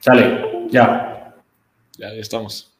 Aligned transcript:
Sale, 0.00 0.68
ya. 0.70 1.32
Ya, 1.96 2.08
ya 2.12 2.20
estamos. 2.20 2.73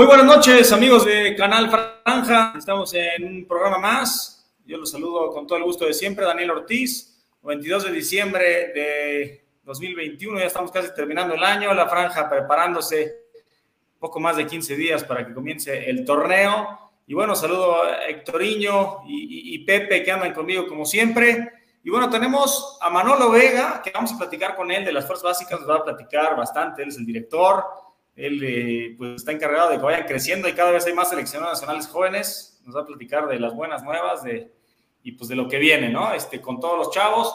Muy 0.00 0.06
buenas 0.06 0.24
noches, 0.24 0.72
amigos 0.72 1.04
de 1.04 1.36
Canal 1.36 1.68
Franja. 1.68 2.54
Estamos 2.56 2.94
en 2.94 3.22
un 3.22 3.46
programa 3.46 3.76
más. 3.76 4.50
Yo 4.64 4.78
los 4.78 4.90
saludo 4.90 5.30
con 5.30 5.46
todo 5.46 5.58
el 5.58 5.64
gusto 5.64 5.84
de 5.84 5.92
siempre, 5.92 6.24
Daniel 6.24 6.52
Ortiz. 6.52 7.22
22 7.42 7.84
de 7.84 7.92
diciembre 7.92 8.42
de 8.72 9.44
2021, 9.62 10.38
ya 10.38 10.46
estamos 10.46 10.70
casi 10.70 10.94
terminando 10.94 11.34
el 11.34 11.44
año. 11.44 11.74
La 11.74 11.86
Franja 11.86 12.30
preparándose 12.30 13.14
poco 13.98 14.18
más 14.20 14.38
de 14.38 14.46
15 14.46 14.74
días 14.74 15.04
para 15.04 15.26
que 15.26 15.34
comience 15.34 15.90
el 15.90 16.02
torneo. 16.06 16.78
Y 17.06 17.12
bueno, 17.12 17.36
saludo 17.36 17.82
a 17.82 18.06
Héctoriño 18.08 19.02
y, 19.06 19.54
y 19.54 19.58
Pepe 19.66 20.02
que 20.02 20.12
andan 20.12 20.32
conmigo 20.32 20.66
como 20.66 20.86
siempre. 20.86 21.52
Y 21.84 21.90
bueno, 21.90 22.08
tenemos 22.08 22.78
a 22.80 22.88
Manolo 22.88 23.30
Vega, 23.30 23.82
que 23.84 23.90
vamos 23.90 24.14
a 24.14 24.16
platicar 24.16 24.56
con 24.56 24.70
él 24.70 24.82
de 24.82 24.92
las 24.92 25.04
fuerzas 25.04 25.24
básicas, 25.24 25.60
nos 25.60 25.68
va 25.68 25.76
a 25.76 25.84
platicar 25.84 26.34
bastante, 26.36 26.84
él 26.84 26.88
es 26.88 26.96
el 26.96 27.04
director, 27.04 27.64
él 28.20 28.40
eh, 28.42 28.94
pues, 28.98 29.16
está 29.16 29.32
encargado 29.32 29.70
de 29.70 29.76
que 29.76 29.82
vayan 29.82 30.06
creciendo 30.06 30.48
y 30.48 30.52
cada 30.52 30.70
vez 30.70 30.86
hay 30.86 30.92
más 30.92 31.08
seleccionados 31.08 31.54
nacionales 31.54 31.88
jóvenes. 31.88 32.60
Nos 32.64 32.76
va 32.76 32.82
a 32.82 32.86
platicar 32.86 33.26
de 33.28 33.40
las 33.40 33.54
buenas 33.54 33.82
nuevas 33.82 34.22
de, 34.22 34.52
y 35.02 35.12
pues 35.12 35.28
de 35.28 35.36
lo 35.36 35.48
que 35.48 35.58
viene, 35.58 35.88
¿no? 35.88 36.12
Este, 36.12 36.40
con 36.40 36.60
todos 36.60 36.76
los 36.76 36.90
chavos. 36.90 37.34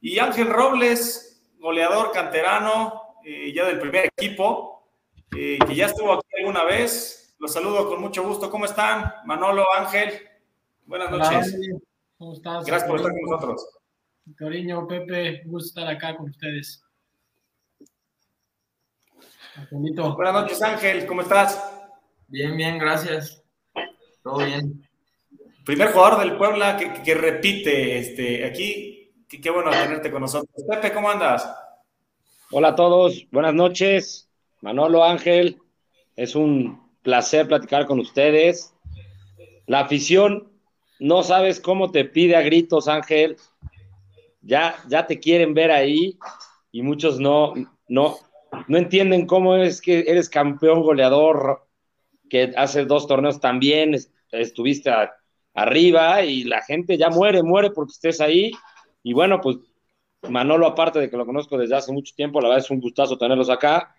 Y 0.00 0.18
Ángel 0.18 0.48
Robles, 0.48 1.52
goleador 1.58 2.12
canterano, 2.12 3.16
eh, 3.24 3.52
ya 3.54 3.66
del 3.66 3.78
primer 3.78 4.10
equipo, 4.16 4.88
eh, 5.36 5.58
que 5.66 5.74
ya 5.74 5.86
estuvo 5.86 6.14
aquí 6.14 6.26
alguna 6.38 6.64
vez. 6.64 7.36
Los 7.38 7.52
saludo 7.52 7.88
con 7.88 8.00
mucho 8.00 8.22
gusto. 8.22 8.50
¿Cómo 8.50 8.64
están? 8.64 9.12
Manolo, 9.26 9.64
Ángel. 9.76 10.12
Buenas 10.86 11.10
noches. 11.10 11.56
¿Cómo 12.18 12.32
estás? 12.32 12.64
Gracias 12.64 12.88
por 12.88 12.98
estar 12.98 13.12
con 13.12 13.22
nosotros. 13.22 13.78
Cariño, 14.36 14.86
Pepe, 14.86 15.42
gusto 15.46 15.80
estar 15.80 15.94
acá 15.94 16.16
con 16.16 16.30
ustedes. 16.30 16.81
Buenas 19.70 20.32
noches, 20.32 20.62
Ángel, 20.62 21.04
¿cómo 21.06 21.20
estás? 21.20 21.62
Bien, 22.28 22.56
bien, 22.56 22.78
gracias. 22.78 23.42
Todo 24.22 24.38
bien. 24.38 24.88
Primer 25.66 25.92
jugador 25.92 26.20
del 26.20 26.38
Puebla 26.38 26.78
que, 26.78 27.14
repite 27.14 27.98
este, 27.98 28.46
aquí. 28.46 29.12
Qué, 29.28 29.50
bueno 29.50 29.70
tenerte 29.70 30.10
con 30.10 30.22
nosotros. 30.22 30.64
Pepe, 30.66 30.92
¿cómo 30.92 31.10
andas? 31.10 31.54
Hola 32.50 32.68
a 32.68 32.74
todos, 32.74 33.26
buenas 33.30 33.52
noches. 33.52 34.30
Manolo 34.62 35.04
Ángel, 35.04 35.58
es 36.16 36.34
un 36.34 36.90
placer 37.02 37.46
platicar 37.46 37.86
con 37.86 38.00
ustedes. 38.00 38.74
La 39.66 39.80
afición, 39.80 40.50
no 40.98 41.22
sabes 41.22 41.60
cómo 41.60 41.90
te 41.90 42.06
pide 42.06 42.36
a 42.36 42.42
gritos, 42.42 42.88
Ángel. 42.88 43.36
Ya, 44.40 44.76
ya 44.88 45.06
te 45.06 45.20
quieren 45.20 45.52
ver 45.52 45.70
ahí 45.70 46.18
y 46.70 46.80
muchos 46.80 47.20
no, 47.20 47.52
no, 47.86 48.16
no 48.68 48.78
entienden 48.78 49.26
cómo 49.26 49.56
es 49.56 49.80
que 49.80 50.04
eres 50.06 50.28
campeón 50.28 50.82
goleador, 50.82 51.66
que 52.28 52.52
hace 52.56 52.84
dos 52.84 53.06
torneos 53.06 53.40
también 53.40 53.96
estuviste 54.30 54.90
arriba 55.54 56.24
y 56.24 56.44
la 56.44 56.62
gente 56.62 56.96
ya 56.96 57.10
muere, 57.10 57.42
muere 57.42 57.70
porque 57.70 57.92
estés 57.92 58.20
ahí. 58.20 58.52
Y 59.02 59.12
bueno, 59.12 59.40
pues 59.40 59.58
Manolo, 60.28 60.66
aparte 60.66 60.98
de 60.98 61.10
que 61.10 61.16
lo 61.16 61.26
conozco 61.26 61.58
desde 61.58 61.76
hace 61.76 61.92
mucho 61.92 62.14
tiempo, 62.14 62.40
la 62.40 62.48
verdad 62.48 62.64
es 62.64 62.70
un 62.70 62.80
gustazo 62.80 63.18
tenerlos 63.18 63.50
acá. 63.50 63.94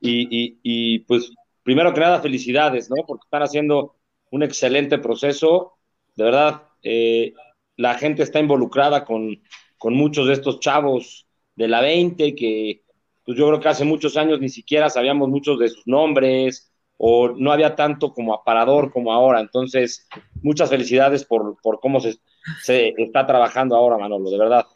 Y, 0.00 1.00
pues, 1.00 1.32
primero 1.62 1.92
que 1.92 2.00
nada, 2.00 2.20
felicidades, 2.20 2.90
¿no? 2.90 3.04
Porque 3.06 3.24
están 3.24 3.42
haciendo 3.42 3.96
un 4.30 4.42
excelente 4.42 4.98
proceso. 4.98 5.74
De 6.14 6.24
verdad, 6.24 6.62
eh, 6.82 7.32
la 7.76 7.94
gente 7.94 8.22
está 8.22 8.40
involucrada 8.40 9.04
con, 9.04 9.40
con 9.76 9.94
muchos 9.94 10.26
de 10.26 10.34
estos 10.34 10.60
chavos 10.60 11.26
de 11.54 11.68
la 11.68 11.80
20 11.80 12.34
que 12.34 12.82
pues 13.28 13.36
yo 13.36 13.46
creo 13.46 13.60
que 13.60 13.68
hace 13.68 13.84
muchos 13.84 14.16
años 14.16 14.40
ni 14.40 14.48
siquiera 14.48 14.88
sabíamos 14.88 15.28
muchos 15.28 15.58
de 15.58 15.68
sus 15.68 15.86
nombres 15.86 16.72
o 16.96 17.28
no 17.28 17.52
había 17.52 17.76
tanto 17.76 18.14
como 18.14 18.32
aparador 18.32 18.90
como 18.90 19.12
ahora. 19.12 19.38
Entonces, 19.38 20.08
muchas 20.40 20.70
felicidades 20.70 21.26
por, 21.26 21.60
por 21.60 21.78
cómo 21.78 22.00
se, 22.00 22.16
se, 22.62 22.94
está 22.96 23.26
trabajando 23.26 23.76
ahora, 23.76 23.98
Manolo, 23.98 24.30
de 24.30 24.38
verdad. 24.38 24.66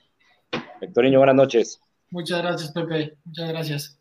Vectoriño, 0.82 1.16
buenas 1.16 1.34
noches. 1.34 1.80
Muchas 2.10 2.42
gracias, 2.42 2.72
Pepe. 2.72 3.16
Muchas 3.24 3.48
gracias. 3.48 3.98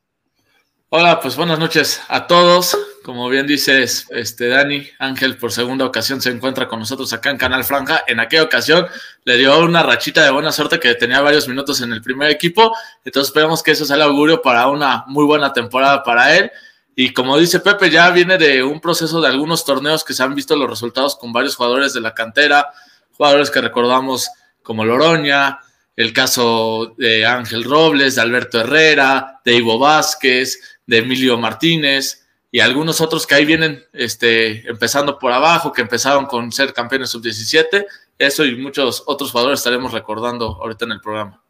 Hola, 0.89 1.21
pues 1.21 1.37
buenas 1.37 1.57
noches 1.57 2.01
a 2.09 2.27
todos. 2.27 2.77
Como 3.03 3.27
bien 3.29 3.47
dices, 3.47 4.05
este 4.11 4.47
Dani 4.47 4.87
Ángel 4.99 5.35
por 5.35 5.51
segunda 5.51 5.85
ocasión 5.85 6.21
se 6.21 6.29
encuentra 6.29 6.67
con 6.67 6.77
nosotros 6.77 7.11
acá 7.13 7.31
en 7.31 7.37
Canal 7.37 7.63
Franja. 7.63 8.03
En 8.05 8.19
aquella 8.19 8.43
ocasión 8.43 8.85
le 9.23 9.37
dio 9.37 9.59
una 9.59 9.81
rachita 9.81 10.23
de 10.23 10.29
buena 10.29 10.51
suerte 10.51 10.79
que 10.79 10.93
tenía 10.93 11.19
varios 11.19 11.47
minutos 11.47 11.81
en 11.81 11.93
el 11.93 12.03
primer 12.03 12.29
equipo. 12.29 12.75
Entonces 13.03 13.29
esperamos 13.29 13.63
que 13.63 13.71
eso 13.71 13.85
sea 13.85 13.95
el 13.95 14.03
augurio 14.03 14.43
para 14.43 14.67
una 14.67 15.03
muy 15.07 15.25
buena 15.25 15.51
temporada 15.51 16.03
para 16.03 16.37
él. 16.37 16.51
Y 16.95 17.11
como 17.11 17.39
dice 17.39 17.59
Pepe, 17.59 17.89
ya 17.89 18.11
viene 18.11 18.37
de 18.37 18.63
un 18.63 18.79
proceso 18.79 19.19
de 19.19 19.29
algunos 19.29 19.65
torneos 19.65 20.03
que 20.03 20.13
se 20.13 20.21
han 20.21 20.35
visto 20.35 20.55
los 20.55 20.69
resultados 20.69 21.15
con 21.15 21.33
varios 21.33 21.55
jugadores 21.55 21.93
de 21.93 22.01
la 22.01 22.13
cantera, 22.13 22.69
jugadores 23.13 23.49
que 23.49 23.61
recordamos 23.61 24.29
como 24.61 24.85
Loroña, 24.85 25.57
el 25.95 26.13
caso 26.13 26.93
de 26.99 27.25
Ángel 27.25 27.63
Robles, 27.63 28.13
de 28.13 28.21
Alberto 28.21 28.59
Herrera, 28.59 29.41
de 29.43 29.55
Ivo 29.55 29.79
Vázquez, 29.79 30.79
de 30.85 30.99
Emilio 30.99 31.39
Martínez 31.39 32.20
y 32.51 32.59
algunos 32.59 32.99
otros 32.99 33.25
que 33.25 33.35
ahí 33.35 33.45
vienen 33.45 33.81
este, 33.93 34.69
empezando 34.69 35.17
por 35.17 35.31
abajo, 35.31 35.71
que 35.71 35.81
empezaron 35.81 36.25
con 36.25 36.51
ser 36.51 36.73
campeones 36.73 37.09
sub-17. 37.09 37.85
Eso 38.17 38.45
y 38.45 38.57
muchos 38.57 39.03
otros 39.07 39.31
jugadores 39.31 39.61
estaremos 39.61 39.93
recordando 39.93 40.59
ahorita 40.61 40.83
en 40.83 40.91
el 40.91 40.99
programa. 40.99 41.41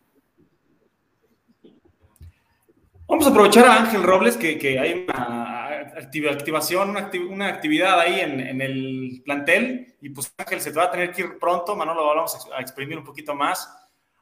Vamos 3.08 3.26
a 3.26 3.30
aprovechar 3.32 3.66
a 3.66 3.78
Ángel 3.78 4.04
Robles, 4.04 4.38
que, 4.38 4.80
hay 4.80 5.06
una 5.06 6.30
activación, 6.30 6.92
una, 6.92 7.48
actividad 7.48 8.00
ahí 8.00 8.22
en, 8.22 8.62
el 8.62 9.22
plantel, 9.26 9.96
y 10.02 10.12
pues 10.12 10.34
Ángel 10.38 10.62
se 10.62 10.72
te 10.72 10.78
va 10.78 10.86
a 10.86 10.92
tener 10.92 11.12
que 11.12 11.24
ir 11.24 11.40
pronto, 11.40 11.76
Manolo, 11.76 12.06
vamos 12.06 12.48
a 12.56 12.62
exprimir 12.62 12.98
un 12.98 13.04
poquito 13.04 13.36
más. 13.36 13.70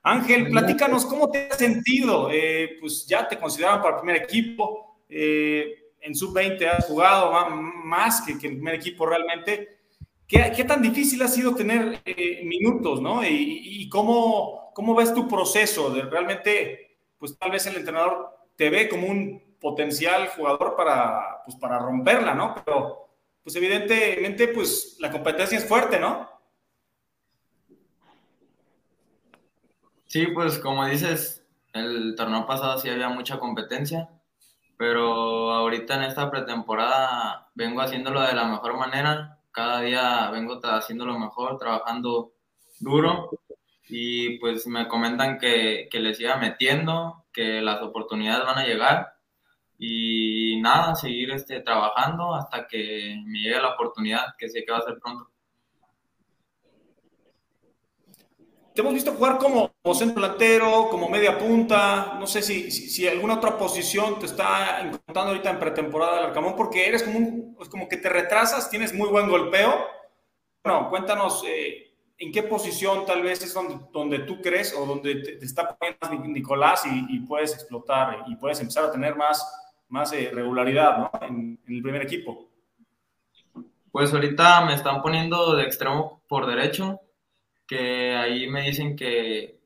Ángel, 0.02 0.50
platícanos 0.50 1.06
cómo 1.06 1.30
te 1.30 1.50
has 1.52 1.58
sentido, 1.58 2.30
eh, 2.32 2.78
pues 2.80 3.06
ya 3.06 3.28
te 3.28 3.38
consideraban 3.38 3.82
para 3.82 3.96
el 3.96 4.02
primer 4.02 4.24
equipo, 4.24 5.04
eh, 5.08 5.79
en 6.02 6.16
sub-20 6.16 6.66
has 6.68 6.86
jugado 6.86 7.32
más 7.50 8.22
que, 8.22 8.34
el 8.34 8.38
primer 8.38 8.76
equipo 8.76 9.06
realmente. 9.06 9.80
¿Qué, 10.28 10.64
tan 10.68 10.82
difícil 10.82 11.22
ha 11.24 11.28
sido 11.28 11.56
tener 11.56 12.02
eh, 12.06 12.44
minutos, 12.46 13.02
no? 13.02 13.22
Y, 13.26 13.90
cómo, 13.90 14.72
cómo, 14.76 14.94
ves 14.96 15.14
tu 15.14 15.28
proceso 15.28 15.90
de 15.90 16.04
realmente, 16.04 16.98
pues 17.18 17.38
tal 17.38 17.52
vez 17.52 17.66
el 17.66 17.78
entrenador 17.78 18.38
te 18.56 18.70
ve 18.70 18.88
como 18.88 19.08
un 19.08 19.58
potencial 19.60 20.28
jugador 20.30 20.76
para, 20.76 21.42
pues, 21.46 21.58
para 21.58 21.80
romperla, 21.80 22.36
¿no? 22.36 22.56
Pero, 22.64 23.10
pues 23.44 23.56
evidentemente, 23.56 24.50
pues 24.50 24.98
la 25.00 25.12
competencia 25.12 25.58
es 25.58 25.66
fuerte, 25.66 26.00
¿no? 26.00 26.30
Sí, 30.06 30.28
pues 30.28 30.60
como 30.60 30.88
dices, 30.88 31.44
el 31.74 32.16
torneo 32.16 32.46
pasado 32.46 32.78
sí 32.80 32.90
había 32.90 33.10
mucha 33.10 33.40
competencia 33.40 34.10
pero 34.80 35.52
ahorita 35.52 35.96
en 35.96 36.04
esta 36.04 36.32
pretemporada 36.32 37.50
vengo 37.54 37.82
haciéndolo 37.82 38.22
de 38.22 38.34
la 38.34 38.46
mejor 38.46 38.78
manera, 38.78 39.38
cada 39.52 39.82
día 39.82 40.32
vengo 40.32 40.58
haciéndolo 40.64 41.20
mejor, 41.20 41.58
trabajando 41.58 42.32
duro. 42.80 43.30
Y 43.90 44.40
pues 44.40 44.68
me 44.68 44.88
comentan 44.88 45.38
que, 45.38 45.90
que 45.92 46.00
le 46.00 46.14
siga 46.14 46.38
metiendo, 46.38 47.26
que 47.34 47.62
las 47.62 47.82
oportunidades 47.82 48.46
van 48.46 48.58
a 48.58 48.66
llegar. 48.66 49.16
Y 49.78 50.62
nada, 50.62 50.96
seguir 50.96 51.32
este, 51.32 51.60
trabajando 51.60 52.34
hasta 52.34 52.66
que 52.66 53.22
me 53.26 53.40
llegue 53.40 53.60
la 53.60 53.74
oportunidad, 53.74 54.34
que 54.38 54.48
sé 54.48 54.64
que 54.64 54.72
va 54.72 54.78
a 54.78 54.84
ser 54.84 54.98
pronto. 54.98 55.30
Te 58.80 58.82
hemos 58.82 58.94
visto 58.94 59.12
jugar 59.12 59.38
como, 59.38 59.74
centro 59.94 60.22
delantero, 60.22 60.88
como 60.90 61.10
media 61.10 61.38
punta, 61.38 62.16
no 62.18 62.26
sé 62.26 62.42
si, 62.42 62.72
si, 62.72 63.06
alguna 63.06 63.34
otra 63.34 63.58
posición 63.58 64.18
te 64.20 64.26
está 64.26 64.80
encontrando 64.80 65.32
ahorita 65.32 65.50
en 65.50 65.60
pretemporada 65.60 66.16
del 66.16 66.26
Arcamón, 66.28 66.56
porque 66.56 66.88
eres 66.88 67.04
como, 67.04 67.18
un, 67.18 67.58
como 67.70 67.90
que 67.90 67.98
te 67.98 68.08
retrasas, 68.08 68.70
tienes 68.70 68.94
muy 68.94 69.10
buen 69.10 69.28
golpeo. 69.28 69.86
Bueno, 70.64 70.90
cuéntanos 70.90 71.44
eh, 71.46 71.94
en 72.20 72.32
qué 72.32 72.44
posición 72.44 73.06
tal 73.06 73.22
vez 73.22 73.44
es 73.44 73.54
donde, 73.54 73.86
donde 73.92 74.20
tú 74.20 74.40
crees 74.42 74.74
o 74.74 74.86
donde 74.86 75.16
te, 75.16 75.46
está 75.46 75.78
poniendo 75.78 76.30
Nicolás 76.30 76.86
y, 76.86 77.20
puedes 77.20 77.54
explotar 77.54 78.24
y 78.28 78.38
puedes 78.38 78.62
empezar 78.62 78.86
a 78.86 78.92
tener 78.94 79.14
más, 79.14 79.46
más 79.90 80.14
eh, 80.14 80.32
regularidad 80.34 81.00
¿no? 81.00 81.12
en, 81.22 81.60
en 81.68 81.76
el 81.76 81.82
primer 81.82 82.04
equipo. 82.04 82.48
Pues 83.92 84.14
ahorita 84.14 84.64
me 84.64 84.76
están 84.76 85.02
poniendo 85.02 85.58
de 85.58 85.64
extremo 85.64 86.22
por 86.30 86.46
derecho 86.46 87.02
que 87.70 88.16
ahí 88.16 88.48
me 88.48 88.64
dicen 88.64 88.96
que, 88.96 89.60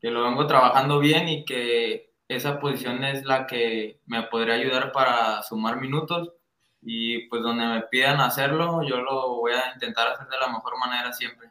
que, 0.00 0.10
lo 0.10 0.24
vengo 0.24 0.46
trabajando 0.46 0.98
bien 0.98 1.28
y 1.28 1.44
que 1.44 2.14
esa 2.26 2.58
posición 2.58 3.04
es 3.04 3.24
la 3.24 3.46
que 3.46 4.00
me 4.06 4.22
podría 4.22 4.54
ayudar 4.54 4.90
para 4.90 5.42
sumar 5.42 5.78
minutos 5.78 6.32
y 6.80 7.28
pues 7.28 7.42
donde 7.42 7.66
me 7.66 7.82
pidan 7.82 8.20
hacerlo, 8.20 8.82
yo 8.82 9.02
lo 9.02 9.36
voy 9.36 9.52
a 9.52 9.74
intentar 9.74 10.08
hacer 10.08 10.26
de 10.28 10.38
la 10.38 10.48
mejor 10.48 10.78
manera 10.78 11.12
siempre. 11.12 11.50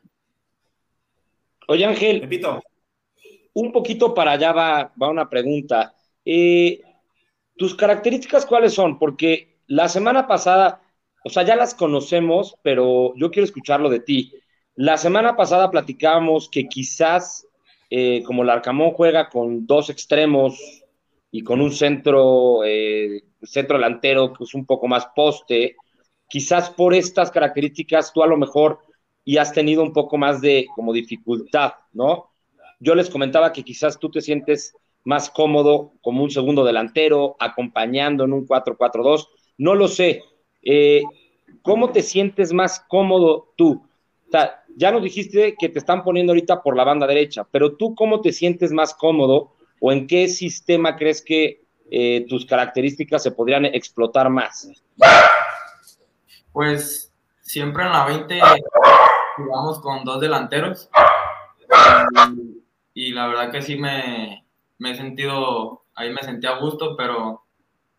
Oye 1.67 1.85
Ángel, 1.85 2.21
Repito. 2.21 2.63
un 3.53 3.71
poquito 3.71 4.15
para 4.15 4.31
allá 4.31 4.51
va, 4.53 4.91
va 4.99 5.09
una 5.09 5.29
pregunta. 5.29 5.93
Eh, 6.25 6.81
¿Tus 7.55 7.75
características 7.75 8.47
cuáles 8.47 8.73
son? 8.73 8.97
Porque 8.97 9.59
la 9.67 9.87
semana 9.87 10.27
pasada, 10.27 10.81
o 11.23 11.29
sea, 11.29 11.43
ya 11.43 11.55
las 11.55 11.75
conocemos, 11.75 12.57
pero 12.63 13.13
yo 13.15 13.29
quiero 13.29 13.45
escucharlo 13.45 13.87
de 13.87 13.99
ti. 13.99 14.33
La 14.75 14.97
semana 14.97 15.35
pasada 15.35 15.69
platicábamos 15.69 16.49
que 16.49 16.67
quizás, 16.67 17.45
eh, 17.89 18.23
como 18.23 18.43
el 18.43 18.49
Arcamón 18.49 18.91
juega 18.91 19.29
con 19.29 19.67
dos 19.67 19.89
extremos 19.89 20.83
y 21.29 21.43
con 21.43 21.59
un 21.59 21.71
centro, 21.71 22.63
eh, 22.63 23.23
centro 23.43 23.77
delantero 23.77 24.31
que 24.31 24.45
es 24.45 24.53
un 24.53 24.65
poco 24.65 24.87
más 24.87 25.07
poste, 25.15 25.75
quizás 26.29 26.69
por 26.69 26.93
estas 26.93 27.31
características 27.31 28.13
tú 28.13 28.23
a 28.23 28.27
lo 28.27 28.37
mejor 28.37 28.79
y 29.25 29.37
has 29.37 29.51
tenido 29.51 29.83
un 29.83 29.91
poco 29.91 30.17
más 30.17 30.39
de 30.39 30.65
como 30.73 30.93
dificultad, 30.93 31.73
¿no? 31.91 32.31
Yo 32.79 32.95
les 32.95 33.09
comentaba 33.09 33.51
que 33.51 33.63
quizás 33.63 33.99
tú 33.99 34.09
te 34.09 34.21
sientes 34.21 34.73
más 35.03 35.29
cómodo 35.29 35.91
como 36.01 36.23
un 36.23 36.31
segundo 36.31 36.63
delantero, 36.63 37.35
acompañando 37.39 38.23
en 38.23 38.33
un 38.33 38.47
4-4-2, 38.47 39.27
no 39.57 39.75
lo 39.75 39.87
sé. 39.87 40.23
Eh, 40.63 41.03
¿Cómo 41.61 41.91
te 41.91 42.01
sientes 42.01 42.53
más 42.53 42.79
cómodo 42.87 43.53
tú? 43.55 43.83
Ya 44.75 44.91
nos 44.91 45.03
dijiste 45.03 45.55
que 45.59 45.69
te 45.69 45.79
están 45.79 46.03
poniendo 46.03 46.31
ahorita 46.31 46.61
por 46.61 46.75
la 46.75 46.83
banda 46.83 47.07
derecha, 47.07 47.45
pero 47.49 47.75
tú 47.75 47.95
cómo 47.95 48.21
te 48.21 48.31
sientes 48.31 48.71
más 48.71 48.93
cómodo 48.93 49.53
o 49.79 49.91
en 49.91 50.07
qué 50.07 50.27
sistema 50.27 50.95
crees 50.95 51.21
que 51.21 51.61
eh, 51.89 52.25
tus 52.29 52.45
características 52.45 53.21
se 53.21 53.31
podrían 53.31 53.65
explotar 53.65 54.29
más? 54.29 54.69
Pues 56.53 57.13
siempre 57.41 57.83
en 57.83 57.91
la 57.91 58.05
20 58.05 58.39
jugamos 59.37 59.79
con 59.81 60.03
dos 60.05 60.21
delanteros 60.21 60.89
y, 62.93 63.11
la 63.13 63.27
verdad 63.27 63.51
que 63.51 63.61
sí 63.61 63.77
me, 63.77 64.45
me, 64.77 64.91
he 64.91 64.95
sentido, 64.95 65.83
ahí 65.95 66.11
me 66.11 66.21
sentí 66.21 66.47
a 66.47 66.57
gusto, 66.57 66.95
pero 66.95 67.43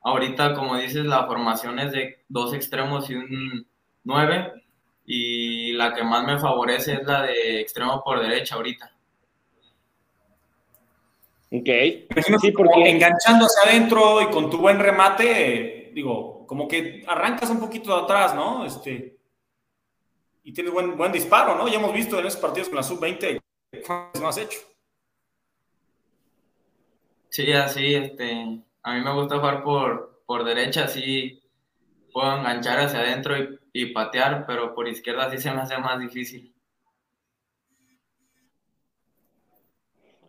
ahorita 0.02 0.54
como 0.54 0.76
dices 0.76 1.04
la 1.04 1.26
formación 1.26 1.78
es 1.78 1.92
de 1.92 2.24
dos 2.28 2.54
extremos 2.54 3.10
y 3.10 3.14
un 3.14 3.66
9 4.04 4.61
y 5.04 5.72
la 5.72 5.94
que 5.94 6.02
más 6.02 6.24
me 6.24 6.38
favorece 6.38 6.94
es 6.94 7.06
la 7.06 7.22
de 7.22 7.60
extremo 7.60 8.02
por 8.04 8.20
derecha 8.20 8.54
ahorita. 8.54 8.92
Ok. 11.50 11.68
Sí, 12.40 12.52
porque 12.52 12.88
enganchando 12.88 13.46
hacia 13.46 13.70
adentro 13.70 14.22
y 14.22 14.26
con 14.30 14.48
tu 14.48 14.58
buen 14.58 14.78
remate, 14.78 15.90
digo, 15.94 16.46
como 16.46 16.66
que 16.66 17.04
arrancas 17.06 17.50
un 17.50 17.60
poquito 17.60 17.94
de 17.94 18.02
atrás, 18.02 18.34
¿no? 18.34 18.64
Este, 18.64 19.16
y 20.44 20.52
tienes 20.52 20.72
buen, 20.72 20.96
buen 20.96 21.12
disparo, 21.12 21.54
¿no? 21.56 21.68
Ya 21.68 21.78
hemos 21.78 21.92
visto 21.92 22.18
en 22.18 22.26
esos 22.26 22.40
partidos 22.40 22.68
con 22.68 22.76
la 22.76 22.82
sub-20 22.82 23.38
no 24.20 24.28
has 24.28 24.38
hecho. 24.38 24.58
Sí, 27.28 27.50
así, 27.52 27.94
este, 27.94 28.62
a 28.82 28.94
mí 28.94 29.00
me 29.00 29.12
gusta 29.14 29.36
jugar 29.36 29.62
por, 29.62 30.22
por 30.26 30.44
derecha, 30.44 30.84
así 30.84 31.42
puedo 32.12 32.36
enganchar 32.36 32.80
hacia 32.80 33.00
adentro 33.00 33.38
y 33.38 33.58
y 33.72 33.86
patear, 33.86 34.44
pero 34.46 34.74
por 34.74 34.88
izquierda 34.88 35.30
sí 35.30 35.38
se 35.38 35.50
me 35.52 35.60
hace 35.60 35.78
más 35.78 35.98
difícil. 35.98 36.54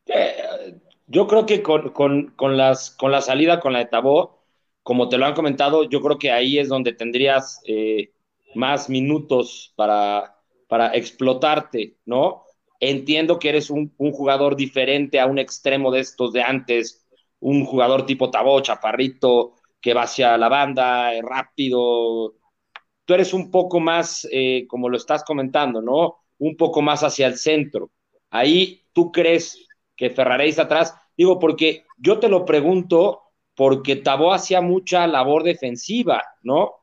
Eh, 0.06 0.80
yo 1.08 1.28
creo 1.28 1.46
que 1.46 1.62
con, 1.62 2.34
las, 2.58 2.92
con 2.92 3.12
la 3.12 3.22
salida 3.22 3.60
con 3.60 3.74
la 3.74 3.80
de 3.80 3.86
Tabó, 3.86 4.44
como 4.82 5.10
te 5.10 5.18
lo 5.18 5.26
han 5.26 5.34
comentado, 5.34 5.84
yo 5.84 6.02
creo 6.02 6.18
que 6.18 6.32
ahí 6.32 6.60
es 6.60 6.70
donde 6.70 6.94
tendrías 6.94 7.62
eh, 7.66 8.14
más 8.56 8.90
minutos 8.90 9.74
para, 9.76 10.38
para 10.68 10.94
explotarte, 10.96 11.98
¿no? 12.06 12.44
Entiendo 12.80 13.40
que 13.40 13.50
eres 13.50 13.70
un, 13.70 13.94
un, 13.98 14.12
jugador 14.12 14.56
diferente 14.56 15.20
a 15.20 15.26
un 15.26 15.40
extremo 15.40 15.92
de 15.92 16.02
estos 16.02 16.34
de 16.34 16.42
antes, 16.42 17.06
un 17.40 17.66
jugador 17.66 18.06
tipo 18.06 18.30
Tabó, 18.30 18.60
chaparrito, 18.62 19.56
que 19.82 19.94
va 19.94 20.04
hacia 20.04 20.38
la 20.38 20.50
banda, 20.50 21.12
rápido, 21.22 22.36
tú 23.06 23.14
eres 23.14 23.34
un 23.34 23.52
poco 23.52 23.80
más, 23.80 24.28
eh, 24.32 24.66
como 24.68 24.90
lo 24.90 24.98
estás 24.98 25.24
comentando, 25.24 25.82
¿no? 25.82 26.18
Un 26.38 26.56
poco 26.58 26.82
más 26.82 27.04
hacia 27.04 27.28
el 27.28 27.38
centro. 27.38 27.92
Ahí 28.30 28.86
tú 28.94 29.12
crees 29.12 29.68
que 29.96 30.10
Ferraréis 30.10 30.60
atrás. 30.60 30.96
Digo, 31.16 31.40
porque 31.40 31.86
yo 31.98 32.20
te 32.20 32.30
lo 32.30 32.46
pregunto 32.46 33.22
porque 33.56 33.96
Tabó 33.96 34.34
hacía 34.34 34.62
mucha 34.62 35.06
labor 35.08 35.44
defensiva, 35.44 36.24
¿no? 36.42 36.74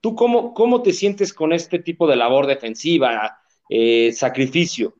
¿Tú 0.00 0.14
cómo, 0.14 0.54
cómo 0.54 0.82
te 0.82 0.92
sientes 0.92 1.32
con 1.32 1.52
este 1.52 1.78
tipo 1.78 2.06
de 2.06 2.16
labor 2.16 2.46
defensiva, 2.46 3.38
eh, 3.68 4.12
sacrificio? 4.12 4.94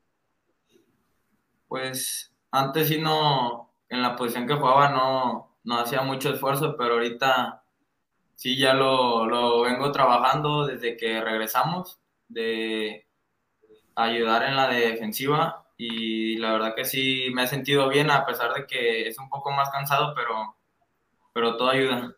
Pues 1.67 2.31
antes 2.51 2.87
sí 2.87 2.99
no, 2.99 3.73
en 3.89 4.01
la 4.01 4.15
posición 4.15 4.47
que 4.47 4.55
jugaba 4.55 4.89
no, 4.89 5.57
no 5.63 5.79
hacía 5.79 6.01
mucho 6.01 6.33
esfuerzo, 6.33 6.75
pero 6.77 6.95
ahorita 6.95 7.64
sí, 8.35 8.57
ya 8.57 8.73
lo, 8.73 9.25
lo 9.25 9.61
vengo 9.61 9.91
trabajando 9.91 10.67
desde 10.67 10.97
que 10.97 11.21
regresamos, 11.21 11.99
de 12.27 13.07
ayudar 13.95 14.43
en 14.43 14.55
la 14.55 14.67
defensiva 14.67 15.65
y 15.77 16.37
la 16.37 16.53
verdad 16.53 16.75
que 16.75 16.85
sí 16.85 17.29
me 17.33 17.43
he 17.43 17.47
sentido 17.47 17.89
bien 17.89 18.09
a 18.09 18.25
pesar 18.25 18.53
de 18.53 18.65
que 18.65 19.07
es 19.07 19.17
un 19.19 19.29
poco 19.29 19.51
más 19.51 19.69
cansado, 19.69 20.13
pero, 20.15 20.55
pero 21.33 21.57
todo 21.57 21.69
ayuda. 21.69 22.15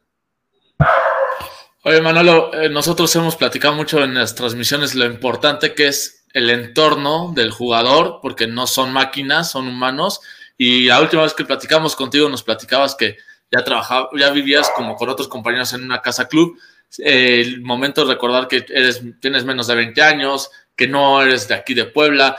Oye, 1.84 2.02
Manolo, 2.02 2.54
eh, 2.54 2.70
nosotros 2.70 3.16
hemos 3.16 3.36
platicado 3.36 3.74
mucho 3.74 4.04
en 4.04 4.14
las 4.14 4.36
transmisiones 4.36 4.94
lo 4.94 5.06
importante 5.06 5.74
que 5.74 5.88
es 5.88 6.26
el 6.34 6.50
entorno 6.50 7.32
del 7.34 7.52
jugador, 7.52 8.20
porque 8.22 8.46
no 8.46 8.68
son 8.68 8.92
máquinas, 8.92 9.52
son 9.52 9.68
humanos. 9.68 10.20
Y 10.58 10.86
la 10.86 11.00
última 11.00 11.24
vez 11.24 11.34
que 11.34 11.46
platicamos 11.46 11.96
contigo 11.96 12.30
nos 12.30 12.44
platicabas 12.44 12.96
que 12.96 13.18
ya 13.52 13.64
trabajaba, 13.64 14.10
ya 14.18 14.32
vivías 14.32 14.70
como 14.72 14.96
con 14.96 15.10
otros 15.10 15.28
compañeros 15.28 15.74
en 15.74 15.84
una 15.84 16.02
casa 16.02 16.28
club. 16.28 16.58
el 17.00 17.62
momento 17.62 18.06
de 18.06 18.14
recordar 18.14 18.48
que 18.48 18.66
eres, 18.70 19.02
tienes 19.20 19.46
menos 19.46 19.68
de 19.68 19.76
20 19.76 20.02
años, 20.02 20.50
que 20.76 20.88
no 20.88 21.22
eres 21.22 21.48
de 21.48 21.56
aquí 21.56 21.74
de 21.74 21.86
Puebla. 21.86 22.38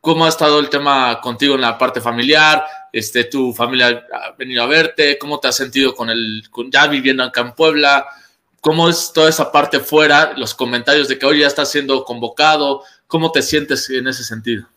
¿Cómo 0.00 0.24
ha 0.24 0.28
estado 0.28 0.60
el 0.60 0.68
tema 0.68 1.20
contigo 1.20 1.54
en 1.54 1.62
la 1.62 1.78
parte 1.78 2.00
familiar? 2.00 2.64
Este, 2.92 3.24
¿Tu 3.24 3.52
familia 3.52 4.06
ha 4.12 4.32
venido 4.32 4.62
a 4.62 4.66
verte? 4.66 5.18
¿Cómo 5.18 5.40
te 5.40 5.48
has 5.48 5.56
sentido 5.56 5.94
con 5.94 6.10
el, 6.10 6.44
ya 6.70 6.86
viviendo 6.86 7.22
acá 7.22 7.40
en 7.40 7.52
Puebla? 7.52 8.06
¿Cómo 8.60 8.88
es 8.88 9.12
toda 9.12 9.28
esa 9.28 9.50
parte 9.52 9.80
fuera? 9.80 10.32
Los 10.36 10.54
comentarios 10.54 11.08
de 11.08 11.18
que 11.18 11.26
hoy 11.26 11.40
ya 11.40 11.46
estás 11.46 11.70
siendo 11.70 12.04
convocado. 12.04 12.82
¿Cómo 13.06 13.30
te 13.30 13.42
sientes 13.42 13.88
en 13.90 14.08
ese 14.08 14.24
sentido? 14.24 14.68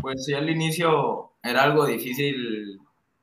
Pues 0.00 0.24
sí, 0.24 0.34
al 0.34 0.48
inicio 0.50 1.32
era 1.42 1.62
algo 1.62 1.86
difícil 1.86 2.80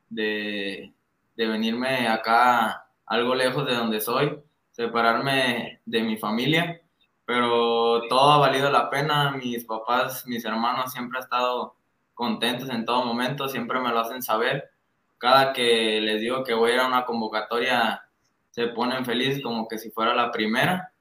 de, 0.09 0.93
de 1.39 1.47
venirme 1.47 2.09
acá 2.09 2.85
algo 3.05 3.33
lejos 3.33 3.65
de 3.65 3.73
donde 3.73 4.01
soy, 4.01 4.43
separarme 4.71 5.79
de 5.85 6.03
mi 6.03 6.17
familia, 6.17 6.81
pero 7.23 8.09
todo 8.09 8.33
ha 8.33 8.37
valido 8.39 8.69
la 8.69 8.89
pena, 8.89 9.31
mis 9.31 9.63
papás, 9.63 10.27
mis 10.27 10.43
hermanos 10.43 10.91
siempre 10.91 11.17
han 11.17 11.23
estado 11.23 11.77
contentos 12.13 12.69
en 12.69 12.83
todo 12.83 13.05
momento, 13.05 13.47
siempre 13.47 13.79
me 13.79 13.87
lo 13.87 13.99
hacen 14.01 14.21
saber, 14.21 14.69
cada 15.17 15.53
que 15.53 16.01
les 16.01 16.19
digo 16.19 16.43
que 16.43 16.53
voy 16.53 16.71
a 16.71 16.73
ir 16.73 16.79
a 16.81 16.87
una 16.87 17.05
convocatoria 17.05 18.03
se 18.49 18.67
ponen 18.67 19.05
felices 19.05 19.41
como 19.41 19.65
que 19.69 19.77
si 19.77 19.91
fuera 19.91 20.13
la 20.13 20.31
primera. 20.31 20.91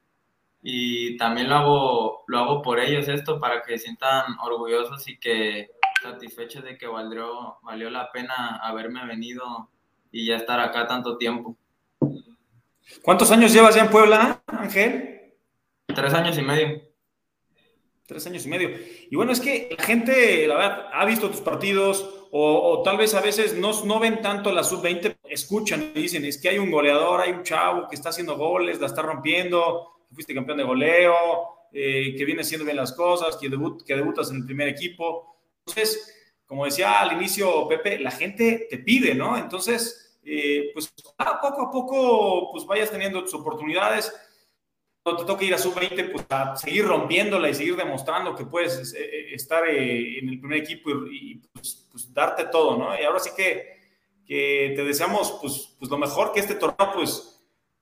Y 0.61 1.17
también 1.17 1.49
lo 1.49 1.55
hago, 1.55 2.23
lo 2.27 2.39
hago 2.39 2.61
por 2.61 2.79
ellos 2.79 3.09
esto 3.09 3.41
para 3.41 3.61
que 3.61 3.77
se 3.77 3.85
sientan 3.85 4.37
orgullosos 4.41 5.05
y 5.09 5.19
que 5.19 5.71
satisfechos 6.01 6.63
de 6.63 6.77
que 6.77 6.87
valió, 6.87 7.57
valió 7.61 7.89
la 7.89 8.09
pena 8.11 8.57
haberme 8.61 9.05
venido 9.05 9.69
y 10.11 10.27
ya 10.27 10.37
estar 10.37 10.59
acá 10.59 10.87
tanto 10.87 11.17
tiempo. 11.17 11.55
¿Cuántos 13.03 13.31
años 13.31 13.53
llevas 13.53 13.75
ya 13.75 13.83
en 13.83 13.89
Puebla, 13.89 14.41
Ángel? 14.47 15.33
Tres 15.87 16.13
años 16.13 16.37
y 16.37 16.41
medio. 16.41 16.81
tres 18.05 18.25
años 18.25 18.45
y 18.45 18.49
medio. 18.49 18.71
Y 19.09 19.15
bueno, 19.15 19.31
es 19.31 19.39
que 19.39 19.75
la 19.77 19.83
gente, 19.83 20.47
la 20.47 20.55
verdad, 20.55 20.87
ha 20.91 21.05
visto 21.05 21.29
tus 21.29 21.41
partidos 21.41 22.27
o, 22.31 22.81
tal 22.83 22.97
vez 22.97 23.13
a 23.15 23.21
veces 23.21 23.55
no, 23.55 23.83
no 23.85 23.99
ven 23.99 24.21
tanto 24.21 24.51
la 24.51 24.63
sub-20, 24.63 25.17
escuchan 25.23 25.91
y 25.95 26.01
dicen, 26.01 26.25
es 26.25 26.39
que 26.39 26.49
hay 26.49 26.59
un 26.59 26.69
goleador, 26.69 27.21
hay 27.21 27.31
un 27.31 27.43
chavo 27.43 27.87
que 27.87 27.95
está 27.95 28.09
haciendo 28.09 28.37
goles, 28.37 28.79
la 28.79 28.85
está 28.85 29.01
rompiendo, 29.01 30.05
fuiste 30.11 30.35
campeón 30.35 30.59
de 30.59 30.63
goleo, 30.63 31.15
eh, 31.71 32.15
que 32.15 32.25
viene 32.25 32.41
haciendo 32.41 32.65
bien 32.65 32.77
las 32.77 32.93
cosas, 32.93 33.35
que, 33.37 33.49
debut, 33.49 33.83
que 33.83 33.95
debutas 33.95 34.29
en 34.29 34.37
el 34.37 34.45
primer 34.45 34.67
equipo. 34.67 35.37
Entonces, 35.65 36.18
como 36.49 36.65
decía 36.65 36.99
al 36.99 37.13
inicio 37.13 37.69
Pepe, 37.69 37.99
la 37.99 38.11
gente 38.11 38.67
te 38.69 38.79
pide, 38.79 39.13
¿no? 39.13 39.37
Entonces, 39.37 40.17
eh, 40.25 40.71
pues 40.73 40.89
poco 40.89 41.61
a 41.61 41.71
poco, 41.71 42.51
pues 42.51 42.65
vayas 42.65 42.91
teniendo 42.91 43.23
tus 43.23 43.35
oportunidades 43.35 44.11
te 45.17 45.25
toca 45.25 45.43
ir 45.43 45.53
a 45.53 45.57
sub-20, 45.57 46.11
pues 46.11 46.25
a 46.29 46.55
seguir 46.55 46.85
rompiéndola 46.85 47.49
y 47.49 47.53
seguir 47.53 47.75
demostrando 47.75 48.35
que 48.35 48.45
puedes 48.45 48.93
eh, 48.93 48.99
eh, 48.99 49.33
estar 49.33 49.67
eh, 49.67 50.19
en 50.19 50.29
el 50.29 50.39
primer 50.39 50.59
equipo 50.59 50.89
y, 51.11 51.41
pues, 51.53 51.87
pues, 51.91 52.13
darte 52.13 52.45
todo, 52.45 52.77
¿no? 52.77 52.99
Y 52.99 53.03
ahora 53.03 53.19
sí 53.19 53.31
que, 53.35 53.77
que, 54.25 54.73
te 54.75 54.83
deseamos 54.83 55.37
pues, 55.41 55.75
pues 55.79 55.89
lo 55.89 55.97
mejor, 55.97 56.31
que 56.31 56.39
este 56.39 56.55
torneo 56.55 56.91
pues, 56.93 57.41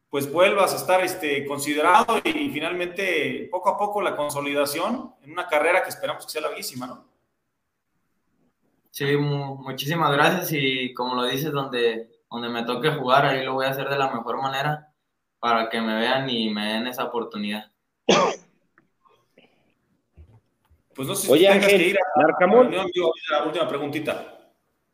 pues 0.10 0.32
vuelvas 0.32 0.74
a 0.74 0.78
estar 0.78 1.04
este, 1.04 1.46
considerado 1.46 2.20
y, 2.24 2.50
finalmente 2.50 3.48
poco 3.52 3.70
a 3.70 3.78
poco 3.78 4.02
la 4.02 4.16
consolidación 4.16 5.14
en 5.24 5.32
una 5.32 5.48
carrera 5.48 5.84
que 5.84 5.90
esperamos 5.90 6.26
que 6.26 6.32
sea 6.32 6.42
larguísima, 6.42 6.88
¿no? 6.88 7.17
Sí, 8.98 9.16
muchísimas 9.16 10.12
gracias 10.12 10.54
y 10.54 10.92
como 10.96 11.14
lo 11.14 11.26
dices, 11.26 11.52
donde, 11.52 12.10
donde 12.32 12.50
me 12.50 12.64
toque 12.64 12.90
jugar, 12.90 13.28
ahí 13.28 13.46
lo 13.46 13.54
voy 13.54 13.68
a 13.68 13.70
hacer 13.70 13.88
de 13.90 13.96
la 14.00 14.12
mejor 14.12 14.42
manera 14.42 14.92
para 15.38 15.70
que 15.70 15.80
me 15.80 16.00
vean 16.00 16.28
y 16.28 16.50
me 16.50 16.66
den 16.74 16.88
esa 16.88 17.04
oportunidad. 17.04 17.72
Pues 20.96 21.08
no 21.08 21.14
sé 21.14 21.28
si 21.28 21.32
Oye, 21.32 21.48
tengas 21.48 21.68
que 21.68 21.90
ir 21.90 21.96
a, 22.00 22.22
Marcamón. 22.24 22.72
la 23.30 23.44
última 23.46 23.68
preguntita. 23.68 24.36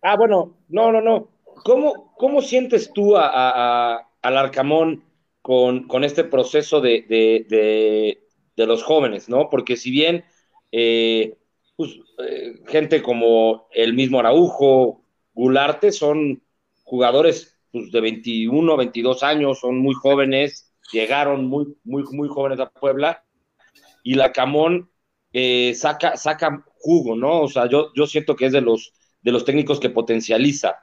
Ah, 0.01 0.17
bueno, 0.17 0.57
no, 0.67 0.91
no, 0.91 0.99
no. 0.99 1.29
¿Cómo, 1.63 2.13
cómo 2.17 2.41
sientes 2.41 2.91
tú 2.91 3.15
a, 3.15 4.05
al 4.21 4.37
Arcamón 4.37 5.01
con, 5.41 5.87
con, 5.87 6.03
este 6.03 6.25
proceso 6.25 6.81
de, 6.81 7.05
de, 7.07 8.19
de, 8.57 8.67
los 8.67 8.83
jóvenes, 8.83 9.29
no? 9.29 9.49
Porque 9.49 9.77
si 9.77 9.91
bien 9.91 10.25
eh, 10.73 11.37
pues, 11.75 11.91
eh, 12.19 12.61
gente 12.67 13.01
como 13.01 13.67
el 13.71 13.93
mismo 13.93 14.19
Araujo, 14.19 15.03
Gularte, 15.33 15.91
son 15.91 16.43
jugadores 16.83 17.59
pues, 17.71 17.91
de 17.91 18.01
21, 18.01 18.77
22 18.77 19.23
años, 19.23 19.59
son 19.59 19.79
muy 19.79 19.95
jóvenes, 19.95 20.73
llegaron 20.91 21.45
muy, 21.45 21.75
muy, 21.83 22.03
muy 22.11 22.27
jóvenes 22.27 22.59
a 22.59 22.69
Puebla, 22.69 23.23
y 24.03 24.15
la 24.15 24.31
Camón 24.31 24.89
eh, 25.31 25.73
saca, 25.75 26.17
saca 26.17 26.63
jugo, 26.77 27.15
¿no? 27.15 27.41
O 27.41 27.47
sea, 27.47 27.67
yo, 27.67 27.91
yo 27.95 28.05
siento 28.05 28.35
que 28.35 28.45
es 28.45 28.51
de 28.51 28.61
los, 28.61 28.93
de 29.21 29.31
los 29.31 29.45
técnicos 29.45 29.79
que 29.79 29.89
potencializa. 29.89 30.77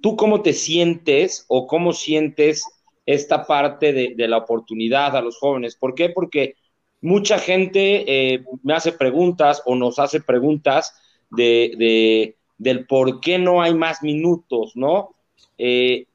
¿Tú 0.00 0.16
cómo 0.16 0.42
te 0.42 0.52
sientes 0.52 1.44
o 1.48 1.66
cómo 1.66 1.92
sientes 1.92 2.64
esta 3.06 3.46
parte 3.46 3.92
de, 3.92 4.28
la 4.28 4.38
oportunidad 4.38 5.14
a 5.14 5.20
los 5.20 5.38
jóvenes? 5.38 5.76
¿Por 5.76 5.94
qué? 5.94 6.08
Porque 6.08 6.56
mucha 7.02 7.38
gente 7.38 8.04
eh, 8.06 8.44
me 8.62 8.74
hace 8.74 8.92
preguntas 8.92 9.62
o 9.66 9.74
nos 9.74 9.98
hace 9.98 10.20
preguntas 10.20 10.94
de, 11.30 11.74
de, 11.76 12.36
del 12.56 12.86
por 12.86 13.20
qué 13.20 13.38
no 13.38 13.60
hay 13.60 13.74
más 13.74 14.02
minutos, 14.02 14.72
¿no? 14.76 15.14
Eh, 15.58 16.06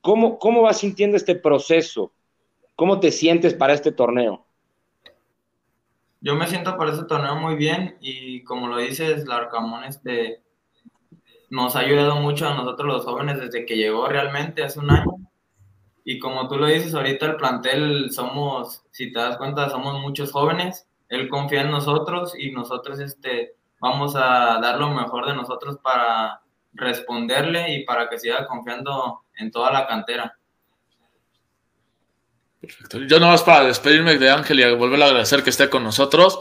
¿cómo, 0.00 0.38
¿Cómo 0.38 0.62
vas 0.62 0.78
sintiendo 0.78 1.16
este 1.16 1.34
proceso? 1.34 2.12
¿Cómo 2.74 2.98
te 2.98 3.12
sientes 3.12 3.54
para 3.54 3.74
este 3.74 3.92
torneo? 3.92 4.44
Yo 6.22 6.34
me 6.34 6.46
siento 6.46 6.76
para 6.76 6.92
este 6.92 7.04
torneo 7.04 7.36
muy 7.36 7.54
bien 7.56 7.96
y 8.00 8.42
como 8.42 8.66
lo 8.66 8.78
dices, 8.78 9.26
Larcamón 9.26 9.84
este, 9.84 10.40
nos 11.50 11.76
ha 11.76 11.80
ayudado 11.80 12.16
mucho 12.16 12.48
a 12.48 12.54
nosotros 12.54 12.88
los 12.88 13.04
jóvenes 13.04 13.40
desde 13.40 13.66
que 13.66 13.76
llegó 13.76 14.06
realmente 14.06 14.62
hace 14.62 14.78
un 14.78 14.90
año. 14.90 15.29
Y 16.04 16.18
como 16.18 16.48
tú 16.48 16.56
lo 16.56 16.66
dices, 16.66 16.94
ahorita 16.94 17.26
el 17.26 17.36
plantel 17.36 18.10
somos, 18.10 18.82
si 18.90 19.12
te 19.12 19.18
das 19.18 19.36
cuenta, 19.36 19.68
somos 19.68 20.00
muchos 20.00 20.32
jóvenes. 20.32 20.86
Él 21.08 21.28
confía 21.28 21.62
en 21.62 21.70
nosotros 21.70 22.34
y 22.38 22.52
nosotros 22.52 23.00
este, 23.00 23.56
vamos 23.80 24.14
a 24.16 24.58
dar 24.60 24.78
lo 24.78 24.90
mejor 24.90 25.26
de 25.26 25.34
nosotros 25.34 25.78
para 25.82 26.40
responderle 26.72 27.74
y 27.74 27.84
para 27.84 28.08
que 28.08 28.18
siga 28.18 28.46
confiando 28.46 29.24
en 29.34 29.50
toda 29.50 29.72
la 29.72 29.86
cantera. 29.86 30.36
Perfecto. 32.60 32.98
Yo 32.98 33.18
nomás 33.18 33.42
para 33.42 33.64
despedirme 33.64 34.18
de 34.18 34.30
Ángel 34.30 34.60
y 34.60 34.74
volver 34.74 35.02
a 35.02 35.06
agradecer 35.06 35.42
que 35.42 35.50
esté 35.50 35.70
con 35.70 35.82
nosotros, 35.82 36.40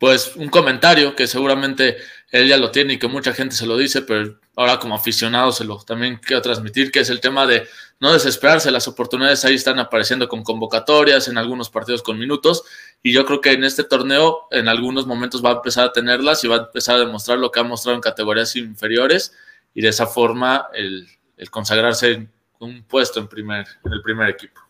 pues 0.00 0.34
un 0.36 0.48
comentario 0.48 1.14
que 1.14 1.26
seguramente 1.26 1.98
él 2.30 2.48
ya 2.48 2.56
lo 2.56 2.70
tiene 2.70 2.94
y 2.94 2.98
que 2.98 3.06
mucha 3.06 3.34
gente 3.34 3.54
se 3.54 3.66
lo 3.66 3.76
dice, 3.76 4.00
pero 4.00 4.40
ahora 4.56 4.78
como 4.78 4.94
aficionado 4.94 5.52
se 5.52 5.64
lo 5.64 5.76
también 5.84 6.16
quiero 6.16 6.40
transmitir, 6.40 6.90
que 6.90 7.00
es 7.00 7.10
el 7.10 7.20
tema 7.20 7.46
de 7.46 7.68
no 8.00 8.10
desesperarse, 8.10 8.70
las 8.70 8.88
oportunidades 8.88 9.44
ahí 9.44 9.56
están 9.56 9.78
apareciendo 9.78 10.26
con 10.26 10.42
convocatorias, 10.42 11.28
en 11.28 11.36
algunos 11.36 11.68
partidos 11.68 12.02
con 12.02 12.18
minutos, 12.18 12.64
y 13.02 13.12
yo 13.12 13.26
creo 13.26 13.42
que 13.42 13.52
en 13.52 13.62
este 13.62 13.84
torneo 13.84 14.48
en 14.50 14.68
algunos 14.68 15.06
momentos 15.06 15.44
va 15.44 15.50
a 15.50 15.56
empezar 15.56 15.88
a 15.88 15.92
tenerlas 15.92 16.42
y 16.44 16.48
va 16.48 16.56
a 16.56 16.60
empezar 16.60 16.96
a 16.96 17.00
demostrar 17.00 17.36
lo 17.36 17.50
que 17.50 17.60
ha 17.60 17.64
mostrado 17.64 17.94
en 17.94 18.00
categorías 18.00 18.56
inferiores 18.56 19.36
y 19.74 19.82
de 19.82 19.88
esa 19.88 20.06
forma 20.06 20.68
el, 20.72 21.08
consagrarse 21.50 22.12
en 22.12 22.32
un 22.58 22.84
puesto 22.84 23.20
en, 23.20 23.28
primer, 23.28 23.66
en 23.84 23.92
el 23.92 24.00
primer 24.00 24.30
equipo. 24.30 24.62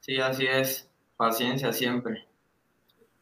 Sí, 0.00 0.18
así 0.18 0.46
es. 0.46 0.86
Paciencia 1.16 1.72
siempre. 1.72 2.26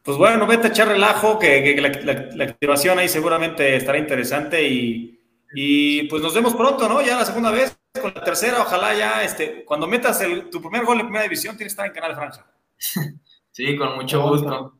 Pues 0.03 0.17
bueno, 0.17 0.45
vete 0.45 0.67
a 0.67 0.69
echar 0.69 0.89
relajo, 0.89 1.39
que, 1.39 1.79
la, 2.03 2.43
activación 2.43 2.99
ahí 2.99 3.07
seguramente 3.07 3.77
estará 3.77 3.97
interesante 3.97 4.67
y, 4.67 5.17
y, 5.55 6.03
pues 6.09 6.21
nos 6.21 6.33
vemos 6.33 6.53
pronto, 6.55 6.89
¿no? 6.89 7.01
Ya 7.01 7.17
la 7.17 7.25
segunda 7.25 7.51
vez, 7.51 7.77
con 8.01 8.13
la 8.13 8.21
tercera, 8.21 8.61
ojalá 8.61 8.93
ya, 8.93 9.23
este, 9.23 9.63
cuando 9.63 9.87
metas 9.87 10.19
el, 10.21 10.49
tu 10.49 10.61
primer 10.61 10.83
gol 10.83 10.99
en 10.99 11.05
primera 11.05 11.23
división, 11.23 11.55
tienes 11.55 11.73
que 11.73 11.81
estar 11.81 11.85
en 11.87 11.93
Canal 11.93 12.15
Franja. 12.15 12.45
Sí, 13.53 13.77
con 13.77 13.93
mucho 13.97 14.19
gusto. 14.27 14.79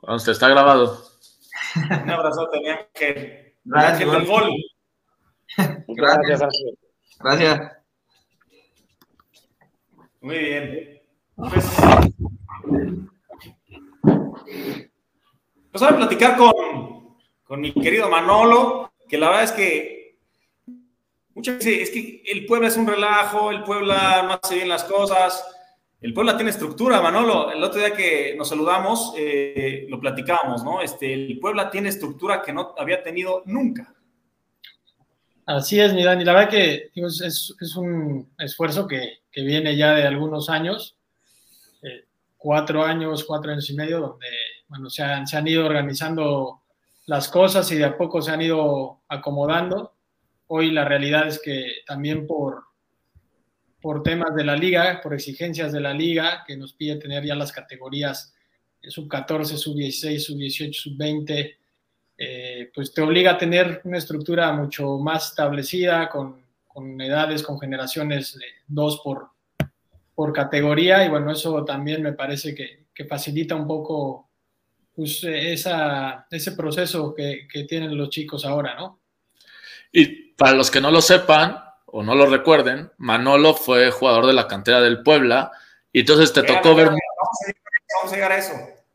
Cuando 0.00 0.18
se 0.18 0.32
está 0.32 0.50
grabado. 0.50 1.02
Un 1.76 2.10
abrazote, 2.10 2.60
mi 2.60 2.68
ángel. 2.68 3.54
Gracias. 3.64 4.14
El 4.14 4.26
gol. 4.26 4.50
Gracias. 5.88 6.42
Gracias. 7.18 7.72
Muy 10.20 10.38
bien. 10.38 11.00
Pues, 11.36 11.64
pues 15.78 15.90
a 15.90 15.96
platicar 15.96 16.36
con, 16.38 17.16
con 17.44 17.60
mi 17.60 17.70
querido 17.72 18.08
Manolo, 18.08 18.92
que 19.06 19.18
la 19.18 19.28
verdad 19.28 19.44
es 19.44 19.52
que 19.52 20.18
muchas 21.34 21.58
veces 21.58 21.82
es 21.82 21.90
que 21.90 22.22
el 22.32 22.46
Puebla 22.46 22.68
es 22.68 22.78
un 22.78 22.86
relajo, 22.86 23.50
el 23.50 23.62
Puebla 23.62 24.22
no 24.22 24.40
hace 24.42 24.54
bien 24.54 24.70
las 24.70 24.84
cosas, 24.84 25.44
el 26.00 26.14
Puebla 26.14 26.36
tiene 26.36 26.50
estructura, 26.50 27.02
Manolo. 27.02 27.52
El 27.52 27.62
otro 27.62 27.78
día 27.78 27.92
que 27.92 28.34
nos 28.38 28.48
saludamos, 28.48 29.12
eh, 29.18 29.86
lo 29.90 30.00
platicábamos, 30.00 30.64
¿no? 30.64 30.80
Este, 30.80 31.12
el 31.12 31.38
Puebla 31.40 31.68
tiene 31.70 31.90
estructura 31.90 32.40
que 32.40 32.54
no 32.54 32.74
había 32.78 33.02
tenido 33.02 33.42
nunca. 33.44 33.94
Así 35.44 35.78
es, 35.78 35.92
mi 35.92 36.04
Dani. 36.04 36.24
La 36.24 36.32
verdad 36.32 36.50
que 36.50 36.90
es, 36.94 37.76
un 37.76 38.30
esfuerzo 38.38 38.86
que, 38.86 39.18
viene 39.34 39.76
ya 39.76 39.94
de 39.94 40.06
algunos 40.06 40.48
años, 40.48 40.96
eh, 41.82 42.06
cuatro 42.38 42.82
años, 42.82 43.24
cuatro 43.24 43.52
años 43.52 43.68
y 43.68 43.74
medio, 43.74 44.00
donde 44.00 44.26
bueno, 44.68 44.90
se 44.90 45.02
han, 45.02 45.26
se 45.26 45.36
han 45.36 45.46
ido 45.46 45.66
organizando 45.66 46.62
las 47.06 47.28
cosas 47.28 47.70
y 47.72 47.76
de 47.76 47.84
a 47.84 47.96
poco 47.96 48.20
se 48.20 48.30
han 48.30 48.42
ido 48.42 49.00
acomodando. 49.08 49.94
Hoy 50.48 50.70
la 50.70 50.84
realidad 50.84 51.28
es 51.28 51.40
que 51.40 51.66
también 51.86 52.26
por, 52.26 52.64
por 53.80 54.02
temas 54.02 54.34
de 54.34 54.44
la 54.44 54.56
liga, 54.56 55.00
por 55.02 55.14
exigencias 55.14 55.72
de 55.72 55.80
la 55.80 55.92
liga, 55.92 56.44
que 56.46 56.56
nos 56.56 56.72
pide 56.72 56.96
tener 56.96 57.24
ya 57.24 57.34
las 57.34 57.52
categorías 57.52 58.34
sub 58.88 59.08
14, 59.08 59.56
sub 59.56 59.76
16, 59.76 60.24
sub 60.24 60.38
18, 60.38 60.72
sub 60.80 60.96
20, 60.96 61.58
pues 62.74 62.92
te 62.92 63.02
obliga 63.02 63.32
a 63.32 63.38
tener 63.38 63.80
una 63.84 63.98
estructura 63.98 64.52
mucho 64.52 64.98
más 64.98 65.30
establecida, 65.30 66.08
con, 66.08 66.40
con 66.66 67.00
edades, 67.00 67.42
con 67.42 67.58
generaciones 67.58 68.38
de 68.38 68.46
dos 68.66 69.00
por, 69.02 69.30
por 70.14 70.32
categoría, 70.32 71.04
y 71.04 71.08
bueno, 71.08 71.32
eso 71.32 71.64
también 71.64 72.02
me 72.02 72.12
parece 72.12 72.54
que, 72.54 72.86
que 72.94 73.04
facilita 73.04 73.54
un 73.54 73.66
poco 73.66 74.25
pues, 74.96 75.22
esa, 75.22 76.26
ese 76.30 76.52
proceso 76.52 77.14
que, 77.14 77.46
que 77.50 77.64
tienen 77.64 77.96
los 77.96 78.10
chicos 78.10 78.44
ahora, 78.44 78.74
¿no? 78.74 79.00
Y 79.92 80.32
para 80.32 80.54
los 80.54 80.70
que 80.70 80.80
no 80.80 80.90
lo 80.90 81.00
sepan, 81.00 81.58
o 81.86 82.02
no 82.02 82.14
lo 82.14 82.26
recuerden, 82.26 82.90
Manolo 82.98 83.54
fue 83.54 83.90
jugador 83.90 84.26
de 84.26 84.34
la 84.34 84.48
cantera 84.48 84.80
del 84.80 85.02
Puebla 85.02 85.52
y 85.92 86.00
entonces 86.00 86.32
te 86.32 86.42
tocó 86.42 86.74
ver... 86.74 86.88
Vamos 86.88 88.12
a, 88.12 88.14
llegar 88.14 88.32
a 88.32 88.38
eso. 88.38 88.52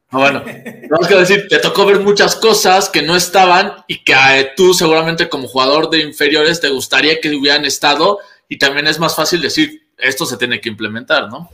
Ah, 0.09 0.17
bueno, 0.19 0.43
vamos 0.89 1.11
a 1.11 1.17
decir, 1.19 1.47
te 1.47 1.57
tocó 1.59 1.85
ver 1.85 1.99
muchas 1.99 2.35
cosas 2.35 2.89
que 2.89 3.01
no 3.01 3.15
estaban 3.15 3.73
y 3.87 4.03
que 4.03 4.13
eh, 4.13 4.51
tú 4.55 4.73
seguramente 4.73 5.29
como 5.29 5.47
jugador 5.47 5.89
de 5.89 6.01
inferiores 6.01 6.59
te 6.59 6.69
gustaría 6.69 7.19
que 7.19 7.29
hubieran 7.29 7.65
estado 7.65 8.19
y 8.47 8.59
también 8.59 8.85
es 8.87 8.99
más 8.99 9.15
fácil 9.15 9.41
decir, 9.41 9.81
esto 9.97 10.25
se 10.25 10.37
tiene 10.37 10.59
que 10.59 10.69
implementar, 10.69 11.29
¿no? 11.29 11.49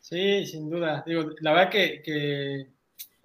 Sí, 0.00 0.46
sin 0.46 0.70
duda. 0.70 1.04
Digo, 1.06 1.30
la 1.40 1.52
verdad 1.52 1.70
que, 1.70 2.66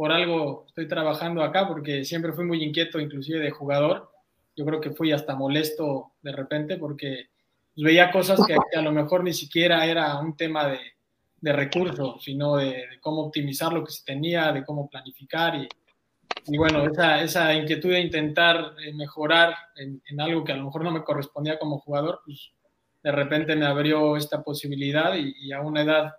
por 0.01 0.11
algo 0.11 0.65
estoy 0.67 0.87
trabajando 0.87 1.43
acá, 1.43 1.67
porque 1.67 2.03
siempre 2.05 2.33
fui 2.33 2.43
muy 2.43 2.63
inquieto, 2.63 2.99
inclusive 2.99 3.37
de 3.37 3.51
jugador. 3.51 4.09
Yo 4.55 4.65
creo 4.65 4.81
que 4.81 4.89
fui 4.89 5.11
hasta 5.11 5.35
molesto 5.35 6.13
de 6.23 6.31
repente 6.31 6.77
porque 6.77 7.29
veía 7.75 8.09
cosas 8.09 8.39
que, 8.47 8.55
a 8.75 8.81
lo 8.81 8.91
mejor 8.91 9.23
ni 9.23 9.31
siquiera 9.31 9.85
era 9.85 10.17
un 10.17 10.35
tema 10.35 10.67
de, 10.67 10.79
de 11.39 11.53
recursos, 11.53 12.23
sino 12.23 12.55
de, 12.55 12.83
cómo 12.99 13.21
optimizar 13.27 13.71
lo 13.73 13.85
que 13.85 13.91
se 13.91 14.03
tenía, 14.03 14.51
de 14.51 14.65
cómo 14.65 14.89
planificar 14.89 15.53
y, 15.53 15.69
y 16.47 16.57
bueno, 16.57 16.83
esa, 16.83 17.21
esa, 17.21 17.53
inquietud 17.53 17.91
de 17.91 17.99
intentar 17.99 18.73
eh, 18.83 18.91
mejorar 18.95 19.53
en, 19.75 20.01
en, 20.09 20.19
algo 20.19 20.43
que 20.43 20.53
a 20.53 20.57
lo 20.57 20.65
mejor 20.65 20.83
no 20.83 20.89
me 20.89 21.03
correspondía 21.03 21.59
como 21.59 21.77
jugador, 21.77 22.21
pues 22.25 22.51
de 23.03 23.11
repente 23.11 23.55
me 23.55 23.67
abrió 23.67 24.17
esta 24.17 24.41
posibilidad 24.41 25.13
y, 25.15 25.51
a 25.51 25.61
una 25.61 25.83
edad 25.83 26.15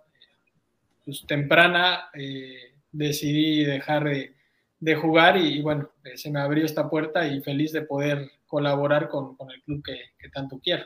pues, 1.03 1.25
temprana 1.27 2.05
eh, 2.13 2.72
decidí 2.93 3.65
dejar 3.65 4.05
de, 4.05 4.33
de 4.79 4.95
jugar 4.95 5.37
y, 5.37 5.61
bueno, 5.61 5.89
eh, 6.03 6.17
se 6.17 6.29
me 6.29 6.39
abrió 6.39 6.65
esta 6.65 6.89
puerta 6.89 7.27
y 7.27 7.41
feliz 7.41 7.71
de 7.73 7.81
poder 7.81 8.31
colaborar 8.45 9.09
con, 9.09 9.35
con 9.35 9.49
el 9.51 9.61
club 9.63 9.83
que, 9.83 9.97
que, 10.17 10.29
tanto 10.29 10.59
quiero. 10.63 10.85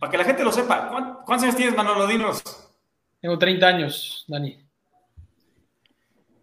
Para 0.00 0.10
que 0.10 0.18
la 0.18 0.24
gente 0.24 0.42
lo 0.44 0.50
sepa, 0.50 0.88
¿cuántos 1.24 1.44
años 1.44 1.56
tienes, 1.56 1.76
Manolo 1.76 2.06
Dinos? 2.06 2.42
Tengo 3.20 3.38
30 3.38 3.66
años, 3.66 4.24
Dani. 4.28 4.58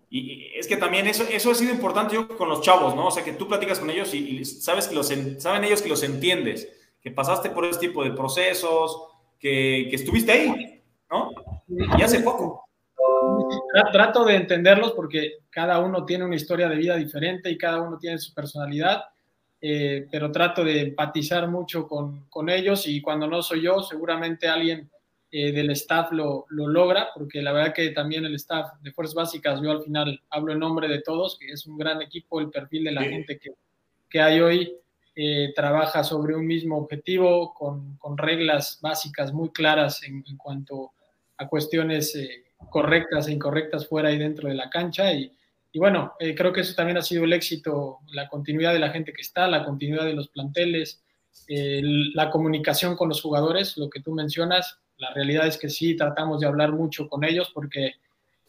Y 0.09 0.51
es 0.57 0.67
que 0.67 0.75
también 0.75 1.07
eso, 1.07 1.23
eso 1.23 1.51
ha 1.51 1.55
sido 1.55 1.73
importante 1.73 2.15
yo 2.15 2.27
con 2.37 2.49
los 2.49 2.61
chavos, 2.61 2.95
¿no? 2.95 3.07
O 3.07 3.11
sea, 3.11 3.23
que 3.23 3.31
tú 3.31 3.47
platicas 3.47 3.79
con 3.79 3.89
ellos 3.89 4.13
y, 4.13 4.43
sabes 4.43 4.87
que 4.87 4.95
los, 4.95 5.07
saben 5.37 5.63
ellos 5.63 5.81
que 5.81 5.87
los 5.87 6.03
entiendes, 6.03 6.67
que 7.01 7.11
pasaste 7.11 7.49
por 7.49 7.65
ese 7.65 7.79
tipo 7.79 8.03
de 8.03 8.11
procesos, 8.11 9.07
que, 9.39 9.87
que 9.89 9.95
estuviste 9.95 10.33
ahí, 10.33 10.83
¿no? 11.09 11.31
Y 11.97 12.01
hace 12.01 12.19
poco. 12.19 12.67
Trato 13.91 14.25
de 14.25 14.35
entenderlos 14.35 14.91
porque 14.93 15.39
cada 15.49 15.79
uno 15.79 16.05
tiene 16.05 16.25
una 16.25 16.35
historia 16.35 16.67
de 16.67 16.75
vida 16.75 16.95
diferente 16.95 17.49
y 17.49 17.57
cada 17.57 17.81
uno 17.81 17.97
tiene 17.97 18.17
su 18.17 18.33
personalidad, 18.33 19.03
eh, 19.61 20.07
pero 20.11 20.31
trato 20.31 20.63
de 20.63 20.81
empatizar 20.81 21.47
mucho 21.47 21.87
con, 21.87 22.27
con 22.29 22.49
ellos 22.49 22.87
y 22.87 23.01
cuando 23.01 23.27
no 23.27 23.41
soy 23.41 23.63
yo, 23.63 23.81
seguramente 23.81 24.47
alguien 24.47 24.89
eh, 25.33 25.53
del 25.53 25.69
staff 25.71 26.11
lo, 26.11 26.45
lo, 26.49 26.67
logra, 26.67 27.09
porque 27.13 27.41
la 27.41 27.53
verdad 27.53 27.73
que 27.73 27.91
también 27.91 28.25
el 28.25 28.35
staff 28.35 28.73
de 28.81 28.91
Fuerzas 28.91 29.15
Básicas, 29.15 29.61
yo 29.61 29.71
al 29.71 29.81
final 29.81 30.21
hablo 30.29 30.51
en 30.51 30.59
nombre 30.59 30.89
de 30.89 31.01
todos, 31.01 31.37
que 31.39 31.47
es 31.51 31.65
un 31.65 31.77
gran 31.77 32.01
equipo, 32.01 32.41
el 32.41 32.49
perfil 32.49 32.83
de 32.83 32.91
la 32.91 33.03
gente 33.03 33.39
que, 33.39 33.51
que, 34.09 34.19
hay 34.19 34.41
hoy 34.41 34.75
eh, 35.15 35.53
trabaja 35.55 36.03
sobre 36.03 36.35
un 36.35 36.45
mismo 36.45 36.77
objetivo, 36.77 37.53
con, 37.53 37.95
con 37.95 38.17
reglas 38.17 38.79
básicas 38.81 39.31
muy 39.31 39.51
claras 39.51 40.03
en, 40.03 40.21
en 40.27 40.35
cuanto 40.35 40.91
a 41.37 41.47
cuestiones 41.47 42.13
eh, 42.15 42.50
correctas 42.69 43.27
e 43.27 43.33
incorrectas 43.33 43.87
fuera 43.87 44.11
y 44.11 44.17
dentro 44.17 44.49
de 44.49 44.55
la 44.55 44.69
cancha. 44.69 45.13
Y, 45.13 45.31
y 45.73 45.79
bueno, 45.79 46.13
eh, 46.19 46.35
creo 46.35 46.51
que 46.51 46.61
eso 46.61 46.75
también 46.75 46.97
ha 46.97 47.01
sido 47.01 47.23
el 47.23 47.33
éxito, 47.33 47.99
la 48.13 48.27
continuidad 48.27 48.73
de 48.73 48.79
la 48.79 48.89
gente 48.89 49.13
que 49.13 49.21
está, 49.21 49.47
la 49.47 49.63
continuidad 49.63 50.05
de 50.05 50.13
los 50.13 50.27
planteles, 50.27 51.03
la 51.47 52.29
comunicación 52.29 52.95
con 52.95 53.09
los 53.09 53.21
jugadores, 53.21 53.77
lo 53.77 53.89
que 53.89 54.01
tú 54.01 54.13
mencionas, 54.13 54.79
la 54.97 55.13
realidad 55.13 55.47
es 55.47 55.57
que 55.57 55.69
sí, 55.69 55.95
tratamos 55.95 56.39
de 56.39 56.47
hablar 56.47 56.71
mucho 56.71 57.09
con 57.09 57.23
ellos 57.23 57.51
porque 57.53 57.95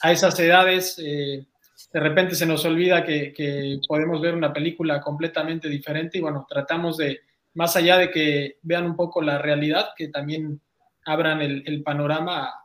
a 0.01 0.13
esas 0.13 0.39
edades 0.39 0.99
eh, 0.99 1.47
de 1.93 2.01
repente 2.01 2.35
se 2.35 2.47
nos 2.47 2.65
olvida 2.65 3.05
que, 3.05 3.33
que, 3.33 3.81
podemos 3.89 4.21
ver 4.21 4.35
una 4.35 4.53
película 4.53 5.01
completamente 5.01 5.69
diferente 5.69 6.19
y 6.19 6.21
bueno, 6.21 6.47
tratamos 6.49 6.97
de, 6.97 7.21
más 7.55 7.77
allá 7.77 7.99
de 7.99 8.11
que 8.11 8.59
vean 8.63 8.85
un 8.85 8.97
poco 8.97 9.23
la 9.23 9.39
realidad, 9.39 9.91
que 9.97 10.09
también 10.09 10.61
abran 11.05 11.41
el 11.41 11.83
panorama 11.83 12.62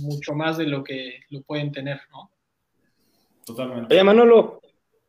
mucho 0.00 0.34
más 0.34 0.58
de 0.58 0.66
lo 0.66 0.82
que 0.82 1.20
lo 1.30 1.42
pueden 1.42 1.72
tener, 1.72 2.00
¿no? 2.10 2.30
Totalmente. 3.44 3.94
Oye, 3.94 4.04
Manolo, 4.04 4.60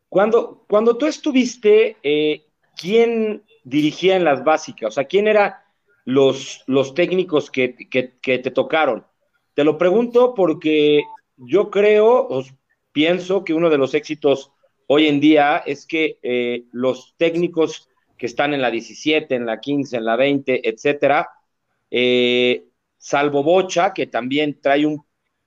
cuando, 0.09 0.65
cuando 0.67 0.97
tú 0.97 1.05
estuviste, 1.07 1.97
eh, 2.03 2.45
¿quién 2.75 3.43
dirigía 3.63 4.15
en 4.15 4.23
las 4.23 4.43
básicas? 4.43 4.89
O 4.89 4.91
sea, 4.91 5.05
¿quién 5.05 5.27
era 5.27 5.67
los, 6.07 6.63
los 6.67 6.93
técnicos 6.93 7.51
que, 7.51 7.75
que, 7.75 8.13
que, 8.21 8.39
te 8.39 8.49
tocaron. 8.49 9.05
Te 9.53 9.65
lo 9.65 9.77
pregunto 9.77 10.33
porque 10.33 11.03
yo 11.35 11.69
creo, 11.69 12.25
os 12.29 12.53
pienso 12.93 13.43
que 13.43 13.53
uno 13.53 13.69
de 13.69 13.77
los 13.77 13.93
éxitos 13.93 14.53
hoy 14.87 15.07
en 15.07 15.19
día 15.19 15.57
es 15.57 15.85
que 15.85 16.17
eh, 16.23 16.63
los 16.71 17.13
técnicos 17.17 17.89
que 18.17 18.25
están 18.25 18.53
en 18.53 18.61
la 18.61 18.71
17, 18.71 19.35
en 19.35 19.45
la 19.45 19.59
15, 19.59 19.97
en 19.97 20.05
la 20.05 20.15
20, 20.15 20.69
etcétera, 20.69 21.29
eh, 21.91 22.63
salvo 23.07 23.41
Bocha, 23.41 23.93
que 23.93 24.07
también 24.07 24.59
trae 24.59 24.85
un 24.85 25.01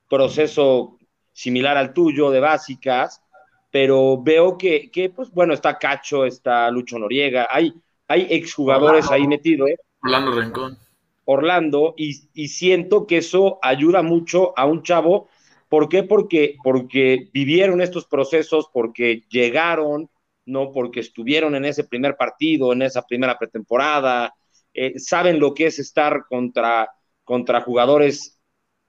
proceso 0.09 0.97
similar 1.31 1.77
al 1.77 1.93
tuyo 1.93 2.31
de 2.31 2.41
básicas, 2.41 3.23
pero 3.71 4.23
veo 4.23 4.57
que, 4.57 4.91
que 4.91 5.11
pues 5.11 5.31
bueno, 5.31 5.53
está 5.53 5.79
Cacho, 5.79 6.25
está 6.25 6.71
Lucho 6.71 6.99
Noriega, 6.99 7.49
hay, 7.51 7.75
hay 8.09 8.29
exjugadores 8.31 9.11
ahí 9.11 9.27
metidos, 9.27 9.69
¿eh? 9.69 9.77
Orlando 10.03 10.41
Rincón. 10.41 10.79
Orlando, 11.27 11.93
y, 11.99 12.23
y, 12.33 12.49
siento 12.49 13.07
que 13.07 13.19
eso 13.19 13.59
ayuda 13.61 14.01
mucho 14.01 14.59
a 14.59 14.65
un 14.65 14.83
chavo. 14.83 15.29
¿Por 15.69 15.91
qué? 15.91 16.03
Porque, 16.03 16.57
porque 16.65 17.29
vivieron 17.31 17.83
estos 17.83 18.07
procesos, 18.07 18.71
porque 18.73 19.25
llegaron, 19.29 20.09
no 20.47 20.73
porque 20.73 21.01
estuvieron 21.01 21.55
en 21.55 21.67
ese 21.67 21.85
primer 21.85 22.17
partido, 22.17 22.73
en 22.73 22.81
esa 22.81 23.03
primera 23.03 23.39
pretemporada, 23.39 24.35
eh, 24.73 24.99
saben 24.99 25.39
lo 25.39 25.53
que 25.53 25.67
es 25.67 25.79
estar 25.79 26.25
contra, 26.27 26.89
contra 27.31 27.61
jugadores 27.61 28.41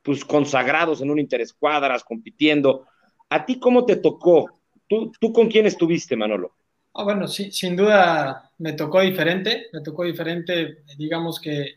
pues, 0.02 0.26
consagrados 0.26 1.00
en 1.00 1.12
un 1.12 1.20
interescuadras, 1.20 2.04
compitiendo. 2.04 2.88
¿A 3.30 3.46
ti 3.46 3.60
cómo 3.60 3.86
te 3.86 3.98
tocó? 3.98 4.62
¿Tú, 4.88 5.12
tú 5.20 5.32
con 5.32 5.48
quién 5.48 5.68
estuviste, 5.68 6.16
Manolo? 6.16 6.56
Ah, 6.96 7.04
bueno, 7.04 7.28
sí, 7.28 7.52
sin 7.52 7.76
duda 7.76 8.52
me 8.58 8.74
tocó 8.74 9.02
diferente, 9.02 9.68
me 9.72 9.82
tocó 9.82 10.06
diferente, 10.06 10.80
digamos 10.98 11.40
que, 11.40 11.76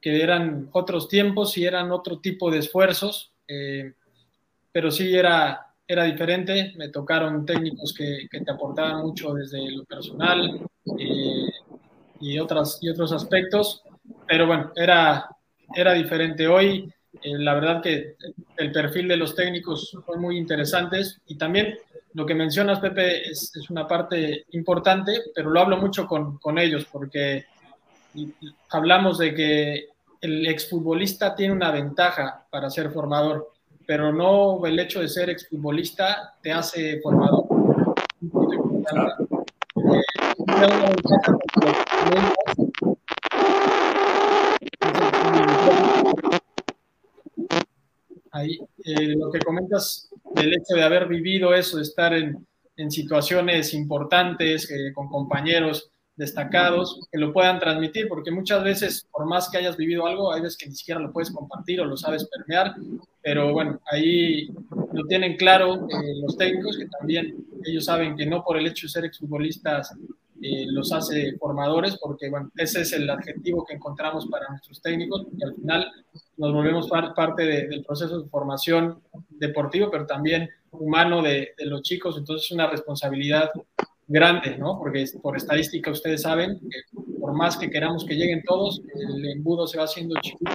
que 0.00 0.22
eran 0.22 0.68
otros 0.70 1.08
tiempos 1.08 1.58
y 1.58 1.64
eran 1.64 1.90
otro 1.90 2.20
tipo 2.20 2.52
de 2.52 2.58
esfuerzos, 2.58 3.32
eh, 3.48 3.92
pero 4.70 4.92
sí 4.92 5.12
era, 5.12 5.74
era 5.88 6.04
diferente, 6.04 6.72
me 6.76 6.90
tocaron 6.90 7.44
técnicos 7.44 7.92
que, 7.92 8.28
que 8.30 8.42
te 8.42 8.52
aportaban 8.52 9.02
mucho 9.02 9.34
desde 9.34 9.72
lo 9.72 9.84
personal 9.86 10.64
eh, 11.00 11.50
y, 12.20 12.38
otras, 12.38 12.78
y 12.80 12.88
otros 12.88 13.10
aspectos, 13.10 13.82
pero 14.28 14.46
bueno, 14.46 14.70
era, 14.76 15.28
era 15.74 15.92
diferente. 15.94 16.46
Hoy, 16.46 16.92
eh, 17.22 17.38
la 17.38 17.54
verdad 17.54 17.82
que 17.82 18.16
el 18.56 18.72
perfil 18.72 19.08
de 19.08 19.16
los 19.16 19.34
técnicos 19.34 19.96
fue 20.04 20.18
muy 20.18 20.36
interesantes 20.36 21.20
y 21.26 21.36
también 21.36 21.78
lo 22.14 22.26
que 22.26 22.34
mencionas, 22.34 22.80
Pepe, 22.80 23.28
es, 23.30 23.54
es, 23.54 23.70
una 23.70 23.86
parte 23.86 24.44
importante, 24.50 25.20
pero 25.34 25.50
lo 25.50 25.60
hablo 25.60 25.76
mucho 25.76 26.06
con, 26.06 26.38
con, 26.38 26.58
ellos 26.58 26.86
porque 26.90 27.44
hablamos 28.70 29.18
de 29.18 29.34
que 29.34 29.88
el 30.20 30.46
exfutbolista 30.46 31.36
tiene 31.36 31.54
una 31.54 31.70
ventaja 31.70 32.44
para 32.50 32.68
ser 32.68 32.90
formador, 32.90 33.52
pero 33.86 34.12
no 34.12 34.66
el 34.66 34.78
hecho 34.80 35.00
de 35.00 35.08
ser 35.08 35.30
exfutbolista 35.30 36.34
te 36.42 36.52
hace 36.52 37.00
formador. 37.00 37.44
Ahí, 38.92 39.08
lo 49.70 49.78
que 49.78 49.82
comentas 49.82 50.08
del 50.34 50.54
hecho 50.54 50.74
de 50.74 50.82
haber 50.82 51.08
vivido 51.08 51.54
eso, 51.54 51.76
de 51.76 51.82
estar 51.82 52.12
en, 52.12 52.46
en 52.76 52.90
situaciones 52.90 53.74
importantes, 53.74 54.70
eh, 54.70 54.92
con 54.94 55.08
compañeros 55.08 55.90
destacados, 56.16 57.00
que 57.10 57.18
lo 57.18 57.32
puedan 57.32 57.58
transmitir, 57.58 58.06
porque 58.06 58.30
muchas 58.30 58.62
veces, 58.62 59.06
por 59.10 59.24
más 59.24 59.48
que 59.48 59.56
hayas 59.56 59.76
vivido 59.76 60.06
algo, 60.06 60.32
hay 60.32 60.42
veces 60.42 60.58
que 60.58 60.68
ni 60.68 60.74
siquiera 60.74 61.00
lo 61.00 61.12
puedes 61.12 61.30
compartir 61.30 61.80
o 61.80 61.86
lo 61.86 61.96
sabes 61.96 62.28
permear, 62.28 62.74
pero 63.22 63.52
bueno, 63.52 63.80
ahí 63.90 64.48
lo 64.92 65.06
tienen 65.06 65.36
claro 65.36 65.88
eh, 65.88 66.20
los 66.20 66.36
técnicos, 66.36 66.76
que 66.76 66.86
también 66.86 67.36
ellos 67.64 67.86
saben 67.86 68.16
que 68.16 68.26
no 68.26 68.44
por 68.44 68.58
el 68.58 68.66
hecho 68.66 68.86
de 68.86 68.90
ser 68.90 69.04
exfutbolistas 69.06 69.94
eh, 70.42 70.66
los 70.68 70.92
hace 70.92 71.36
formadores, 71.38 71.96
porque 71.98 72.28
bueno, 72.28 72.50
ese 72.56 72.82
es 72.82 72.92
el 72.92 73.08
adjetivo 73.08 73.64
que 73.64 73.74
encontramos 73.74 74.26
para 74.26 74.48
nuestros 74.48 74.80
técnicos, 74.82 75.26
y 75.38 75.42
al 75.42 75.54
final 75.54 75.90
nos 76.40 76.54
volvemos 76.54 76.88
parte 76.88 77.42
de, 77.42 77.68
del 77.68 77.84
proceso 77.84 78.22
de 78.22 78.28
formación 78.30 79.02
deportivo, 79.28 79.90
pero 79.90 80.06
también 80.06 80.48
humano 80.70 81.20
de, 81.20 81.52
de, 81.58 81.66
los 81.66 81.82
chicos, 81.82 82.16
entonces 82.16 82.46
es 82.46 82.52
una 82.52 82.66
responsabilidad 82.66 83.50
grande, 84.08 84.56
¿no? 84.56 84.78
Porque 84.78 85.04
por 85.20 85.36
estadística 85.36 85.90
ustedes 85.90 86.22
saben 86.22 86.58
que 86.60 86.98
por 87.20 87.34
más 87.34 87.58
que 87.58 87.68
queramos 87.68 88.06
que 88.06 88.14
lleguen 88.14 88.42
todos, 88.42 88.80
el 88.94 89.26
embudo 89.32 89.66
se 89.66 89.76
va 89.76 89.84
haciendo 89.84 90.18
chiquito. 90.22 90.50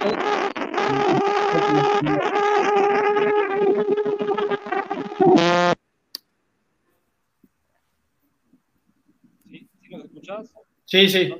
¿Sí? 9.44 9.68
¿Sí 9.80 9.88
nos 9.90 10.04
escuchas? 10.04 10.52
Sí, 10.84 11.08
sí. 11.08 11.32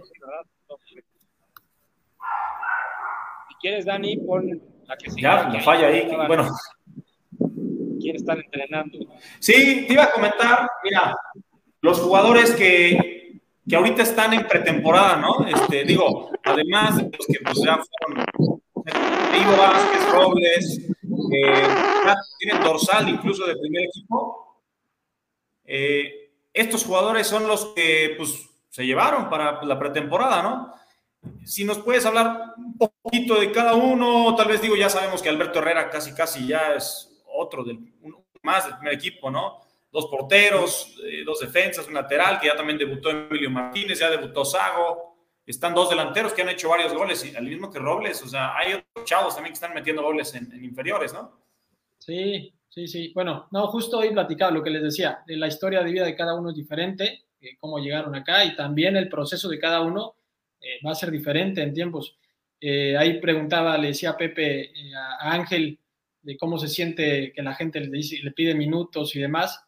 Quieres, 3.66 3.85
Dani, 3.85 4.16
pon 4.18 4.62
la 4.87 4.96
que 4.96 5.11
sigue. 5.11 5.22
Ya, 5.22 5.48
la 5.48 5.61
falla 5.61 5.88
ahí. 5.88 6.09
Bueno. 6.29 6.48
quién 8.00 8.14
están 8.14 8.38
entrenando. 8.38 8.98
Sí, 9.40 9.85
te 9.87 9.92
iba 9.92 10.05
a 10.05 10.12
comentar, 10.12 10.70
mira, 10.85 11.16
los 11.81 11.98
jugadores 12.00 12.52
que, 12.52 13.40
que 13.68 13.76
ahorita 13.76 14.02
están 14.02 14.35
en 14.35 14.46
pretemporada, 14.46 15.16
¿no? 15.16 15.44
Este, 15.48 15.85
digo, 15.85 16.31
además 16.44 16.96
de 16.98 17.05
los 17.05 17.26
que 17.26 17.38
pues, 17.42 17.61
ya 17.64 17.81
fueron 18.05 18.26
Diego 19.33 19.57
Vázquez, 19.59 20.12
Robles, 20.12 20.81
eh, 21.33 21.68
tienen 22.38 22.62
dorsal 22.62 23.09
incluso 23.09 23.46
de 23.46 23.57
primer 23.57 23.85
equipo. 23.85 24.62
Eh, 25.64 26.31
estos 26.52 26.85
jugadores 26.85 27.26
son 27.26 27.48
los 27.48 27.66
que 27.74 28.14
pues, 28.16 28.48
se 28.68 28.87
llevaron 28.87 29.29
para 29.29 29.61
la 29.64 29.76
pretemporada, 29.76 30.40
¿no? 30.40 30.72
Si 31.44 31.64
nos 31.64 31.78
puedes 31.78 32.04
hablar 32.06 32.54
un 32.56 32.76
poquito 32.76 33.40
de 33.40 33.52
cada 33.52 33.74
uno, 33.74 34.34
tal 34.34 34.48
vez 34.48 34.60
digo, 34.60 34.76
ya 34.76 34.88
sabemos 34.88 35.22
que 35.22 35.28
Alberto 35.28 35.60
Herrera 35.60 35.90
casi 35.90 36.12
casi 36.14 36.46
ya 36.46 36.74
es 36.74 37.22
otro 37.26 37.64
del, 37.64 37.78
más 38.42 38.66
del 38.66 38.76
primer 38.76 38.94
equipo, 38.94 39.30
¿no? 39.30 39.60
Dos 39.92 40.06
porteros, 40.06 40.98
eh, 41.04 41.22
dos 41.24 41.40
defensas, 41.40 41.86
un 41.88 41.94
lateral, 41.94 42.40
que 42.40 42.48
ya 42.48 42.56
también 42.56 42.78
debutó 42.78 43.10
Emilio 43.10 43.50
Martínez, 43.50 43.98
ya 43.98 44.10
debutó 44.10 44.44
Sago, 44.44 45.16
están 45.46 45.74
dos 45.74 45.90
delanteros 45.90 46.32
que 46.32 46.42
han 46.42 46.48
hecho 46.48 46.68
varios 46.68 46.92
goles, 46.92 47.24
y 47.24 47.36
al 47.36 47.44
mismo 47.44 47.70
que 47.70 47.78
Robles, 47.78 48.22
o 48.22 48.28
sea, 48.28 48.56
hay 48.56 48.74
otros 48.74 49.04
chavos 49.04 49.34
también 49.34 49.52
que 49.52 49.58
están 49.58 49.74
metiendo 49.74 50.02
goles 50.02 50.34
en, 50.34 50.52
inferiores, 50.64 51.12
¿no? 51.12 51.40
Sí, 51.98 52.52
sí, 52.68 52.88
sí. 52.88 53.12
Bueno, 53.14 53.46
no, 53.52 53.68
justo 53.68 53.98
hoy 53.98 54.12
platicaba 54.12 54.50
lo 54.50 54.62
que 54.62 54.70
les 54.70 54.82
decía, 54.82 55.22
de 55.26 55.36
la 55.36 55.46
historia 55.46 55.82
de 55.82 55.92
vida 55.92 56.04
de 56.04 56.16
cada 56.16 56.34
uno 56.34 56.50
es 56.50 56.56
diferente, 56.56 57.26
eh, 57.40 57.56
cómo 57.58 57.78
llegaron 57.78 58.14
acá 58.14 58.44
y 58.44 58.56
también 58.56 58.96
el 58.96 59.08
proceso 59.08 59.48
de 59.48 59.58
cada 59.58 59.82
uno 59.82 60.14
eh, 60.66 60.81
va 60.85 60.92
a 60.92 60.96
ser 60.96 61.11
diferente 61.11 61.62
en 61.62 61.72
tiempos. 61.72 62.18
Eh, 62.61 62.96
ahí 62.96 63.20
preguntaba, 63.20 63.76
le 63.79 63.88
decía 63.88 64.11
a 64.11 64.16
Pepe, 64.16 64.72
a, 65.20 65.33
Ángel, 65.33 65.79
de 66.22 66.37
cómo 66.37 66.59
se 66.59 66.68
siente 66.68 67.33
que 67.33 67.42
la 67.42 67.55
gente 67.55 67.81
le, 67.81 67.88
dice, 67.88 68.18
le 68.22 68.33
pide 68.33 68.55
minutos 68.55 69.14
y 69.14 69.20
demás. 69.20 69.64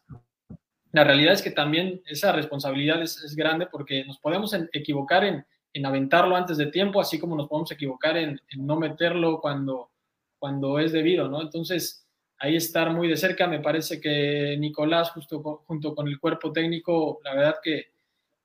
La 0.91 1.03
realidad 1.03 1.33
es 1.33 1.41
que 1.41 1.51
también 1.51 2.01
esa 2.05 2.31
responsabilidad 2.31 3.01
es, 3.01 3.35
grande 3.35 3.67
porque 3.71 4.03
nos 4.05 4.19
podemos 4.19 4.53
equivocar 4.73 5.23
en, 5.23 5.45
en, 5.73 5.85
aventarlo 5.85 6.35
antes 6.35 6.57
de 6.57 6.67
tiempo, 6.67 6.99
así 6.99 7.19
como 7.19 7.35
nos 7.35 7.47
podemos 7.47 7.71
equivocar 7.71 8.17
en, 8.17 8.41
no 8.57 8.75
meterlo 8.77 9.39
cuando, 9.39 9.91
cuando 10.39 10.79
es 10.79 10.91
debido, 10.91 11.29
¿no? 11.29 11.41
Entonces, 11.41 12.07
ahí 12.39 12.55
estar 12.55 12.91
muy 12.91 13.07
de 13.07 13.17
cerca, 13.17 13.47
me 13.47 13.59
parece 13.59 14.01
que 14.01 14.57
Nicolás, 14.57 15.11
justo 15.11 15.63
junto 15.65 15.93
con 15.93 16.07
el 16.07 16.19
cuerpo 16.19 16.51
técnico, 16.51 17.19
la 17.23 17.35
verdad 17.35 17.55
que, 17.63 17.91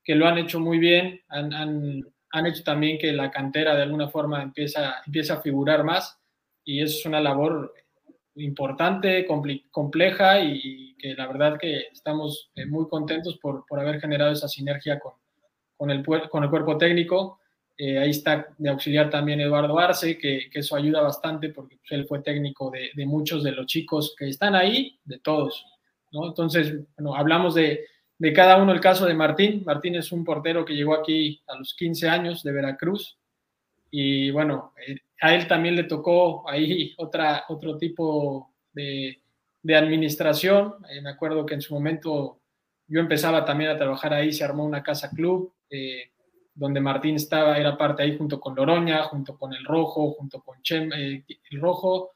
que 0.04 0.14
lo 0.14 0.26
han 0.26 0.38
hecho 0.38 0.60
muy 0.60 0.78
bien, 0.78 1.22
han, 1.28 1.52
han, 1.54 2.13
han 2.34 2.46
hecho 2.46 2.64
también 2.64 2.98
que 2.98 3.12
la 3.12 3.30
cantera 3.30 3.76
de 3.76 3.82
alguna 3.82 4.08
forma 4.08 4.42
empieza, 4.42 4.96
empieza 5.06 5.34
a 5.34 5.40
figurar 5.40 5.84
más 5.84 6.18
y 6.64 6.82
es 6.82 7.06
una 7.06 7.20
labor 7.20 7.72
importante, 8.34 9.24
compleja 9.70 10.40
y, 10.40 10.96
que 10.98 11.14
la 11.14 11.28
verdad 11.28 11.58
que 11.60 11.88
estamos 11.92 12.50
eh, 12.56 12.66
muy 12.66 12.88
contentos 12.88 13.38
por, 13.38 13.64
por 13.66 13.78
haber 13.78 14.00
generado 14.00 14.32
esa 14.32 14.48
sinergia 14.48 14.98
con, 14.98 15.12
con, 15.76 15.90
el, 15.92 16.04
con 16.04 16.42
el 16.42 16.50
cuerpo 16.50 16.76
técnico. 16.76 17.38
Eh, 17.76 17.98
ahí 17.98 18.10
está 18.10 18.48
de 18.58 18.70
auxiliar 18.70 19.10
también 19.10 19.40
Eduardo 19.40 19.78
Arce, 19.78 20.18
que, 20.18 20.48
que 20.50 20.58
eso 20.58 20.74
ayuda 20.74 21.02
bastante 21.02 21.50
porque 21.50 21.76
pues, 21.76 21.92
él 21.92 22.06
fue 22.06 22.20
técnico 22.20 22.68
de, 22.70 22.90
de, 22.94 23.06
muchos 23.06 23.44
de 23.44 23.52
los 23.52 23.66
chicos 23.66 24.16
que 24.18 24.28
están 24.28 24.56
ahí, 24.56 24.98
de 25.04 25.20
todos. 25.20 25.64
¿no? 26.10 26.26
Entonces, 26.26 26.80
bueno, 26.96 27.14
hablamos 27.14 27.54
de, 27.54 27.84
de 28.18 28.32
cada 28.32 28.56
uno 28.56 28.72
el 28.72 28.80
caso 28.80 29.06
de 29.06 29.14
Martín. 29.14 29.62
Martín 29.64 29.96
es 29.96 30.12
un 30.12 30.24
portero 30.24 30.64
que 30.64 30.74
llegó 30.74 30.94
aquí 30.94 31.42
a 31.46 31.56
los 31.56 31.74
15 31.74 32.08
años 32.08 32.42
de 32.42 32.52
Veracruz 32.52 33.18
y 33.96 34.32
bueno, 34.32 34.72
eh, 34.84 34.98
a 35.20 35.36
él 35.36 35.46
también 35.46 35.76
le 35.76 35.84
tocó 35.84 36.48
ahí 36.50 36.94
otra, 36.96 37.44
otro 37.48 37.78
tipo 37.78 38.50
de, 38.72 39.20
de 39.62 39.76
administración. 39.76 40.74
Eh, 40.90 41.00
me 41.00 41.10
acuerdo 41.10 41.46
que 41.46 41.54
en 41.54 41.62
su 41.62 41.74
momento 41.74 42.40
yo 42.88 42.98
empezaba 42.98 43.44
también 43.44 43.70
a 43.70 43.76
trabajar 43.78 44.12
ahí, 44.12 44.32
se 44.32 44.42
armó 44.42 44.64
una 44.64 44.82
casa 44.82 45.10
club 45.10 45.52
eh, 45.70 46.10
donde 46.54 46.80
Martín 46.80 47.14
estaba, 47.14 47.56
era 47.56 47.78
parte 47.78 48.02
ahí 48.02 48.18
junto 48.18 48.40
con 48.40 48.56
Loroña, 48.56 49.04
junto 49.04 49.38
con 49.38 49.54
el 49.54 49.64
Rojo, 49.64 50.10
junto 50.10 50.42
con 50.42 50.60
Chema, 50.62 50.96
el 50.96 51.24
Rojo. 51.60 52.10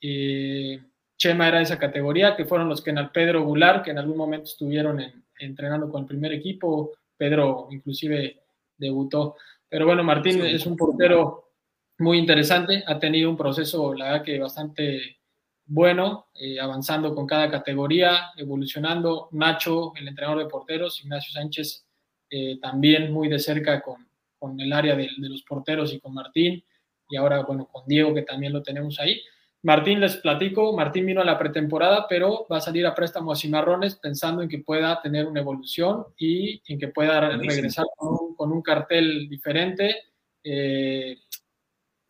Chema 0.00 1.48
era 1.48 1.58
de 1.58 1.64
esa 1.64 1.78
categoría, 1.78 2.36
que 2.36 2.46
fueron 2.46 2.70
los 2.70 2.80
que 2.80 2.88
en 2.88 3.06
Pedro 3.10 3.44
Goulart, 3.44 3.84
que 3.84 3.90
en 3.90 3.98
algún 3.98 4.16
momento 4.16 4.44
estuvieron 4.44 4.98
en, 5.00 5.24
entrenando 5.38 5.90
con 5.90 6.02
el 6.02 6.06
primer 6.06 6.32
equipo. 6.32 6.92
Pedro 7.16 7.68
inclusive 7.70 8.42
debutó. 8.76 9.36
Pero 9.68 9.86
bueno, 9.86 10.02
Martín 10.02 10.42
es 10.44 10.64
un 10.66 10.76
portero 10.76 11.50
muy 11.98 12.18
interesante, 12.18 12.84
ha 12.86 12.98
tenido 12.98 13.28
un 13.28 13.36
proceso, 13.36 13.92
la 13.92 14.06
verdad 14.06 14.24
que 14.24 14.38
bastante 14.38 15.18
bueno, 15.66 16.28
eh, 16.34 16.58
avanzando 16.58 17.14
con 17.14 17.26
cada 17.26 17.50
categoría, 17.50 18.30
evolucionando. 18.36 19.28
Nacho, 19.32 19.92
el 19.96 20.08
entrenador 20.08 20.38
de 20.38 20.48
porteros, 20.48 21.00
Ignacio 21.02 21.32
Sánchez, 21.32 21.86
eh, 22.30 22.58
también 22.60 23.12
muy 23.12 23.28
de 23.28 23.38
cerca 23.38 23.82
con, 23.82 24.08
con 24.38 24.58
el 24.60 24.72
área 24.72 24.96
de, 24.96 25.10
de, 25.18 25.28
los 25.28 25.42
porteros 25.42 25.92
y 25.92 26.00
con 26.00 26.14
Martín, 26.14 26.64
y 27.10 27.16
ahora, 27.16 27.42
bueno, 27.42 27.66
con 27.66 27.86
Diego, 27.86 28.14
que 28.14 28.22
también 28.22 28.52
lo 28.52 28.62
tenemos 28.62 28.98
ahí. 28.98 29.20
Martín, 29.62 30.00
les 30.00 30.16
platico, 30.16 30.76
Martín 30.76 31.06
vino 31.06 31.20
a 31.20 31.24
la 31.24 31.38
pretemporada, 31.38 32.06
pero 32.08 32.46
va 32.50 32.58
a 32.58 32.60
salir 32.60 32.86
a 32.86 32.94
préstamo 32.94 33.32
a 33.32 33.36
Cimarrones 33.36 33.96
pensando 33.96 34.42
en 34.42 34.48
que 34.48 34.60
pueda 34.60 35.00
tener 35.02 35.26
una 35.26 35.40
evolución 35.40 36.06
y 36.16 36.62
en 36.72 36.78
que 36.78 36.88
pueda 36.88 37.20
regresar 37.36 37.86
con 37.96 38.52
un, 38.52 38.62
cartel 38.62 39.28
diferente, 39.28 39.96
eh, 40.44 41.18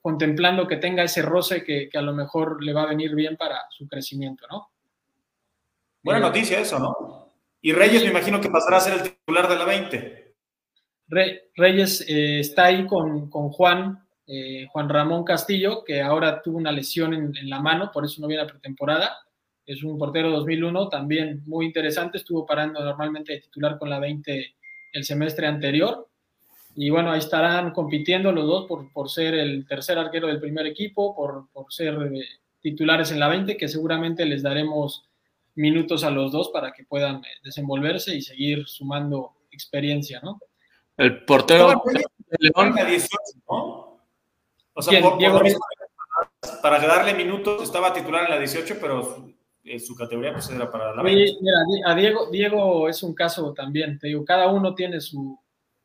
contemplando 0.03 0.69
que 0.69 0.77
tenga 0.77 1.05
ese 1.05 1.23
roce 1.23 1.65
que, 1.65 1.89
a 1.95 2.03
lo 2.03 2.13
mejor 2.13 2.63
le 2.63 2.75
va 2.75 2.83
a 2.83 2.89
venir 2.89 3.15
bien 3.15 3.37
para 3.39 3.57
su 3.71 3.89
crecimiento, 3.89 4.47
¿no? 4.51 4.69
Buena 6.03 6.21
eh, 6.21 6.23
noticia 6.23 6.61
eso, 6.61 6.79
¿no? 6.79 7.29
Y 7.63 7.73
Reyes 7.73 8.03
me 8.03 8.11
imagino 8.11 8.41
que 8.41 8.51
pasará 8.51 8.77
a 8.77 8.81
ser 8.81 8.93
el 8.95 9.03
titular 9.03 9.49
de 9.49 9.57
la 9.57 9.65
20. 9.65 10.35
Reyes 11.57 12.05
eh, 12.07 12.41
está 12.41 12.67
ahí 12.67 12.87
con, 12.87 13.31
con 13.31 13.49
Juan, 13.49 14.07
eh, 14.31 14.67
Juan 14.71 14.91
Ramón 14.91 15.25
Castillo, 15.25 15.83
que 15.85 16.03
ahora 16.03 16.43
tuvo 16.43 16.59
una 16.59 16.71
lesión 16.71 17.15
en, 17.15 17.49
la 17.49 17.61
mano, 17.61 17.91
por 17.91 18.05
eso 18.05 18.21
no 18.21 18.27
viene 18.27 18.43
a 18.43 18.47
pretemporada. 18.47 19.17
Es 19.65 19.83
un 19.83 19.97
portero 19.97 20.31
2001, 20.31 20.91
también 20.91 21.43
muy 21.47 21.65
interesante, 21.65 22.19
estuvo 22.19 22.45
parando 22.45 22.85
normalmente 22.85 23.33
de 23.33 23.41
titular 23.41 23.79
con 23.79 23.89
la 23.89 23.99
20 23.99 24.55
el 24.93 25.05
semestre 25.05 25.47
anterior. 25.47 26.09
Y 26.77 26.91
bueno, 26.91 27.11
ahí 27.11 27.19
estarán 27.19 27.73
compitiendo 27.73 28.31
los 28.31 28.47
dos 28.47 28.67
por, 28.67 28.93
por 28.93 29.09
ser 29.09 29.35
el 29.35 29.67
tercer 29.67 29.99
arquero 29.99 30.27
del 30.27 30.41
primer 30.41 30.67
equipo, 30.67 31.17
por, 31.17 31.49
por 31.51 31.73
ser 31.73 31.95
eh, 32.13 32.25
titulares 32.61 33.11
en 33.11 33.21
la 33.21 33.29
20, 33.29 33.57
que 33.57 33.67
seguramente 33.67 34.27
les 34.27 34.43
daremos 34.43 35.09
minutos 35.55 36.05
a 36.05 36.11
los 36.11 36.31
dos 36.33 36.51
para 36.51 36.73
que 36.73 36.85
puedan 36.85 37.17
eh, 37.17 37.29
desenvolverse 37.43 38.15
y 38.15 38.21
seguir 38.21 38.67
sumando 38.67 39.33
experiencia, 39.51 40.21
¿no? 40.23 40.39
El 40.99 41.25
portero 41.25 41.83
León 42.39 42.75
18, 42.75 43.09
¿no? 43.49 43.88
O 44.79 44.83
sea, 44.83 45.03
para, 46.63 46.79
darle 46.79 47.13
minutos 47.13 47.65
estaba 47.65 47.93
titular 47.93 48.27
en 48.27 48.31
la 48.31 48.39
18, 48.39 48.77
pero 48.81 49.29
en 49.65 49.81
su 49.81 49.97
categoría 49.97 50.33
pues 50.33 50.49
era 50.51 50.71
para 50.71 50.95
la 50.95 51.03
20. 51.03 51.39
mira, 51.41 51.59
a 51.85 51.95
Diego, 51.97 52.31
Diego 52.31 52.89
es 52.89 53.03
un 53.03 53.13
caso 53.13 53.53
también, 53.53 53.99
te 53.99 54.07
digo, 54.07 54.25
cada 54.25 54.47
uno 54.47 54.77
tiene 54.77 55.01
su, 55.01 55.37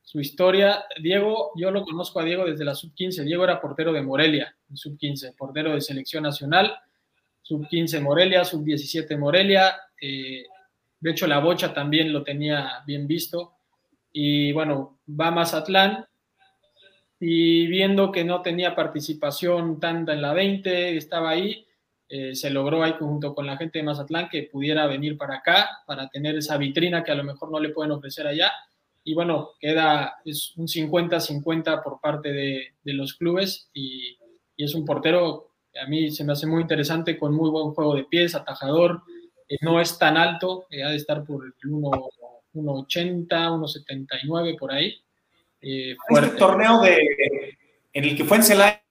su 0.04 0.20
historia. 0.20 0.86
Diego, 1.02 1.54
yo 1.56 1.72
lo 1.72 1.84
conozco 1.84 2.20
a 2.20 2.24
Diego 2.24 2.46
desde 2.46 2.66
la 2.66 2.76
sub-15. 2.76 3.24
Diego 3.24 3.44
era 3.44 3.60
portero 3.60 3.92
de 3.92 4.04
Morelia, 4.04 4.56
sub-15, 4.72 5.36
portero 5.36 5.74
de 5.74 5.82
selección 5.82 6.22
nacional, 6.22 6.76
sub-15 7.42 8.00
Morelia, 8.00 8.46
sub-17 8.46 9.18
Morelia. 9.18 9.76
Eh, 10.00 10.44
de 11.00 11.12
hecho, 11.12 11.26
la 11.26 11.40
bocha 11.40 11.74
también 11.74 12.14
lo 12.14 12.22
tenía 12.22 12.84
bien 12.86 13.08
visto. 13.08 13.54
Y 14.12 14.52
bueno, 14.52 15.00
va 15.10 15.30
a 15.30 15.32
Mazatlán 15.32 16.06
y 17.26 17.68
viendo 17.68 18.12
que 18.12 18.26
no 18.26 18.42
tenía 18.42 18.76
participación 18.76 19.80
tanta 19.80 20.12
en 20.12 20.22
la 20.22 20.34
20, 20.34 20.98
estaba 20.98 21.30
ahí, 21.30 21.66
eh, 22.10 22.36
se 22.36 22.50
logró 22.50 22.84
ahí 22.84 22.96
junto 23.00 23.34
con 23.34 23.46
la 23.48 23.56
gente 23.56 23.80
de 23.80 23.86
Mazatlán 23.86 24.28
que 24.28 24.44
pudiera 24.52 24.88
venir 24.88 25.18
para 25.18 25.38
acá, 25.38 25.70
para 25.88 26.10
tener 26.10 26.36
esa 26.36 26.58
vitrina 26.58 27.02
que 27.02 27.14
a 27.14 27.16
lo 27.16 27.24
mejor 27.24 27.50
no 27.50 27.62
le 27.62 27.70
pueden 27.70 27.94
ofrecer 27.94 28.28
allá. 28.28 28.52
Y 29.06 29.14
bueno, 29.14 29.52
queda 29.58 30.16
es 30.26 30.52
un 30.58 30.68
50-50 30.68 31.82
por 31.82 32.02
parte 32.02 32.34
de, 32.34 32.74
de, 32.84 32.94
los 32.94 33.14
clubes 33.14 33.70
y, 33.74 34.18
y, 34.58 34.66
es 34.66 34.76
un 34.76 34.84
portero 34.84 35.54
a 35.82 35.88
mí 35.88 36.12
se 36.12 36.26
me 36.26 36.34
hace 36.34 36.46
muy 36.46 36.62
interesante, 36.64 37.18
con 37.18 37.34
muy 37.34 37.50
buen 37.50 37.74
juego 37.74 37.96
de 37.96 38.04
pies, 38.04 38.36
atajador, 38.36 39.02
eh, 39.48 39.56
no 39.62 39.80
es 39.80 39.98
tan 39.98 40.18
alto, 40.18 40.66
eh, 40.70 40.84
ha 40.84 40.90
de 40.90 40.98
estar 40.98 41.24
por 41.24 41.46
el 41.46 41.54
1,80, 41.72 43.30
1,79 43.30 44.60
por 44.60 44.74
ahí 44.74 45.03
eh, 45.64 45.96
este 46.10 46.38
torneo 46.38 46.82
de, 46.82 47.58
en 47.94 48.04
el 48.04 48.18
que 48.18 48.26
fue 48.26 48.38
en 48.38 48.44
Celaya 48.44 48.84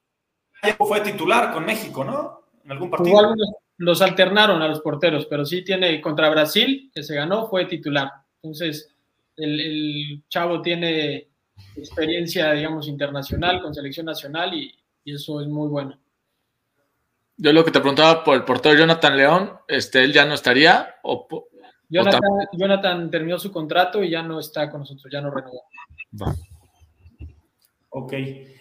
fue 0.79 1.01
titular 1.01 1.53
con 1.53 1.67
México, 1.67 2.05
¿no? 2.05 2.43
En 2.65 2.73
algún 2.73 2.91
partido. 2.91 3.35
los 3.79 4.01
alternaron 4.01 4.63
a 4.63 4.69
los 4.69 4.81
porteros, 4.81 5.27
pero 5.27 5.45
sí 5.45 5.63
tiene 5.65 6.01
contra 6.01 6.31
Brasil, 6.31 6.91
que 6.95 7.03
se 7.03 7.15
ganó, 7.15 7.49
fue 7.49 7.65
titular. 7.67 8.11
Entonces, 8.43 8.95
el, 9.37 10.23
chavo 10.29 10.63
tiene 10.63 11.29
experiencia, 11.77 12.53
digamos, 12.53 12.87
internacional 12.89 13.61
con 13.61 13.75
selección 13.75 14.07
nacional 14.07 14.55
y, 14.55 14.75
eso 15.05 15.41
es 15.41 15.49
muy 15.49 15.69
bueno. 15.69 15.99
Yo 17.37 17.53
lo 17.53 17.65
que 17.65 17.73
te 17.73 17.81
preguntaba 17.81 18.23
por 18.23 18.37
el 18.37 18.45
portero 18.45 18.79
Jonathan 18.79 19.17
León, 19.17 19.53
este, 19.67 20.05
¿él 20.05 20.13
ya 20.13 20.25
no 20.25 20.35
estaría? 20.35 20.95
O, 21.03 21.27
Jonathan, 21.89 22.21
Jonathan, 22.53 23.11
terminó 23.11 23.39
su 23.41 23.51
contrato 23.51 24.01
y 24.01 24.11
ya 24.11 24.23
no 24.23 24.39
está 24.39 24.71
con 24.71 24.81
nosotros, 24.81 25.13
ya 25.13 25.21
no 25.21 25.33
renovó. 25.33 25.65
Ok. 27.95 28.15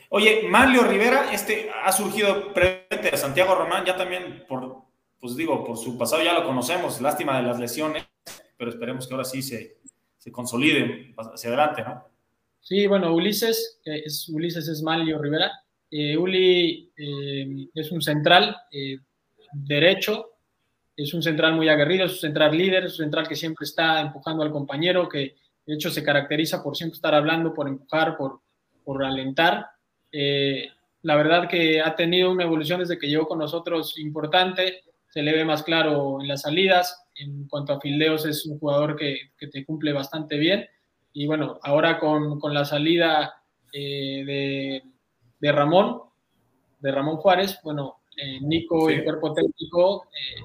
Oye, 0.09 0.43
Mario 0.49 0.83
Rivera, 0.83 1.31
este 1.31 1.69
ha 1.85 1.91
surgido 1.93 2.53
previamente 2.53 3.09
a 3.13 3.17
Santiago 3.17 3.55
Román, 3.55 3.85
ya 3.85 3.95
también 3.95 4.43
por, 4.45 4.83
pues 5.21 5.37
digo, 5.37 5.63
por 5.63 5.77
su 5.77 5.97
pasado 5.97 6.21
ya 6.21 6.33
lo 6.33 6.45
conocemos, 6.45 6.99
lástima 6.99 7.37
de 7.37 7.43
las 7.43 7.57
lesiones, 7.57 8.05
pero 8.57 8.71
esperemos 8.71 9.07
que 9.07 9.13
ahora 9.13 9.23
sí 9.23 9.41
se, 9.41 9.77
se 10.17 10.31
consolide 10.33 11.15
hacia 11.17 11.47
adelante, 11.47 11.81
¿no? 11.81 12.05
Sí, 12.59 12.85
bueno, 12.87 13.15
Ulises, 13.15 13.79
es, 13.85 14.27
Ulises 14.27 14.67
es 14.67 14.83
Mario 14.83 15.17
Rivera. 15.17 15.49
Eh, 15.89 16.17
Uli 16.17 16.91
eh, 16.97 17.69
es 17.73 17.91
un 17.91 18.01
central 18.01 18.57
eh, 18.69 18.97
derecho, 19.53 20.31
es 20.95 21.13
un 21.13 21.23
central 21.23 21.55
muy 21.55 21.69
aguerrido, 21.69 22.05
es 22.05 22.13
un 22.13 22.19
central 22.19 22.57
líder, 22.57 22.83
es 22.83 22.99
un 22.99 23.05
central 23.05 23.29
que 23.29 23.37
siempre 23.37 23.63
está 23.63 24.01
empujando 24.01 24.43
al 24.43 24.51
compañero, 24.51 25.07
que 25.07 25.37
de 25.65 25.73
hecho 25.73 25.89
se 25.89 26.03
caracteriza 26.03 26.61
por 26.61 26.75
siempre 26.75 26.95
estar 26.95 27.15
hablando, 27.15 27.53
por 27.53 27.69
empujar, 27.69 28.17
por, 28.17 28.41
por 28.83 29.03
alentar. 29.03 29.67
la 30.11 31.15
verdad 31.15 31.49
que 31.49 31.81
ha 31.81 31.95
tenido 31.95 32.31
una 32.31 32.43
evolución 32.43 32.79
desde 32.79 32.99
que 32.99 33.07
llegó 33.07 33.27
con 33.27 33.39
nosotros 33.39 33.97
importante, 33.97 34.81
se 35.09 35.23
le 35.23 35.33
ve 35.33 35.45
más 35.45 35.63
claro 35.63 36.21
en 36.21 36.27
las 36.27 36.41
salidas, 36.41 37.05
en 37.15 37.47
cuanto 37.47 37.73
a 37.73 37.81
fildeos 37.81 38.25
es 38.25 38.45
un 38.45 38.59
jugador 38.59 38.95
que, 38.95 39.31
que 39.37 39.47
te 39.47 39.65
cumple 39.65 39.93
bastante 39.93 40.37
bien 40.37 40.67
y 41.13 41.27
bueno, 41.27 41.59
ahora 41.63 41.99
con, 41.99 42.39
con 42.39 42.53
la 42.53 42.65
salida 42.65 43.43
eh, 43.73 44.23
de, 44.25 44.83
de, 45.39 45.51
Ramón, 45.51 46.01
de 46.79 46.91
Ramón 46.91 47.17
Juárez, 47.17 47.59
bueno, 47.63 48.01
eh, 48.15 48.39
Nico, 48.41 48.89
y 48.89 48.95
el 48.95 49.03
cuerpo 49.03 49.33
técnico, 49.33 50.05
eh, 50.05 50.41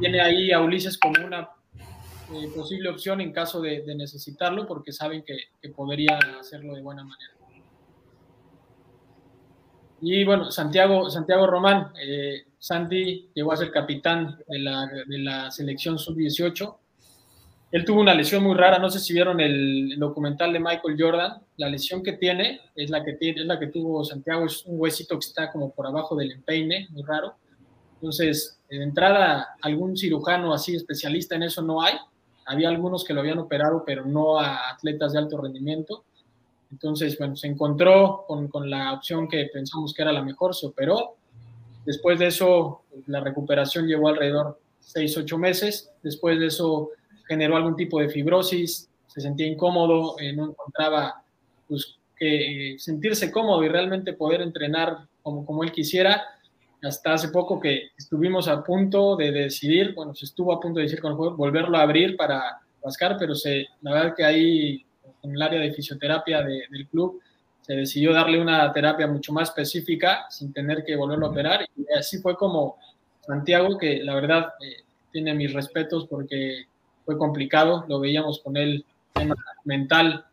tiene 0.00 0.20
ahí 0.20 0.50
a 0.50 0.60
Ulises 0.60 0.98
como 0.98 1.24
una 1.24 1.50
posible 2.54 2.88
opción 2.88 3.20
en 3.20 3.32
caso 3.32 3.60
de, 3.60 3.82
de 3.82 3.94
necesitarlo, 3.94 4.66
porque 4.66 4.90
saben 4.90 5.22
que, 5.22 5.36
que, 5.60 5.68
podría 5.68 6.18
hacerlo 6.40 6.74
de 6.74 6.82
buena 6.82 7.04
manera. 7.04 7.34
Y 10.02 10.24
bueno, 10.24 10.50
Santiago, 10.50 11.08
Santiago 11.08 11.46
Román, 11.46 11.92
Santi 12.58 13.30
llegó 13.34 13.52
a 13.52 13.56
ser 13.56 13.70
capitán 13.70 14.38
de 14.46 14.58
la, 14.58 14.86
de 14.86 15.18
la 15.18 15.50
selección 15.50 15.98
sub-18 15.98 16.76
él 17.72 17.86
tuvo 17.86 18.02
una 18.02 18.12
lesión 18.12 18.42
muy 18.42 18.54
rara, 18.54 18.78
no 18.78 18.90
sé 18.90 19.00
si 19.00 19.14
vieron 19.14 19.40
el, 19.40 19.98
documental 19.98 20.52
de 20.52 20.60
Michael 20.60 20.94
Jordan, 20.98 21.40
la 21.56 21.70
lesión 21.70 22.02
que 22.02 22.12
tiene 22.12 22.60
es 22.76 22.90
la 22.90 23.02
que, 23.02 23.14
tiene, 23.14 23.40
es 23.40 23.46
la 23.46 23.58
que 23.58 23.68
tuvo 23.68 24.04
Santiago, 24.04 24.44
es 24.44 24.66
un 24.66 24.78
huesito 24.78 25.18
que 25.18 25.24
está 25.24 25.50
como 25.50 25.70
por 25.70 25.86
abajo 25.86 26.14
del 26.14 26.32
empeine, 26.32 26.88
muy 26.90 27.02
raro. 27.02 27.34
Entonces, 27.94 28.60
de 28.68 28.82
entrada, 28.82 29.56
algún 29.62 29.96
cirujano 29.96 30.52
así 30.52 30.76
especialista 30.76 31.34
en 31.34 31.44
eso 31.44 31.62
no 31.62 31.80
hay. 31.80 31.94
Había 32.44 32.68
algunos 32.68 33.04
que 33.04 33.14
lo 33.14 33.20
habían 33.20 33.38
operado, 33.38 33.84
pero 33.86 34.04
no 34.04 34.38
a 34.38 34.70
atletas 34.70 35.14
de 35.14 35.20
alto 35.20 35.40
rendimiento. 35.40 36.04
Entonces, 36.72 37.16
bueno, 37.18 37.36
se 37.36 37.46
encontró 37.46 38.24
con, 38.26 38.48
con 38.48 38.68
la 38.68 38.94
opción 38.94 39.28
que 39.28 39.48
pensamos 39.52 39.92
que 39.94 40.02
era 40.02 40.10
la 40.10 40.22
mejor, 40.22 40.54
se 40.54 40.66
operó. 40.66 41.16
Después 41.84 42.18
de 42.18 42.28
eso, 42.28 42.82
la 43.06 43.20
recuperación 43.20 43.86
llevó 43.86 44.08
alrededor 44.08 44.58
6, 44.80 45.18
8 45.18 45.38
meses. 45.38 45.90
Después 46.02 46.40
de 46.40 46.46
eso, 46.46 46.90
generó 47.28 47.56
algún 47.56 47.76
tipo 47.76 48.00
de 48.00 48.08
fibrosis, 48.08 48.88
se 49.06 49.20
sentía 49.20 49.46
incómodo, 49.46 50.16
eh, 50.18 50.32
no 50.32 50.46
encontraba 50.46 51.22
pues, 51.68 51.98
que, 52.16 52.76
sentirse 52.78 53.30
cómodo 53.30 53.62
y 53.64 53.68
realmente 53.68 54.14
poder 54.14 54.40
entrenar 54.40 55.06
como, 55.22 55.44
como 55.44 55.64
él 55.64 55.72
quisiera. 55.72 56.22
Hasta 56.82 57.12
hace 57.12 57.28
poco 57.28 57.60
que 57.60 57.90
estuvimos 57.96 58.48
a 58.48 58.64
punto 58.64 59.14
de 59.14 59.30
decidir, 59.30 59.94
bueno, 59.94 60.14
se 60.14 60.24
estuvo 60.24 60.52
a 60.52 60.58
punto 60.58 60.78
de 60.78 60.84
decir 60.84 61.00
con 61.00 61.12
el 61.12 61.16
juego, 61.16 61.36
volverlo 61.36 61.76
a 61.76 61.82
abrir 61.82 62.16
para 62.16 62.60
rascar, 62.82 63.16
pero 63.18 63.34
se, 63.34 63.66
la 63.82 63.92
verdad 63.92 64.14
que 64.16 64.24
ahí 64.24 64.84
en 65.22 65.32
el 65.32 65.42
área 65.42 65.60
de 65.60 65.72
fisioterapia 65.72 66.42
del 66.42 66.88
club 66.88 67.20
se 67.62 67.74
decidió 67.74 68.12
darle 68.12 68.40
una 68.40 68.72
terapia 68.72 69.06
mucho 69.06 69.32
más 69.32 69.50
específica 69.50 70.26
sin 70.28 70.52
tener 70.52 70.84
que 70.84 70.96
volverlo 70.96 71.26
a 71.26 71.30
operar. 71.30 71.64
Y 71.76 71.92
así 71.96 72.18
fue 72.18 72.36
como 72.36 72.76
Santiago, 73.24 73.78
que 73.78 74.02
la 74.02 74.14
verdad 74.14 74.52
eh, 74.60 74.82
tiene 75.12 75.32
mis 75.34 75.52
respetos 75.52 76.06
porque 76.08 76.66
fue 77.04 77.16
complicado, 77.16 77.84
lo 77.88 78.00
veíamos 78.00 78.40
con 78.40 78.56
él 78.56 78.84
tema 79.12 79.34
mental 79.64 80.24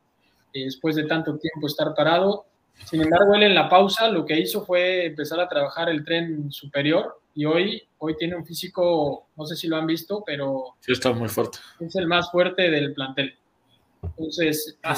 eh, 0.54 0.66
después 0.66 0.96
de 0.96 1.04
tanto 1.04 1.38
tiempo 1.38 1.68
estar 1.68 1.94
parado. 1.94 2.46
Sin 2.86 3.02
embargo, 3.02 3.36
él 3.36 3.44
en 3.44 3.56
la 3.56 3.70
pausa 3.70 4.08
lo 4.10 4.26
que 4.26 4.40
hizo 4.40 4.66
fue 4.66 5.06
empezar 5.08 5.40
a 5.40 5.50
trabajar 5.50 5.90
el 5.90 6.04
tren 6.04 6.52
superior 6.52 7.20
y 7.36 7.46
hoy, 7.46 7.84
hoy 8.00 8.16
tiene 8.18 8.36
un 8.36 8.46
físico, 8.46 9.28
no 9.36 9.46
sé 9.46 9.56
si 9.56 9.68
lo 9.68 9.76
han 9.76 9.86
visto, 9.86 10.24
pero... 10.26 10.76
Sí, 10.80 10.94
está 10.94 11.12
muy 11.12 11.28
fuerte. 11.28 11.60
Es 11.80 11.96
el 11.96 12.08
más 12.08 12.32
fuerte 12.32 12.72
del 12.72 12.94
plantel. 12.94 13.38
Entonces, 14.04 14.78
ah, 14.84 14.96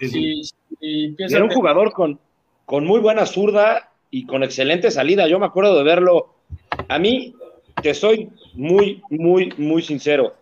eh, 0.00 1.14
era 1.18 1.44
un 1.44 1.50
jugador 1.50 1.92
con, 1.92 2.18
con 2.64 2.84
muy 2.84 3.00
buena 3.00 3.26
zurda 3.26 3.90
y 4.10 4.26
con 4.26 4.42
excelente 4.42 4.90
salida. 4.90 5.28
Yo 5.28 5.38
me 5.38 5.46
acuerdo 5.46 5.76
de 5.76 5.84
verlo. 5.84 6.34
A 6.88 6.98
mí, 6.98 7.34
que 7.82 7.94
soy 7.94 8.30
muy, 8.54 9.02
muy, 9.10 9.52
muy 9.56 9.82
sincero, 9.82 10.34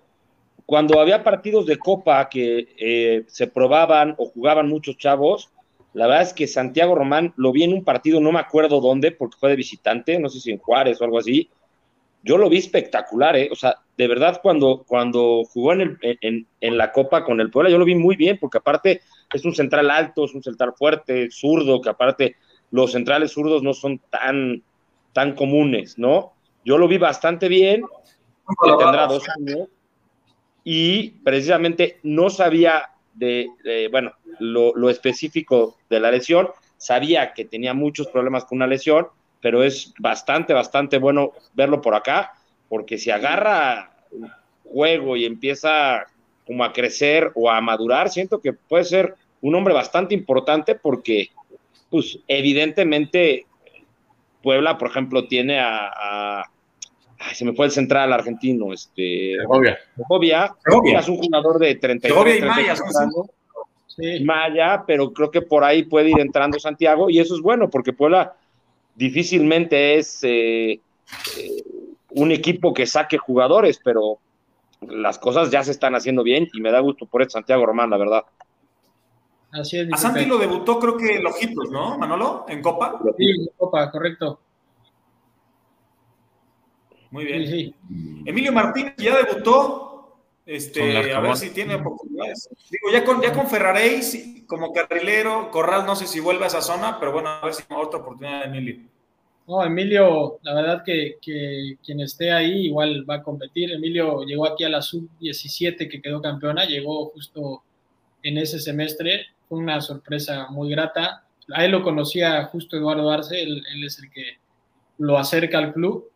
cuando 0.66 1.00
había 1.00 1.22
partidos 1.22 1.64
de 1.66 1.78
Copa 1.78 2.28
que 2.28 2.68
eh, 2.78 3.24
se 3.28 3.46
probaban 3.46 4.14
o 4.18 4.26
jugaban 4.26 4.68
muchos 4.68 4.98
chavos, 4.98 5.50
la 5.94 6.06
verdad 6.08 6.24
es 6.24 6.32
que 6.34 6.46
Santiago 6.46 6.94
Román 6.94 7.32
lo 7.36 7.52
vi 7.52 7.62
en 7.62 7.72
un 7.72 7.84
partido, 7.84 8.20
no 8.20 8.32
me 8.32 8.40
acuerdo 8.40 8.80
dónde, 8.80 9.12
porque 9.12 9.38
fue 9.38 9.50
de 9.50 9.56
visitante, 9.56 10.18
no 10.18 10.28
sé 10.28 10.40
si 10.40 10.50
en 10.50 10.58
Juárez 10.58 11.00
o 11.00 11.04
algo 11.04 11.18
así. 11.18 11.48
Yo 12.26 12.36
lo 12.36 12.50
vi 12.50 12.58
espectacular, 12.58 13.36
¿eh? 13.36 13.48
O 13.52 13.54
sea, 13.54 13.76
de 13.96 14.08
verdad, 14.08 14.40
cuando, 14.42 14.84
cuando 14.86 15.44
jugó 15.44 15.72
en, 15.72 15.96
el, 16.02 16.46
en, 16.60 16.76
la 16.76 16.90
Copa 16.90 17.24
con 17.24 17.40
el 17.40 17.50
Puebla, 17.50 17.70
yo 17.70 17.78
lo 17.78 17.84
vi 17.84 17.94
muy 17.94 18.16
bien, 18.16 18.36
porque 18.40 18.58
aparte 18.58 19.00
es 19.32 19.44
un 19.44 19.54
central 19.54 19.90
alto, 19.90 20.24
es 20.24 20.34
un 20.34 20.42
central 20.42 20.74
fuerte, 20.76 21.28
zurdo, 21.30 21.80
que 21.80 21.90
aparte 21.90 22.36
los 22.72 22.90
centrales 22.90 23.30
zurdos 23.30 23.62
no 23.62 23.72
son 23.72 24.00
tan, 24.10 24.62
tan 25.12 25.36
comunes, 25.36 25.98
¿no? 25.98 26.32
Yo 26.64 26.78
lo 26.78 26.88
vi 26.88 26.98
bastante 26.98 27.48
bien, 27.48 27.84
tendrá 28.76 29.06
dos 29.06 29.22
años, 29.28 29.68
y 30.64 31.10
precisamente 31.22 32.00
no 32.02 32.28
sabía 32.28 32.90
de, 33.14 33.48
bueno, 33.92 34.14
lo, 34.40 34.90
específico 34.90 35.76
de 35.88 36.00
la 36.00 36.10
lesión, 36.10 36.48
sabía 36.76 37.34
que 37.34 37.44
tenía 37.44 37.72
muchos 37.72 38.08
problemas 38.08 38.46
con 38.46 38.56
una 38.56 38.66
lesión, 38.66 39.06
pero 39.46 39.62
es 39.62 39.94
bastante, 40.00 40.52
bastante 40.52 40.98
bueno 40.98 41.30
verlo 41.54 41.80
por 41.80 41.94
acá, 41.94 42.32
porque 42.68 42.98
si 42.98 43.12
agarra 43.12 43.92
juego 44.64 45.16
y 45.16 45.24
empieza 45.24 46.04
como 46.44 46.64
a 46.64 46.72
crecer 46.72 47.30
o 47.36 47.48
a 47.48 47.60
madurar, 47.60 48.10
siento 48.10 48.40
que 48.40 48.54
puede 48.54 48.82
ser 48.82 49.14
un 49.42 49.54
hombre 49.54 49.72
bastante 49.72 50.16
importante 50.16 50.74
porque, 50.74 51.28
pues, 51.90 52.18
evidentemente, 52.26 53.46
Puebla, 54.42 54.76
por 54.78 54.88
ejemplo, 54.88 55.28
tiene 55.28 55.60
a 55.60 56.42
Ay, 57.20 57.36
se 57.36 57.44
me 57.44 57.52
fue 57.52 57.66
el 57.66 57.70
central 57.70 58.12
argentino, 58.12 58.72
este. 58.72 59.36
Segovia. 59.38 59.78
Segovia. 59.94 60.54
Es 60.98 61.08
un 61.08 61.18
jugador 61.18 61.60
de 61.60 61.76
33 61.76 62.38
y 62.38 62.42
Maya, 62.42 62.72
años. 62.72 63.30
Sí. 63.86 64.24
Maya, 64.24 64.82
pero 64.84 65.12
creo 65.12 65.30
que 65.30 65.40
por 65.40 65.62
ahí 65.62 65.84
puede 65.84 66.10
ir 66.10 66.18
entrando 66.18 66.58
Santiago 66.58 67.08
y 67.08 67.20
eso 67.20 67.36
es 67.36 67.40
bueno 67.40 67.70
porque 67.70 67.92
Puebla 67.92 68.34
difícilmente 68.96 69.98
es 69.98 70.24
eh, 70.24 70.72
eh, 70.72 71.62
un 72.10 72.32
equipo 72.32 72.74
que 72.74 72.86
saque 72.86 73.18
jugadores, 73.18 73.80
pero 73.84 74.18
las 74.80 75.18
cosas 75.18 75.50
ya 75.50 75.62
se 75.62 75.70
están 75.70 75.94
haciendo 75.94 76.22
bien 76.22 76.48
y 76.52 76.60
me 76.60 76.72
da 76.72 76.80
gusto 76.80 77.06
por 77.06 77.22
eso 77.22 77.30
Santiago 77.30 77.64
Román, 77.64 77.90
la 77.90 77.98
verdad. 77.98 78.24
Así 79.52 79.78
es, 79.78 79.88
a 79.92 79.96
Santi 79.96 80.26
lo 80.26 80.38
debutó 80.38 80.78
creo 80.80 80.96
que 80.96 81.16
en 81.16 81.26
Ojitos, 81.26 81.70
¿no, 81.70 81.96
Manolo? 81.96 82.44
¿En 82.48 82.60
Copa? 82.60 82.98
Sí, 83.16 83.30
en 83.30 83.46
Copa, 83.56 83.90
correcto. 83.90 84.40
Muy 87.10 87.24
bien. 87.24 87.74
Emilio 88.26 88.52
Martínez 88.52 88.94
ya 88.98 89.16
debutó. 89.16 89.85
Este, 90.46 91.12
a 91.12 91.18
ver 91.18 91.36
si 91.36 91.50
tiene 91.50 91.74
oportunidades. 91.74 92.48
Digo, 92.70 92.92
ya 92.92 93.04
con, 93.04 93.20
ya 93.20 93.32
con 93.32 93.48
Ferraréis 93.48 94.44
como 94.46 94.72
carrilero, 94.72 95.50
Corral, 95.50 95.84
no 95.84 95.96
sé 95.96 96.06
si 96.06 96.20
vuelve 96.20 96.44
a 96.44 96.46
esa 96.46 96.62
zona, 96.62 97.00
pero 97.00 97.12
bueno, 97.12 97.28
a 97.28 97.44
ver 97.44 97.52
si 97.52 97.64
hay 97.68 97.76
otra 97.76 97.98
oportunidad 97.98 98.42
de 98.42 98.46
Emilio. 98.46 98.88
No, 99.48 99.64
Emilio, 99.64 100.38
la 100.42 100.54
verdad 100.54 100.82
que, 100.84 101.16
que, 101.20 101.78
quien 101.84 102.00
esté 102.00 102.30
ahí 102.30 102.66
igual 102.66 103.04
va 103.08 103.16
a 103.16 103.22
competir. 103.24 103.72
Emilio 103.72 104.22
llegó 104.22 104.46
aquí 104.46 104.62
a 104.62 104.68
la 104.68 104.82
sub-17 104.82 105.88
que 105.90 106.00
quedó 106.00 106.22
campeona, 106.22 106.64
llegó 106.64 107.06
justo 107.06 107.64
en 108.22 108.38
ese 108.38 108.60
semestre. 108.60 109.26
Fue 109.48 109.58
una 109.58 109.80
sorpresa 109.80 110.46
muy 110.50 110.70
grata. 110.70 111.24
A 111.52 111.64
él 111.64 111.72
lo 111.72 111.82
conocía 111.82 112.44
justo 112.44 112.76
Eduardo 112.76 113.10
Arce, 113.10 113.42
él, 113.42 113.64
él 113.72 113.84
es 113.84 113.98
el 113.98 114.10
que 114.10 114.38
lo 114.98 115.18
acerca 115.18 115.58
al 115.58 115.72
club 115.72 116.08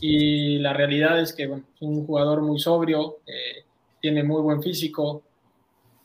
y 0.00 0.58
la 0.58 0.72
realidad 0.72 1.20
es 1.20 1.32
que 1.32 1.46
bueno, 1.46 1.64
es 1.74 1.82
un 1.82 2.06
jugador 2.06 2.42
muy 2.42 2.58
sobrio, 2.58 3.18
eh, 3.26 3.64
tiene 4.00 4.22
muy 4.22 4.42
buen 4.42 4.62
físico, 4.62 5.22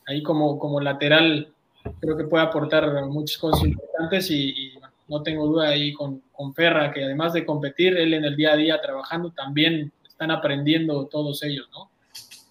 ahí 0.06 0.21
como, 0.23 0.58
como 0.60 0.80
lateral 0.80 1.52
creo 2.00 2.17
que 2.17 2.26
puede 2.26 2.43
aportar 2.43 3.06
muchas 3.06 3.38
cosas 3.38 3.65
importantes 3.65 4.30
y, 4.32 4.73
no 5.10 5.23
tengo 5.23 5.47
duda 5.47 5.69
ahí 5.69 5.93
con, 5.93 6.21
con 6.34 6.54
Ferra, 6.54 6.91
que 6.91 7.02
además 7.02 7.32
de 7.32 7.45
competir, 7.45 7.95
él 7.95 8.13
en 8.13 8.26
el 8.26 8.36
día 8.36 8.52
a 8.52 8.58
día 8.58 8.82
trabajando, 8.82 9.32
también 9.32 9.93
están 10.06 10.32
aprendiendo 10.32 11.06
todos 11.06 11.43
ellos, 11.43 11.69
¿no? 11.71 11.89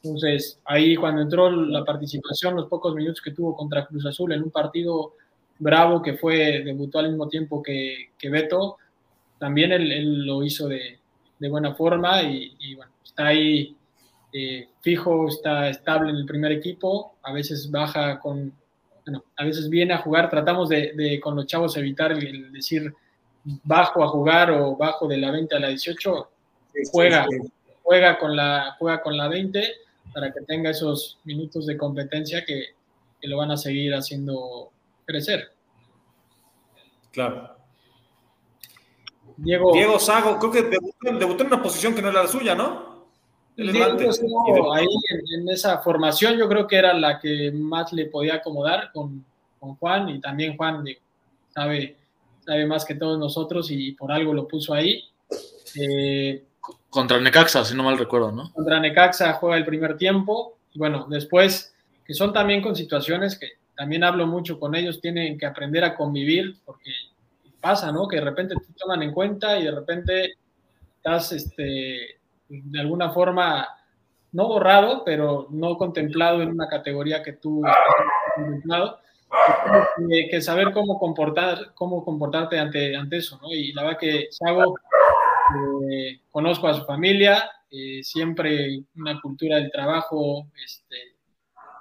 Entonces, 0.03 0.59
ahí 0.65 0.97
cuando 0.97 1.21
entró 1.21 1.51
la 1.51 1.85
participación, 1.85 2.55
los 2.55 2.69
pocos 2.69 2.95
minutos 2.95 3.21
que 3.21 3.33
tuvo 3.33 3.55
contra 3.55 3.85
Cruz 3.85 4.07
Azul 4.07 4.33
en 4.33 4.43
un 4.43 4.51
partido 4.51 5.13
bravo 5.59 6.01
que 6.01 6.15
fue, 6.15 6.63
debutó 6.65 6.99
al 6.99 7.11
mismo 7.11 7.29
tiempo 7.29 7.63
que, 7.63 8.11
que 8.17 8.31
Beto, 8.31 8.77
también 9.39 9.73
él, 9.73 10.25
lo 10.25 10.43
hizo 10.43 10.69
de, 10.69 10.99
de 11.39 11.49
buena 11.49 11.75
forma 11.75 12.23
y, 12.23 12.75
bueno, 12.75 12.93
está 13.05 13.27
ahí 13.27 13.77
eh, 14.33 14.69
fijo, 14.81 15.29
está 15.29 15.69
estable 15.69 16.11
en 16.11 16.17
el 16.17 16.27
primer 16.27 16.53
equipo, 16.53 17.17
a 17.23 17.33
veces 17.33 17.71
baja 17.71 18.19
con, 18.19 18.53
bueno, 19.05 19.25
a 19.37 19.45
veces 19.45 19.69
viene 19.69 19.95
a 19.95 19.99
jugar, 19.99 20.29
tratamos 20.29 20.69
de, 20.69 20.93
de 20.95 21.21
con 21.21 21.37
los 21.37 21.47
chavos 21.47 21.77
evitar 21.77 22.13
el, 22.13 22.53
decir 22.53 22.93
bajo 23.65 24.03
a 24.03 24.09
jugar 24.09 24.51
o 24.51 24.77
bajo 24.77 25.07
de 25.07 25.19
la 25.19 25.31
20 25.31 25.55
a 25.55 25.61
la 25.61 25.69
18, 25.69 26.31
juega, 26.91 27.27
juega 27.83 28.19
con 28.19 28.37
la, 28.37 28.77
juega 28.79 29.03
con 29.03 29.17
la 29.17 29.29
20 29.29 29.63
para 30.13 30.33
que 30.33 30.41
tenga 30.43 30.71
esos 30.71 31.19
minutos 31.25 31.67
de 31.67 31.77
competencia 31.77 32.45
que, 32.45 32.75
lo 33.23 33.39
van 33.39 33.51
a 33.51 33.57
seguir 33.57 33.93
haciendo 33.93 34.71
crecer. 35.05 35.51
Claro. 37.11 37.56
Diego, 39.37 39.73
Diego 39.73 39.99
Sago, 39.99 40.39
creo 40.39 40.51
que 40.51 40.63
debutó, 41.19 41.43
en 41.43 41.49
una 41.49 41.63
posición 41.63 41.95
que 41.95 42.03
no 42.03 42.09
era 42.09 42.23
la 42.23 42.29
suya, 42.29 42.55
¿no? 42.55 42.97
ahí 43.59 44.87
en, 45.35 45.49
esa 45.49 45.79
formación 45.79 46.37
yo 46.37 46.47
creo 46.47 46.67
que 46.67 46.77
era 46.77 46.93
la 46.93 47.19
que 47.19 47.51
más 47.53 47.91
le 47.93 48.07
podía 48.07 48.35
acomodar 48.35 48.91
con, 48.93 49.25
Juan 49.81 50.09
y 50.11 50.21
también 50.21 50.57
Juan 50.57 50.85
sabe, 51.49 51.97
sabe 52.45 52.67
más 52.67 52.85
que 52.85 52.95
todos 52.95 53.19
nosotros 53.19 53.69
y 53.73 53.93
por 53.93 54.13
algo 54.13 54.33
lo 54.33 54.47
puso 54.47 54.73
ahí. 54.75 55.03
Eh, 55.75 56.45
contra 56.89 57.19
Necaxa, 57.19 57.65
si 57.65 57.75
no 57.75 57.83
mal 57.83 57.99
recuerdo, 57.99 58.31
¿no? 58.31 58.53
Contra 58.53 58.79
Necaxa 58.79 59.33
juega 59.33 59.57
el 59.57 59.65
primer 59.65 59.97
tiempo 59.97 60.57
y 60.73 60.79
bueno, 60.79 61.07
después, 61.11 61.75
que 62.05 62.15
son 62.15 62.33
también 62.33 62.63
con 62.63 62.77
situaciones 62.77 63.37
que 63.37 63.49
también 63.77 64.05
hablo 64.05 64.29
mucho 64.29 64.61
con 64.61 64.77
ellos, 64.77 65.01
tienen 65.01 65.37
que 65.37 65.47
aprender 65.47 65.83
a 65.83 65.97
convivir 65.97 66.57
porque 66.65 66.93
pasa, 67.61 67.93
¿no? 67.93 68.09
Que 68.09 68.17
de 68.17 68.25
repente 68.25 68.55
te 68.55 68.73
toman 68.75 69.03
en 69.03 69.13
cuenta 69.13 69.59
y 69.59 69.65
de 69.65 69.71
repente 69.71 70.35
estás, 70.97 71.33
este, 71.33 72.21
de 72.49 72.81
alguna 72.81 73.11
forma, 73.11 73.69
no 74.33 74.49
borrado, 74.49 75.03
pero 75.05 75.49
no 75.51 75.77
contemplado 75.77 76.43
en 76.43 76.51
una 76.51 76.69
categoría 76.69 77.23
que 77.23 77.35
tú 77.35 77.65
has 77.67 77.77
contemplado. 78.35 79.01
Que, 80.09 80.29
que, 80.31 80.41
saber 80.41 80.73
cómo 80.73 81.01
comportar, 81.01 81.75
cómo 81.75 82.05
comportarte 82.05 82.59
ante, 82.59 82.95
ante 82.97 83.17
eso, 83.17 83.39
¿no? 83.43 83.49
Y 83.51 83.73
la 83.73 83.83
verdad 83.83 83.99
que 83.99 84.29
Sago 84.31 84.77
eh, 85.91 86.21
conozco 86.31 86.69
a 86.69 86.75
su 86.75 86.85
familia, 86.85 87.51
eh, 87.71 88.03
siempre 88.05 88.85
una 88.95 89.21
cultura 89.21 89.57
del 89.57 89.71
trabajo 89.71 90.47
este, 90.65 91.16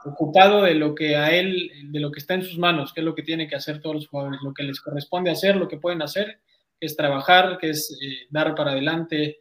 ocupado 0.06 0.63
de 0.63 0.76
lo 0.76 0.96
que 0.96 1.15
a 1.15 1.36
él, 1.36 1.72
de 1.86 2.00
lo 2.00 2.12
que 2.12 2.20
está 2.20 2.34
en 2.36 2.44
sus 2.44 2.58
manos, 2.58 2.94
que 2.94 3.02
es 3.02 3.06
lo 3.06 3.15
que 3.15 3.24
tienen 3.24 3.50
que 3.50 3.56
hacer 3.56 3.82
todos 3.82 3.96
los 3.96 4.08
jugadores, 4.08 4.39
lo 4.44 4.54
que 4.54 4.63
les 4.63 4.80
corresponde 4.80 5.32
hacer, 5.32 5.56
lo 5.56 5.68
que 5.68 5.78
pueden 5.78 6.02
hacer, 6.02 6.39
que 6.80 6.86
es 6.86 6.96
trabajar, 6.96 7.58
que 7.58 7.72
es 7.72 7.98
eh, 8.02 8.28
dar 8.30 8.56
para 8.56 8.72
adelante 8.72 9.39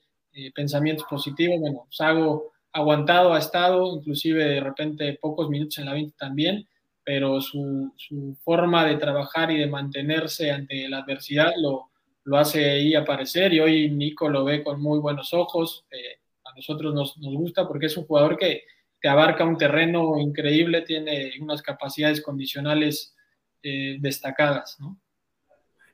pensamientos 0.53 1.07
positivos. 1.09 1.61
Bueno, 1.61 1.87
Sago 1.91 2.55
aguantado 2.73 3.35
ha 3.35 3.39
estado, 3.39 3.95
inclusive 3.95 4.45
de 4.45 4.61
repente 4.61 5.17
pocos 5.21 5.49
minutos 5.49 5.79
en 5.79 5.85
la 5.85 5.93
20 5.93 6.17
también, 6.19 6.67
pero 7.05 7.41
su, 7.41 7.93
su 7.97 8.37
forma 8.43 8.85
de 8.85 8.97
trabajar 8.97 9.53
y 9.53 9.59
de 9.59 9.69
mantenerse 9.69 10.51
ante 10.51 10.89
la 10.89 10.99
adversidad 10.99 11.53
lo, 11.57 11.91
lo 12.25 12.39
hace 12.39 12.71
ahí 12.71 12.95
aparecer 12.95 13.53
y 13.53 13.61
hoy 13.61 13.91
Nico 13.91 14.29
lo 14.29 14.45
ve 14.45 14.65
con 14.65 14.81
muy 14.81 14.99
buenos 14.99 15.33
ojos. 15.35 15.85
Eh, 15.91 16.19
a 16.45 16.55
nosotros 16.57 16.95
nos, 16.95 17.17
nos, 17.19 17.35
gusta 17.35 17.69
porque 17.69 17.87
es 17.87 17.97
un 17.97 18.07
jugador 18.07 18.37
que, 18.37 18.65
que, 19.05 19.09
abarca 19.09 19.45
un 19.45 19.59
terreno 19.59 20.19
increíble, 20.19 20.83
tiene 20.83 21.33
unas 21.41 21.61
capacidades 21.63 22.23
condicionales 22.23 23.15
eh, 23.63 23.97
destacadas. 24.01 24.79
¿no? 24.81 24.99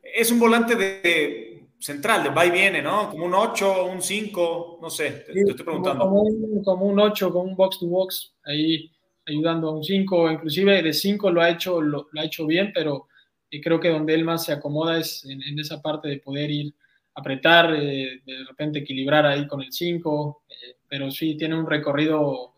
Es 0.02 0.30
un 0.30 0.38
volante 0.38 0.76
de, 0.76 1.66
central, 1.78 2.22
de 2.22 2.30
va 2.30 2.46
y 2.46 2.50
viene, 2.50 2.82
¿no? 2.82 3.10
Como 3.10 3.26
un 3.26 3.34
8, 3.34 3.86
un 3.86 4.00
5, 4.00 4.78
no 4.80 4.90
sé, 4.90 5.10
te, 5.26 5.32
te 5.32 5.40
estoy 5.40 5.64
preguntando. 5.64 6.04
Como 6.04 6.22
un, 6.22 6.62
como 6.62 6.86
un 6.86 7.00
8, 7.00 7.32
como 7.32 7.44
un 7.44 7.56
box 7.56 7.78
to 7.78 7.86
box, 7.86 8.34
ahí 8.44 8.90
ayudando 9.26 9.68
a 9.68 9.72
un 9.74 9.84
5, 9.84 10.30
inclusive 10.30 10.82
de 10.82 10.92
5 10.92 11.30
lo 11.30 11.40
ha 11.40 11.50
hecho, 11.50 11.80
lo, 11.80 12.08
lo 12.10 12.20
ha 12.20 12.24
hecho 12.24 12.46
bien, 12.46 12.72
pero 12.74 13.08
y 13.50 13.60
creo 13.60 13.80
que 13.80 13.88
donde 13.88 14.14
él 14.14 14.24
más 14.24 14.44
se 14.44 14.52
acomoda 14.52 14.98
es 14.98 15.24
en, 15.24 15.58
esa 15.58 15.82
parte 15.82 16.08
de 16.08 16.18
poder 16.18 16.50
ir 16.50 16.74
apretar, 17.14 17.74
eh, 17.74 18.22
de 18.24 18.44
repente 18.46 18.78
equilibrar 18.78 19.26
ahí 19.26 19.46
con 19.46 19.60
el 19.60 19.72
5, 19.72 20.44
eh, 20.48 20.76
pero 20.88 21.10
sí 21.10 21.36
tiene 21.36 21.58
un 21.58 21.68
recorrido 21.68 22.49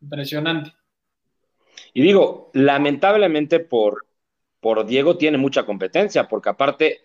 impresionante. 0.00 0.72
Y 1.92 2.02
digo, 2.02 2.50
lamentablemente 2.54 3.60
por, 3.60 4.06
por 4.60 4.86
Diego 4.86 5.16
tiene 5.16 5.38
mucha 5.38 5.64
competencia, 5.64 6.28
porque 6.28 6.50
aparte 6.50 7.00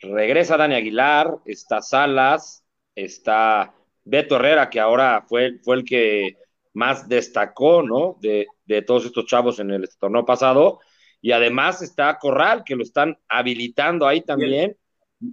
regresa 0.00 0.56
Dani 0.56 0.74
Aguilar, 0.74 1.38
está 1.44 1.82
Salas, 1.82 2.64
está 2.94 3.74
Beto 4.04 4.36
Herrera, 4.36 4.70
que 4.70 4.80
ahora 4.80 5.24
fue, 5.28 5.58
fue 5.62 5.76
el 5.76 5.84
que 5.84 6.38
más 6.72 7.08
destacó, 7.08 7.82
¿no? 7.82 8.16
De, 8.20 8.46
de 8.64 8.82
todos 8.82 9.04
estos 9.04 9.26
chavos 9.26 9.58
en 9.60 9.70
el 9.70 9.88
torneo 9.98 10.24
pasado, 10.24 10.80
y 11.20 11.32
además 11.32 11.82
está 11.82 12.18
Corral, 12.18 12.62
que 12.64 12.76
lo 12.76 12.82
están 12.82 13.18
habilitando 13.28 14.06
ahí 14.06 14.22
también. 14.22 14.76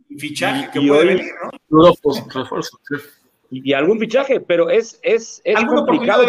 Y 0.10 0.20
fichaje 0.20 0.70
que 0.72 0.86
puede 0.86 1.06
venir, 1.06 1.32
¿no? 1.70 1.94
Y, 3.50 3.74
algún 3.74 4.00
fichaje, 4.00 4.40
pero 4.40 4.70
es, 4.70 5.00
es, 5.02 5.42
es 5.44 5.64
complicado. 5.66 6.24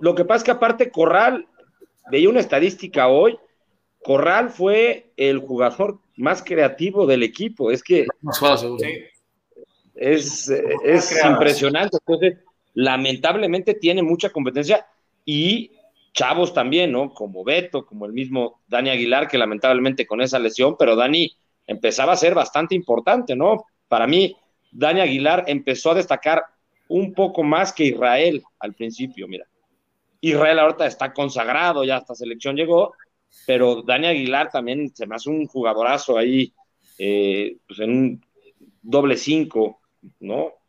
Lo 0.00 0.14
que 0.14 0.24
pasa 0.24 0.38
es 0.38 0.44
que 0.44 0.50
aparte 0.50 0.90
Corral, 0.90 1.46
veía 2.10 2.28
una 2.28 2.40
estadística 2.40 3.08
hoy, 3.08 3.38
Corral 4.02 4.50
fue 4.50 5.12
el 5.16 5.38
jugador 5.38 6.00
más 6.16 6.42
creativo 6.42 7.06
del 7.06 7.22
equipo. 7.22 7.70
Es 7.70 7.82
que 7.82 8.06
es, 9.94 10.48
es 10.84 11.24
impresionante. 11.24 11.98
Entonces, 11.98 12.38
lamentablemente 12.74 13.74
tiene 13.74 14.02
mucha 14.02 14.30
competencia 14.30 14.86
y 15.24 15.72
chavos 16.12 16.52
también, 16.52 16.92
¿no? 16.92 17.12
Como 17.12 17.44
Beto, 17.44 17.86
como 17.86 18.06
el 18.06 18.12
mismo 18.12 18.60
Dani 18.68 18.90
Aguilar, 18.90 19.28
que 19.28 19.38
lamentablemente 19.38 20.06
con 20.06 20.20
esa 20.20 20.38
lesión, 20.38 20.76
pero 20.78 20.96
Dani 20.96 21.32
empezaba 21.66 22.12
a 22.12 22.16
ser 22.16 22.34
bastante 22.34 22.74
importante, 22.74 23.36
¿no? 23.36 23.64
Para 23.88 24.06
mí, 24.06 24.36
Dani 24.72 25.00
Aguilar 25.00 25.44
empezó 25.46 25.90
a 25.90 25.94
destacar 25.94 26.44
un 26.88 27.12
poco 27.12 27.42
más 27.42 27.72
que 27.72 27.84
Israel 27.84 28.42
al 28.58 28.74
principio, 28.74 29.28
mira. 29.28 29.46
Israel 30.20 30.58
ahorita 30.58 30.86
está 30.86 31.12
consagrado, 31.12 31.84
ya 31.84 31.96
hasta 31.96 32.14
selección 32.14 32.56
llegó, 32.56 32.94
pero 33.46 33.82
Dani 33.82 34.08
Aguilar 34.08 34.50
también 34.50 34.94
se 34.94 35.06
me 35.06 35.14
hace 35.14 35.30
un 35.30 35.46
jugadorazo 35.46 36.18
ahí, 36.18 36.52
eh, 36.98 37.56
pues 37.66 37.80
en 37.80 37.90
un 37.90 38.24
doble 38.82 39.16
cinco, 39.16 39.80
¿no? 40.20 40.60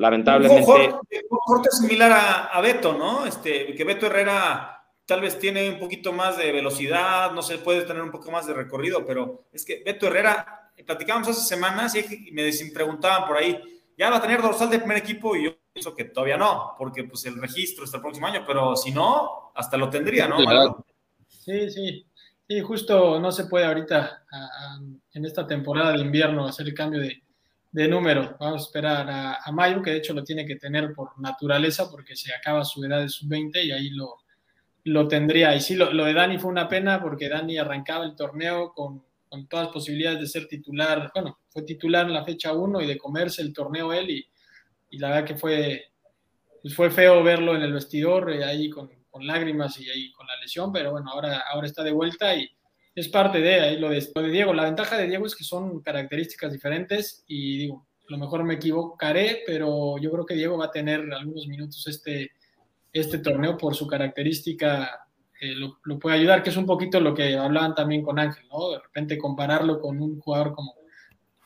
lamentablemente. 0.00 0.94
Un 1.28 1.38
corte 1.44 1.70
similar 1.70 2.48
a, 2.50 2.60
Beto, 2.60 2.94
¿no? 2.94 3.26
Este, 3.26 3.74
que 3.74 3.84
Beto 3.84 4.06
Herrera 4.06 4.82
tal 5.04 5.20
vez 5.20 5.38
tiene 5.38 5.68
un 5.68 5.78
poquito 5.78 6.12
más 6.12 6.38
de 6.38 6.52
velocidad, 6.52 7.32
no 7.32 7.42
sé, 7.42 7.58
puede 7.58 7.82
tener 7.82 8.02
un 8.02 8.10
poco 8.10 8.30
más 8.30 8.46
de 8.46 8.54
recorrido, 8.54 9.04
pero 9.04 9.44
es 9.52 9.64
que 9.64 9.82
Beto 9.84 10.06
Herrera, 10.06 10.69
platicábamos 10.84 11.28
hace 11.28 11.40
semanas 11.42 11.94
y 11.94 12.30
me 12.32 12.50
preguntaban 12.72 13.26
por 13.26 13.36
ahí, 13.36 13.60
ya 13.96 14.10
va 14.10 14.16
a 14.16 14.22
tener 14.22 14.40
dorsal 14.40 14.70
de 14.70 14.78
primer 14.78 14.98
equipo 14.98 15.36
y 15.36 15.44
yo 15.44 15.56
pienso 15.72 15.94
que 15.94 16.04
todavía 16.04 16.36
no, 16.36 16.74
porque 16.78 17.04
pues 17.04 17.24
el 17.26 17.40
registro 17.40 17.84
está 17.84 17.98
el 17.98 18.02
próximo 18.02 18.26
año, 18.26 18.44
pero 18.46 18.76
si 18.76 18.90
no, 18.90 19.52
hasta 19.54 19.76
lo 19.76 19.90
tendría, 19.90 20.26
¿no? 20.26 20.84
Sí, 21.28 21.70
sí. 21.70 22.06
Sí, 22.48 22.60
justo 22.62 23.20
no 23.20 23.30
se 23.30 23.44
puede 23.44 23.64
ahorita 23.64 24.24
en 25.12 25.24
esta 25.24 25.46
temporada 25.46 25.92
de 25.92 26.00
invierno 26.00 26.46
hacer 26.46 26.66
el 26.66 26.74
cambio 26.74 27.00
de, 27.00 27.22
de 27.70 27.88
número. 27.88 28.36
Vamos 28.40 28.62
a 28.62 28.64
esperar 28.64 29.08
a, 29.08 29.52
Mayo, 29.52 29.82
que 29.82 29.90
de 29.90 29.98
hecho 29.98 30.14
lo 30.14 30.24
tiene 30.24 30.44
que 30.44 30.56
tener 30.56 30.92
por 30.92 31.18
naturaleza, 31.20 31.90
porque 31.90 32.16
se 32.16 32.34
acaba 32.34 32.64
su 32.64 32.84
edad 32.84 33.02
de 33.02 33.08
sub-20 33.08 33.64
y 33.64 33.70
ahí 33.70 33.90
lo, 33.90 34.16
lo 34.84 35.06
tendría. 35.06 35.54
Y 35.54 35.60
sí, 35.60 35.76
lo, 35.76 36.04
de 36.04 36.12
Dani 36.12 36.38
fue 36.38 36.50
una 36.50 36.68
pena 36.68 37.00
porque 37.00 37.28
Dani 37.28 37.58
arrancaba 37.58 38.04
el 38.04 38.16
torneo 38.16 38.72
con, 38.72 39.04
con 39.30 39.46
todas 39.46 39.66
las 39.66 39.72
posibilidades 39.72 40.20
de 40.20 40.26
ser 40.26 40.48
titular. 40.48 41.10
Bueno, 41.14 41.38
fue 41.48 41.62
titular 41.62 42.06
en 42.06 42.12
la 42.12 42.24
fecha 42.24 42.52
1 42.52 42.82
y 42.82 42.86
de 42.86 42.98
comerse 42.98 43.40
el 43.42 43.52
torneo 43.52 43.92
él. 43.92 44.10
Y, 44.10 44.98
la 44.98 45.10
verdad 45.10 45.24
que 45.24 45.36
fue, 45.36 45.84
pues 46.60 46.74
fue 46.74 46.90
feo 46.90 47.22
verlo 47.22 47.54
en 47.54 47.62
el 47.62 47.72
vestidor, 47.72 48.32
eh, 48.32 48.44
ahí 48.44 48.68
con, 48.68 48.90
lágrimas 49.22 49.78
y 49.78 49.88
ahí 49.88 50.10
con 50.12 50.26
la 50.26 50.36
lesión, 50.36 50.72
pero 50.72 50.92
bueno, 50.92 51.10
ahora, 51.10 51.44
ahora 51.52 51.66
está 51.66 51.82
de 51.82 51.92
vuelta 51.92 52.34
y 52.34 52.48
es 52.94 53.08
parte 53.08 53.40
de 53.40 53.60
ahí 53.60 53.78
lo 53.78 53.90
de, 53.90 54.00
de 54.00 54.30
Diego. 54.30 54.54
La 54.54 54.64
ventaja 54.64 54.96
de 54.96 55.06
Diego 55.06 55.26
es 55.26 55.36
que 55.36 55.44
son 55.44 55.80
características 55.80 56.52
diferentes 56.52 57.22
y 57.26 57.58
digo, 57.58 57.86
a 58.08 58.12
lo 58.12 58.18
mejor 58.18 58.44
me 58.44 58.54
equivocaré, 58.54 59.42
pero 59.46 59.98
yo 59.98 60.10
creo 60.10 60.26
que 60.26 60.34
Diego 60.34 60.58
va 60.58 60.66
a 60.66 60.70
tener 60.70 61.00
algunos 61.12 61.46
minutos 61.46 61.86
este, 61.86 62.32
este 62.92 63.18
torneo 63.18 63.56
por 63.58 63.76
su 63.76 63.86
característica 63.86 65.06
lo, 65.40 65.98
puede 65.98 66.16
ayudar, 66.16 66.42
que 66.42 66.50
es 66.50 66.56
un 66.56 66.66
poquito 66.66 67.00
lo 67.00 67.14
que 67.14 67.36
hablaban 67.36 67.74
también 67.74 68.02
con 68.02 68.18
Ángel, 68.18 68.44
¿no? 68.50 68.70
De 68.70 68.78
repente 68.78 69.18
compararlo 69.18 69.80
con 69.80 70.00
un 70.00 70.20
jugador 70.20 70.54
como 70.54 70.74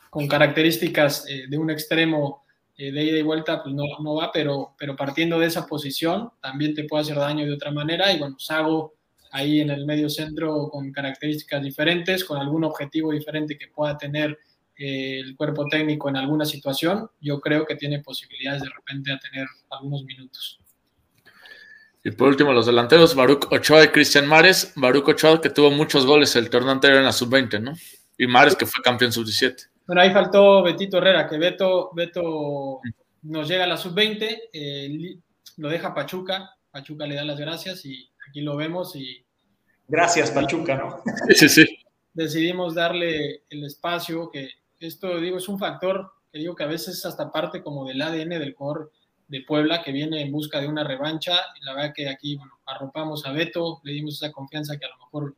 con 0.09 0.27
características 0.27 1.25
eh, 1.29 1.45
de 1.49 1.57
un 1.57 1.69
extremo 1.69 2.43
de 2.77 2.89
ida 2.89 3.17
y 3.17 3.21
vuelta, 3.21 3.63
pues 3.63 3.73
no, 3.73 3.83
no, 4.03 4.15
va, 4.15 4.33
pero, 4.33 4.75
pero 4.77 4.97
partiendo 4.97 5.39
de 5.39 5.45
esa 5.45 5.65
posición 5.65 6.31
también 6.41 6.73
te 6.73 6.83
puede 6.83 7.03
hacer 7.03 7.15
daño 7.15 7.45
de 7.45 7.53
otra 7.53 7.71
manera. 7.71 8.11
Y 8.11 8.19
bueno, 8.19 8.35
Sago 8.37 8.95
ahí 9.31 9.59
en 9.59 9.69
el 9.69 9.85
medio 9.85 10.09
centro 10.09 10.69
con 10.69 10.91
características 10.91 11.61
diferentes, 11.61 12.23
con 12.23 12.37
algún 12.37 12.63
objetivo 12.63 13.11
diferente 13.11 13.57
que 13.57 13.67
pueda 13.67 13.97
tener 13.97 14.37
eh, 14.77 15.19
el 15.19 15.35
cuerpo 15.35 15.65
técnico 15.67 16.09
en 16.09 16.17
alguna 16.17 16.45
situación, 16.45 17.09
yo 17.21 17.39
creo 17.39 17.65
que 17.65 17.75
tiene 17.75 17.99
posibilidades 17.99 18.63
de 18.63 18.69
repente 18.69 19.11
a 19.11 19.19
tener 19.19 19.47
algunos 19.69 20.03
minutos. 20.03 20.59
Y 22.05 22.11
por 22.11 22.27
último, 22.27 22.53
los 22.53 22.67
delanteros, 22.67 23.15
Baruch 23.15 23.51
Ochoa 23.51 23.83
y 23.83 23.87
Cristian 23.87 24.27
Mares. 24.27 24.73
Baruch 24.75 25.09
Ochoa 25.09 25.41
que 25.41 25.49
tuvo 25.49 25.71
muchos 25.71 26.05
goles 26.05 26.35
el 26.35 26.51
torneo 26.51 26.71
anterior 26.71 26.99
en 26.99 27.05
la 27.05 27.11
sub-20, 27.11 27.59
¿no? 27.59 27.73
Y 28.15 28.27
Mares 28.27 28.55
que 28.55 28.67
fue 28.67 28.83
campeón 28.83 29.11
sub-17. 29.11 29.69
Bueno, 29.87 30.03
ahí 30.03 30.11
faltó 30.11 30.61
Betito 30.61 30.99
Herrera, 30.99 31.27
que 31.27 31.39
Beto, 31.39 31.89
Beto 31.95 32.79
nos 33.23 33.47
llega 33.47 33.63
a 33.63 33.67
la 33.67 33.77
sub-20, 33.77 34.39
eh, 34.53 35.17
lo 35.57 35.67
deja 35.67 35.95
Pachuca, 35.95 36.51
Pachuca 36.69 37.07
le 37.07 37.15
da 37.15 37.25
las 37.25 37.39
gracias 37.39 37.83
y 37.87 38.07
aquí 38.29 38.41
lo 38.41 38.55
vemos 38.55 38.95
y... 38.95 39.25
Gracias 39.87 40.29
Pachuca, 40.29 40.75
¿no? 40.75 41.01
Sí, 41.33 41.49
sí. 41.49 41.65
Decidimos 42.13 42.75
darle 42.75 43.45
el 43.49 43.63
espacio, 43.63 44.29
que 44.29 44.51
esto 44.79 45.19
digo 45.19 45.39
es 45.39 45.47
un 45.47 45.57
factor 45.57 46.11
que 46.31 46.37
digo 46.37 46.55
que 46.55 46.65
a 46.65 46.67
veces 46.67 46.99
es 46.99 47.05
hasta 47.07 47.31
parte 47.31 47.63
como 47.63 47.83
del 47.87 47.99
ADN 47.99 48.29
del 48.29 48.53
jugador 48.53 48.91
de 49.27 49.41
Puebla 49.41 49.81
que 49.83 49.91
viene 49.91 50.21
en 50.21 50.31
busca 50.31 50.61
de 50.61 50.67
una 50.67 50.83
revancha 50.83 51.39
la 51.61 51.73
verdad 51.73 51.93
que 51.95 52.07
aquí 52.07 52.35
bueno, 52.35 52.59
arropamos 52.65 53.25
a 53.25 53.31
Beto, 53.31 53.81
le 53.83 53.93
dimos 53.93 54.15
esa 54.15 54.31
confianza 54.31 54.77
que 54.77 54.85
a 54.85 54.89
lo 54.89 54.97
mejor 54.97 55.35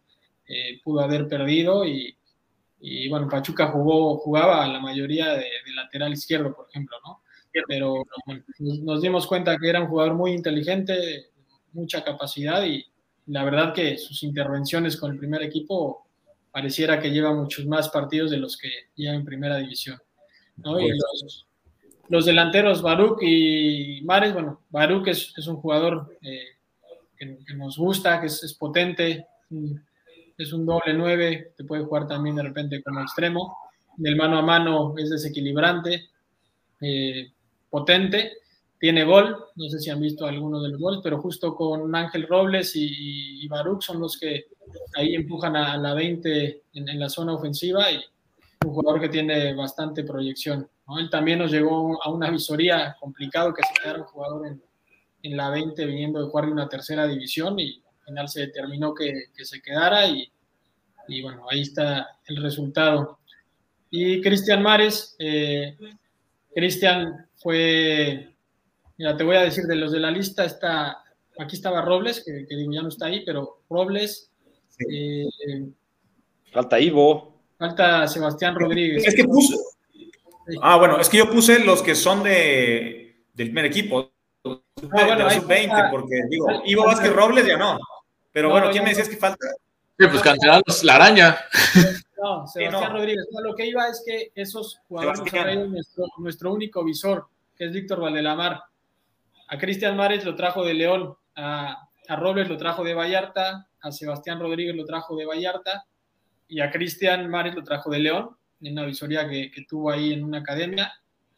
eh, 0.48 0.82
pudo 0.84 1.02
haber 1.02 1.28
perdido 1.28 1.86
y, 1.86 2.18
y 2.80 3.10
bueno, 3.10 3.28
Pachuca 3.28 3.68
jugó, 3.68 4.18
jugaba 4.18 4.68
la 4.68 4.80
mayoría 4.80 5.34
de, 5.34 5.50
lateral 5.76 6.14
izquierdo, 6.14 6.56
por 6.56 6.68
ejemplo, 6.70 6.98
¿no? 7.06 7.22
Pero 7.68 8.04
nos, 8.60 9.02
dimos 9.02 9.26
cuenta 9.26 9.58
que 9.58 9.68
era 9.68 9.82
un 9.82 9.88
jugador 9.88 10.14
muy 10.14 10.32
inteligente, 10.32 11.32
mucha 11.74 12.04
capacidad 12.04 12.64
y 12.64 12.86
la 13.28 13.44
verdad 13.44 13.74
que 13.74 13.98
sus 13.98 14.22
intervenciones 14.22 14.96
con 14.96 15.12
el 15.12 15.18
primer 15.18 15.42
equipo 15.42 16.06
pareciera 16.52 17.00
que 17.00 17.10
lleva 17.10 17.34
muchos 17.34 17.66
más 17.66 17.90
partidos 17.90 18.30
de 18.30 18.38
los 18.38 18.58
que 18.58 18.70
lleva 18.96 19.16
en 19.16 19.26
primera 19.26 19.58
división. 19.58 20.00
¿no? 20.58 20.80
Y 20.80 20.90
los, 20.90 21.47
delanteros, 22.26 22.82
Baruch 22.82 23.20
y 23.22 24.02
Mares, 24.04 24.34
bueno, 24.34 24.62
Baruch 24.70 25.08
es, 25.08 25.34
es 25.36 25.48
un 25.48 25.58
jugador 25.58 26.18
eh, 26.22 26.58
que, 27.18 27.54
nos 27.56 27.78
gusta, 27.78 28.20
que 28.22 28.28
es, 28.28 28.56
potente, 28.60 29.26
es 30.38 30.54
un 30.54 30.66
doble 30.66 30.94
9, 30.94 31.54
te 31.58 31.64
puede 31.64 31.84
jugar 31.84 32.08
también 32.08 32.36
de 32.36 32.44
repente 32.44 32.82
como 32.84 33.02
extremo. 33.02 33.58
Del 33.98 34.16
mano 34.16 34.38
a 34.38 34.44
mano 34.44 34.94
es 34.98 35.10
desequilibrante, 35.10 36.10
eh, 36.82 37.32
potente, 37.70 38.34
tiene 38.80 39.04
gol, 39.04 39.36
no 39.56 39.70
sé 39.70 39.80
si 39.80 39.90
han 39.90 40.00
visto 40.00 40.26
alguno 40.26 40.62
de 40.62 40.70
los 40.70 41.02
pero 41.02 41.20
justo 41.20 41.56
con 41.56 41.94
Ángel 41.96 42.28
Robles 42.28 42.76
y, 42.76 43.44
y 43.44 43.50
son 43.80 44.00
los 44.00 44.18
que 44.20 44.46
ahí 44.96 45.16
empujan 45.16 45.56
a, 45.56 45.78
la 45.78 45.94
20 45.94 46.64
en, 46.74 47.00
la 47.00 47.10
zona 47.10 47.34
ofensiva 47.34 47.92
y 47.92 48.00
un 48.66 48.74
jugador 48.74 49.02
que 49.02 49.10
tiene 49.10 49.54
bastante 49.54 50.04
proyección. 50.04 50.70
Él 51.00 51.10
también 51.10 51.40
nos 51.40 51.52
llegó 51.52 52.02
a 52.04 52.10
una 52.12 52.30
visoría 52.30 52.96
complicado 53.00 53.54
que 53.54 53.64
se 53.64 53.82
quedara 53.82 54.00
un 54.00 54.06
jugador 54.06 54.48
en, 54.48 54.62
en 55.24 55.38
la 55.38 55.50
20 55.50 55.86
viniendo 55.86 56.20
de 56.20 56.30
jugar 56.30 56.46
de 56.46 56.52
una 56.52 56.70
tercera 56.70 57.08
división 57.08 57.60
y 57.60 57.82
final 58.08 58.30
se 58.30 58.42
determinó 58.42 58.94
que, 58.94 59.30
se 59.44 59.62
quedara 59.62 60.08
y, 60.08 60.32
bueno, 61.22 61.46
ahí 61.50 61.62
está 61.62 62.20
el 62.26 62.42
resultado. 62.42 63.20
Y 63.90 64.22
Cristian 64.22 64.64
Mares, 64.64 65.16
eh, 65.20 65.78
Cristian 66.54 67.28
fue, 67.36 68.34
mira, 68.98 69.16
te 69.16 69.24
voy 69.24 69.36
a 69.36 69.42
decir 69.42 69.66
de 69.66 69.76
los 69.76 69.92
de 69.92 70.00
la 70.00 70.12
lista, 70.12 70.46
está, 70.46 71.04
aquí 71.38 71.56
estaba 71.56 71.82
Robles, 71.82 72.24
que, 72.26 72.56
digo 72.56 72.72
ya 72.72 72.82
no 72.82 72.90
está 72.90 73.08
ahí, 73.08 73.24
pero 73.26 73.62
Robles. 73.70 74.32
Eh, 74.90 75.26
falta 76.52 76.80
Ivo. 76.80 77.37
Falta 77.58 78.08
Sebastián 78.08 78.56
Rodríguez. 78.56 79.06
Es 79.06 79.16
que 79.16 79.24
puse. 79.24 79.56
Ah, 80.62 80.78
bueno, 80.78 81.00
es 81.00 81.10
que 81.10 81.18
yo 81.18 81.30
puse 81.30 81.60
los 81.60 81.82
que 81.82 81.96
son 81.96 82.24
de, 82.24 83.24
del 83.34 83.48
primer 83.48 83.66
equipo. 83.66 84.12
Ah, 84.46 85.16
de, 85.16 85.40
20 85.40 85.76
porque 85.92 86.22
digo, 86.30 86.48
Ivo 86.66 86.86
Vázquez 86.86 87.12
Robles 87.12 87.46
ya 87.46 87.58
no. 87.58 87.78
Pero 88.32 88.50
bueno, 88.52 88.70
¿quién 88.72 88.84
me 88.84 88.92
decías 88.92 89.10
que 89.10 89.18
falta? 89.18 89.48
Sí, 90.00 90.06
pues 90.08 90.22
candidatos, 90.22 90.84
la 90.84 90.96
araña. 90.96 91.38
No, 92.22 92.48
Sebastián 92.48 92.92
Rodríguez. 92.94 93.26
lo 93.44 93.56
que 93.56 93.68
iba 93.68 93.88
es 93.88 94.04
que 94.06 94.32
esos 94.34 94.80
jugadores 94.88 95.20
nuestro, 95.70 96.06
nuestro, 96.18 96.54
único 96.54 96.84
visor, 96.84 97.28
que 97.56 97.66
es 97.66 97.72
Víctor 97.72 98.02
Valdelamar. 98.02 98.62
A 99.48 99.58
Cristian 99.58 99.96
Mares 99.96 100.26
lo 100.26 100.36
trajo 100.36 100.64
de 100.66 100.74
León, 100.74 101.16
a, 101.36 101.88
a 102.08 102.16
Robles 102.16 102.50
lo 102.50 102.58
trajo 102.58 102.84
de 102.84 102.94
Vallarta, 102.94 103.68
a 103.82 103.92
Sebastián 103.92 104.40
Rodríguez 104.40 104.76
lo 104.76 104.86
trajo 104.86 105.16
de 105.16 105.26
Vallarta 105.26 105.86
y 106.48 106.62
a 106.62 106.72
Cristian 106.72 107.30
Mares 107.30 107.56
lo 107.56 107.64
trajo 107.64 107.90
de 107.90 108.00
León, 108.00 108.30
en 108.62 108.74
una 108.74 108.86
visoría 108.86 109.28
que, 109.28 109.52
que, 109.52 109.64
tuvo 109.64 109.92
ahí 109.92 110.14
en 110.14 110.24
una 110.24 110.40
academia. 110.40 110.92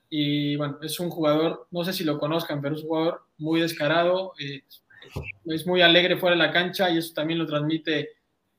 Y 0.09 0.55
bueno, 0.55 0.79
es 0.81 0.99
un 0.99 1.09
jugador, 1.09 1.67
no 1.71 1.83
sé 1.83 1.93
si 1.93 2.03
lo 2.03 2.17
conozcan, 2.17 2.61
pero 2.61 2.75
es 2.75 2.81
un 2.81 2.87
jugador 2.87 3.23
muy 3.37 3.61
descarado, 3.61 4.33
eh, 4.39 4.63
es 5.45 5.67
muy 5.67 5.81
alegre 5.81 6.17
fuera 6.17 6.35
de 6.35 6.43
la 6.43 6.51
cancha 6.51 6.89
y 6.89 6.97
eso 6.97 7.13
también 7.13 7.39
lo 7.39 7.45
transmite 7.45 8.09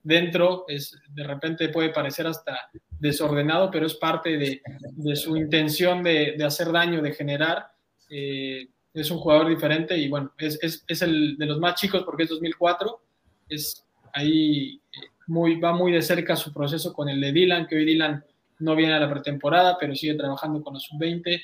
dentro. 0.02 0.64
Es, 0.68 0.96
de 1.08 1.24
repente 1.24 1.68
puede 1.68 1.90
parecer 1.90 2.26
hasta 2.26 2.70
desordenado, 2.98 3.70
pero 3.70 3.86
es 3.86 3.94
parte 3.94 4.36
de, 4.36 4.62
de 4.92 5.16
su 5.16 5.36
intención 5.36 6.02
de, 6.02 6.34
de, 6.36 6.44
hacer 6.44 6.70
daño, 6.72 7.02
de 7.02 7.12
generar. 7.12 7.72
Eh, 8.10 8.68
es 8.92 9.10
un 9.10 9.18
jugador 9.18 9.48
diferente 9.48 9.96
y 9.96 10.08
bueno, 10.08 10.32
es, 10.36 10.58
es, 10.62 10.84
es, 10.86 11.02
el 11.02 11.36
de 11.36 11.46
los 11.46 11.60
más 11.60 11.80
chicos 11.80 12.02
porque 12.04 12.24
es 12.24 12.28
2004. 12.28 13.00
Es 13.48 13.86
ahí 14.12 14.80
eh, 14.92 15.10
muy, 15.30 15.58
va 15.58 15.72
muy 15.72 15.92
de 15.92 16.02
cerca 16.02 16.36
su 16.36 16.52
proceso 16.52 16.92
con 16.92 17.08
el 17.08 17.20
de 17.20 17.32
Dylan, 17.32 17.66
que 17.66 17.76
hoy 17.76 17.84
Dylan 17.84 18.24
no 18.58 18.76
viene 18.76 18.94
a 18.94 19.00
la 19.00 19.10
pretemporada, 19.10 19.76
pero 19.78 19.94
sigue 19.94 20.14
trabajando 20.14 20.62
con 20.62 20.74
los 20.74 20.82
sub-20. 20.84 21.40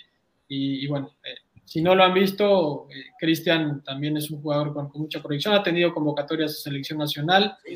Y, 0.49 0.85
y, 0.85 0.87
bueno, 0.87 1.13
eh, 1.25 1.35
si 1.67 1.83
no 1.83 1.97
lo 1.97 2.05
han 2.05 2.15
visto, 2.15 2.87
eh, 2.91 3.11
Cristian 3.19 3.83
también 3.83 4.17
es 4.17 4.31
un 4.31 4.41
jugador 4.41 4.73
con, 4.73 4.89
mucha 4.95 5.21
proyección, 5.21 5.53
ha 5.53 5.65
tenido 5.65 5.93
convocatorias 5.93 6.53
de 6.53 6.59
selección 6.59 7.01
nacional. 7.01 7.59
Eh, 7.67 7.75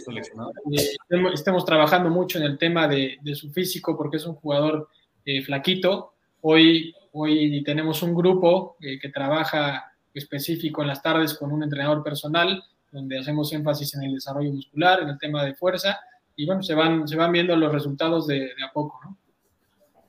estamos 1.34 1.64
trabajando 1.64 2.08
mucho 2.08 2.38
en 2.38 2.44
el 2.44 2.56
tema 2.56 2.86
de, 2.86 3.18
su 3.34 3.50
físico 3.50 3.96
porque 3.96 4.18
es 4.18 4.26
un 4.26 4.36
jugador 4.36 4.88
eh, 5.24 5.42
flaquito. 5.42 6.14
Hoy, 6.42 6.94
hoy 7.12 7.64
tenemos 7.64 8.02
un 8.04 8.14
grupo 8.14 8.76
que 8.80 9.08
trabaja 9.12 9.92
específico 10.14 10.82
en 10.82 10.88
las 10.88 11.02
tardes 11.02 11.34
con 11.34 11.50
un 11.50 11.64
entrenador 11.64 12.04
personal, 12.04 12.62
donde 12.90 13.18
hacemos 13.18 13.52
énfasis 13.52 13.94
en 13.94 14.04
el 14.04 14.14
desarrollo 14.14 14.52
muscular, 14.52 15.00
en 15.00 15.08
el 15.10 15.18
tema 15.18 15.44
de 15.44 15.54
fuerza, 15.54 15.98
y 16.36 16.46
bueno, 16.46 16.62
se 16.62 16.74
van, 16.74 17.06
se 17.06 17.16
van 17.16 17.32
viendo 17.32 17.54
los 17.56 17.72
resultados 17.72 18.26
de, 18.26 18.40
de 18.40 18.64
a 18.68 18.72
poco, 18.72 19.00
¿no? 19.04 19.16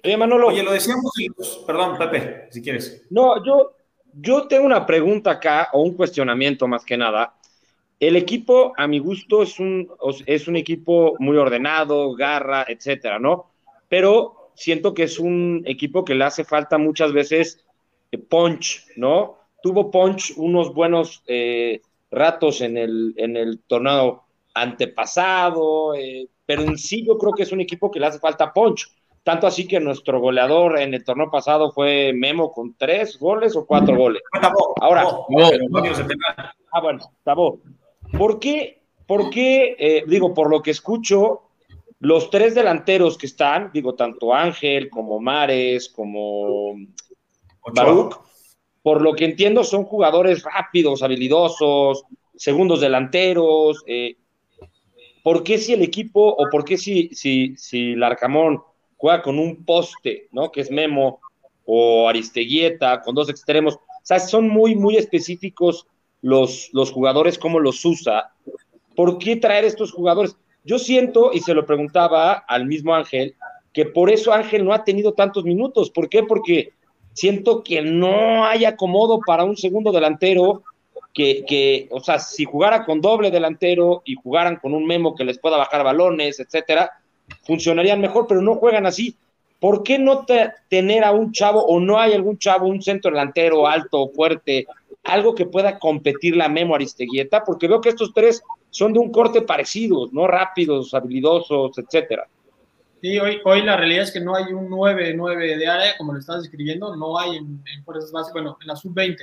Oye, 0.03 0.17
Manolo. 0.17 0.47
Oye, 0.47 0.63
lo 0.63 0.71
decíamos, 0.71 1.11
perdón, 1.67 1.97
Pepe, 1.97 2.47
si 2.49 2.61
quieres. 2.61 3.05
No, 3.09 3.43
yo, 3.45 3.73
yo 4.13 4.47
tengo 4.47 4.65
una 4.65 4.85
pregunta 4.85 5.31
acá, 5.31 5.69
o 5.73 5.81
un 5.81 5.93
cuestionamiento 5.93 6.67
más 6.67 6.83
que 6.83 6.97
nada. 6.97 7.35
El 7.99 8.15
equipo, 8.15 8.73
a 8.77 8.87
mi 8.87 8.97
gusto, 8.97 9.43
es 9.43 9.59
un, 9.59 9.87
es 10.25 10.47
un 10.47 10.55
equipo 10.55 11.15
muy 11.19 11.37
ordenado, 11.37 12.15
garra, 12.15 12.65
etcétera, 12.67 13.19
¿no? 13.19 13.51
Pero 13.89 14.51
siento 14.55 14.95
que 14.95 15.03
es 15.03 15.19
un 15.19 15.61
equipo 15.67 16.03
que 16.03 16.15
le 16.15 16.23
hace 16.23 16.43
falta 16.43 16.79
muchas 16.79 17.13
veces 17.13 17.63
eh, 18.11 18.17
punch, 18.17 18.87
¿no? 18.95 19.37
Tuvo 19.61 19.91
punch 19.91 20.33
unos 20.37 20.73
buenos 20.73 21.23
eh, 21.27 21.81
ratos 22.11 22.61
en 22.61 22.77
el, 22.77 23.13
en 23.17 23.37
el 23.37 23.61
torneo 23.65 24.23
antepasado, 24.53 25.95
eh, 25.95 26.27
pero 26.45 26.63
en 26.63 26.77
sí 26.77 27.05
yo 27.05 27.17
creo 27.17 27.33
que 27.33 27.43
es 27.43 27.51
un 27.51 27.61
equipo 27.61 27.89
que 27.89 27.99
le 27.99 28.07
hace 28.07 28.19
falta 28.19 28.53
punch. 28.53 28.87
Tanto 29.23 29.45
así 29.45 29.67
que 29.67 29.79
nuestro 29.79 30.19
goleador 30.19 30.79
en 30.79 30.95
el 30.95 31.03
torneo 31.03 31.29
pasado 31.29 31.71
fue 31.71 32.11
Memo 32.13 32.51
con 32.51 32.75
tres 32.75 33.19
goles 33.19 33.55
o 33.55 33.65
cuatro 33.67 33.95
goles. 33.95 34.23
Ahora, 34.81 35.03
ah, 36.71 36.81
bueno, 36.81 36.99
Tabó. 37.23 37.59
¿Por 38.17 38.39
qué, 38.39 38.81
por 39.05 39.29
qué 39.29 39.75
eh, 39.77 40.03
digo, 40.07 40.33
por 40.33 40.49
lo 40.49 40.63
que 40.63 40.71
escucho, 40.71 41.43
los 41.99 42.31
tres 42.31 42.55
delanteros 42.55 43.15
que 43.15 43.27
están, 43.27 43.69
digo, 43.71 43.93
tanto 43.93 44.33
Ángel 44.33 44.89
como 44.89 45.19
Mares, 45.19 45.87
como 45.87 46.73
Baruch, 47.75 48.15
por 48.83 49.01
lo 49.01 49.13
que 49.13 49.25
entiendo, 49.25 49.63
son 49.63 49.83
jugadores 49.83 50.43
rápidos, 50.43 51.03
habilidosos, 51.03 52.03
segundos 52.35 52.81
delanteros. 52.81 53.83
Eh, 53.85 54.15
¿Por 55.23 55.43
qué 55.43 55.57
si 55.57 55.73
el 55.73 55.83
equipo, 55.83 56.29
o 56.29 56.49
por 56.49 56.65
qué 56.65 56.77
si, 56.77 57.09
si, 57.13 57.55
si 57.57 57.95
Larcamón 57.95 58.61
juega 58.97 59.21
con 59.21 59.37
un 59.37 59.63
poste, 59.65 60.27
¿no? 60.31 60.51
Que 60.51 60.61
es 60.61 60.71
Memo 60.71 61.19
o 61.65 62.09
Aristeguieta, 62.09 63.01
con 63.01 63.13
dos 63.13 63.29
extremos. 63.29 63.75
O 63.75 63.79
sea, 64.03 64.19
son 64.19 64.47
muy, 64.49 64.75
muy 64.75 64.97
específicos 64.97 65.85
los, 66.21 66.69
los 66.73 66.91
jugadores, 66.91 67.37
cómo 67.37 67.59
los 67.59 67.83
usa. 67.85 68.33
¿Por 68.95 69.19
qué 69.19 69.35
traer 69.35 69.65
estos 69.65 69.91
jugadores? 69.91 70.35
Yo 70.63 70.79
siento, 70.79 71.31
y 71.33 71.39
se 71.39 71.53
lo 71.53 71.65
preguntaba 71.65 72.33
al 72.33 72.65
mismo 72.65 72.93
Ángel, 72.95 73.35
que 73.73 73.85
por 73.85 74.11
eso 74.11 74.33
Ángel 74.33 74.65
no 74.65 74.73
ha 74.73 74.83
tenido 74.83 75.13
tantos 75.13 75.43
minutos. 75.43 75.89
¿Por 75.89 76.09
qué? 76.09 76.23
Porque 76.23 76.73
siento 77.13 77.63
que 77.63 77.81
no 77.81 78.45
hay 78.45 78.65
acomodo 78.65 79.19
para 79.25 79.43
un 79.43 79.57
segundo 79.57 79.91
delantero 79.91 80.63
que, 81.13 81.43
que, 81.45 81.87
o 81.91 81.99
sea, 81.99 82.19
si 82.19 82.45
jugara 82.45 82.85
con 82.85 83.01
doble 83.01 83.31
delantero 83.31 84.01
y 84.05 84.15
jugaran 84.15 84.57
con 84.57 84.73
un 84.73 84.85
memo 84.85 85.15
que 85.15 85.25
les 85.25 85.39
pueda 85.39 85.57
bajar 85.57 85.83
balones, 85.83 86.39
etcétera, 86.39 86.91
funcionarían 87.43 87.99
mejor, 87.99 88.27
pero 88.27 88.41
no 88.41 88.55
juegan 88.55 88.85
así. 88.85 89.15
¿Por 89.59 89.83
qué 89.83 89.99
no 89.99 90.25
tener 90.69 91.03
a 91.03 91.11
un 91.11 91.31
chavo 91.31 91.63
o 91.63 91.79
no 91.79 91.99
hay 91.99 92.13
algún 92.13 92.39
chavo, 92.39 92.67
un 92.67 92.81
centro 92.81 93.11
delantero 93.11 93.67
alto, 93.67 94.09
fuerte, 94.09 94.65
algo 95.03 95.35
que 95.35 95.45
pueda 95.45 95.77
competir 95.77 96.35
la 96.35 96.49
Memo 96.49 96.73
Aristeguieta? 96.73 97.43
Porque 97.43 97.67
veo 97.67 97.79
que 97.79 97.89
estos 97.89 98.11
tres 98.11 98.41
son 98.71 98.93
de 98.93 98.99
un 98.99 99.11
corte 99.11 99.41
parecido, 99.43 100.07
¿no? 100.11 100.25
Rápidos, 100.25 100.93
habilidosos, 100.95 101.77
etcétera. 101.77 102.27
Sí, 103.01 103.17
hoy, 103.17 103.41
hoy 103.45 103.63
la 103.63 103.77
realidad 103.77 104.03
es 104.03 104.11
que 104.11 104.19
no 104.19 104.35
hay 104.35 104.53
un 104.53 104.69
9-9 104.69 105.57
de 105.57 105.67
área, 105.67 105.97
como 105.97 106.13
lo 106.13 106.19
estás 106.19 106.43
describiendo, 106.43 106.95
no 106.95 107.17
hay 107.17 107.37
en, 107.37 107.63
fuerzas 107.83 108.11
básicas, 108.11 108.33
bueno, 108.33 108.57
en 108.61 108.67
la 108.67 108.75
sub-20. 108.75 109.17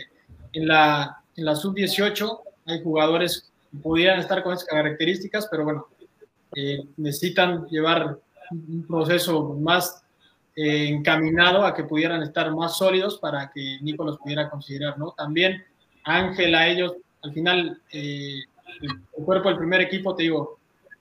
En 0.54 0.66
la, 0.66 1.22
en 1.36 1.44
la 1.44 1.54
sub-18 1.54 2.40
hay 2.66 2.82
jugadores 2.82 3.52
que 3.70 3.78
pudieran 3.78 4.18
estar 4.18 4.42
con 4.42 4.54
esas 4.54 4.66
características, 4.66 5.46
pero 5.48 5.62
bueno, 5.62 5.86
eh, 6.56 6.80
necesitan 6.96 7.68
llevar 7.68 8.18
un 8.50 8.84
proceso 8.84 9.54
más 9.54 10.02
eh, 10.56 10.88
encaminado 10.88 11.64
a 11.64 11.72
que 11.72 11.84
pudieran 11.84 12.20
estar 12.24 12.52
más 12.52 12.76
sólidos 12.76 13.18
para 13.18 13.48
que 13.54 13.78
Nico 13.80 14.04
los 14.04 14.18
pudiera 14.18 14.50
considerar, 14.50 14.98
¿no? 14.98 15.12
También 15.12 15.62
Ángel 16.02 16.52
a 16.56 16.66
ellos, 16.66 16.94
al 17.22 17.32
final, 17.32 17.80
eh, 17.92 18.40
el, 18.82 18.90
el 19.18 19.24
cuerpo 19.24 19.50
del 19.50 19.58
primer 19.58 19.82
equipo, 19.82 20.16
te 20.16 20.24
digo, 20.24 20.57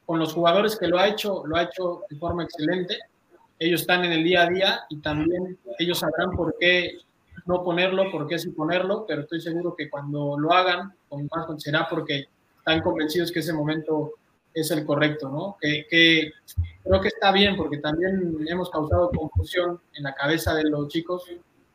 con 0.07 0.19
los 0.19 0.33
jugadores 0.33 0.77
que 0.77 0.87
lo 0.87 0.97
ha 0.97 1.09
hecho, 1.09 1.45
lo 1.45 1.57
ha 1.57 1.63
hecho 1.63 2.03
de 2.09 2.15
forma 2.15 2.45
excelente. 2.45 2.97
Ellos 3.59 3.81
están 3.81 4.05
en 4.05 4.13
el 4.13 4.23
día 4.23 4.43
a 4.43 4.49
día 4.49 4.79
y 4.89 5.01
también 5.01 5.59
ellos 5.77 5.99
sabrán 5.99 6.31
por 6.31 6.55
qué 6.57 6.99
no 7.45 7.61
ponerlo, 7.61 8.09
por 8.09 8.25
qué 8.25 8.39
sí 8.39 8.51
ponerlo, 8.51 9.05
pero 9.05 9.23
estoy 9.23 9.41
seguro 9.41 9.75
que 9.75 9.89
cuando 9.89 10.39
lo 10.39 10.53
hagan, 10.53 10.93
con 11.09 11.27
más 11.29 11.61
será 11.61 11.89
porque 11.89 12.27
están 12.57 12.81
convencidos 12.81 13.33
que 13.33 13.39
ese 13.39 13.51
momento 13.51 14.13
es 14.53 14.71
el 14.71 14.85
correcto, 14.85 15.29
¿no? 15.29 15.57
Que, 15.59 15.85
creo 16.83 17.01
que 17.01 17.09
está 17.09 17.33
bien 17.33 17.57
porque 17.57 17.79
también 17.79 18.37
hemos 18.47 18.69
causado 18.69 19.11
confusión 19.11 19.81
en 19.93 20.03
la 20.03 20.15
cabeza 20.15 20.55
de 20.55 20.69
los 20.69 20.87
chicos 20.87 21.25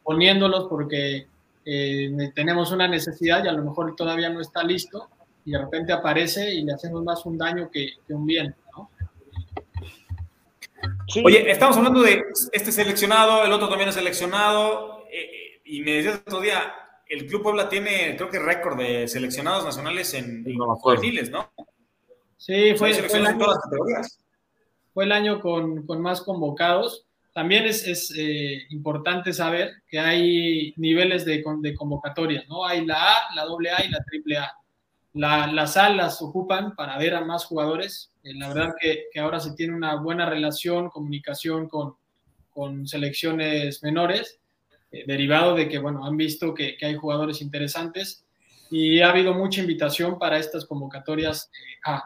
poniéndolos 0.02 0.68
porque 0.68 1.26
eh, 1.66 2.32
tenemos 2.34 2.72
una 2.72 2.88
necesidad 2.88 3.44
y 3.44 3.48
a 3.48 3.52
lo 3.52 3.62
mejor 3.62 3.94
todavía 3.94 4.30
no 4.30 4.40
está 4.40 4.62
listo 4.62 5.10
y 5.44 5.52
de 5.52 5.58
repente 5.58 5.92
aparece 5.92 6.54
y 6.54 6.62
le 6.64 6.72
hacemos 6.72 7.02
más 7.02 7.24
un 7.26 7.36
daño 7.36 7.70
que, 7.70 7.90
un 8.08 8.26
bien, 8.26 8.54
¿no? 8.76 8.90
Oye, 11.24 11.50
estamos 11.50 11.76
hablando 11.76 12.02
de 12.02 12.22
este 12.52 12.72
seleccionado, 12.72 13.44
el 13.44 13.52
otro 13.52 13.68
también 13.68 13.88
es 13.88 13.94
seleccionado, 13.94 15.04
eh, 15.12 15.60
y 15.64 15.82
me 15.82 15.92
decías 15.92 16.22
otro 16.26 16.40
día, 16.40 16.74
el 17.08 17.26
Club 17.26 17.42
Puebla 17.42 17.68
tiene, 17.68 18.16
creo 18.16 18.30
que 18.30 18.38
récord 18.38 18.78
de 18.78 19.06
seleccionados 19.06 19.64
nacionales 19.64 20.14
en, 20.14 20.44
juveniles, 20.56 21.30
¿no? 21.30 21.50
Sí, 22.36 22.74
fue, 22.76 22.94
fue, 22.94 23.18
el 23.18 23.26
año, 23.26 23.46
fue 24.92 25.04
el 25.04 25.12
año 25.12 25.40
con, 25.40 25.86
con 25.86 26.00
más 26.00 26.22
convocados. 26.22 27.04
También 27.32 27.64
es, 27.66 27.86
es 27.86 28.12
eh, 28.16 28.62
importante 28.70 29.32
saber 29.32 29.70
que 29.88 29.98
hay 29.98 30.74
niveles 30.76 31.24
de, 31.24 31.44
de 31.60 31.74
convocatorias, 31.74 32.48
¿no? 32.48 32.64
Hay 32.64 32.84
la 32.84 33.12
A, 33.12 33.34
la 33.34 33.44
doble 33.44 33.70
A 33.70 33.84
y 33.84 33.90
la 33.90 34.02
triple 34.04 34.38
Las 35.14 35.74
salas 35.74 36.22
ocupan 36.22 36.74
para 36.74 36.96
ver 36.96 37.14
a 37.14 37.24
más 37.24 37.44
jugadores. 37.44 38.10
Eh, 38.22 38.34
la 38.34 38.48
verdad 38.48 38.74
que, 38.80 39.08
ahora 39.20 39.40
se 39.40 39.52
tiene 39.54 39.74
una 39.74 39.96
buena 39.96 40.28
relación, 40.28 40.88
comunicación 40.88 41.68
con, 41.68 41.96
selecciones 42.86 43.82
menores, 43.82 44.38
eh, 44.90 45.04
derivado 45.06 45.54
de 45.54 45.68
que, 45.68 45.78
bueno, 45.78 46.06
han 46.06 46.16
visto 46.16 46.54
que, 46.54 46.76
hay 46.80 46.94
jugadores 46.94 47.42
interesantes 47.42 48.24
y 48.70 49.00
ha 49.00 49.10
habido 49.10 49.34
mucha 49.34 49.60
invitación 49.60 50.18
para 50.18 50.38
estas 50.38 50.64
convocatorias 50.64 51.50
eh, 51.52 51.78
A. 51.84 52.04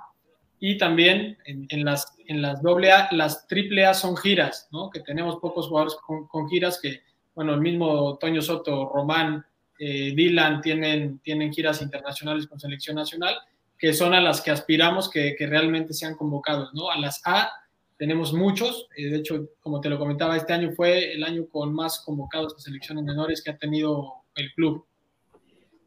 Y 0.59 0.79
también 0.79 1.37
en, 1.45 1.85
las, 1.85 2.13
en 2.27 2.43
las 2.43 2.63
doble 2.63 2.91
A, 2.91 3.09
las 3.13 3.47
triple 3.47 3.85
A 3.87 3.95
son 3.95 4.17
giras, 4.17 4.69
¿no? 4.73 4.89
Que 4.91 5.01
tenemos 5.01 5.37
pocos 5.37 5.69
jugadores 5.69 5.95
con, 6.05 6.27
con 6.27 6.49
giras 6.49 6.81
que, 6.81 7.03
bueno, 7.35 7.55
el 7.55 7.61
mismo 7.61 8.17
Toño 8.17 8.41
Soto, 8.41 8.91
Román, 8.93 9.45
eh, 9.79 10.13
Dylan 10.15 10.61
tienen, 10.61 11.19
tienen 11.21 11.53
giras 11.53 11.83
internacionales 11.83 12.47
con 12.47 12.59
selección 12.59 12.97
nacional, 12.97 13.37
que 13.79 13.93
son 13.93 14.15
a 14.15 14.21
las 14.21 14.41
que 14.41 14.51
aspiramos 14.51 15.11
que, 15.11 15.37
realmente 15.41 15.93
sean 15.93 16.17
convocados, 16.17 16.73
¿no? 16.75 16.91
A 16.91 16.99
las 16.99 17.21
A 17.25 17.51
tenemos 17.99 18.33
muchos, 18.33 18.89
eh, 18.97 19.09
de 19.09 19.17
hecho, 19.19 19.49
como 19.61 19.81
te 19.81 19.89
lo 19.89 19.99
comentaba, 19.99 20.37
este 20.37 20.53
año 20.53 20.73
fue 20.73 21.13
el 21.13 21.25
año 21.25 21.47
con 21.51 21.75
más 21.75 22.01
convocados 22.01 22.55
a 22.55 22.61
selecciones 22.61 23.05
menores 23.05 23.43
que 23.43 23.51
ha 23.51 23.57
tenido 23.57 24.13
el 24.35 24.53
club. 24.53 24.85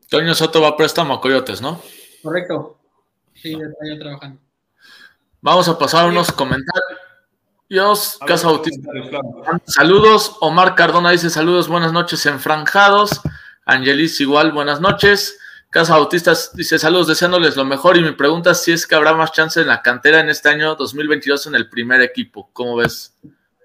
Toño 0.10 0.34
Soto 0.34 0.62
va 0.62 0.70
a 0.70 0.78
préstamo 0.78 1.14
a 1.14 1.22
Coyotes, 1.22 1.62
¿no? 1.62 1.82
Correcto. 2.24 2.80
Sí, 3.36 3.54
está 3.54 3.86
ya 3.88 4.00
trabajando. 4.00 4.42
Vamos 5.42 5.70
a 5.70 5.78
pasar 5.78 6.10
unos 6.10 6.32
comentarios. 6.32 7.00
Casa 8.26 8.48
Bautista. 8.48 8.90
Saludos. 9.66 10.36
Omar 10.42 10.74
Cardona 10.76 11.12
dice 11.12 11.30
saludos, 11.30 11.68
buenas 11.68 11.94
noches, 11.94 12.26
enfranjados. 12.26 13.22
Angelis 13.70 14.20
igual, 14.20 14.52
buenas 14.52 14.82
noches. 14.82 15.40
Casa 15.70 15.94
Bautistas 15.94 16.56
dice 16.56 16.80
saludos, 16.80 17.08
deseándoles 17.08 17.56
lo 17.56 17.66
mejor 17.66 17.98
y 17.98 18.02
mi 18.02 18.14
pregunta 18.14 18.52
es 18.52 18.64
si 18.64 18.72
es 18.72 18.88
que 18.88 18.96
habrá 18.96 19.14
más 19.14 19.32
chance 19.32 19.62
en 19.62 19.68
la 19.68 19.84
cantera 19.84 20.22
en 20.22 20.30
este 20.30 20.50
año 20.50 20.74
2022 20.74 21.46
en 21.46 21.54
el 21.54 21.70
primer 21.70 22.02
equipo. 22.02 22.50
¿Cómo 22.52 22.78
ves, 22.78 23.16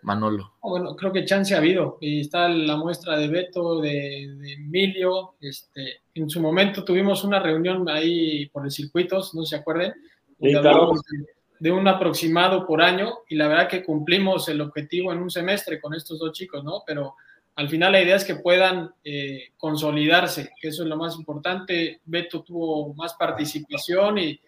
Manolo? 0.03 0.57
Oh, 0.61 0.69
bueno, 0.69 0.95
creo 0.95 1.11
que 1.11 1.25
chance 1.25 1.55
ha 1.55 1.59
habido. 1.59 1.97
Y 2.03 2.21
está 2.21 2.51
la 2.51 2.77
muestra 2.77 3.17
de 3.17 3.29
Beto, 3.29 3.81
de, 3.81 4.25
Emilio. 4.53 5.37
Este, 5.41 6.03
en 6.13 6.29
su 6.29 6.39
momento 6.43 6.85
tuvimos 6.85 7.25
una 7.25 7.41
reunión 7.41 7.89
ahí 7.89 8.45
por 8.51 8.67
el 8.67 8.71
circuitos, 8.71 9.35
no 9.35 9.47
se 9.47 9.57
acuerden, 9.57 9.95
de, 10.39 11.73
un 11.73 11.89
aproximado 11.89 12.67
por 12.67 12.83
año 12.83 13.21
y 13.27 13.37
la 13.37 13.49
verdad 13.49 13.69
que 13.69 13.83
cumplimos 13.83 14.51
el 14.51 14.61
objetivo 14.61 15.15
en 15.15 15.21
un 15.21 15.31
semestre 15.31 15.81
con 15.81 15.95
estos 15.95 16.19
dos 16.19 16.33
chicos, 16.33 16.63
¿no? 16.63 16.83
Pero 16.87 17.15
al 17.57 17.69
final 17.69 17.93
la 17.93 18.03
idea 18.03 18.17
es 18.17 18.25
que 18.25 18.37
puedan 18.37 18.91
eh, 19.05 19.51
consolidarse, 19.57 20.51
que 20.61 20.69
eso 20.69 20.83
es 20.83 20.89
lo 20.89 20.97
más 20.97 21.17
importante. 21.17 22.01
Beto 22.05 22.43
tuvo 22.43 22.95
más 22.95 23.15
participación 23.15 24.19
y, 24.19 24.41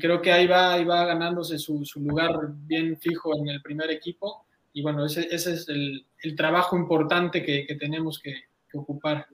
creo 0.00 0.20
que 0.20 0.32
ahí 0.32 0.48
va, 0.48 0.72
ahí 0.72 0.84
va 0.84 1.04
ganándose 1.04 1.56
su, 1.56 1.84
lugar 1.96 2.32
bien 2.66 2.96
fijo 2.98 3.36
en 3.36 3.48
el 3.48 3.62
primer 3.62 3.90
equipo. 3.90 4.44
Y 4.72 4.82
bueno, 4.82 5.06
ese, 5.06 5.28
es 5.30 5.68
el, 5.68 6.04
trabajo 6.36 6.76
importante 6.76 7.44
que, 7.44 7.66
tenemos 7.78 8.18
que, 8.18 8.34
ocupar. 8.72 9.26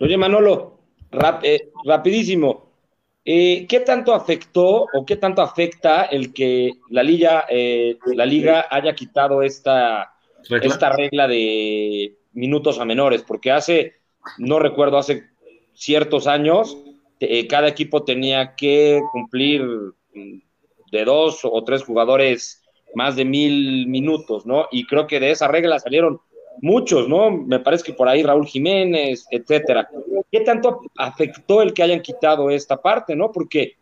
Oye, 0.00 0.16
Manolo, 0.16 0.80
eh, 1.44 1.70
rapidísimo. 1.84 2.70
Eh, 3.24 3.66
¿Qué 3.68 3.80
tanto 3.80 4.14
afectó 4.14 4.86
o 4.92 5.06
qué 5.06 5.14
tanto 5.14 5.42
afecta 5.42 6.06
el 6.06 6.32
que 6.32 6.72
la 6.88 7.04
liga, 7.04 7.46
la 8.06 8.26
liga 8.26 8.66
haya 8.68 8.94
quitado 8.94 9.42
esta 9.42 10.12
esta 10.48 10.90
regla 10.90 11.28
de 11.28 12.16
minutos 12.40 12.80
a 12.80 12.84
menores, 12.84 13.22
porque 13.22 13.52
hace, 13.52 13.94
no 14.38 14.58
recuerdo, 14.58 14.98
hace 14.98 15.24
ciertos 15.74 16.26
años, 16.26 16.76
eh, 17.20 17.46
cada 17.46 17.68
equipo 17.68 18.02
tenía 18.02 18.56
que 18.56 19.00
cumplir 19.12 19.62
mm, 19.62 20.38
de 20.90 21.04
dos 21.04 21.40
o 21.44 21.62
tres 21.62 21.84
jugadores 21.84 22.62
más 22.94 23.14
de 23.14 23.24
mil 23.24 23.86
minutos, 23.86 24.46
¿no? 24.46 24.66
Y 24.72 24.86
creo 24.86 25.06
que 25.06 25.20
de 25.20 25.30
esa 25.30 25.46
regla 25.46 25.78
salieron 25.78 26.20
muchos, 26.60 27.08
¿no? 27.08 27.30
Me 27.30 27.60
parece 27.60 27.84
que 27.84 27.92
por 27.92 28.08
ahí 28.08 28.22
Raúl 28.22 28.46
Jiménez, 28.46 29.26
etcétera. 29.30 29.88
¿Qué 30.32 30.40
tanto 30.40 30.80
afectó 30.96 31.62
el 31.62 31.72
que 31.72 31.82
hayan 31.82 32.00
quitado 32.00 32.50
esta 32.50 32.80
parte, 32.80 33.14
¿no? 33.14 33.30
Porque 33.30 33.76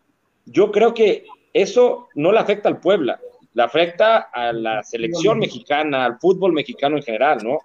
yo 0.45 0.71
creo 0.71 0.93
que 0.93 1.25
eso 1.53 2.09
no 2.15 2.33
le 2.33 2.39
afecta 2.39 2.69
al 2.69 2.81
Puebla, 2.81 3.21
le 3.55 3.63
afecta 3.63 4.29
a 4.33 4.53
la 4.53 4.83
selección 4.83 5.39
mexicana, 5.39 6.05
al 6.05 6.19
fútbol 6.19 6.53
mexicano 6.53 6.97
en 6.97 7.03
general, 7.03 7.39
¿no? 7.43 7.59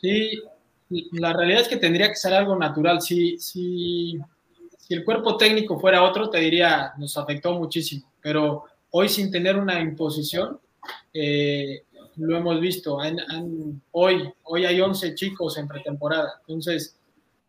Sí, 0.00 0.42
la 1.12 1.32
realidad 1.32 1.62
es 1.62 1.68
que 1.68 1.76
tendría 1.76 2.08
que 2.08 2.16
ser 2.16 2.34
algo 2.34 2.56
natural. 2.56 3.00
Si, 3.00 3.38
si, 3.38 4.18
si 4.78 4.94
el 4.94 5.04
cuerpo 5.04 5.36
técnico 5.36 5.78
fuera 5.78 6.02
otro, 6.02 6.30
te 6.30 6.38
diría, 6.38 6.92
nos 6.98 7.16
afectó 7.16 7.52
muchísimo, 7.54 8.10
pero 8.20 8.64
hoy 8.90 9.08
sin 9.08 9.30
tener 9.30 9.56
una 9.56 9.80
imposición, 9.80 10.60
eh, 11.12 11.82
lo 12.16 12.36
hemos 12.36 12.60
visto. 12.60 12.98
hoy, 13.92 14.32
hoy 14.44 14.64
hay 14.64 14.80
11 14.80 15.14
chicos 15.14 15.58
en 15.58 15.68
pretemporada, 15.68 16.40
entonces 16.40 16.96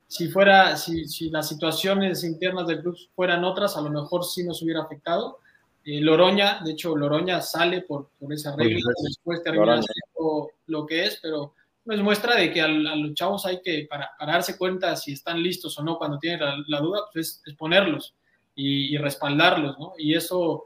si 0.08 0.30
fuera, 0.30 0.78
si, 0.78 1.06
si, 1.06 1.30
las 1.30 1.50
situaciones 1.50 2.24
internas 2.24 2.66
del 2.68 2.82
club 2.82 2.98
fueran 3.14 3.44
otras, 3.44 3.76
a 3.76 3.82
lo 3.82 3.90
mejor 3.90 4.24
sí 4.24 4.44
nos 4.44 4.62
hubiera 4.62 4.84
afectado. 4.84 5.40
Eh, 5.84 6.00
Loroña, 6.00 6.62
de 6.64 6.72
hecho, 6.72 6.96
Loroña 6.96 7.42
sale 7.42 7.82
por, 7.82 8.10
por 8.18 8.32
esa 8.34 8.56
regla, 8.56 8.80
después 9.04 9.44
termina 9.44 9.82
siendo 9.82 10.52
lo 10.68 10.86
que 10.86 11.06
es, 11.06 11.20
pero 11.22 11.54
es 11.90 12.02
muestra 12.02 12.36
de 12.36 12.52
que 12.52 12.62
a, 12.62 12.68
los 12.68 13.14
chavos 13.14 13.46
hay 13.46 13.62
que, 13.62 13.88
para, 13.90 14.12
darse 14.20 14.58
cuenta 14.58 14.96
si 14.96 15.14
están 15.14 15.42
listos 15.42 15.78
o 15.78 15.84
no 15.84 15.98
cuando 15.98 16.20
tienen 16.20 16.40
la, 16.68 16.80
duda, 16.80 17.02
pues 17.14 17.42
es, 17.46 17.54
ponerlos 17.56 18.14
y, 18.56 18.98
respaldarlos, 18.98 19.78
¿no? 19.80 19.94
Y 19.98 20.16
eso 20.16 20.66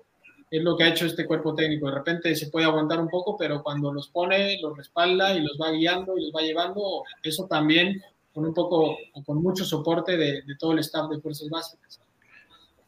es 0.49 0.63
lo 0.63 0.75
que 0.75 0.83
ha 0.83 0.89
hecho 0.89 1.05
este 1.05 1.25
cuerpo 1.25 1.53
técnico. 1.53 1.87
De 1.87 1.95
repente 1.95 2.35
se 2.35 2.49
puede 2.49 2.65
aguantar 2.65 2.99
un 2.99 3.09
poco, 3.09 3.37
pero 3.37 3.61
cuando 3.63 3.93
los 3.93 4.09
pone, 4.09 4.59
los 4.61 4.77
respalda 4.77 5.33
y 5.33 5.41
los 5.41 5.57
va 5.61 5.71
guiando 5.71 6.17
y 6.17 6.23
los 6.23 6.31
va 6.33 6.41
llevando, 6.41 7.03
eso 7.23 7.47
también 7.47 8.01
con 8.33 8.45
un 8.45 8.53
poco 8.53 8.97
con 9.25 9.41
mucho 9.41 9.65
soporte 9.65 10.17
de, 10.17 10.41
de 10.41 10.55
todo 10.57 10.71
el 10.71 10.79
staff 10.79 11.09
de 11.09 11.19
fuerzas 11.19 11.49
básicas. 11.49 11.99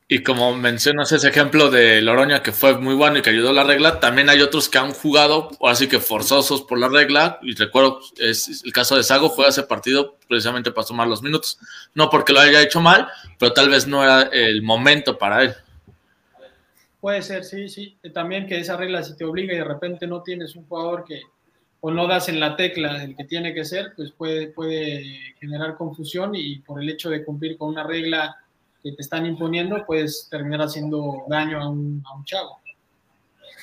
Y 0.08 0.22
como 0.22 0.54
mencionas 0.56 1.12
ese 1.12 1.30
ejemplo 1.30 1.72
de 1.72 2.02
Loroña 2.02 2.44
que 2.44 2.52
fue 2.52 2.78
muy 2.78 2.94
bueno 2.94 3.18
y 3.18 3.22
que 3.22 3.30
ayudó 3.30 3.54
la 3.54 3.64
regla, 3.64 4.00
también 4.00 4.30
hay 4.30 4.42
otros 4.42 4.68
que 4.68 4.78
han 4.78 4.92
jugado, 4.92 5.50
así 5.64 5.88
que 5.88 6.00
forzosos 6.00 6.64
por 6.64 6.78
la 6.78 6.90
regla. 6.90 7.40
Y 7.42 7.56
recuerdo, 7.56 8.02
es 8.18 8.64
el 8.66 8.74
caso 8.74 8.98
de 8.98 9.04
Sago, 9.04 9.30
juega 9.30 9.50
ese 9.50 9.64
partido 9.64 10.18
precisamente 10.28 10.72
para 10.72 10.86
sumar 10.86 11.08
los 11.08 11.24
minutos. 11.24 11.58
No 11.96 12.10
porque 12.10 12.34
lo 12.34 12.42
haya 12.42 12.62
hecho 12.62 12.82
mal, 12.82 13.08
pero 13.40 13.54
tal 13.54 13.70
vez 13.70 13.88
no 13.88 14.04
era 14.04 14.24
el 14.24 14.62
momento 14.62 15.18
para 15.18 15.44
él. 15.44 15.56
Puede 17.00 17.22
ser, 17.22 17.44
sí, 17.44 17.68
sí. 17.70 17.98
También 18.14 18.46
que 18.46 18.60
esa 18.60 18.78
regla 18.78 19.04
si 19.04 19.16
te 19.16 19.26
obliga 19.26 19.54
y 19.54 19.58
de 19.58 19.64
repente 19.64 20.06
no 20.06 20.22
tienes 20.22 20.56
un 20.56 20.66
jugador 20.68 21.06
que 21.06 21.22
o 21.86 21.92
no 21.92 22.08
das 22.08 22.30
en 22.30 22.40
la 22.40 22.56
tecla 22.56 22.94
del 22.94 23.14
que 23.14 23.26
tiene 23.26 23.54
que 23.54 23.66
ser, 23.66 23.92
pues 23.98 24.12
puede, 24.12 24.48
puede 24.48 25.36
generar 25.38 25.76
confusión 25.76 26.34
y 26.34 26.60
por 26.60 26.82
el 26.82 26.90
hecho 26.90 27.10
de 27.10 27.26
cumplir 27.26 27.58
con 27.58 27.70
una 27.70 27.84
regla 27.84 28.38
que 28.84 28.92
te 28.92 29.02
están 29.02 29.26
imponiendo, 29.26 29.84
puedes 29.86 30.28
terminar 30.30 30.62
haciendo 30.62 31.24
daño 31.28 31.62
a 31.62 31.70
un, 31.70 32.04
a 32.06 32.16
un 32.16 32.26
chavo. 32.26 32.60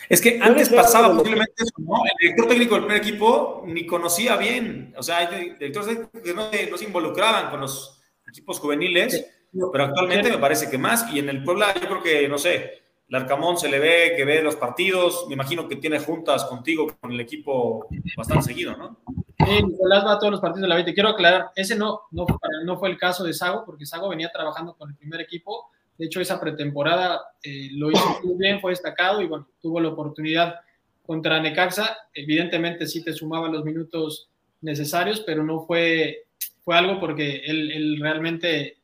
Es 0.08 0.20
que 0.20 0.40
antes 0.42 0.68
pasaba 0.70 1.14
posiblemente 1.14 1.52
eso, 1.58 1.72
¿no? 1.78 2.04
El 2.04 2.12
director 2.18 2.48
técnico 2.48 2.74
del 2.74 2.84
primer 2.84 3.02
equipo 3.02 3.62
ni 3.66 3.86
conocía 3.86 4.36
bien, 4.36 4.92
o 4.96 5.02
sea, 5.02 5.18
hay 5.18 5.50
directores 5.50 6.08
que 6.24 6.34
no, 6.34 6.50
no 6.70 6.76
se 6.76 6.84
involucraban 6.84 7.50
con 7.50 7.60
los 7.60 8.02
equipos 8.28 8.58
juveniles, 8.58 9.24
pero 9.72 9.84
actualmente 9.84 10.30
me 10.30 10.38
parece 10.38 10.68
que 10.68 10.78
más, 10.78 11.12
y 11.12 11.20
en 11.20 11.28
el 11.28 11.44
Puebla 11.44 11.74
yo 11.74 11.86
creo 11.86 12.02
que, 12.02 12.28
no 12.28 12.38
sé, 12.38 12.79
Larcamón 13.10 13.58
se 13.58 13.68
le 13.68 13.80
ve 13.80 14.14
que 14.16 14.24
ve 14.24 14.40
los 14.40 14.54
partidos, 14.54 15.26
me 15.26 15.34
imagino 15.34 15.68
que 15.68 15.76
tiene 15.76 15.98
juntas 15.98 16.44
contigo, 16.44 16.96
con 17.00 17.10
el 17.10 17.18
equipo 17.18 17.88
bastante 18.16 18.44
seguido, 18.44 18.76
¿no? 18.76 19.00
Sí, 19.44 19.62
Nicolás 19.64 20.06
va 20.06 20.12
a 20.12 20.18
todos 20.20 20.30
los 20.30 20.40
partidos 20.40 20.62
de 20.62 20.68
la 20.68 20.76
20. 20.76 20.94
Quiero 20.94 21.08
aclarar, 21.08 21.50
ese 21.56 21.74
no, 21.74 22.02
no, 22.12 22.24
no 22.64 22.78
fue 22.78 22.88
el 22.88 22.96
caso 22.96 23.24
de 23.24 23.32
Sago, 23.32 23.64
porque 23.66 23.84
Sago 23.84 24.08
venía 24.08 24.30
trabajando 24.30 24.76
con 24.76 24.90
el 24.90 24.96
primer 24.96 25.20
equipo. 25.20 25.70
De 25.98 26.06
hecho, 26.06 26.20
esa 26.20 26.40
pretemporada 26.40 27.20
eh, 27.42 27.70
lo 27.72 27.90
hizo 27.90 28.20
muy 28.22 28.36
bien, 28.36 28.60
fue 28.60 28.70
destacado 28.70 29.20
y 29.20 29.26
bueno, 29.26 29.48
tuvo 29.60 29.80
la 29.80 29.88
oportunidad 29.88 30.60
contra 31.04 31.40
Necaxa. 31.40 31.96
Evidentemente 32.14 32.86
sí 32.86 33.02
te 33.02 33.12
sumaba 33.12 33.48
los 33.48 33.64
minutos 33.64 34.30
necesarios, 34.60 35.20
pero 35.26 35.42
no 35.42 35.66
fue, 35.66 36.26
fue 36.64 36.76
algo 36.76 37.00
porque 37.00 37.42
él, 37.44 37.72
él 37.72 37.98
realmente 38.00 38.79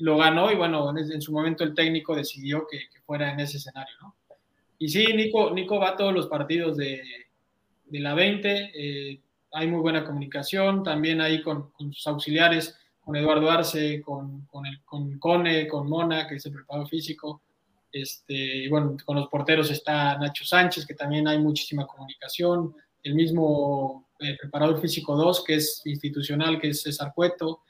lo 0.00 0.16
ganó 0.16 0.50
y 0.50 0.56
bueno, 0.56 0.96
en, 0.96 1.22
su 1.22 1.32
momento 1.32 1.64
el 1.64 1.74
técnico 1.74 2.14
decidió 2.14 2.66
que, 2.70 2.80
fuera 3.04 3.32
en 3.32 3.40
ese 3.40 3.58
escenario, 3.58 3.94
¿no? 4.02 4.14
Y 4.78 4.88
sí, 4.88 5.04
Nico, 5.14 5.50
Nico 5.50 5.78
va 5.78 5.90
a 5.90 5.96
todos 5.96 6.14
los 6.14 6.26
partidos 6.26 6.76
de, 6.76 7.02
la 7.90 8.14
20. 8.14 8.70
Eh, 8.74 9.20
hay 9.52 9.66
muy 9.66 9.80
buena 9.80 10.04
comunicación, 10.04 10.82
también 10.82 11.20
ahí 11.20 11.42
con, 11.42 11.72
sus 11.92 12.06
auxiliares, 12.06 12.78
con 13.00 13.14
Eduardo 13.16 13.50
Arce, 13.50 14.00
con, 14.00 14.46
con, 14.46 14.64
con 14.84 15.18
Cone, 15.18 15.66
con 15.66 15.88
Mona, 15.88 16.26
que 16.26 16.36
es 16.36 16.46
el 16.46 16.52
preparador 16.52 16.88
físico, 16.88 17.42
este, 17.92 18.34
y 18.34 18.68
bueno, 18.68 18.96
con 19.04 19.16
los 19.16 19.28
porteros 19.28 19.70
está 19.70 20.16
Nacho 20.16 20.44
Sánchez, 20.44 20.86
que 20.86 20.94
también 20.94 21.26
hay 21.26 21.38
muchísima 21.38 21.86
comunicación, 21.86 22.74
el 23.02 23.14
mismo 23.14 24.08
eh, 24.20 24.36
preparador 24.40 24.80
físico 24.80 25.16
2, 25.16 25.44
que 25.44 25.54
es 25.56 25.82
institucional, 25.84 26.60
que 26.60 26.68
es 26.68 26.82
César 26.82 27.12
Cueto, 27.14 27.62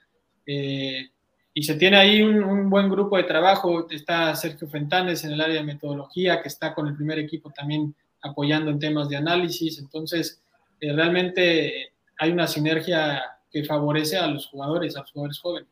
eh, 0.44 1.10
y 1.52 1.62
se 1.62 1.74
tiene 1.74 1.96
ahí 1.96 2.22
un, 2.22 2.42
un, 2.42 2.70
buen 2.70 2.88
grupo 2.88 3.16
de 3.16 3.24
trabajo, 3.24 3.86
está 3.90 4.34
Sergio 4.36 4.68
Fentanes 4.68 5.24
en 5.24 5.32
el 5.32 5.40
área 5.40 5.56
de 5.56 5.64
metodología, 5.64 6.40
que 6.42 6.48
está 6.48 6.74
con 6.74 6.86
el 6.86 6.96
primer 6.96 7.18
equipo 7.18 7.50
también 7.50 7.94
apoyando 8.22 8.70
en 8.70 8.78
temas 8.78 9.08
de 9.08 9.16
análisis, 9.16 9.78
entonces 9.78 10.42
eh, 10.80 10.92
realmente 10.92 11.92
hay 12.18 12.30
una 12.30 12.46
sinergia 12.46 13.22
que 13.50 13.64
favorece 13.64 14.16
a 14.16 14.26
los 14.26 14.46
jugadores, 14.46 14.96
a 14.96 15.00
los 15.00 15.10
jugadores 15.10 15.38
jóvenes. 15.38 15.68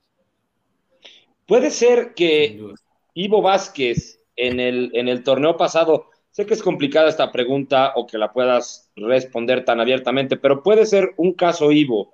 Puede 1.46 1.70
ser 1.70 2.14
que 2.14 2.74
Ivo 3.14 3.40
Vázquez 3.40 4.20
en 4.36 4.60
el, 4.60 4.90
en 4.94 5.08
el 5.08 5.22
torneo 5.22 5.56
pasado, 5.56 6.10
sé 6.30 6.46
que 6.46 6.54
es 6.54 6.62
complicada 6.62 7.08
esta 7.08 7.32
pregunta 7.32 7.92
o 7.96 8.06
que 8.06 8.18
la 8.18 8.32
puedas 8.32 8.90
responder 8.96 9.64
tan 9.64 9.80
abiertamente, 9.80 10.36
pero 10.36 10.62
puede 10.62 10.86
ser 10.86 11.14
un 11.16 11.32
caso 11.32 11.72
Ivo 11.72 12.12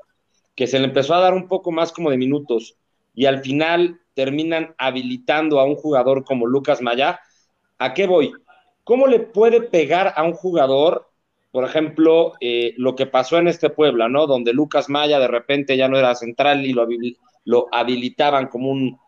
que 0.55 0.67
se 0.67 0.79
le 0.79 0.87
empezó 0.87 1.15
a 1.15 1.21
dar 1.21 1.35
un 1.35 1.49
poco 1.49 1.73
más 1.73 1.93
como 1.93 2.11
de 2.11 2.17
minutos 2.17 2.77
y 3.15 3.27
al 3.27 3.41
final 3.41 4.01
terminan 4.15 4.75
habilitando 4.79 5.61
a 5.61 5.65
un 5.65 5.77
jugador 5.77 6.25
como 6.25 6.47
Lucas 6.47 6.83
Maya. 6.83 7.21
¿A 7.79 7.95
qué 7.95 8.07
voy? 8.07 8.33
¿Cómo 8.85 9.07
le 9.07 9.21
puede 9.21 9.63
pegar 9.63 10.13
a 10.17 10.23
un 10.23 10.33
jugador 10.33 11.07
por 11.55 11.65
ejemplo, 11.65 12.33
eh, 12.41 12.75
lo 12.79 12.97
que 12.97 13.07
pasó 13.07 13.39
en 13.39 13.47
este 13.47 13.71
Puebla, 13.71 14.09
¿no? 14.09 14.27
Donde 14.27 14.53
Lucas 14.53 14.89
Maya 14.89 15.21
de 15.21 15.29
repente 15.29 15.77
ya 15.77 15.87
no 15.87 15.97
era 15.97 16.17
central 16.17 16.67
y 16.67 16.73
lo, 16.73 16.85
lo 17.45 17.69
habilitaban 17.71 18.49
como 18.49 18.71
un, 18.71 18.99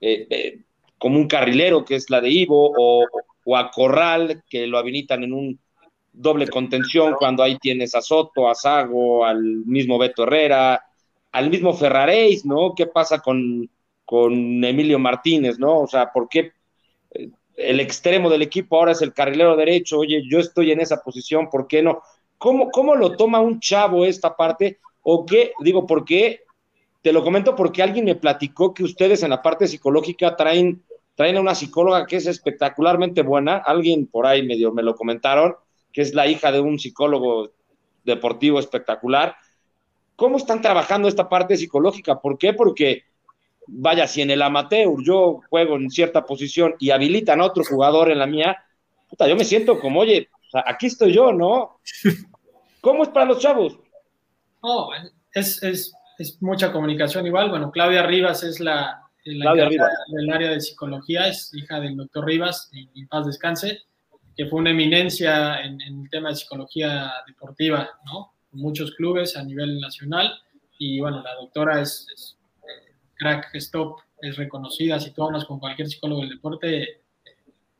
eh, 0.00 0.26
eh, 0.30 0.60
como 0.96 1.18
un 1.18 1.28
carrilero, 1.28 1.84
que 1.84 1.96
es 1.96 2.08
la 2.08 2.22
de 2.22 2.30
Ivo, 2.30 2.72
o, 2.74 3.04
o, 3.44 3.54
a 3.54 3.70
Corral, 3.70 4.42
que 4.48 4.66
lo 4.66 4.78
habilitan 4.78 5.24
en 5.24 5.34
un 5.34 5.60
doble 6.10 6.48
contención 6.48 7.16
cuando 7.18 7.42
ahí 7.42 7.58
tienes 7.58 7.94
a 7.94 8.00
Soto, 8.00 8.48
a 8.48 8.54
Sago, 8.54 9.26
al 9.26 9.42
mismo 9.42 9.98
Beto 9.98 10.22
Herrera, 10.22 10.82
al 11.32 11.50
mismo 11.50 11.74
Ferraréis, 11.74 12.44
¿no? 12.44 12.74
¿Qué 12.74 12.86
pasa 12.86 13.20
con, 13.20 13.68
con 14.04 14.64
Emilio 14.64 14.98
Martínez, 14.98 15.58
¿no? 15.58 15.80
O 15.80 15.86
sea, 15.86 16.12
¿por 16.12 16.28
qué 16.28 16.52
el 17.56 17.80
extremo 17.80 18.30
del 18.30 18.42
equipo 18.42 18.76
ahora 18.76 18.92
es 18.92 19.02
el 19.02 19.12
carrilero 19.12 19.56
derecho, 19.56 19.98
oye, 19.98 20.22
yo 20.28 20.38
estoy 20.38 20.72
en 20.72 20.80
esa 20.80 21.02
posición, 21.02 21.50
¿por 21.50 21.66
qué 21.66 21.82
no? 21.82 22.02
¿Cómo, 22.38 22.70
cómo 22.70 22.96
lo 22.96 23.16
toma 23.16 23.40
un 23.40 23.60
chavo 23.60 24.04
esta 24.04 24.34
parte? 24.34 24.78
¿O 25.02 25.26
qué? 25.26 25.52
Digo, 25.60 25.86
¿por 25.86 26.04
qué? 26.04 26.44
Te 27.02 27.12
lo 27.12 27.22
comento 27.22 27.54
porque 27.54 27.82
alguien 27.82 28.04
me 28.04 28.14
platicó 28.14 28.72
que 28.72 28.84
ustedes 28.84 29.22
en 29.22 29.30
la 29.30 29.42
parte 29.42 29.68
psicológica 29.68 30.36
traen, 30.36 30.82
traen 31.14 31.36
a 31.36 31.40
una 31.40 31.54
psicóloga 31.54 32.06
que 32.06 32.16
es 32.16 32.26
espectacularmente 32.26 33.22
buena, 33.22 33.56
alguien 33.56 34.06
por 34.06 34.26
ahí 34.26 34.46
medio 34.46 34.72
me 34.72 34.82
lo 34.82 34.94
comentaron, 34.94 35.54
que 35.92 36.02
es 36.02 36.14
la 36.14 36.26
hija 36.26 36.52
de 36.52 36.60
un 36.60 36.78
psicólogo 36.78 37.50
deportivo 38.04 38.58
espectacular. 38.58 39.36
¿Cómo 40.20 40.36
están 40.36 40.60
trabajando 40.60 41.08
esta 41.08 41.30
parte 41.30 41.56
psicológica? 41.56 42.20
¿Por 42.20 42.36
qué? 42.36 42.52
Porque 42.52 43.04
vaya, 43.66 44.06
si 44.06 44.20
en 44.20 44.30
el 44.30 44.42
amateur 44.42 45.02
yo 45.02 45.40
juego 45.48 45.76
en 45.76 45.88
cierta 45.88 46.26
posición 46.26 46.74
y 46.78 46.90
habilitan 46.90 47.40
a 47.40 47.46
otro 47.46 47.64
jugador 47.64 48.10
en 48.10 48.18
la 48.18 48.26
mía, 48.26 48.62
puta, 49.08 49.26
yo 49.26 49.34
me 49.34 49.46
siento 49.46 49.80
como, 49.80 50.00
oye, 50.00 50.28
o 50.46 50.50
sea, 50.50 50.64
aquí 50.66 50.88
estoy 50.88 51.14
yo, 51.14 51.32
¿no? 51.32 51.80
¿Cómo 52.82 53.02
es 53.02 53.08
para 53.08 53.24
los 53.24 53.38
chavos? 53.38 53.78
Oh, 54.60 54.90
es, 55.32 55.62
es, 55.62 55.94
es, 56.18 56.42
mucha 56.42 56.70
comunicación 56.70 57.26
igual. 57.26 57.48
Bueno, 57.48 57.70
Claudia 57.70 58.02
Rivas 58.02 58.42
es 58.42 58.60
la, 58.60 59.00
la 59.24 59.54
del 59.54 60.30
área 60.30 60.50
de 60.50 60.60
psicología, 60.60 61.28
es 61.28 61.50
hija 61.54 61.80
del 61.80 61.96
doctor 61.96 62.26
Rivas, 62.26 62.68
y, 62.74 63.06
paz 63.06 63.24
descanse, 63.24 63.84
que 64.36 64.44
fue 64.44 64.58
una 64.58 64.72
eminencia 64.72 65.62
en, 65.62 65.80
en, 65.80 66.02
el 66.02 66.10
tema 66.10 66.28
de 66.28 66.36
psicología 66.36 67.10
deportiva, 67.26 67.88
¿no? 68.04 68.34
Muchos 68.52 68.94
clubes 68.94 69.36
a 69.36 69.44
nivel 69.44 69.80
nacional. 69.80 70.32
Y 70.78 71.00
bueno, 71.00 71.22
la 71.22 71.34
doctora 71.34 71.80
es, 71.80 72.06
es 72.14 72.36
crack 73.16 73.54
stop 73.54 74.00
es 74.22 74.36
reconocida, 74.36 75.00
si 75.00 75.12
tú 75.12 75.24
hablas 75.24 75.44
con 75.44 75.58
cualquier 75.58 75.88
psicólogo 75.88 76.20
del 76.20 76.30
deporte, 76.30 77.00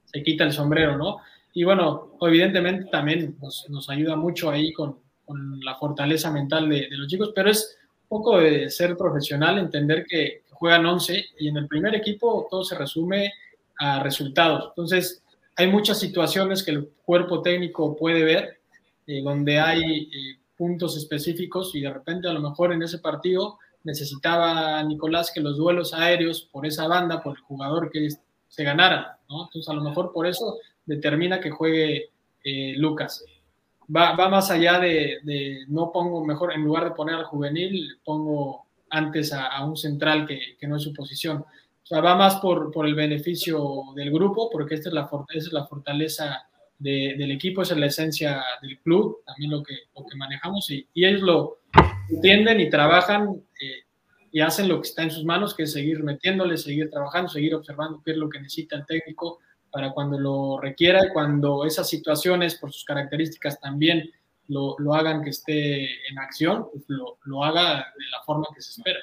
se 0.05 0.23
quita 0.23 0.45
el 0.45 0.53
sombrero, 0.53 0.97
¿no? 0.97 1.19
Y 1.53 1.65
bueno, 1.65 2.17
evidentemente 2.21 2.87
también 2.91 3.37
nos, 3.41 3.69
nos 3.69 3.91
ayuda 3.91 4.17
mucho 4.17 4.51
ahí 4.51 4.73
con, 4.73 4.99
con 5.25 5.61
la 5.61 5.77
fortaleza 5.77 6.31
mental 6.31 6.69
de, 6.69 6.89
de, 6.89 6.97
los 6.97 7.09
chicos, 7.09 7.33
pero 7.35 7.51
es 7.51 7.77
poco 8.09 8.39
de 8.39 8.71
ser 8.71 8.97
profesional, 8.97 9.59
entender 9.59 10.05
que 10.09 10.43
juegan 10.51 10.87
11 10.87 11.25
y 11.39 11.49
en 11.49 11.57
el 11.57 11.67
primer 11.67 11.95
equipo 11.95 12.47
todo 12.51 12.65
se 12.65 12.77
resume 12.77 13.33
a 13.79 14.03
resultados. 14.03 14.69
Entonces, 14.69 15.23
hay 15.57 15.69
muchas 15.69 15.99
situaciones 15.99 16.63
que 16.63 16.71
el 16.73 16.89
cuerpo 17.05 17.43
técnico 17.43 17.97
puede 17.97 18.25
ver, 18.25 18.61
eh, 19.07 19.23
donde 19.23 19.59
hay 19.59 19.83
eh, 19.83 20.40
puntos 20.61 20.95
específicos 20.95 21.75
y 21.75 21.81
de 21.81 21.91
repente 21.91 22.29
a 22.29 22.35
lo 22.35 22.41
mejor 22.43 22.75
en 22.75 22.83
ese 22.83 22.99
partido 22.99 23.59
necesitaba 23.83 24.83
Nicolás 24.83 25.33
que 25.35 25.41
los 25.41 25.57
duelos 25.57 25.95
aéreos 25.95 26.51
por 26.53 26.67
esa 26.67 26.87
banda, 26.87 27.23
por 27.23 27.39
el 27.39 27.43
jugador 27.45 27.91
que 27.91 28.11
se 28.47 28.63
ganaran, 28.63 29.07
¿no? 29.31 29.45
Entonces 29.45 29.71
a 29.71 29.73
lo 29.73 29.81
mejor 29.81 30.13
por 30.13 30.27
eso 30.27 30.59
determina 30.85 31.41
que 31.41 31.51
juegue 31.51 32.11
eh, 32.45 32.75
Lucas. 32.77 33.25
Va, 33.97 34.15
va, 34.15 34.29
más 34.29 34.51
allá 34.51 34.79
de, 34.79 35.21
de, 35.23 35.65
no 35.69 35.91
pongo 35.93 36.27
mejor, 36.27 36.53
en 36.53 36.63
lugar 36.63 36.85
de 36.85 36.91
poner 36.91 37.15
al 37.15 37.25
juvenil, 37.25 37.99
pongo 38.05 38.67
antes 38.91 39.33
a, 39.33 39.47
a 39.47 39.65
un 39.65 39.79
central 39.79 40.27
que, 40.27 40.59
que, 40.59 40.69
no 40.69 40.77
es 40.77 40.83
su 40.83 40.93
posición. 40.93 41.39
O 41.39 41.87
sea, 41.87 42.03
va 42.03 42.17
más 42.17 42.37
por, 42.37 42.71
por 42.71 42.85
el 42.85 42.95
beneficio 42.95 43.85
del 43.95 44.11
grupo, 44.11 44.51
porque 44.51 44.75
esta 44.75 44.91
es 44.91 44.95
la, 44.95 45.09
esa 45.31 45.49
es 45.49 45.53
la 45.55 45.65
fortaleza 45.65 46.50
de, 46.81 47.15
del 47.17 47.31
equipo, 47.31 47.63
esa 47.63 47.75
es 47.75 47.81
la 47.81 47.87
esencia 47.87 48.43
del 48.61 48.79
club, 48.81 49.23
también 49.25 49.53
lo 49.53 49.63
que, 49.63 49.75
lo 49.97 50.05
que 50.05 50.17
manejamos, 50.17 50.69
y, 50.71 50.87
y 50.93 51.05
ellos 51.05 51.23
lo, 51.23 51.61
entienden 52.11 52.61
y 52.61 52.71
trabajan 52.71 53.43
eh, 53.61 53.85
y 54.33 54.41
hacen 54.41 54.69
lo 54.69 54.81
que 54.81 54.89
está 54.89 55.03
en 55.03 55.11
sus 55.11 55.25
manos, 55.25 55.55
que 55.55 55.65
es 55.65 55.73
seguir 55.73 56.03
metiéndole, 56.03 56.57
seguir 56.57 56.91
trabajando, 56.91 57.29
seguir 57.29 57.55
observando 57.55 58.01
qué 58.05 58.13
es 58.13 58.17
lo 58.17 58.29
que 58.29 58.39
necesita 58.39 58.77
el 58.77 58.87
técnico 58.87 59.41
para 59.71 59.93
cuando 59.93 60.19
lo 60.19 60.61
requiera 60.61 61.05
y 61.05 61.13
cuando 61.13 61.65
esas 61.65 61.89
situaciones, 61.89 62.57
por 62.57 62.73
sus 62.73 62.85
características, 62.85 63.61
también 63.61 64.11
lo, 64.49 64.77
lo 64.79 64.95
hagan 64.95 65.23
que 65.23 65.31
esté 65.31 65.85
en 66.09 66.19
acción, 66.19 66.67
pues 66.73 66.85
lo, 66.89 67.19
lo, 67.25 67.45
haga 67.45 67.77
de 67.77 68.07
la 68.11 68.23
forma 68.25 68.47
que 68.55 68.61
se 68.61 68.71
espera. 68.71 69.01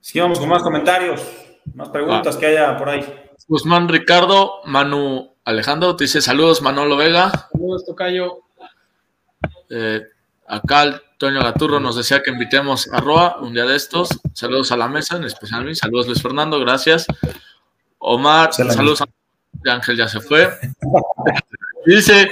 Sigamos 0.00 0.38
con 0.38 0.48
más 0.48 0.62
comentarios, 0.62 1.22
más 1.74 1.88
preguntas 1.88 2.36
que 2.36 2.46
haya 2.46 2.76
por 2.76 2.88
ahí. 2.88 3.04
Guzmán 3.50 3.88
Ricardo, 3.88 4.60
Manu 4.64 5.34
Alejandro, 5.44 5.96
te 5.96 6.04
dice 6.04 6.20
saludos, 6.20 6.62
Manolo 6.62 6.96
Vega. 6.96 7.48
Saludos, 7.50 7.84
Tocayo. 7.84 8.42
Eh, 9.68 10.02
acá 10.46 11.02
Toño 11.18 11.42
Gaturro 11.42 11.80
nos 11.80 11.96
decía 11.96 12.22
que 12.22 12.30
invitemos 12.30 12.88
a 12.92 13.00
Roa 13.00 13.38
un 13.40 13.52
día 13.52 13.64
de 13.64 13.74
estos. 13.74 14.20
Saludos 14.34 14.70
a 14.70 14.76
la 14.76 14.86
mesa, 14.86 15.16
en 15.16 15.24
especial 15.24 15.62
a 15.62 15.64
mí. 15.64 15.74
Saludos 15.74 16.06
Luis 16.06 16.22
Fernando, 16.22 16.60
gracias. 16.60 17.06
Omar, 17.98 18.52
saludos 18.52 19.02
a 19.02 19.06
Ángel, 19.68 19.96
ya 19.96 20.06
se 20.06 20.20
fue. 20.20 20.48
dice 21.86 22.30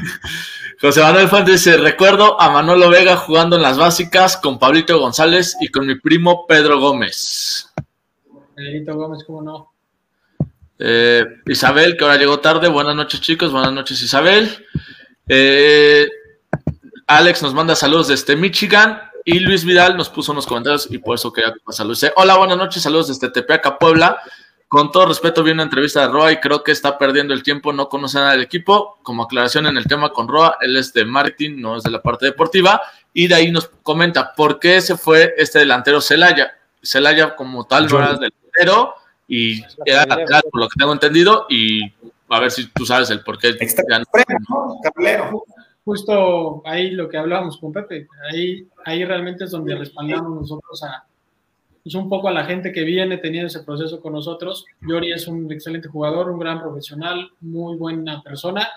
José 0.80 1.02
Manuel 1.02 1.28
Fuentes, 1.28 1.62
dice, 1.62 1.76
recuerdo 1.76 2.40
a 2.40 2.48
Manolo 2.48 2.88
Vega 2.88 3.16
jugando 3.16 3.56
en 3.56 3.62
las 3.62 3.76
básicas 3.76 4.38
con 4.38 4.58
Pablito 4.58 4.98
González 4.98 5.58
y 5.60 5.68
con 5.68 5.86
mi 5.86 5.96
primo 5.96 6.46
Pedro 6.46 6.80
Gómez. 6.80 7.70
Pedrito 8.54 8.96
Gómez, 8.96 9.24
¿cómo 9.26 9.42
no? 9.42 9.77
Eh, 10.78 11.24
Isabel, 11.46 11.96
que 11.96 12.04
ahora 12.04 12.16
llegó 12.16 12.40
tarde. 12.40 12.68
Buenas 12.68 12.94
noches, 12.94 13.20
chicos. 13.20 13.50
Buenas 13.50 13.72
noches, 13.72 14.00
Isabel. 14.00 14.66
Eh, 15.28 16.08
Alex 17.06 17.42
nos 17.42 17.54
manda 17.54 17.74
saludos 17.74 18.08
desde 18.08 18.36
Michigan 18.36 19.00
y 19.24 19.40
Luis 19.40 19.64
Vidal 19.64 19.96
nos 19.96 20.08
puso 20.08 20.32
unos 20.32 20.46
comentarios 20.46 20.88
y 20.90 20.98
por 20.98 21.16
eso 21.16 21.32
quería 21.32 21.52
pasar. 21.64 21.86
Dice, 21.86 22.12
hola, 22.16 22.36
buenas 22.36 22.56
noches, 22.56 22.82
saludos 22.82 23.08
desde 23.08 23.30
Tepeaca, 23.30 23.78
Puebla. 23.78 24.20
Con 24.68 24.92
todo 24.92 25.06
respeto, 25.06 25.42
vi 25.42 25.50
una 25.50 25.62
entrevista 25.62 26.02
de 26.02 26.08
Roa 26.08 26.30
y 26.30 26.36
creo 26.40 26.62
que 26.62 26.72
está 26.72 26.98
perdiendo 26.98 27.32
el 27.32 27.42
tiempo, 27.42 27.72
no 27.72 27.88
conoce 27.88 28.18
nada 28.18 28.32
del 28.32 28.42
equipo. 28.42 28.98
Como 29.02 29.22
aclaración 29.22 29.66
en 29.66 29.78
el 29.78 29.86
tema 29.86 30.10
con 30.10 30.28
Roa, 30.28 30.58
él 30.60 30.76
es 30.76 30.92
de 30.92 31.06
marketing, 31.06 31.60
no 31.60 31.78
es 31.78 31.82
de 31.82 31.90
la 31.90 32.02
parte 32.02 32.26
deportiva. 32.26 32.80
Y 33.14 33.28
de 33.28 33.34
ahí 33.34 33.50
nos 33.50 33.68
comenta 33.82 34.34
por 34.34 34.58
qué 34.58 34.80
se 34.82 34.96
fue 34.96 35.34
este 35.38 35.60
delantero 35.60 36.02
Celaya. 36.02 36.52
Celaya 36.82 37.34
como 37.34 37.66
tal 37.66 37.86
no 37.86 37.98
era 37.98 38.12
delantero 38.12 38.94
y 39.28 39.62
era 39.84 40.06
lateral, 40.06 40.42
por 40.50 40.62
lo 40.62 40.68
que 40.68 40.78
tengo 40.78 40.92
entendido. 40.92 41.46
Y 41.48 41.82
a 42.28 42.40
ver 42.40 42.50
si 42.50 42.66
tú 42.68 42.84
sabes 42.84 43.10
el 43.10 43.22
por 43.22 43.38
qué. 43.38 43.52
No 44.48 45.42
justo 45.88 46.60
ahí 46.66 46.90
lo 46.90 47.08
que 47.08 47.16
hablábamos 47.16 47.56
con 47.56 47.72
Pepe, 47.72 48.08
ahí, 48.30 48.68
ahí 48.84 49.06
realmente 49.06 49.44
es 49.44 49.50
donde 49.50 49.74
respaldamos 49.74 50.42
nosotros 50.42 50.82
a 50.82 51.06
pues 51.82 51.94
un 51.94 52.10
poco 52.10 52.28
a 52.28 52.32
la 52.32 52.44
gente 52.44 52.72
que 52.72 52.82
viene 52.82 53.16
teniendo 53.16 53.46
ese 53.46 53.60
proceso 53.60 54.02
con 54.02 54.12
nosotros. 54.12 54.66
Yori 54.86 55.12
es 55.12 55.26
un 55.26 55.50
excelente 55.50 55.88
jugador, 55.88 56.28
un 56.28 56.38
gran 56.38 56.60
profesional, 56.60 57.30
muy 57.40 57.78
buena 57.78 58.22
persona, 58.22 58.68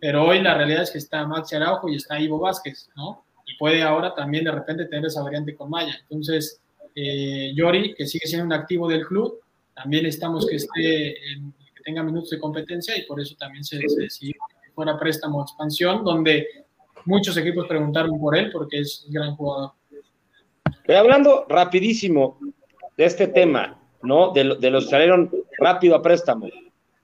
pero 0.00 0.24
hoy 0.24 0.42
la 0.42 0.54
realidad 0.54 0.82
es 0.82 0.90
que 0.90 0.98
está 0.98 1.24
Maxi 1.24 1.54
Araujo 1.54 1.88
y 1.88 1.94
está 1.94 2.18
Ivo 2.18 2.40
Vázquez, 2.40 2.88
¿no? 2.96 3.22
Y 3.46 3.56
puede 3.56 3.84
ahora 3.84 4.12
también 4.16 4.42
de 4.42 4.50
repente 4.50 4.86
tener 4.86 5.06
esa 5.06 5.22
variante 5.22 5.54
con 5.54 5.70
Maya. 5.70 5.94
Entonces, 6.10 6.60
eh, 6.96 7.52
Yori, 7.54 7.94
que 7.94 8.06
sigue 8.06 8.26
siendo 8.26 8.46
un 8.46 8.52
activo 8.52 8.88
del 8.88 9.06
club, 9.06 9.38
también 9.76 10.06
estamos 10.06 10.46
que 10.46 10.56
esté 10.56 11.32
en, 11.32 11.52
que 11.52 11.82
tenga 11.84 12.02
minutos 12.02 12.30
de 12.30 12.40
competencia 12.40 12.98
y 12.98 13.02
por 13.02 13.20
eso 13.20 13.36
también 13.38 13.62
se, 13.62 13.78
se 13.88 14.00
decidió 14.02 14.34
fuera 14.74 14.98
préstamo 14.98 15.42
expansión, 15.42 16.04
donde 16.04 16.46
muchos 17.04 17.36
equipos 17.36 17.66
preguntaron 17.66 18.18
por 18.20 18.36
él 18.36 18.50
porque 18.52 18.80
es 18.80 19.04
un 19.06 19.12
gran 19.12 19.36
jugador. 19.36 19.72
Pero 20.84 20.98
hablando 20.98 21.46
rapidísimo 21.48 22.38
de 22.96 23.04
este 23.04 23.28
tema, 23.28 23.80
¿no? 24.02 24.32
De, 24.32 24.56
de 24.56 24.70
los 24.70 24.84
que 24.84 24.90
salieron 24.90 25.30
rápido 25.58 25.94
a 25.94 26.02
préstamo. 26.02 26.48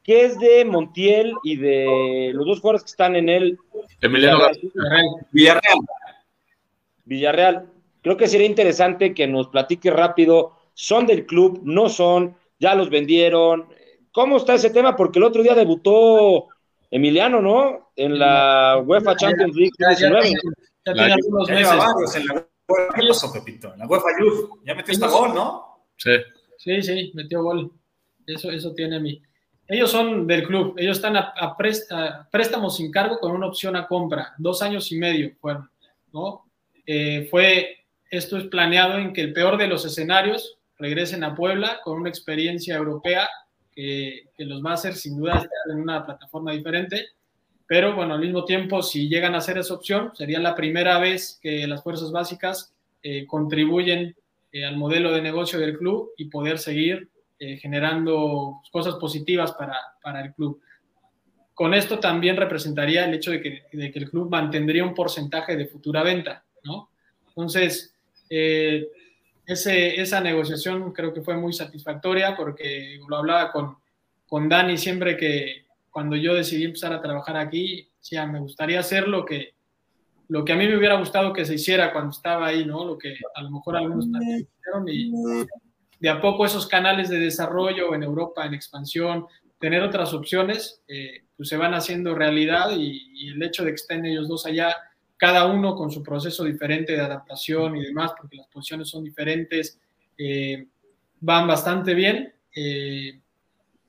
¿Qué 0.03 0.25
es 0.25 0.39
de 0.39 0.65
Montiel 0.65 1.33
y 1.45 1.57
de 1.57 2.33
los 2.35 2.45
dos 2.45 2.61
jugadores 2.61 2.83
que 2.83 2.91
están 2.91 3.15
en 3.15 3.29
el 3.29 3.59
Emiliano 4.01 4.39
Villarreal. 4.39 5.07
Villarreal. 5.31 5.79
Villarreal. 7.05 7.67
Creo 8.03 8.17
que 8.17 8.27
sería 8.27 8.47
interesante 8.47 9.15
que 9.15 9.29
nos 9.29 9.49
platique 9.49 9.91
rápido. 9.91 10.59
¿Son 10.75 11.07
del 11.07 11.25
club? 11.25 11.61
¿No 11.63 11.89
son? 11.89 12.37
¿Ya 12.63 12.77
los 12.77 12.89
vendieron? 12.89 13.67
¿Cómo 14.13 14.37
está 14.37 14.55
ese 14.55 14.71
tema? 14.71 14.95
Porque 14.95 15.19
el 15.19 15.25
otro 15.25 15.43
día 15.43 15.55
debutó 15.55 16.47
Emiliano, 16.91 17.43
¿no? 17.43 17.91
En 17.97 18.19
la 18.19 18.81
UEFA 18.85 19.17
Champions 19.17 19.57
League 19.57 19.73
ya, 19.79 19.93
ya, 19.95 20.09
ya, 20.11 20.29
ya 20.87 20.93
tiene 20.95 21.13
algunos 21.13 21.49
meses. 21.49 22.17
en 22.17 22.27
la 22.29 22.35
UEFA. 22.69 22.95
¿Qué 22.95 23.07
pasó, 23.09 23.33
Pepito? 23.33 23.73
En 23.73 23.81
la 23.81 23.87
UEFA 23.89 24.09
Youth. 24.21 24.51
Ya 24.65 24.75
metió 24.77 24.93
esta 24.93 25.09
gol, 25.09 25.35
¿no? 25.35 25.85
Sí. 25.97 26.13
Sí, 26.59 26.83
sí, 26.83 27.11
metió 27.15 27.43
gol. 27.43 27.73
Eso, 28.27 28.51
eso 28.53 28.73
tiene 28.73 29.01
mi. 29.01 29.21
Ellos 29.67 29.91
son 29.91 30.27
del 30.27 30.47
club, 30.47 30.75
ellos 30.77 30.99
están 30.99 31.17
a, 31.17 31.33
a 31.37 31.57
presta- 31.57 32.29
préstamos 32.31 32.77
sin 32.77 32.91
cargo 32.93 33.19
con 33.19 33.33
una 33.33 33.47
opción 33.47 33.75
a 33.75 33.89
compra, 33.89 34.35
dos 34.39 34.61
años 34.63 34.91
y 34.93 34.99
medio 34.99 35.33
fueron, 35.41 35.69
¿no? 36.13 36.45
Eh, 36.85 37.27
fue, 37.31 37.79
esto 38.11 38.37
es 38.37 38.45
planeado 38.45 38.99
en 38.99 39.13
que 39.13 39.23
el 39.23 39.33
peor 39.33 39.57
de 39.57 39.69
los 39.69 39.85
escenarios 39.85 40.59
regresen 40.79 41.25
a 41.25 41.35
Puebla 41.35 41.81
con 41.83 42.01
una 42.01 42.09
experiencia 42.09 42.77
europea 42.77 43.29
que, 43.75 44.29
que 44.37 44.45
los 44.45 44.65
va 44.65 44.71
a 44.71 44.75
hacer 44.75 44.95
sin 44.95 45.19
duda 45.19 45.35
estar 45.35 45.51
en 45.71 45.81
una 45.81 46.05
plataforma 46.05 46.53
diferente, 46.53 47.07
pero 47.73 47.95
bueno, 47.95 48.13
al 48.13 48.21
mismo 48.21 48.45
tiempo, 48.45 48.83
si 48.83 49.09
llegan 49.09 49.35
a 49.35 49.39
hacer 49.39 49.57
esa 49.57 49.73
opción, 49.73 50.11
sería 50.15 50.39
la 50.41 50.55
primera 50.55 50.99
vez 50.99 51.39
que 51.41 51.67
las 51.67 51.83
fuerzas 51.83 52.13
básicas 52.13 52.75
eh, 53.03 53.27
contribuyen 53.27 54.15
eh, 54.53 54.67
al 54.67 54.77
modelo 54.77 55.11
de 55.11 55.23
negocio 55.23 55.59
del 55.59 55.79
club 55.79 56.11
y 56.19 56.27
poder 56.27 56.59
seguir 56.59 57.09
eh, 57.39 57.57
generando 57.57 58.61
cosas 58.71 58.97
positivas 58.97 59.53
para, 59.53 59.75
para, 60.03 60.23
el 60.23 60.35
club. 60.35 60.61
Con 61.55 61.73
esto 61.73 61.99
también 61.99 62.37
representaría 62.37 63.07
el 63.07 63.15
hecho 63.15 63.31
de 63.31 63.41
que, 63.41 63.63
de 63.73 63.91
que, 63.91 63.99
el 64.01 64.11
club 64.11 64.31
mantendría 64.31 64.85
un 64.85 64.93
porcentaje 64.93 65.57
de 65.57 65.67
futura 65.67 66.03
venta, 66.03 66.45
¿no? 66.65 66.91
Entonces, 67.29 67.95
ese, 69.53 70.01
esa 70.01 70.21
negociación 70.21 70.93
creo 70.93 71.13
que 71.13 71.23
fue 71.23 71.37
muy 71.37 71.53
satisfactoria 71.53 72.37
porque 72.37 72.99
lo 73.09 73.17
hablaba 73.17 73.53
con, 73.53 73.77
con 74.27 74.49
Dani 74.49 74.77
siempre 74.77 75.17
que 75.17 75.67
cuando 75.91 76.17
yo 76.17 76.35
decidí 76.35 76.65
empezar 76.65 76.93
a 76.93 77.03
trabajar 77.03 77.37
aquí, 77.37 77.89
decía, 77.99 78.27
me 78.27 78.41
gustaría 78.41 78.81
hacer 78.81 79.07
lo 79.07 79.25
que, 79.25 79.55
lo 80.29 80.45
que 80.45 80.53
a 80.53 80.57
mí 80.57 80.67
me 80.67 80.77
hubiera 80.77 80.99
gustado 80.99 81.33
que 81.33 81.45
se 81.45 81.55
hiciera 81.55 81.93
cuando 81.93 82.11
estaba 82.11 82.47
ahí, 82.47 82.65
¿no? 82.65 82.85
Lo 82.85 82.99
que 82.99 83.15
a 83.35 83.43
lo 83.43 83.51
mejor 83.51 83.77
algunos 83.77 84.11
también 84.11 84.49
hicieron 84.59 84.89
y 84.89 85.13
de 86.01 86.09
a 86.09 86.21
poco 86.21 86.45
esos 86.45 86.67
canales 86.67 87.11
de 87.11 87.19
desarrollo 87.19 87.95
en 87.95 88.03
Europa, 88.03 88.45
en 88.45 88.55
expansión, 88.55 89.27
tener 89.61 89.83
otras 89.83 90.13
opciones, 90.13 90.83
eh, 90.89 91.25
pues 91.37 91.49
se 91.49 91.57
van 91.57 91.75
haciendo 91.75 92.15
realidad 92.15 92.73
y, 92.77 93.09
y, 93.15 93.29
el 93.29 93.43
hecho 93.43 93.63
de 93.65 93.71
que 93.71 93.77
estén 93.77 94.05
ellos 94.05 94.27
dos 94.27 94.45
allá, 94.45 94.75
cada 95.17 95.47
uno 95.47 95.75
con 95.75 95.91
su 95.91 96.03
proceso 96.03 96.45
diferente 96.45 96.93
de 96.93 97.01
adaptación 97.01 97.77
y 97.77 97.85
demás, 97.85 98.13
porque 98.19 98.37
las 98.37 98.49
posiciones 98.49 98.89
son 98.89 99.05
diferentes, 99.05 99.79
eh, 100.19 100.67
van 101.21 101.47
bastante 101.47 101.95
bien. 101.95 102.33
Eh, 102.55 103.21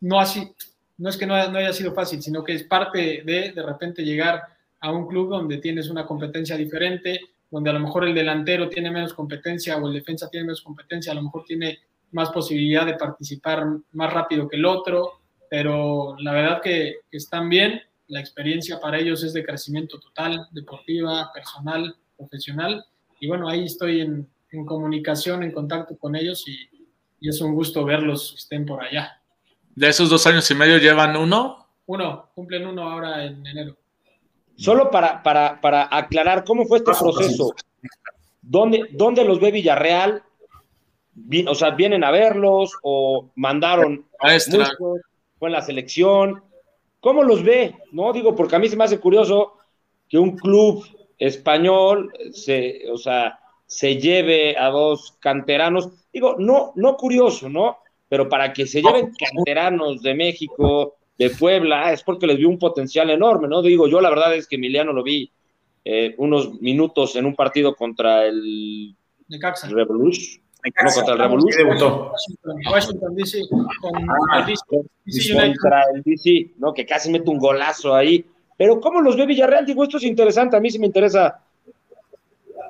no, 0.01 0.19
así, 0.19 0.53
no 0.97 1.09
es 1.09 1.17
que 1.17 1.26
no, 1.26 1.36
no 1.49 1.57
haya 1.57 1.74
sido 1.74 1.93
fácil, 1.93 2.21
sino 2.21 2.43
que 2.43 2.53
es 2.53 2.63
parte 2.63 3.24
de 3.26 3.51
de 3.51 3.63
repente 3.63 4.03
llegar 4.03 4.41
a 4.80 4.91
un 4.91 5.07
club 5.07 5.30
donde 5.30 5.57
tienes 5.57 5.89
una 5.89 6.05
competencia 6.05 6.57
diferente, 6.57 7.19
donde 7.49 7.69
a 7.69 7.74
lo 7.74 7.80
mejor 7.80 8.05
el 8.05 8.13
delantero 8.13 8.67
tiene 8.67 8.91
menos 8.91 9.13
competencia 9.13 9.78
o 9.78 9.88
el 9.88 9.93
defensa 9.93 10.30
tiene 10.30 10.45
menos 10.45 10.61
competencia, 10.61 11.11
a 11.11 11.15
lo 11.15 11.24
mejor 11.24 11.45
tiene 11.45 11.80
más 12.11 12.30
posibilidad 12.32 12.86
de 12.86 12.95
participar 12.95 13.65
más 13.93 14.13
rápido 14.13 14.47
que 14.47 14.57
el 14.57 14.65
otro, 14.65 15.21
pero 15.49 16.15
la 16.19 16.34
verdad 16.34 16.61
que, 16.61 16.97
que, 17.09 17.17
están 17.17 17.49
bien, 17.49 17.82
la 18.08 18.20
experiencia 18.20 18.80
para 18.80 18.99
ellos 18.99 19.24
es 19.24 19.34
de 19.34 19.43
crecimiento 19.43 19.99
total, 19.99 20.47
deportiva, 20.51 21.32
personal, 21.34 21.95
profesional, 22.18 22.86
y 23.20 23.28
bueno, 23.28 23.47
ahí 23.47 23.66
estoy 23.66 24.01
en, 24.01 24.28
en 24.51 24.66
comunicación, 24.66 25.43
en 25.43 25.51
contacto 25.51 25.97
con 25.97 26.16
ellos 26.16 26.43
y, 26.47 26.70
y, 27.22 27.30
es 27.30 27.39
un 27.39 27.56
gusto 27.56 27.86
verlos 27.86 28.32
que 28.32 28.38
estén 28.38 28.66
por 28.66 28.84
allá. 28.84 29.22
¿De 29.76 29.88
esos 29.88 30.10
dos 30.10 30.28
años 30.28 30.49
y 30.51 30.56
medio 30.56 30.78
llevan 30.78 31.16
uno? 31.16 31.68
Uno, 31.86 32.30
cumplen 32.36 32.68
uno 32.68 32.89
ahora 32.89 33.26
en 33.26 33.45
enero. 33.47 33.78
Solo 34.56 34.91
para, 34.91 35.24
para, 35.24 35.60
para 35.60 35.88
aclarar, 35.89 36.43
¿cómo 36.43 36.66
fue 36.66 36.80
este 36.80 36.91
proceso? 36.91 37.56
¿Dónde, 38.41 38.89
dónde 38.91 39.24
los 39.24 39.39
ve 39.39 39.51
Villarreal? 39.51 40.22
O 41.47 41.56
sea, 41.56 41.72
¿vienen 41.72 42.04
a 42.04 42.12
verlos 42.12 42.78
o 42.84 43.32
mandaron 43.36 44.06
Maestra. 44.22 44.60
muchos? 44.60 45.01
¿Fue 45.39 45.49
en 45.49 45.54
la 45.54 45.62
selección? 45.62 46.43
¿Cómo 47.04 47.22
los 47.22 47.43
ve? 47.43 47.76
No 47.91 48.14
digo, 48.14 48.34
porque 48.34 48.56
a 48.56 48.60
mí 48.60 48.70
se 48.70 48.78
me 48.78 48.86
hace 48.86 48.97
curioso 48.97 49.58
que 50.08 50.18
un 50.18 50.38
club 50.38 50.86
español 51.20 52.14
se, 52.32 52.89
o 52.89 52.97
sea, 52.97 53.41
se 53.66 53.97
lleve 53.97 54.58
a 54.58 54.70
dos 54.70 55.18
canteranos. 55.20 55.89
Digo, 56.14 56.38
no, 56.39 56.72
no 56.78 56.95
curioso, 56.95 57.49
¿no? 57.49 57.80
Pero 58.08 58.30
para 58.30 58.54
que 58.54 58.66
se 58.66 58.82
lleven 58.82 59.12
canteranos 59.20 60.01
de 60.01 60.14
México, 60.14 60.95
de 61.18 61.30
Puebla, 61.32 61.91
es 61.91 62.04
porque 62.04 62.26
les 62.26 62.38
vio 62.38 62.47
un 62.47 62.58
potencial 62.58 63.10
enorme, 63.10 63.49
¿no? 63.49 63.62
Digo, 63.62 63.89
yo 63.89 63.99
la 63.99 64.10
verdad 64.10 64.34
es 64.34 64.47
que 64.47 64.56
Emiliano 64.56 64.93
lo 64.93 65.04
vi 65.04 65.30
eh, 65.84 66.16
unos 66.20 66.62
minutos 66.62 67.18
en 67.18 67.26
un 67.26 67.36
partido 67.36 67.76
contra 67.76 68.26
el 68.26 68.95
Necaxa. 69.28 69.68
Revolution, 69.68 70.41
no 70.64 70.91
contra 70.93 71.14
el 71.14 71.20
Revolution. 71.20 71.68
Washington, 71.68 72.57
Washington 72.72 73.16
DC 73.16 73.41
con 73.49 74.09
Ah, 74.09 74.39
el 74.39 74.45
DC, 74.45 74.64
DC 75.05 75.34
contra 75.34 75.84
el 75.93 76.01
DC, 76.03 76.51
¿no? 76.57 76.74
Que 76.74 76.86
casi 76.86 77.09
mete 77.11 77.30
un 77.30 77.38
golazo 77.38 77.93
ahí. 77.95 78.26
Pero 78.57 78.80
¿cómo 78.80 79.01
los 79.01 79.18
ve 79.18 79.26
Villarreal? 79.26 79.66
Digo, 79.66 79.84
esto 79.84 79.97
es 79.97 80.03
interesante. 80.03 80.55
A 80.55 80.59
mí 80.59 80.70
sí 80.70 80.80
me 80.80 80.86
interesa 80.86 81.39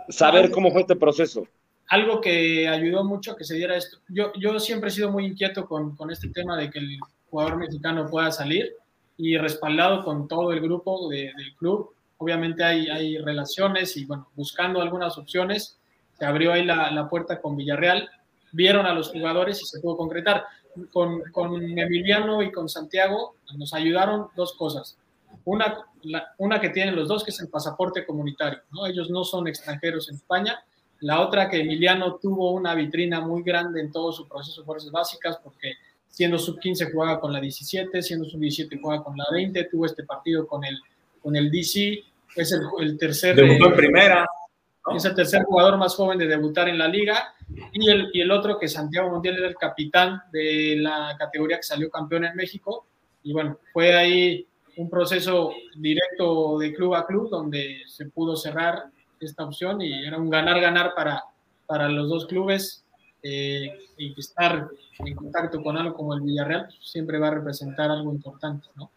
saber 0.10 0.50
cómo 0.52 0.72
fue 0.72 0.82
este 0.82 0.96
proceso. 0.96 1.48
algo 1.90 2.20
que 2.22 2.68
ayudó 2.68 3.04
mucho 3.04 3.34
a 3.34 3.36
que 3.38 3.44
se 3.44 3.56
diera 3.56 3.76
esto. 3.78 3.98
Yo, 4.10 4.32
yo 4.40 4.60
siempre 4.60 4.90
he 4.90 4.92
sido 4.92 5.12
muy 5.12 5.26
inquieto 5.26 5.68
con, 5.68 5.96
con 5.96 6.10
este 6.10 6.30
tema 6.30 6.58
de 6.58 6.70
que 6.72 6.80
el 6.80 6.98
jugador 7.30 7.58
mexicano 7.58 8.08
pueda 8.10 8.32
salir 8.32 8.74
y 9.18 9.38
respaldado 9.38 10.04
con 10.04 10.28
todo 10.28 10.52
el 10.52 10.62
grupo 10.62 11.08
de- 11.10 11.32
del 11.38 11.54
club. 11.58 11.92
Obviamente 12.18 12.64
hay, 12.64 12.88
hay 12.88 13.18
relaciones 13.18 13.96
y 13.98 14.06
bueno, 14.06 14.28
buscando 14.36 14.82
algunas 14.82 15.18
opciones, 15.18 15.78
se 16.18 16.26
abrió 16.26 16.54
ahí 16.54 16.64
la, 16.66 16.92
la 16.92 17.10
puerta 17.10 17.42
con 17.42 17.56
Villarreal, 17.56 18.10
vieron 18.52 18.86
a 18.86 18.94
los 18.94 19.10
jugadores 19.12 19.62
y 19.62 19.66
se 19.66 19.80
pudo 19.80 19.98
concretar. 19.98 20.46
Con, 20.92 21.22
con 21.32 21.62
Emiliano 21.78 22.42
y 22.42 22.52
con 22.52 22.68
Santiago 22.68 23.36
nos 23.58 23.74
ayudaron 23.76 24.30
dos 24.36 24.54
cosas. 24.54 24.98
Una, 25.46 25.78
la- 26.02 26.34
una 26.40 26.60
que 26.60 26.70
tienen 26.70 26.96
los 26.96 27.08
dos, 27.08 27.24
que 27.24 27.30
es 27.30 27.40
el 27.42 27.48
pasaporte 27.50 28.06
comunitario. 28.08 28.60
¿no? 28.72 28.88
Ellos 28.88 29.12
no 29.12 29.24
son 29.24 29.48
extranjeros 29.48 30.10
en 30.10 30.16
España, 30.16 30.64
la 31.02 31.20
otra 31.22 31.48
que 31.50 31.62
Emiliano 31.62 32.16
tuvo 32.16 32.52
una 32.52 32.74
vitrina 32.74 33.20
muy 33.22 33.44
grande 33.44 33.82
en 33.82 33.92
todo 33.92 34.12
su 34.12 34.28
proceso 34.28 34.62
de 34.62 34.66
fuerzas 34.66 34.90
básicas, 34.90 35.38
porque 35.44 35.74
siendo 36.08 36.40
sub-15 36.40 36.92
jugaba 36.92 37.20
con 37.20 37.34
la 37.34 37.40
17, 37.42 38.02
siendo 38.02 38.26
sub-17 38.26 38.80
jugaba 38.82 39.04
con 39.04 39.16
la 39.18 39.26
20, 39.32 39.66
tuvo 39.66 39.86
este 39.86 40.04
partido 40.06 40.48
con 40.48 40.64
el, 40.64 40.80
con 41.22 41.36
el 41.36 41.52
DC, 41.52 42.04
es 42.36 42.52
el, 42.52 42.62
el 42.80 42.98
tercer... 42.98 43.36
Debutó 43.36 43.66
en 43.68 43.74
eh, 43.74 43.76
primera. 43.76 44.26
Es 44.96 45.06
el 45.06 45.16
tercer 45.16 45.44
jugador 45.44 45.78
más 45.78 45.96
joven 45.96 46.18
de 46.18 46.28
debutar 46.28 46.68
en 46.68 46.78
la 46.78 46.88
liga. 46.88 47.34
Y 47.72 47.90
el, 47.90 48.10
y 48.14 48.22
el 48.22 48.32
otro, 48.32 48.60
que 48.60 48.68
Santiago 48.68 49.10
Montiel 49.10 49.38
era 49.38 49.48
el 49.48 49.56
capitán 49.56 50.22
de 50.32 50.76
la 50.78 51.16
categoría 51.18 51.58
que 51.58 51.64
salió 51.64 51.90
campeón 51.90 52.26
en 52.26 52.36
México. 52.36 52.86
Y 53.24 53.34
bueno, 53.34 53.58
fue 53.72 53.94
ahí 53.96 54.48
un 54.78 54.90
proceso 54.90 55.52
directo 55.76 56.58
de 56.58 56.74
club 56.74 56.96
a 56.96 57.06
club 57.06 57.30
donde 57.30 57.84
se 57.88 58.08
pudo 58.08 58.36
cerrar 58.36 58.86
esta 59.20 59.46
opción 59.46 59.82
y 59.82 60.06
era 60.06 60.18
un 60.18 60.30
ganar-ganar 60.30 60.94
para, 60.96 61.24
para 61.66 61.88
los 61.90 62.10
dos 62.10 62.26
clubes. 62.26 62.84
eh, 63.24 63.80
y 63.98 64.20
estar 64.20 64.68
en 65.00 65.16
contacto 65.16 65.62
con 65.64 65.78
algo 65.78 65.96
como 65.96 66.14
el 66.14 66.22
Villarreal 66.22 66.66
pues, 66.66 66.80
siempre 66.82 67.18
va 67.20 67.30
a 67.30 67.36
representar 67.36 67.90
algo 67.90 68.12
importante, 68.12 68.68
¿no? 68.76 68.92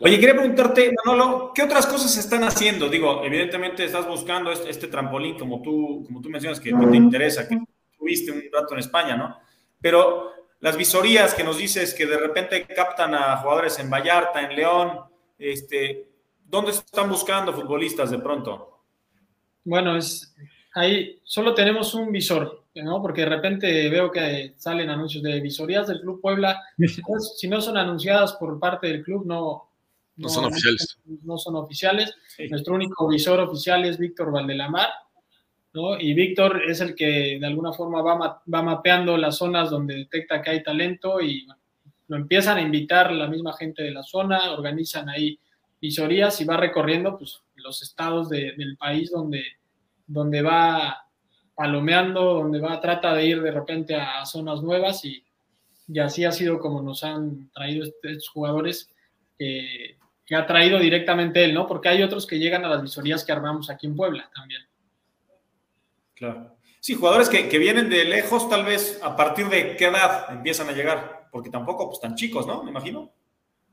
Oye, 0.00 0.20
quería 0.20 0.34
preguntarte, 0.34 0.92
Manolo, 1.04 1.52
¿qué 1.54 1.62
otras 1.62 1.86
cosas 1.86 2.12
se 2.12 2.20
están 2.20 2.44
haciendo? 2.44 2.88
Digo, 2.88 3.22
evidentemente 3.24 3.84
estás 3.84 4.06
buscando 4.06 4.52
este, 4.52 4.68
este 4.68 4.88
trampolín, 4.88 5.38
como 5.38 5.62
tú, 5.62 6.04
como 6.06 6.20
tú 6.20 6.28
mencionas, 6.28 6.60
que 6.60 6.72
te 6.72 6.96
interesa, 6.96 7.48
que 7.48 7.58
tuviste 7.98 8.30
un 8.30 8.42
rato 8.52 8.74
en 8.74 8.80
España, 8.80 9.16
¿no? 9.16 9.38
Pero 9.80 10.32
las 10.60 10.76
visorías 10.76 11.34
que 11.34 11.44
nos 11.44 11.56
dices 11.56 11.94
que 11.94 12.06
de 12.06 12.18
repente 12.18 12.66
captan 12.66 13.14
a 13.14 13.38
jugadores 13.38 13.78
en 13.78 13.88
Vallarta, 13.88 14.42
en 14.42 14.54
León, 14.54 15.00
este, 15.38 16.08
¿dónde 16.44 16.72
están 16.72 17.08
buscando 17.08 17.52
futbolistas 17.52 18.10
de 18.10 18.18
pronto? 18.18 18.80
Bueno, 19.64 19.96
es 19.96 20.34
ahí 20.74 21.18
solo 21.24 21.54
tenemos 21.54 21.94
un 21.94 22.12
visor, 22.12 22.64
¿no? 22.74 23.00
Porque 23.00 23.22
de 23.22 23.30
repente 23.30 23.88
veo 23.88 24.10
que 24.10 24.54
salen 24.58 24.90
anuncios 24.90 25.22
de 25.22 25.40
visorías 25.40 25.88
del 25.88 26.00
Club 26.00 26.20
Puebla. 26.20 26.62
Si 27.36 27.48
no 27.48 27.60
son 27.60 27.78
anunciadas 27.78 28.34
por 28.34 28.60
parte 28.60 28.86
del 28.88 29.02
club, 29.02 29.26
no, 29.26 29.65
No 30.16 30.28
son 30.28 30.44
oficiales. 30.46 30.98
No 31.22 31.38
son 31.38 31.56
oficiales. 31.56 32.14
Sí. 32.28 32.48
Nuestro 32.48 32.74
único 32.74 33.06
visor 33.08 33.38
oficial 33.40 33.84
es 33.84 33.98
Víctor 33.98 34.32
Valdelamar, 34.32 34.88
¿no? 35.74 36.00
Y 36.00 36.14
Víctor 36.14 36.62
es 36.68 36.80
el 36.80 36.94
que 36.94 37.38
de 37.38 37.46
alguna 37.46 37.72
forma 37.72 38.00
va, 38.02 38.16
ma- 38.16 38.42
va 38.52 38.62
mapeando 38.62 39.16
las 39.18 39.36
zonas 39.36 39.70
donde 39.70 39.94
detecta 39.94 40.40
que 40.40 40.50
hay 40.50 40.62
talento 40.62 41.20
y 41.20 41.44
bueno, 41.44 41.60
lo 42.08 42.16
empiezan 42.16 42.56
a 42.58 42.62
invitar 42.62 43.12
la 43.12 43.26
misma 43.26 43.52
gente 43.52 43.82
de 43.82 43.90
la 43.90 44.02
zona, 44.02 44.52
organizan 44.52 45.08
ahí 45.08 45.38
visorías 45.82 46.40
y 46.40 46.44
va 46.46 46.56
recorriendo 46.56 47.18
pues, 47.18 47.42
los 47.56 47.82
estados 47.82 48.30
de- 48.30 48.52
del 48.56 48.76
país 48.78 49.10
donde, 49.10 49.42
donde 50.06 50.40
va 50.40 51.04
palomeando, 51.54 52.34
donde 52.34 52.60
va, 52.60 52.80
trata 52.80 53.14
de 53.14 53.26
ir 53.26 53.42
de 53.42 53.50
repente 53.50 53.94
a, 53.96 54.24
zonas 54.24 54.62
nuevas 54.62 55.04
y, 55.04 55.22
y 55.88 55.98
así 55.98 56.24
ha 56.24 56.32
sido 56.32 56.58
como 56.58 56.80
nos 56.82 57.02
han 57.04 57.50
traído 57.52 57.84
estos 57.84 58.28
jugadores 58.28 58.88
que, 59.38 59.95
que 60.26 60.34
ha 60.34 60.46
traído 60.46 60.78
directamente 60.78 61.44
él, 61.44 61.54
¿no? 61.54 61.66
Porque 61.66 61.88
hay 61.88 62.02
otros 62.02 62.26
que 62.26 62.38
llegan 62.38 62.64
a 62.64 62.68
las 62.68 62.82
visorías 62.82 63.24
que 63.24 63.32
armamos 63.32 63.70
aquí 63.70 63.86
en 63.86 63.94
Puebla 63.94 64.28
también. 64.34 64.62
Claro. 66.14 66.56
Sí, 66.80 66.94
jugadores 66.94 67.28
que, 67.28 67.48
que 67.48 67.58
vienen 67.58 67.88
de 67.88 68.04
lejos, 68.04 68.48
tal 68.48 68.64
vez 68.64 69.00
a 69.02 69.16
partir 69.16 69.48
de 69.48 69.76
qué 69.76 69.86
edad 69.86 70.26
empiezan 70.30 70.68
a 70.68 70.72
llegar, 70.72 71.28
porque 71.30 71.50
tampoco 71.50 71.88
pues 71.88 72.00
tan 72.00 72.14
chicos, 72.14 72.46
¿no? 72.46 72.62
Me 72.62 72.70
imagino. 72.70 73.12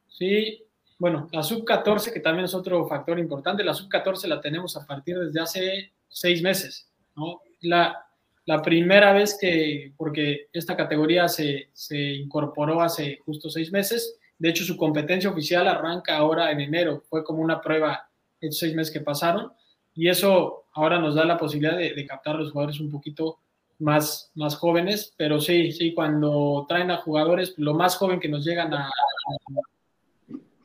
Sí, 0.08 0.64
bueno, 1.00 1.28
la 1.32 1.44
sub-14, 1.44 2.14
que 2.14 2.20
también 2.20 2.46
es 2.46 2.54
otro 2.54 2.88
factor 2.88 3.20
importante, 3.20 3.64
la 3.64 3.74
sub-14 3.74 4.28
la 4.28 4.40
tenemos 4.40 4.78
a 4.78 4.86
partir 4.86 5.18
desde 5.18 5.42
hace 5.42 5.92
seis 6.08 6.42
meses, 6.42 6.90
¿no? 7.16 7.42
La, 7.62 8.06
la 8.46 8.62
primera 8.62 9.12
vez 9.14 9.38
que, 9.40 9.94
porque 9.98 10.48
esta 10.54 10.78
categoría 10.78 11.28
se, 11.28 11.70
se 11.74 11.98
incorporó 11.98 12.82
hace 12.82 13.20
justo 13.26 13.50
seis 13.50 13.72
meses, 13.72 14.20
de 14.38 14.50
hecho 14.50 14.64
su 14.64 14.78
competencia 14.78 15.30
oficial 15.30 15.68
arranca 15.68 16.18
ahora 16.18 16.52
en 16.52 16.62
enero, 16.62 17.04
fue 17.10 17.24
como 17.24 17.42
una 17.42 17.62
prueba 17.62 18.10
estos 18.40 18.60
seis 18.60 18.76
meses 18.76 18.94
que 18.94 19.02
pasaron, 19.02 19.52
y 19.96 20.10
eso 20.10 20.66
ahora 20.74 21.00
nos 21.00 21.16
da 21.16 21.26
la 21.26 21.38
posibilidad 21.38 21.78
de, 21.78 21.94
de 21.94 22.06
captar 22.06 22.36
a 22.36 22.40
los 22.40 22.52
jugadores 22.52 22.80
un 22.80 22.92
poquito 22.92 23.40
más, 23.80 24.32
más 24.36 24.56
jóvenes, 24.56 25.14
pero 25.18 25.40
sí, 25.40 25.72
sí, 25.72 25.94
cuando 25.94 26.66
traen 26.68 26.92
a 26.92 26.98
jugadores, 26.98 27.54
lo 27.58 27.74
más 27.74 27.96
joven 27.96 28.20
que 28.20 28.30
nos 28.30 28.46
llegan 28.46 28.74
a, 28.74 28.90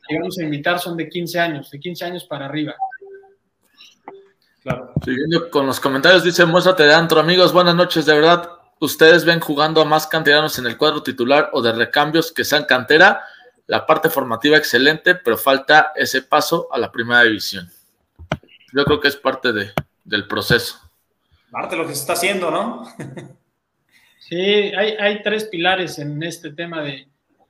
llegamos 0.09 0.37
a 0.39 0.43
invitar 0.43 0.79
son 0.79 0.97
de 0.97 1.09
15 1.09 1.39
años, 1.39 1.69
de 1.69 1.79
15 1.79 2.05
años 2.05 2.23
para 2.25 2.45
arriba. 2.45 2.75
Claro. 4.63 4.93
Siguiendo 5.03 5.49
con 5.49 5.65
los 5.65 5.79
comentarios, 5.79 6.23
dice 6.23 6.45
Muéstrate 6.45 6.83
de 6.83 6.93
Antro, 6.93 7.19
amigos, 7.19 7.53
buenas 7.53 7.75
noches, 7.75 8.05
de 8.05 8.13
verdad, 8.13 8.49
¿ustedes 8.79 9.25
ven 9.25 9.39
jugando 9.39 9.81
a 9.81 9.85
más 9.85 10.07
canteranos 10.07 10.57
en 10.59 10.65
el 10.65 10.77
cuadro 10.77 11.03
titular 11.03 11.49
o 11.53 11.61
de 11.61 11.71
recambios 11.71 12.31
que 12.31 12.43
sean 12.43 12.65
cantera? 12.65 13.21
La 13.69 13.85
parte 13.85 14.09
formativa 14.09 14.57
excelente, 14.57 15.13
pero 15.13 15.37
falta 15.37 15.91
ese 15.95 16.23
paso 16.23 16.67
a 16.71 16.79
la 16.79 16.91
primera 16.91 17.21
división. 17.21 17.69
Yo 18.73 18.83
creo 18.83 18.99
que 18.99 19.09
es 19.09 19.15
parte 19.15 19.53
de, 19.53 19.69
del 20.03 20.27
proceso. 20.27 20.79
Parte 21.51 21.75
de 21.75 21.83
lo 21.83 21.87
que 21.87 21.93
se 21.93 22.01
está 22.01 22.13
haciendo, 22.13 22.49
¿no? 22.49 22.83
Sí, 24.17 24.35
hay, 24.35 24.93
hay 24.99 25.21
tres 25.21 25.43
pilares 25.45 25.99
en 25.99 26.23
este 26.23 26.51
tema 26.51 26.81
de, 26.81 27.09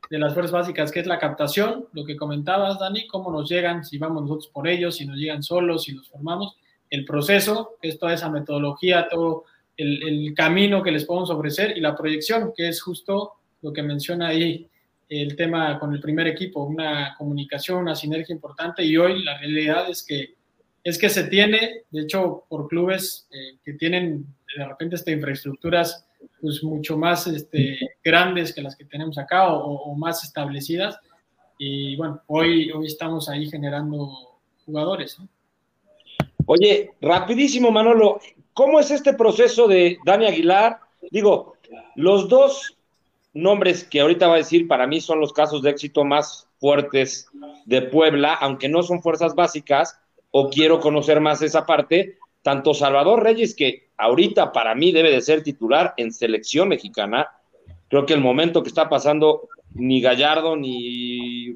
de 0.09 0.19
las 0.19 0.33
fuerzas 0.33 0.51
básicas, 0.51 0.91
que 0.91 0.99
es 0.99 1.07
la 1.07 1.19
captación, 1.19 1.87
lo 1.93 2.03
que 2.03 2.17
comentabas, 2.17 2.77
Dani, 2.79 3.07
cómo 3.07 3.31
nos 3.31 3.49
llegan, 3.49 3.85
si 3.85 3.97
vamos 3.97 4.23
nosotros 4.23 4.47
por 4.47 4.67
ellos, 4.67 4.97
si 4.97 5.05
nos 5.05 5.15
llegan 5.15 5.41
solos, 5.41 5.85
si 5.85 5.93
los 5.93 6.09
formamos, 6.09 6.57
el 6.89 7.05
proceso, 7.05 7.77
que 7.81 7.87
es 7.87 7.97
toda 7.97 8.13
esa 8.13 8.29
metodología, 8.29 9.07
todo 9.07 9.45
el, 9.77 10.03
el 10.05 10.33
camino 10.33 10.83
que 10.83 10.91
les 10.91 11.05
podemos 11.05 11.29
ofrecer, 11.29 11.77
y 11.77 11.79
la 11.79 11.95
proyección, 11.95 12.51
que 12.53 12.67
es 12.67 12.81
justo 12.81 13.35
lo 13.61 13.71
que 13.71 13.83
menciona 13.83 14.27
ahí 14.27 14.69
el 15.09 15.35
tema 15.35 15.79
con 15.79 15.93
el 15.93 15.99
primer 15.99 16.27
equipo, 16.27 16.63
una 16.63 17.15
comunicación, 17.17 17.79
una 17.79 17.95
sinergia 17.95 18.33
importante, 18.33 18.85
y 18.85 18.95
hoy 18.95 19.23
la 19.23 19.37
realidad 19.37 19.89
es 19.89 20.03
que 20.03 20.39
es 20.83 20.97
que 20.97 21.09
se 21.09 21.25
tiene, 21.25 21.83
de 21.91 22.01
hecho, 22.01 22.45
por 22.47 22.67
clubes 22.67 23.27
eh, 23.31 23.57
que 23.63 23.73
tienen 23.73 24.25
de 24.57 24.65
repente 24.65 24.95
este, 24.95 25.11
infraestructuras 25.11 26.05
pues 26.41 26.63
mucho 26.63 26.97
más 26.97 27.27
este, 27.27 27.77
grandes 28.03 28.53
que 28.53 28.61
las 28.61 28.75
que 28.75 28.85
tenemos 28.85 29.17
acá 29.17 29.53
o, 29.53 29.73
o, 29.73 29.95
más 29.95 30.23
establecidas. 30.23 30.97
Y 31.57 31.95
bueno, 31.97 32.21
hoy, 32.27 32.71
hoy 32.71 32.87
estamos 32.87 33.29
ahí 33.29 33.49
generando 33.49 34.39
jugadores. 34.65 35.17
Oye, 36.45 36.91
rapidísimo, 37.01 37.71
Manolo, 37.71 38.19
¿cómo 38.53 38.79
es 38.79 38.91
este 38.91 39.13
proceso 39.13 39.67
de 39.67 39.97
Dani 40.05 40.25
Aguilar? 40.25 40.79
Digo, 41.11 41.55
los 41.95 42.27
dos 42.27 42.77
nombres 43.33 43.83
que 43.83 44.01
ahorita 44.01 44.27
va 44.27 44.35
a 44.35 44.37
decir 44.37 44.67
para 44.67 44.87
mí 44.87 45.01
son 45.01 45.19
los 45.19 45.33
casos 45.33 45.61
de 45.61 45.69
éxito 45.69 46.03
más 46.03 46.47
fuertes 46.59 47.27
de 47.65 47.81
Puebla, 47.83 48.33
aunque 48.33 48.69
no 48.69 48.83
son 48.83 49.01
fuerzas 49.01 49.35
básicas, 49.35 49.99
o 50.31 50.49
quiero 50.49 50.79
conocer 50.79 51.21
más 51.21 51.41
esa 51.41 51.65
parte, 51.65 52.17
tanto 52.41 52.73
Salvador 52.73 53.23
Reyes, 53.23 53.55
que 53.55 53.89
ahorita 53.97 54.51
para 54.51 54.75
mí 54.75 54.91
debe 54.91 55.11
de 55.11 55.21
ser 55.21 55.43
titular 55.43 55.93
en 55.97 56.11
selección 56.11 56.69
mexicana, 56.69 57.29
creo 57.87 58.05
que 58.05 58.13
el 58.13 58.21
momento 58.21 58.61
que 58.61 58.69
está 58.69 58.89
pasando 58.89 59.49
ni 59.73 60.01
Gallardo 60.01 60.55
ni 60.55 61.55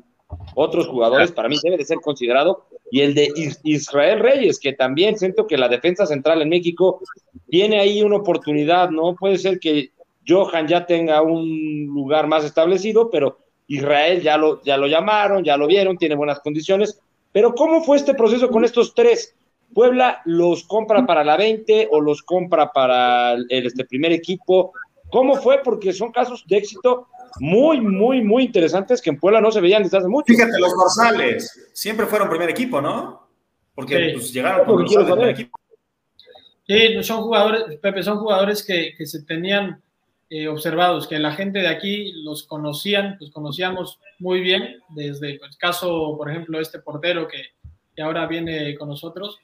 otros 0.55 0.87
jugadores 0.87 1.31
para 1.31 1.49
mí 1.49 1.57
debe 1.61 1.77
de 1.77 1.85
ser 1.85 1.99
considerado, 1.99 2.65
y 2.91 3.01
el 3.01 3.15
de 3.15 3.31
Israel 3.63 4.19
Reyes, 4.19 4.59
que 4.59 4.73
también 4.73 5.17
siento 5.17 5.47
que 5.47 5.57
la 5.57 5.67
defensa 5.67 6.05
central 6.05 6.41
en 6.41 6.49
México 6.49 7.01
tiene 7.49 7.79
ahí 7.79 8.03
una 8.03 8.17
oportunidad, 8.17 8.89
¿no? 8.89 9.15
Puede 9.15 9.37
ser 9.37 9.59
que 9.59 9.92
Johan 10.27 10.67
ya 10.67 10.85
tenga 10.85 11.21
un 11.21 11.85
lugar 11.85 12.27
más 12.27 12.43
establecido, 12.43 13.09
pero 13.09 13.39
Israel 13.67 14.21
ya 14.21 14.37
lo, 14.37 14.61
ya 14.63 14.77
lo 14.77 14.87
llamaron, 14.87 15.43
ya 15.43 15.57
lo 15.57 15.67
vieron, 15.67 15.97
tiene 15.97 16.15
buenas 16.15 16.39
condiciones, 16.39 16.99
pero 17.31 17.55
¿cómo 17.55 17.83
fue 17.83 17.97
este 17.97 18.13
proceso 18.13 18.49
con 18.49 18.63
estos 18.63 18.93
tres? 18.93 19.35
Puebla 19.73 20.21
los 20.25 20.63
compra 20.65 21.05
para 21.05 21.23
la 21.23 21.35
20 21.35 21.89
o 21.91 21.99
los 21.99 22.21
compra 22.21 22.71
para 22.71 23.33
el, 23.33 23.47
este 23.49 23.85
primer 23.85 24.11
equipo. 24.11 24.73
¿Cómo 25.09 25.35
fue? 25.35 25.61
Porque 25.63 25.93
son 25.93 26.11
casos 26.11 26.45
de 26.47 26.57
éxito 26.57 27.07
muy, 27.39 27.81
muy, 27.81 28.21
muy 28.21 28.43
interesantes 28.43 29.01
que 29.01 29.09
en 29.09 29.19
Puebla 29.19 29.41
no 29.41 29.51
se 29.51 29.61
veían 29.61 29.83
desde 29.83 29.97
hace 29.97 30.07
mucho. 30.07 30.25
Fíjate, 30.27 30.59
los 30.59 30.73
dorsales 30.75 31.71
siempre 31.73 32.05
fueron 32.05 32.29
primer 32.29 32.49
equipo, 32.51 32.79
¿no? 32.81 33.27
Porque 33.73 34.11
pues, 34.13 34.31
llegaron 34.31 34.65
con 34.65 34.83
los 34.83 34.93
primer 34.93 35.29
equipo. 35.29 35.59
Sí, 36.67 37.03
son 37.03 37.23
jugadores, 37.23 37.77
Pepe, 37.81 38.03
son 38.03 38.19
jugadores 38.19 38.63
que, 38.63 38.93
que 38.95 39.05
se 39.05 39.23
tenían 39.23 39.81
eh, 40.35 40.47
observados, 40.47 41.05
que 41.07 41.19
la 41.19 41.33
gente 41.33 41.59
de 41.59 41.67
aquí 41.67 42.11
los 42.23 42.41
conocían, 42.41 43.17
los 43.19 43.29
conocíamos 43.29 43.99
muy 44.17 44.39
bien, 44.39 44.81
desde 44.89 45.33
el 45.33 45.39
caso, 45.59 46.15
por 46.17 46.27
ejemplo, 46.27 46.59
este 46.59 46.79
portero 46.79 47.27
que, 47.27 47.49
que 47.95 48.01
ahora 48.01 48.25
viene 48.25 48.73
con 48.73 48.89
nosotros, 48.89 49.37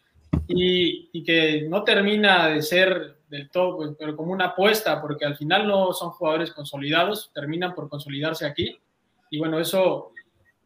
y, 0.47 1.07
y, 1.13 1.23
que 1.23 1.67
no 1.69 1.83
termina 1.83 2.47
de 2.47 2.63
ser 2.63 3.17
del 3.29 3.51
todo, 3.51 3.77
pues, 3.77 3.91
pero 3.99 4.17
como 4.17 4.31
una 4.31 4.45
apuesta, 4.45 4.99
porque 4.99 5.25
al 5.25 5.37
final 5.37 5.67
no 5.67 5.93
son 5.93 6.09
jugadores 6.09 6.49
consolidados, 6.53 7.29
terminan 7.35 7.75
por 7.75 7.87
consolidarse 7.87 8.47
aquí, 8.47 8.75
y 9.29 9.37
bueno, 9.37 9.59
eso 9.59 10.11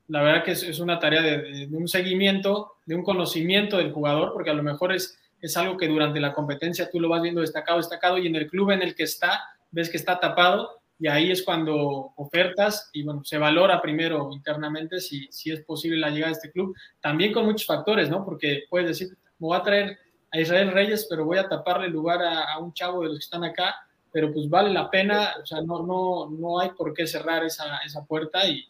la 0.08 0.24
verdad 0.24 0.46
que 0.46 0.52
es, 0.52 0.80
una 0.80 1.00
tarea 1.00 1.22
de, 1.22 1.68
de, 1.68 1.76
un 1.76 1.90
seguimiento, 1.90 2.76
de 2.86 2.96
un 2.96 3.04
conocimiento 3.04 3.76
del 3.76 3.92
jugador, 3.92 4.32
porque 4.32 4.52
a 4.52 4.54
lo 4.54 4.64
mejor 4.64 4.94
es 4.94 5.20
es 5.44 5.58
algo 5.58 5.76
que 5.76 5.90
durante 5.90 6.22
la 6.22 6.34
competencia 6.34 6.90
tú 6.90 7.02
lo 7.02 7.10
vas 7.10 7.22
viendo 7.22 7.42
destacado, 7.42 7.78
destacado, 7.78 8.18
y 8.18 8.28
en 8.28 8.36
el 8.38 8.48
club 8.48 8.72
en 8.72 8.82
el 8.82 8.96
que 8.96 9.04
está, 9.04 9.42
ves 9.74 9.90
que 9.90 9.98
está 9.98 10.20
tapado, 10.20 10.84
y 11.00 11.08
ahí 11.08 11.32
es 11.32 11.44
cuando 11.44 12.14
ofertas 12.16 12.90
y 12.94 13.04
bueno, 13.04 13.26
se 13.26 13.38
valora 13.38 13.82
primero 13.82 14.30
internamente 14.32 15.02
si, 15.02 15.28
si 15.32 15.52
es 15.52 15.62
posible 15.66 15.98
la 15.98 16.10
llegada 16.10 16.32
de 16.32 16.38
este 16.38 16.52
club, 16.52 16.74
también 17.02 17.34
con 17.34 17.46
muchos 17.46 17.66
factores, 17.66 18.10
¿no? 18.10 18.24
Porque 18.24 18.64
puedes 18.70 18.88
decir, 18.88 19.10
me 19.40 19.48
voy 19.48 19.58
a 19.58 19.64
traer 19.64 19.98
a 20.32 20.40
Israel 20.40 20.72
Reyes, 20.72 21.08
pero 21.10 21.26
voy 21.26 21.40
a 21.40 21.50
taparle 21.50 21.90
lugar 21.90 22.22
a, 22.22 22.54
a 22.54 22.60
un 22.60 22.74
chavo 22.74 23.02
de 23.02 23.10
los 23.10 23.18
que 23.18 23.24
están 23.24 23.44
acá, 23.44 23.76
pero 24.12 24.32
pues 24.32 24.48
vale 24.48 24.70
la 24.72 24.90
pena, 24.90 25.34
o 25.42 25.46
sea, 25.46 25.62
no, 25.62 25.84
no, 25.84 26.30
no 26.30 26.60
hay 26.60 26.70
por 26.70 26.94
qué 26.94 27.06
cerrar 27.06 27.44
esa, 27.44 27.80
esa 27.80 28.06
puerta 28.06 28.48
y, 28.48 28.66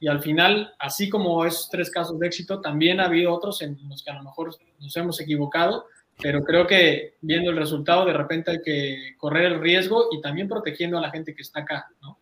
y 0.00 0.08
al 0.08 0.22
final, 0.22 0.74
así 0.78 1.08
como 1.08 1.44
esos 1.44 1.70
tres 1.70 1.90
casos 1.90 2.18
de 2.18 2.26
éxito, 2.26 2.60
también 2.60 3.00
ha 3.00 3.04
habido 3.04 3.32
otros 3.32 3.62
en 3.62 3.78
los 3.88 4.02
que 4.02 4.10
a 4.10 4.14
lo 4.14 4.24
mejor 4.24 4.56
nos 4.80 4.96
hemos 4.96 5.20
equivocado, 5.20 5.86
pero 6.20 6.42
creo 6.42 6.66
que 6.66 7.16
viendo 7.20 7.50
el 7.50 7.56
resultado 7.56 8.04
de 8.04 8.12
repente 8.12 8.50
hay 8.50 8.62
que 8.62 9.14
correr 9.18 9.52
el 9.52 9.60
riesgo 9.60 10.08
y 10.12 10.20
también 10.20 10.48
protegiendo 10.48 10.98
a 10.98 11.00
la 11.00 11.10
gente 11.10 11.34
que 11.34 11.42
está 11.42 11.60
acá, 11.60 11.86
¿no? 12.00 12.18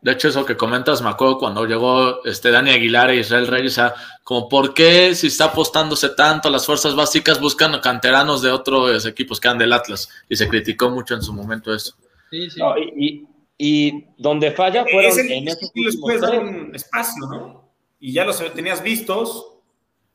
De 0.00 0.12
hecho, 0.12 0.28
eso 0.28 0.46
que 0.46 0.56
comentas, 0.56 1.02
me 1.02 1.08
acuerdo 1.08 1.38
cuando 1.38 1.66
llegó 1.66 2.24
este 2.24 2.52
Dani 2.52 2.70
Aguilar 2.70 3.10
e 3.10 3.16
Israel 3.16 3.48
Reyes, 3.48 3.78
a, 3.80 3.94
como 4.22 4.48
por 4.48 4.72
qué 4.72 5.12
si 5.16 5.26
está 5.26 5.46
apostándose 5.46 6.10
tanto 6.10 6.50
las 6.50 6.64
fuerzas 6.64 6.94
básicas 6.94 7.40
buscan 7.40 7.80
canteranos 7.80 8.40
de 8.40 8.52
otros 8.52 9.04
equipos 9.06 9.40
que 9.40 9.48
han 9.48 9.58
del 9.58 9.72
Atlas, 9.72 10.08
y 10.28 10.36
se 10.36 10.48
criticó 10.48 10.88
mucho 10.88 11.14
en 11.14 11.22
su 11.22 11.32
momento 11.32 11.74
eso. 11.74 11.96
Sí, 12.30 12.48
sí. 12.48 12.60
No, 12.60 12.78
y, 12.78 13.26
y, 13.58 14.04
donde 14.16 14.52
falla 14.52 14.84
fueron 14.84 15.10
Ese, 15.10 15.36
en 15.36 15.48
esos 15.48 15.72
les 15.74 15.96
puedes 15.96 16.20
dar 16.20 16.38
un 16.38 16.72
espacio, 16.76 17.26
¿no? 17.26 17.68
Y 17.98 18.12
ya 18.12 18.24
los 18.24 18.38
tenías 18.54 18.80
vistos, 18.80 19.57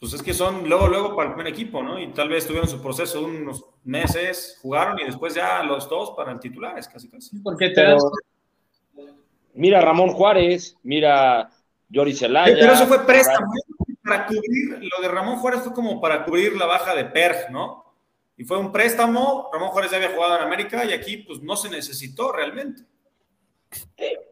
pues 0.03 0.15
es 0.15 0.21
que 0.21 0.33
son 0.33 0.67
luego, 0.67 0.89
luego 0.89 1.15
para 1.15 1.29
el 1.29 1.35
primer 1.35 1.53
equipo, 1.53 1.81
¿no? 1.81 1.97
Y 1.97 2.07
tal 2.07 2.27
vez 2.27 2.45
tuvieron 2.45 2.67
su 2.67 2.81
proceso 2.81 3.19
de 3.19 3.25
unos 3.25 3.63
meses, 3.85 4.59
jugaron 4.61 4.99
y 4.99 5.05
después 5.05 5.33
ya 5.33 5.63
los 5.63 5.87
dos 5.87 6.11
para 6.11 6.33
el 6.33 6.41
titular, 6.41 6.77
es 6.77 6.89
casi 6.89 7.07
casi. 7.09 7.39
Porque 7.39 7.69
te 7.69 7.83
das... 7.83 8.03
Mira 9.53 9.79
Ramón 9.79 10.09
Juárez, 10.09 10.77
mira 10.83 11.49
Yori 11.87 12.13
Celaya. 12.13 12.53
Pero 12.53 12.73
eso 12.73 12.85
fue 12.85 13.05
préstamo, 13.05 13.49
para 14.03 14.25
cubrir, 14.25 14.77
lo 14.81 15.01
de 15.01 15.07
Ramón 15.07 15.37
Juárez 15.37 15.61
fue 15.61 15.71
como 15.71 16.01
para 16.01 16.25
cubrir 16.25 16.57
la 16.57 16.65
baja 16.65 16.93
de 16.93 17.05
Perg, 17.05 17.49
¿no? 17.49 17.85
Y 18.35 18.43
fue 18.43 18.57
un 18.57 18.73
préstamo, 18.73 19.49
Ramón 19.53 19.69
Juárez 19.69 19.91
ya 19.91 19.95
había 19.95 20.11
jugado 20.11 20.35
en 20.35 20.43
América 20.43 20.83
y 20.83 20.91
aquí 20.91 21.15
pues 21.15 21.41
no 21.41 21.55
se 21.55 21.69
necesitó 21.69 22.33
realmente. 22.33 22.83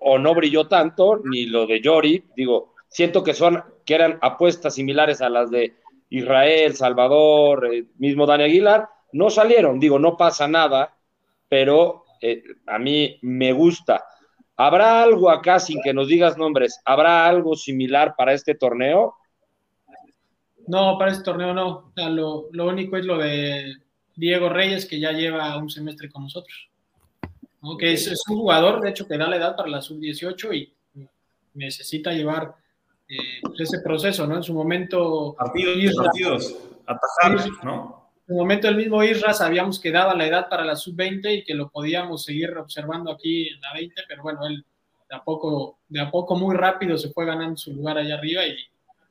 O 0.02 0.20
no 0.20 0.36
brilló 0.36 0.68
tanto, 0.68 1.22
ni 1.24 1.46
lo 1.46 1.66
de 1.66 1.80
Yori, 1.80 2.26
digo, 2.36 2.71
siento 2.92 3.24
que 3.24 3.34
son 3.34 3.64
que 3.86 3.96
eran 3.96 4.20
apuestas 4.22 4.76
similares 4.76 5.22
a 5.22 5.30
las 5.30 5.50
de 5.50 5.74
Israel, 6.10 6.76
Salvador, 6.76 7.74
eh, 7.74 7.86
mismo 7.98 8.26
Dani 8.26 8.44
Aguilar, 8.44 8.88
no 9.14 9.30
salieron. 9.30 9.80
Digo, 9.80 9.98
no 9.98 10.18
pasa 10.18 10.48
nada, 10.48 10.94
pero 11.50 12.06
eh, 12.22 12.44
a 12.68 12.78
mí 12.78 13.18
me 13.22 13.54
gusta. 13.54 14.04
¿Habrá 14.58 15.02
algo 15.02 15.32
acá, 15.32 15.60
sin 15.60 15.82
que 15.82 15.94
nos 15.94 16.08
digas 16.08 16.38
nombres, 16.38 16.82
habrá 16.86 17.26
algo 17.26 17.56
similar 17.56 18.14
para 18.16 18.34
este 18.34 18.56
torneo? 18.56 19.16
No, 20.68 20.98
para 21.00 21.12
este 21.12 21.24
torneo 21.24 21.54
no. 21.54 21.92
Lo, 21.96 22.48
lo, 22.52 22.68
único 22.68 22.98
es 22.98 23.06
lo 23.06 23.18
de 23.18 23.74
Diego 24.16 24.50
Reyes, 24.50 24.86
que 24.86 25.00
ya 25.00 25.14
lleva 25.14 25.58
un 25.58 25.70
semestre 25.70 26.12
con 26.12 26.24
nosotros. 26.24 26.70
¿no? 27.62 27.78
Que 27.78 27.94
es, 27.94 28.06
es, 28.08 28.22
un 28.30 28.38
jugador, 28.38 28.82
de 28.82 28.90
hecho, 28.90 29.08
que 29.08 29.18
da 29.18 29.28
la 29.28 29.38
edad 29.38 29.56
para 29.56 29.70
la 29.70 29.82
sub-18 29.82 30.56
y 30.56 30.74
necesita 31.54 32.12
llevar 32.12 32.54
eh, 33.12 33.42
ese 33.60 33.80
proceso, 33.82 34.26
¿no? 34.26 34.38
En 34.38 34.44
su 34.44 34.54
momento... 34.54 35.36
Partidos, 35.38 35.78
Isra, 35.78 36.06
partidos, 36.06 37.64
¿no? 37.64 38.12
En 38.28 38.36
su 38.36 38.40
momento 38.40 38.68
el 38.70 38.78
mismo 38.78 39.04
Isra 39.04 39.34
sabíamos 39.34 39.80
que 39.80 39.92
daba 39.92 40.16
la 40.16 40.26
edad 40.26 40.48
para 40.50 40.64
la 40.64 40.76
sub-20 40.76 41.40
y 41.40 41.44
que 41.44 41.54
lo 41.54 41.70
podíamos 41.70 42.24
seguir 42.24 42.58
observando 42.58 43.12
aquí 43.12 43.50
en 43.50 43.60
la 43.60 43.74
20, 43.74 44.02
pero 44.08 44.24
bueno, 44.24 44.46
él 44.48 44.64
de 45.10 45.18
a 45.18 45.24
poco, 45.24 45.80
de 45.90 46.00
a 46.00 46.10
poco 46.10 46.36
muy 46.36 46.56
rápido 46.56 46.98
se 46.98 47.10
fue 47.10 47.26
ganando 47.26 47.58
su 47.58 47.74
lugar 47.74 47.98
allá 47.98 48.16
arriba 48.16 48.46
y 48.46 48.56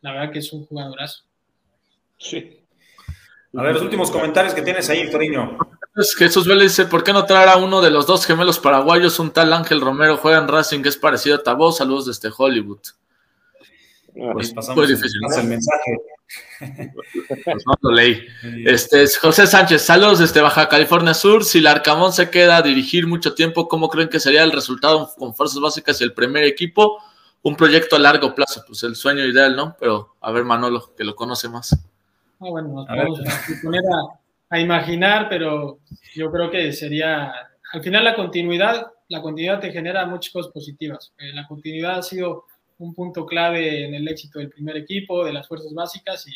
la 0.00 0.12
verdad 0.12 0.32
que 0.32 0.38
es 0.38 0.50
un 0.50 0.64
jugadorazo. 0.64 1.24
Sí. 2.16 2.58
A 3.54 3.62
ver, 3.62 3.74
los 3.74 3.82
últimos 3.82 4.10
comentarios 4.10 4.54
que 4.54 4.62
tienes 4.62 4.88
ahí, 4.88 5.10
Toriño. 5.10 5.58
Jesús 6.16 6.46
Vélez 6.46 6.76
dice, 6.76 6.86
¿por 6.86 7.04
qué 7.04 7.12
no 7.12 7.26
traer 7.26 7.50
a 7.50 7.56
uno 7.56 7.82
de 7.82 7.90
los 7.90 8.06
dos 8.06 8.24
gemelos 8.24 8.58
paraguayos? 8.58 9.18
Un 9.18 9.32
tal 9.32 9.52
Ángel 9.52 9.80
Romero 9.80 10.16
juega 10.16 10.38
en 10.38 10.48
Racing, 10.48 10.82
que 10.82 10.88
es 10.88 10.96
parecido 10.96 11.36
a 11.36 11.42
Tabó. 11.42 11.72
Saludos 11.72 12.06
desde 12.06 12.34
Hollywood. 12.34 12.80
Pues 14.32 14.52
pasamos 14.52 14.86
difícil. 14.88 15.20
el 15.38 15.46
mensaje. 15.46 15.96
Pues 17.44 17.64
no 17.66 17.74
lo 17.80 17.90
leí. 17.92 18.20
Este, 18.66 19.06
José 19.20 19.46
Sánchez, 19.46 19.82
saludos 19.82 20.18
desde 20.18 20.40
Baja 20.40 20.68
California 20.68 21.14
Sur. 21.14 21.44
Si 21.44 21.58
el 21.58 21.66
Arcamón 21.66 22.12
se 22.12 22.30
queda 22.30 22.58
a 22.58 22.62
dirigir 22.62 23.06
mucho 23.06 23.34
tiempo, 23.34 23.68
¿cómo 23.68 23.88
creen 23.88 24.08
que 24.08 24.20
sería 24.20 24.42
el 24.42 24.52
resultado 24.52 25.10
con 25.16 25.34
fuerzas 25.34 25.60
básicas 25.60 26.00
y 26.00 26.04
el 26.04 26.12
primer 26.12 26.44
equipo? 26.44 26.98
Un 27.42 27.56
proyecto 27.56 27.96
a 27.96 27.98
largo 27.98 28.34
plazo, 28.34 28.62
pues 28.66 28.82
el 28.82 28.94
sueño 28.94 29.24
ideal, 29.24 29.56
¿no? 29.56 29.74
Pero 29.80 30.16
a 30.20 30.30
ver, 30.30 30.44
Manolo, 30.44 30.94
que 30.94 31.04
lo 31.04 31.16
conoce 31.16 31.48
más. 31.48 31.72
Ah, 31.72 32.48
bueno, 32.50 32.68
nos 32.68 32.86
podemos 32.86 33.20
poner 33.62 33.82
a, 33.82 34.56
a 34.56 34.60
imaginar, 34.60 35.28
pero 35.30 35.78
yo 36.14 36.30
creo 36.30 36.50
que 36.50 36.72
sería, 36.72 37.32
al 37.72 37.82
final 37.82 38.04
la 38.04 38.14
continuidad, 38.14 38.92
la 39.08 39.22
continuidad 39.22 39.60
te 39.60 39.72
genera 39.72 40.04
muchas 40.04 40.32
cosas 40.32 40.52
positivas. 40.52 41.12
Eh, 41.18 41.32
la 41.32 41.46
continuidad 41.46 41.98
ha 41.98 42.02
sido 42.02 42.44
un 42.80 42.94
punto 42.94 43.26
clave 43.26 43.84
en 43.84 43.94
el 43.94 44.08
éxito 44.08 44.38
del 44.38 44.48
primer 44.48 44.76
equipo, 44.76 45.24
de 45.24 45.32
las 45.32 45.46
fuerzas 45.46 45.72
básicas, 45.74 46.26
y 46.26 46.32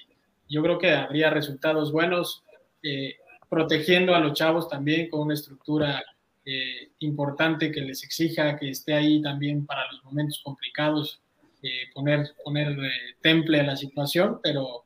yo 0.48 0.62
creo 0.62 0.78
que 0.78 0.92
habría 0.92 1.30
resultados 1.30 1.90
buenos, 1.90 2.44
eh, 2.82 3.16
protegiendo 3.48 4.14
a 4.14 4.20
los 4.20 4.34
chavos 4.34 4.68
también 4.68 5.08
con 5.08 5.20
una 5.20 5.34
estructura 5.34 6.04
eh, 6.44 6.90
importante 6.98 7.72
que 7.72 7.80
les 7.80 8.04
exija 8.04 8.56
que 8.58 8.68
esté 8.68 8.92
ahí 8.92 9.22
también 9.22 9.64
para 9.64 9.90
los 9.90 10.04
momentos 10.04 10.42
complicados, 10.44 11.22
eh, 11.62 11.88
poner, 11.94 12.34
poner 12.44 12.76
temple 13.22 13.60
a 13.60 13.64
la 13.64 13.76
situación, 13.76 14.38
pero 14.42 14.84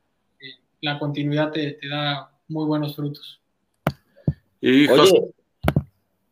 la 0.81 0.97
continuidad 0.97 1.51
te, 1.51 1.73
te, 1.73 1.89
da 1.89 2.31
muy 2.47 2.65
buenos 2.65 2.95
frutos. 2.95 3.41
Y 4.61 4.87
Oye, 4.87 5.33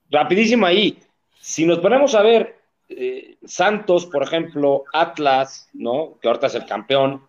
rapidísimo 0.10 0.66
ahí, 0.66 0.98
si 1.42 1.66
nos 1.66 1.80
ponemos 1.80 2.16
a 2.16 2.22
ver 2.22 2.57
eh, 2.90 3.38
Santos, 3.46 4.06
por 4.06 4.24
ejemplo, 4.24 4.84
Atlas, 4.94 5.70
¿no? 5.74 6.18
Que 6.22 6.28
ahorita 6.28 6.48
es 6.48 6.56
el 6.56 6.66
campeón, 6.66 7.22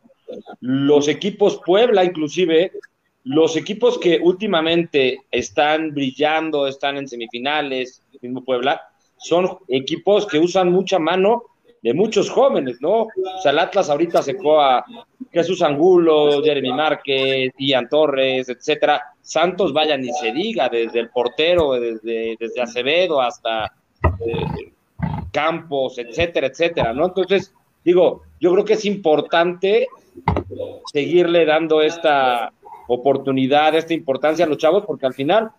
los 0.60 1.08
equipos 1.08 1.60
Puebla, 1.64 2.04
inclusive, 2.04 2.72
los 3.24 3.56
equipos 3.56 3.98
que 3.98 4.18
últimamente 4.22 5.20
están 5.30 5.92
brillando, 5.92 6.66
están 6.66 6.96
en 6.96 7.08
semifinales, 7.08 8.02
mismo 8.20 8.44
Puebla, 8.44 8.82
son 9.18 9.58
equipos 9.68 10.26
que 10.26 10.38
usan 10.38 10.70
mucha 10.70 10.98
mano 10.98 11.44
de 11.82 11.94
muchos 11.94 12.30
jóvenes, 12.30 12.78
¿no? 12.80 13.02
O 13.02 13.40
sea, 13.42 13.52
el 13.52 13.58
Atlas 13.58 13.90
ahorita 13.90 14.22
secó 14.22 14.60
a 14.60 14.84
Jesús 15.32 15.62
Angulo, 15.62 16.42
Jeremy 16.42 16.72
Márquez, 16.72 17.52
Ian 17.58 17.88
Torres, 17.88 18.48
etcétera. 18.48 19.02
Santos, 19.20 19.72
vaya, 19.72 19.96
ni 19.96 20.12
se 20.12 20.32
diga, 20.32 20.68
desde 20.68 21.00
el 21.00 21.10
portero, 21.10 21.72
desde, 21.74 22.36
desde 22.38 22.60
Acevedo 22.60 23.20
hasta 23.20 23.72
eh, 24.26 24.57
Campos, 25.32 25.98
etcétera, 25.98 26.48
etcétera, 26.48 26.92
¿no? 26.92 27.06
Entonces, 27.06 27.52
digo, 27.84 28.22
yo 28.40 28.52
creo 28.52 28.64
que 28.64 28.74
es 28.74 28.84
importante 28.84 29.88
seguirle 30.92 31.44
dando 31.44 31.80
esta 31.80 32.52
oportunidad, 32.88 33.74
esta 33.74 33.94
importancia 33.94 34.44
a 34.44 34.48
los 34.48 34.58
chavos, 34.58 34.84
porque 34.86 35.06
al 35.06 35.14
final 35.14 35.50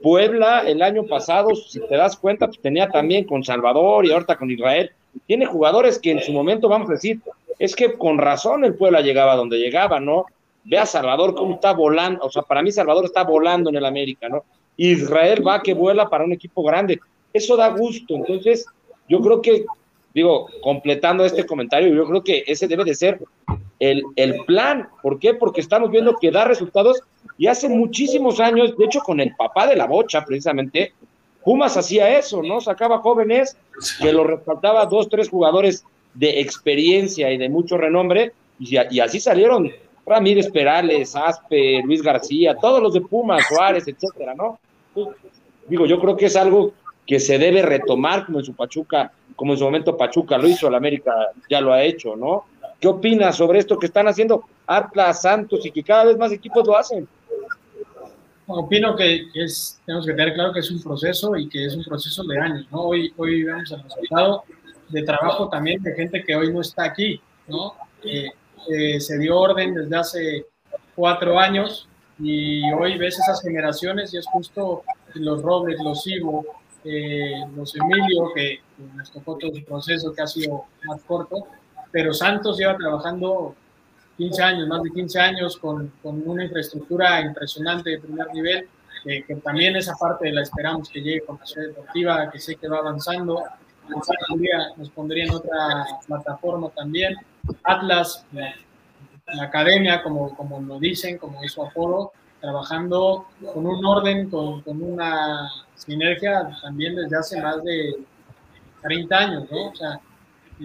Puebla 0.00 0.60
el 0.60 0.82
año 0.82 1.04
pasado, 1.06 1.54
si 1.54 1.80
te 1.80 1.96
das 1.96 2.16
cuenta, 2.16 2.46
pues 2.46 2.60
tenía 2.60 2.88
también 2.88 3.24
con 3.24 3.42
Salvador 3.42 4.06
y 4.06 4.12
ahorita 4.12 4.36
con 4.36 4.50
Israel, 4.50 4.90
tiene 5.26 5.46
jugadores 5.46 5.98
que 5.98 6.12
en 6.12 6.20
su 6.20 6.32
momento 6.32 6.68
vamos 6.68 6.88
a 6.90 6.94
decir, 6.94 7.20
es 7.58 7.74
que 7.74 7.94
con 7.94 8.18
razón 8.18 8.64
el 8.64 8.74
Puebla 8.74 9.00
llegaba 9.00 9.34
donde 9.34 9.58
llegaba, 9.58 9.98
¿no? 9.98 10.26
Ve 10.64 10.78
a 10.78 10.86
Salvador 10.86 11.34
cómo 11.34 11.54
está 11.54 11.72
volando, 11.72 12.24
o 12.24 12.30
sea, 12.30 12.42
para 12.42 12.62
mí 12.62 12.70
Salvador 12.70 13.06
está 13.06 13.24
volando 13.24 13.70
en 13.70 13.76
el 13.76 13.84
América, 13.84 14.28
¿no? 14.28 14.44
Israel 14.76 15.46
va 15.46 15.62
que 15.62 15.72
vuela 15.72 16.08
para 16.08 16.24
un 16.24 16.32
equipo 16.32 16.62
grande. 16.62 17.00
Eso 17.32 17.56
da 17.56 17.68
gusto. 17.68 18.14
Entonces, 18.14 18.66
yo 19.08 19.20
creo 19.20 19.42
que, 19.42 19.64
digo, 20.14 20.48
completando 20.62 21.24
este 21.24 21.46
comentario, 21.46 21.94
yo 21.94 22.06
creo 22.06 22.22
que 22.22 22.44
ese 22.46 22.68
debe 22.68 22.84
de 22.84 22.94
ser 22.94 23.20
el, 23.78 24.02
el 24.16 24.44
plan. 24.44 24.88
¿Por 25.02 25.18
qué? 25.18 25.34
Porque 25.34 25.60
estamos 25.60 25.90
viendo 25.90 26.16
que 26.16 26.30
da 26.30 26.44
resultados 26.44 27.00
y 27.38 27.46
hace 27.46 27.68
muchísimos 27.68 28.40
años, 28.40 28.76
de 28.76 28.84
hecho, 28.84 29.00
con 29.00 29.20
el 29.20 29.34
papá 29.36 29.66
de 29.66 29.76
la 29.76 29.86
bocha, 29.86 30.24
precisamente, 30.24 30.92
Pumas 31.44 31.76
hacía 31.76 32.18
eso, 32.18 32.42
¿no? 32.42 32.60
Sacaba 32.60 32.98
jóvenes 32.98 33.56
que 34.00 34.12
lo 34.12 34.24
respaldaba 34.24 34.86
dos, 34.86 35.08
tres 35.08 35.28
jugadores 35.28 35.84
de 36.14 36.40
experiencia 36.40 37.30
y 37.30 37.38
de 37.38 37.48
mucho 37.48 37.76
renombre, 37.76 38.32
y, 38.58 38.76
y 38.90 39.00
así 39.00 39.20
salieron 39.20 39.70
Ramírez 40.06 40.50
Perales, 40.50 41.14
Aspe, 41.14 41.82
Luis 41.84 42.02
García, 42.02 42.56
todos 42.56 42.82
los 42.82 42.94
de 42.94 43.00
Pumas, 43.02 43.44
Suárez, 43.48 43.86
etcétera, 43.86 44.34
¿no? 44.34 44.58
digo, 45.68 45.86
yo 45.86 46.00
creo 46.00 46.16
que 46.16 46.26
es 46.26 46.36
algo 46.36 46.72
que 47.06 47.20
se 47.20 47.38
debe 47.38 47.62
retomar 47.62 48.26
como 48.26 48.40
en 48.40 48.44
su 48.44 48.54
Pachuca, 48.54 49.12
como 49.36 49.52
en 49.52 49.58
su 49.58 49.64
momento 49.64 49.96
Pachuca 49.96 50.38
lo 50.38 50.48
hizo, 50.48 50.68
la 50.68 50.78
América 50.78 51.12
ya 51.48 51.60
lo 51.60 51.72
ha 51.72 51.82
hecho, 51.82 52.16
¿no? 52.16 52.46
¿Qué 52.80 52.88
opinas 52.88 53.36
sobre 53.36 53.58
esto 53.58 53.78
que 53.78 53.86
están 53.86 54.08
haciendo 54.08 54.44
Atlas, 54.66 55.22
Santos 55.22 55.64
y 55.64 55.70
que 55.70 55.82
cada 55.82 56.04
vez 56.04 56.18
más 56.18 56.32
equipos 56.32 56.66
lo 56.66 56.76
hacen? 56.76 57.08
Opino 58.48 58.94
que 58.94 59.26
es, 59.34 59.80
tenemos 59.84 60.06
que 60.06 60.12
tener 60.12 60.34
claro 60.34 60.52
que 60.52 60.60
es 60.60 60.70
un 60.70 60.82
proceso 60.82 61.36
y 61.36 61.48
que 61.48 61.66
es 61.66 61.74
un 61.74 61.84
proceso 61.84 62.22
de 62.24 62.38
años, 62.38 62.66
¿no? 62.70 62.82
Hoy, 62.82 63.12
hoy 63.16 63.42
vemos 63.42 63.70
el 63.72 63.82
resultado 63.82 64.44
de 64.88 65.02
trabajo 65.02 65.48
también 65.48 65.82
de 65.82 65.94
gente 65.94 66.22
que 66.22 66.36
hoy 66.36 66.52
no 66.52 66.60
está 66.60 66.84
aquí, 66.84 67.20
¿no? 67.48 67.74
Eh, 68.04 69.00
se 69.00 69.18
dio 69.18 69.38
orden 69.38 69.74
desde 69.74 69.96
hace 69.96 70.46
cuatro 70.94 71.38
años 71.38 71.88
y 72.18 72.62
hoy 72.72 72.96
ves 72.98 73.18
esas 73.18 73.42
generaciones 73.42 74.14
y 74.14 74.18
es 74.18 74.26
justo 74.26 74.82
los 75.14 75.42
Robles, 75.42 75.78
los 75.82 76.06
Ivo, 76.06 76.44
eh, 76.86 77.40
los 77.54 77.74
Emilio, 77.76 78.32
que, 78.34 78.60
nos 78.94 79.10
tocó 79.10 79.36
todo 79.36 79.52
el 79.52 79.64
proceso 79.64 80.12
que 80.12 80.22
ha 80.22 80.26
sido 80.26 80.64
más 80.84 81.00
corto, 81.02 81.46
pero 81.90 82.12
Santos 82.12 82.58
lleva 82.58 82.76
trabajando 82.76 83.54
15 84.18 84.42
años, 84.42 84.68
más 84.68 84.82
de 84.82 84.90
15 84.90 85.20
años, 85.20 85.56
con, 85.56 85.92
con 86.02 86.22
una 86.28 86.44
infraestructura 86.44 87.20
impresionante 87.20 87.90
de 87.90 87.98
primer 87.98 88.32
nivel, 88.32 88.68
que 89.04 89.36
también 89.36 89.76
esa 89.76 89.94
parte 89.94 90.32
la 90.32 90.42
esperamos 90.42 90.88
que 90.88 91.00
llegue 91.00 91.20
con 91.24 91.38
la 91.38 91.46
ciudad 91.46 91.68
deportiva, 91.68 92.30
que 92.30 92.40
sé 92.40 92.56
que 92.56 92.66
va 92.66 92.78
avanzando, 92.78 93.42
nos 93.88 94.90
pondría, 94.90 95.24
en 95.24 95.30
otra 95.30 95.86
plataforma 96.06 96.70
también. 96.70 97.16
Atlas, 97.62 98.24
la 98.32 99.44
academia, 99.44 100.02
como, 100.02 100.34
como 100.36 100.60
lo 100.60 100.78
dicen, 100.78 101.18
como 101.18 101.42
hizo 101.44 101.64
Apolo, 101.64 102.12
trabajando 102.46 103.26
con 103.52 103.66
un 103.66 103.84
orden, 103.84 104.30
con, 104.30 104.62
con, 104.62 104.80
una 104.80 105.50
sinergia 105.74 106.48
también 106.62 106.94
desde 106.94 107.18
hace 107.18 107.42
más 107.42 107.60
de 107.64 107.96
30 108.82 109.18
años, 109.18 109.50
¿no? 109.50 109.70
O 109.70 109.74
sea, 109.74 110.00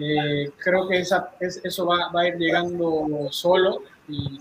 eh, 0.00 0.52
creo 0.58 0.86
que 0.86 1.00
esa, 1.00 1.30
eso 1.40 1.84
va, 1.84 2.08
va, 2.14 2.20
a 2.20 2.28
ir 2.28 2.36
llegando 2.36 3.08
solo 3.30 3.82
y, 4.08 4.40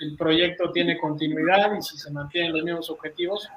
el 0.00 0.16
proyecto 0.16 0.70
tiene 0.70 0.96
continuidad 0.96 1.74
y 1.76 1.82
si 1.82 1.98
se 1.98 2.12
mantienen 2.12 2.52
los 2.52 2.62
mismos 2.62 2.88
objetivos. 2.90 3.48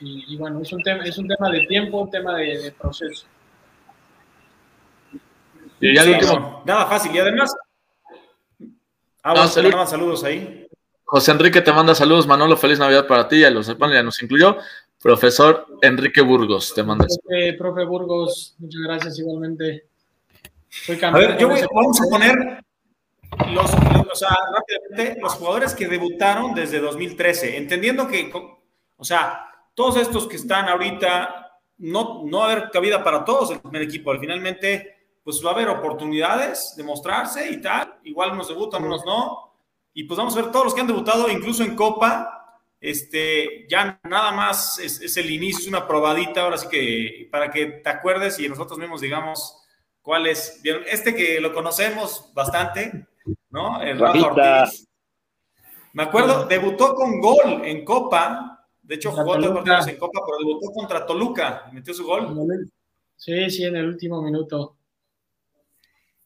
Y, 0.00 0.36
bueno, 0.36 0.60
es 0.60 0.72
un, 0.72 0.82
tema, 0.82 1.04
es 1.04 1.16
un 1.16 1.28
tema 1.28 1.48
de 1.48 1.60
tiempo, 1.66 2.00
un 2.00 2.10
tema 2.10 2.34
de, 2.34 2.58
de 2.58 2.72
proceso. 2.72 3.26
Y 5.80 5.94
ya 5.94 6.04
nada 6.64 6.86
fácil. 6.86 7.14
Y 7.14 7.18
además, 7.20 7.54
Ah, 9.28 9.48
saludos 9.48 10.22
ahí. 10.22 10.68
José 11.06 11.30
Enrique 11.30 11.60
te 11.60 11.72
manda 11.72 11.94
saludos. 11.94 12.26
Manolo, 12.26 12.56
feliz 12.56 12.78
Navidad 12.78 13.06
para 13.06 13.28
ti. 13.28 13.40
Ya, 13.40 13.50
los, 13.50 13.66
ya 13.66 14.02
nos 14.02 14.22
incluyó. 14.22 14.58
Profesor 15.00 15.66
Enrique 15.82 16.20
Burgos 16.20 16.74
te 16.74 16.82
manda 16.82 17.06
profe, 17.06 17.52
profe 17.52 17.84
Burgos, 17.84 18.56
muchas 18.58 18.80
gracias 18.82 19.18
igualmente. 19.20 19.86
a 21.02 21.10
ver, 21.12 21.38
yo 21.38 21.48
voy, 21.48 21.60
vamos 21.72 22.00
a 22.00 22.10
poner 22.10 22.64
los, 23.52 23.72
o 23.72 24.14
sea, 24.16 24.36
rápidamente, 24.52 25.20
los 25.20 25.34
jugadores 25.34 25.74
que 25.74 25.86
debutaron 25.86 26.54
desde 26.54 26.80
2013, 26.80 27.56
entendiendo 27.56 28.08
que, 28.08 28.32
o 28.96 29.04
sea, 29.04 29.48
todos 29.74 29.96
estos 29.98 30.26
que 30.26 30.36
están 30.36 30.68
ahorita, 30.68 31.60
no, 31.78 32.24
no 32.24 32.38
va 32.38 32.48
a 32.48 32.52
haber 32.52 32.70
cabida 32.70 33.04
para 33.04 33.24
todos 33.24 33.50
el 33.50 33.60
primer 33.60 33.82
equipo. 33.82 34.12
Finalmente, 34.18 34.96
pues 35.22 35.40
va 35.44 35.50
a 35.50 35.54
haber 35.54 35.68
oportunidades 35.68 36.74
de 36.76 36.82
mostrarse 36.82 37.48
y 37.50 37.60
tal. 37.60 37.98
Igual 38.04 38.32
unos 38.32 38.48
debutan, 38.48 38.82
unos 38.82 39.04
no. 39.04 39.55
Y 39.98 40.04
pues 40.04 40.18
vamos 40.18 40.36
a 40.36 40.42
ver 40.42 40.52
todos 40.52 40.66
los 40.66 40.74
que 40.74 40.82
han 40.82 40.86
debutado, 40.86 41.30
incluso 41.30 41.62
en 41.64 41.74
Copa. 41.74 42.60
Este, 42.78 43.66
ya 43.66 43.98
nada 44.04 44.30
más 44.30 44.78
es, 44.78 45.16
el 45.16 45.30
inicio, 45.30 45.60
es 45.60 45.68
una 45.68 45.88
probadita, 45.88 46.42
ahora 46.42 46.58
sí 46.58 46.68
que 46.68 47.28
para 47.32 47.50
que 47.50 47.64
te 47.64 47.88
acuerdes 47.88 48.38
y 48.38 48.46
nosotros 48.46 48.78
mismos 48.78 49.00
digamos 49.00 49.56
cuál 50.02 50.26
es. 50.26 50.60
Este 50.62 51.14
que 51.14 51.40
lo 51.40 51.54
conocemos 51.54 52.30
bastante, 52.34 53.06
¿no? 53.48 53.80
El 53.80 53.98
Rafa 53.98 54.26
Ortiz. 54.26 54.86
Me 55.94 56.02
acuerdo, 56.02 56.44
debutó 56.44 56.94
con 56.94 57.18
gol 57.18 57.62
en 57.64 57.82
Copa. 57.82 58.68
De 58.82 58.96
hecho, 58.96 59.12
jugó 59.12 59.38
tres 59.38 59.50
partidos 59.50 59.88
en 59.88 59.96
Copa, 59.96 60.20
pero 60.26 60.38
debutó 60.46 60.72
contra 60.72 61.06
Toluca. 61.06 61.70
Metió 61.72 61.94
su 61.94 62.04
gol. 62.04 62.36
Sí, 63.16 63.48
sí, 63.48 63.64
en 63.64 63.76
el 63.76 63.86
último 63.86 64.20
minuto. 64.20 64.76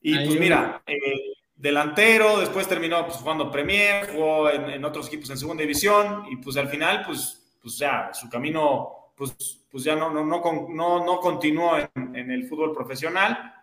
Y 0.00 0.16
pues 0.26 0.40
mira, 0.40 0.82
eh, 0.88 1.34
delantero, 1.60 2.40
después 2.40 2.66
terminó 2.66 3.04
pues, 3.06 3.18
jugando 3.18 3.50
Premier, 3.50 4.10
jugó 4.12 4.50
en, 4.50 4.82
otros 4.84 5.08
equipos 5.08 5.28
en 5.30 5.36
segunda 5.36 5.62
división 5.62 6.24
y 6.30 6.36
pues 6.36 6.56
al 6.56 6.68
final, 6.68 7.04
pues, 7.06 7.56
pues 7.60 7.76
ya, 7.76 8.10
su 8.14 8.30
camino, 8.30 9.12
pues, 9.14 9.60
pues 9.70 9.84
ya 9.84 9.94
no, 9.94 10.10
no, 10.10 10.24
no, 10.24 10.42
no, 10.68 11.04
no 11.04 11.20
continuó 11.20 11.76
en, 11.76 12.30
el 12.30 12.48
fútbol 12.48 12.72
profesional. 12.72 13.54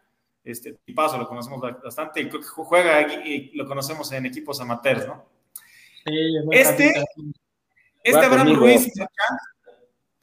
Este 0.43 0.77
paso 0.95 1.17
lo 1.17 1.27
conocemos 1.27 1.59
bastante 1.83 2.21
y 2.21 2.29
juega 2.29 3.01
y 3.01 3.51
lo 3.53 3.65
conocemos 3.65 4.11
en 4.13 4.27
equipos 4.27 4.61
amateurs, 4.61 5.05
¿no? 5.07 5.25
este, 6.51 6.93
este 8.01 8.25
Abraham 8.25 8.55
Ruiz, 8.55 8.93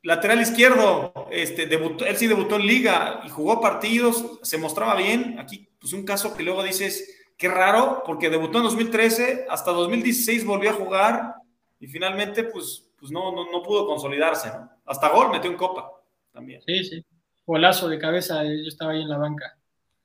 lateral 0.03 0.41
izquierdo, 0.41 1.29
este, 1.31 1.67
debutó, 1.67 2.07
él 2.07 2.17
sí 2.17 2.27
debutó 2.27 2.57
en 2.57 2.67
liga 2.67 3.21
y 3.27 3.29
jugó 3.29 3.61
partidos, 3.61 4.39
se 4.43 4.57
mostraba 4.57 4.95
bien. 4.95 5.39
Aquí, 5.39 5.69
pues 5.79 5.93
un 5.93 6.05
caso 6.05 6.35
que 6.35 6.43
luego 6.43 6.63
dices, 6.63 7.24
qué 7.37 7.49
raro, 7.49 8.03
porque 8.07 8.31
debutó 8.31 8.59
en 8.59 8.65
2013, 8.65 9.47
hasta 9.49 9.73
2016 9.73 10.45
volvió 10.45 10.71
a 10.71 10.75
jugar 10.75 11.35
y 11.81 11.87
finalmente, 11.87 12.45
pues, 12.45 12.91
pues 12.99 13.11
no, 13.11 13.33
no, 13.33 13.63
pudo 13.63 13.87
consolidarse, 13.87 14.49
¿no? 14.49 14.71
Hasta 14.87 15.11
gol 15.11 15.31
metió 15.31 15.51
en 15.51 15.57
Copa 15.57 15.91
también. 16.33 16.63
Sí, 16.67 16.85
sí. 16.85 17.05
Golazo 17.47 17.89
de 17.89 17.99
cabeza, 17.99 18.43
yo 18.45 18.69
estaba 18.69 18.93
ahí 18.93 19.03
en 19.03 19.09
la 19.09 19.19
banca. 19.19 19.57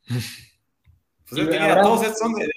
Pues 1.30 1.48
todos 1.84 2.02
estos 2.02 2.18
son 2.18 2.34
de, 2.34 2.50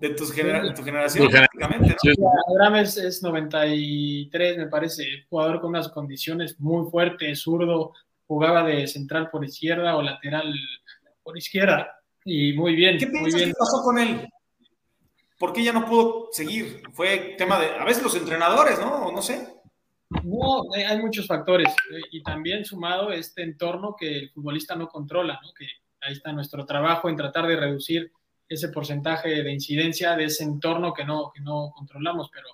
de, 0.00 0.14
tus 0.14 0.28
tu 0.30 0.82
generación, 0.82 1.28
prácticamente, 1.28 1.94
¿no? 2.16 2.30
Abraham 2.48 2.76
es, 2.76 3.22
93, 3.22 4.56
me 4.56 4.66
parece, 4.68 5.04
jugador 5.28 5.60
con 5.60 5.68
unas 5.68 5.90
condiciones 5.90 6.58
muy 6.58 6.90
fuertes, 6.90 7.42
zurdo, 7.42 7.92
jugaba 8.26 8.62
de 8.62 8.86
central 8.86 9.28
por 9.28 9.44
izquierda 9.44 9.94
o 9.96 10.02
lateral 10.02 10.54
por 11.22 11.36
izquierda, 11.36 11.93
y 12.24 12.52
muy 12.54 12.74
bien. 12.74 12.98
¿Qué 12.98 13.06
muy 13.06 13.32
bien. 13.32 13.50
que 13.50 13.54
pasó 13.58 13.82
con 13.82 13.98
él? 13.98 14.28
¿Por 15.38 15.52
qué 15.52 15.62
ya 15.62 15.72
no 15.72 15.84
pudo 15.84 16.28
seguir? 16.32 16.82
Fue 16.92 17.34
tema 17.36 17.60
de, 17.60 17.66
a 17.66 17.84
veces 17.84 18.02
los 18.02 18.16
entrenadores, 18.16 18.78
¿no? 18.78 19.12
No 19.12 19.22
sé. 19.22 19.48
No, 20.22 20.62
hay 20.72 20.98
muchos 20.98 21.26
factores, 21.26 21.68
eh, 21.68 22.00
y 22.12 22.22
también 22.22 22.64
sumado 22.64 23.10
este 23.10 23.42
entorno 23.42 23.96
que 23.98 24.18
el 24.18 24.30
futbolista 24.30 24.76
no 24.76 24.88
controla, 24.88 25.40
¿no? 25.42 25.52
Que 25.52 25.66
ahí 26.02 26.12
está 26.12 26.32
nuestro 26.32 26.64
trabajo 26.64 27.08
en 27.08 27.16
tratar 27.16 27.46
de 27.46 27.56
reducir 27.56 28.12
ese 28.48 28.68
porcentaje 28.68 29.42
de 29.42 29.52
incidencia 29.52 30.14
de 30.16 30.24
ese 30.24 30.44
entorno 30.44 30.92
que 30.92 31.04
no, 31.04 31.32
que 31.34 31.40
no 31.40 31.72
controlamos. 31.74 32.30
Pero 32.32 32.46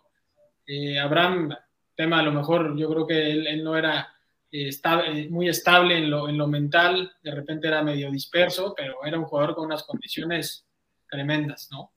eh, 0.67 0.99
Abraham, 0.99 1.55
tema 1.95 2.21
a 2.21 2.23
lo 2.23 2.33
mejor, 2.33 2.77
yo 2.77 2.89
creo 2.89 3.07
que 3.07 3.31
él, 3.31 3.63
no 3.63 3.77
era 3.77 4.15
eh, 4.53 5.29
muy 5.31 5.49
estable 5.49 5.99
en 5.99 6.11
lo, 6.11 6.29
en 6.29 6.37
lo 6.37 6.47
mental, 6.47 7.13
de 7.23 7.31
repente 7.31 7.69
era 7.69 7.83
medio 7.83 8.11
disperso, 8.11 8.75
pero 8.77 9.05
era 9.05 9.19
un 9.19 9.25
jugador 9.25 9.55
con 9.55 9.67
unas 9.67 9.85
condiciones 9.85 10.67
tremendas, 11.09 11.69
¿no? 11.71 11.93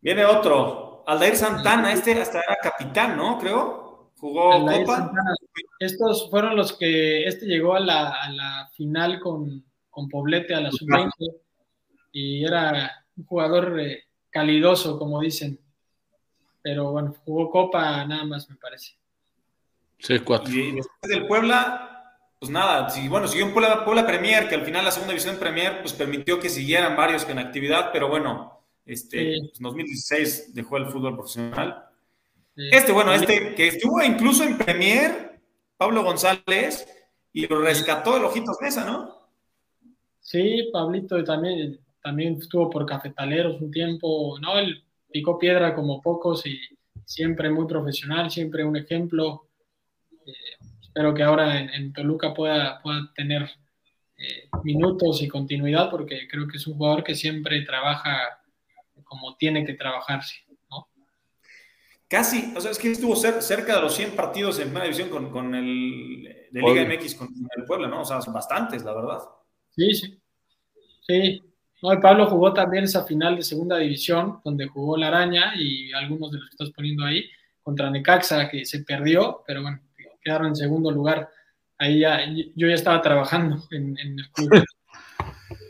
Viene 0.00 0.24
otro, 0.24 1.04
Aldair 1.06 1.36
Santana, 1.36 1.92
este 1.92 2.20
hasta 2.20 2.40
era 2.40 2.56
capitán, 2.62 3.16
¿no? 3.16 3.38
Creo, 3.38 4.12
jugó 4.18 4.64
Copa. 4.66 5.12
estos 5.78 6.30
fueron 6.30 6.56
los 6.56 6.76
que, 6.76 7.24
este 7.24 7.46
llegó 7.46 7.74
a 7.74 7.80
la, 7.80 8.10
a 8.10 8.30
la 8.30 8.70
final 8.74 9.20
con, 9.20 9.64
con 9.90 10.08
Poblete, 10.08 10.54
a 10.54 10.60
la 10.60 10.70
sub-20 10.70 11.10
y 12.12 12.44
era 12.44 13.06
un 13.16 13.26
jugador 13.26 13.78
eh, 13.78 14.04
calidoso, 14.30 14.98
como 14.98 15.20
dicen. 15.20 15.60
Pero 16.62 16.92
bueno, 16.92 17.14
jugó 17.24 17.50
Copa 17.50 18.04
nada 18.06 18.24
más, 18.24 18.48
me 18.48 18.56
parece. 18.56 18.94
Sí, 19.98 20.18
cuatro. 20.20 20.52
Y 20.52 20.72
después 20.72 21.10
del 21.10 21.26
Puebla, 21.26 22.18
pues 22.38 22.50
nada, 22.50 22.90
si, 22.90 23.08
bueno, 23.08 23.28
siguió 23.28 23.46
en 23.46 23.52
Puebla, 23.52 23.84
Puebla 23.84 24.06
Premier, 24.06 24.48
que 24.48 24.54
al 24.54 24.64
final 24.64 24.84
la 24.84 24.90
segunda 24.90 25.12
división 25.12 25.38
Premier, 25.38 25.80
pues 25.80 25.92
permitió 25.92 26.38
que 26.38 26.48
siguieran 26.48 26.96
varios 26.96 27.28
en 27.28 27.38
actividad, 27.38 27.90
pero 27.92 28.08
bueno, 28.08 28.62
Este, 28.84 29.36
En 29.36 29.50
2016 29.58 30.54
dejó 30.54 30.76
el 30.76 30.86
fútbol 30.86 31.14
profesional. 31.14 31.86
Este, 32.54 32.92
bueno, 32.92 33.12
este 33.12 33.54
que 33.54 33.68
estuvo 33.68 34.02
incluso 34.02 34.44
en 34.44 34.56
Premier, 34.56 35.40
Pablo 35.76 36.04
González, 36.04 36.86
y 37.36 37.46
lo 37.46 37.60
rescató 37.60 38.16
el 38.16 38.24
Ojitos 38.24 38.56
Mesa, 38.62 38.84
¿no? 38.86 39.28
Sí, 40.20 40.70
Pablito 40.72 41.22
también, 41.22 41.78
también 42.02 42.38
estuvo 42.40 42.70
por 42.70 42.86
cafetaleros 42.86 43.60
un 43.60 43.70
tiempo, 43.70 44.38
¿no? 44.40 44.58
Él 44.58 44.82
picó 45.12 45.38
piedra 45.38 45.74
como 45.74 46.00
pocos 46.00 46.46
y 46.46 46.58
siempre 47.04 47.50
muy 47.50 47.66
profesional, 47.66 48.30
siempre 48.30 48.64
un 48.64 48.76
ejemplo. 48.78 49.48
Eh, 50.26 50.32
espero 50.80 51.14
que 51.14 51.22
ahora 51.22 51.60
en, 51.60 51.92
Toluca 51.92 52.34
pueda, 52.34 52.80
pueda 52.82 53.12
tener 53.14 53.48
eh, 54.18 54.48
minutos 54.64 55.22
y 55.22 55.28
continuidad 55.28 55.90
porque 55.90 56.26
creo 56.28 56.46
que 56.48 56.56
es 56.56 56.66
un 56.66 56.74
jugador 56.74 57.04
que 57.04 57.14
siempre 57.14 57.62
trabaja 57.62 58.40
como 59.04 59.36
tiene 59.36 59.64
que 59.64 59.74
trabajarse. 59.74 60.34
Casi, 62.08 62.52
o 62.56 62.60
sea, 62.60 62.70
es 62.70 62.78
que 62.78 62.92
estuvo 62.92 63.16
cerca 63.16 63.74
de 63.74 63.80
los 63.80 63.94
100 63.94 64.12
partidos 64.12 64.58
en 64.58 64.66
primera 64.66 64.84
división 64.84 65.08
con, 65.08 65.30
con 65.30 65.52
el 65.56 66.22
de 66.52 66.62
Liga 66.62 66.84
MX 66.84 67.16
con 67.16 67.28
el 67.56 67.64
Puebla, 67.64 67.88
¿no? 67.88 68.02
O 68.02 68.04
sea, 68.04 68.20
son 68.20 68.32
bastantes, 68.32 68.84
la 68.84 68.94
verdad. 68.94 69.18
Sí, 69.70 69.92
sí. 69.92 70.22
Sí. 71.00 71.42
No, 71.82 72.00
Pablo 72.00 72.26
jugó 72.26 72.52
también 72.52 72.84
esa 72.84 73.04
final 73.04 73.36
de 73.36 73.42
segunda 73.42 73.78
división, 73.78 74.40
donde 74.44 74.68
jugó 74.68 74.96
la 74.96 75.08
araña 75.08 75.54
y 75.56 75.92
algunos 75.92 76.30
de 76.30 76.38
los 76.38 76.48
que 76.48 76.54
estás 76.54 76.70
poniendo 76.70 77.04
ahí, 77.04 77.28
contra 77.62 77.90
Necaxa, 77.90 78.48
que 78.48 78.64
se 78.64 78.84
perdió, 78.84 79.42
pero 79.44 79.62
bueno, 79.62 79.80
quedaron 80.26 80.48
en 80.48 80.56
segundo 80.56 80.90
lugar. 80.90 81.30
Ahí 81.78 82.00
ya, 82.00 82.20
yo 82.54 82.66
ya 82.66 82.74
estaba 82.74 83.00
trabajando 83.00 83.62
en, 83.70 83.96
en 83.98 84.18
el 84.18 84.30
club. 84.32 84.64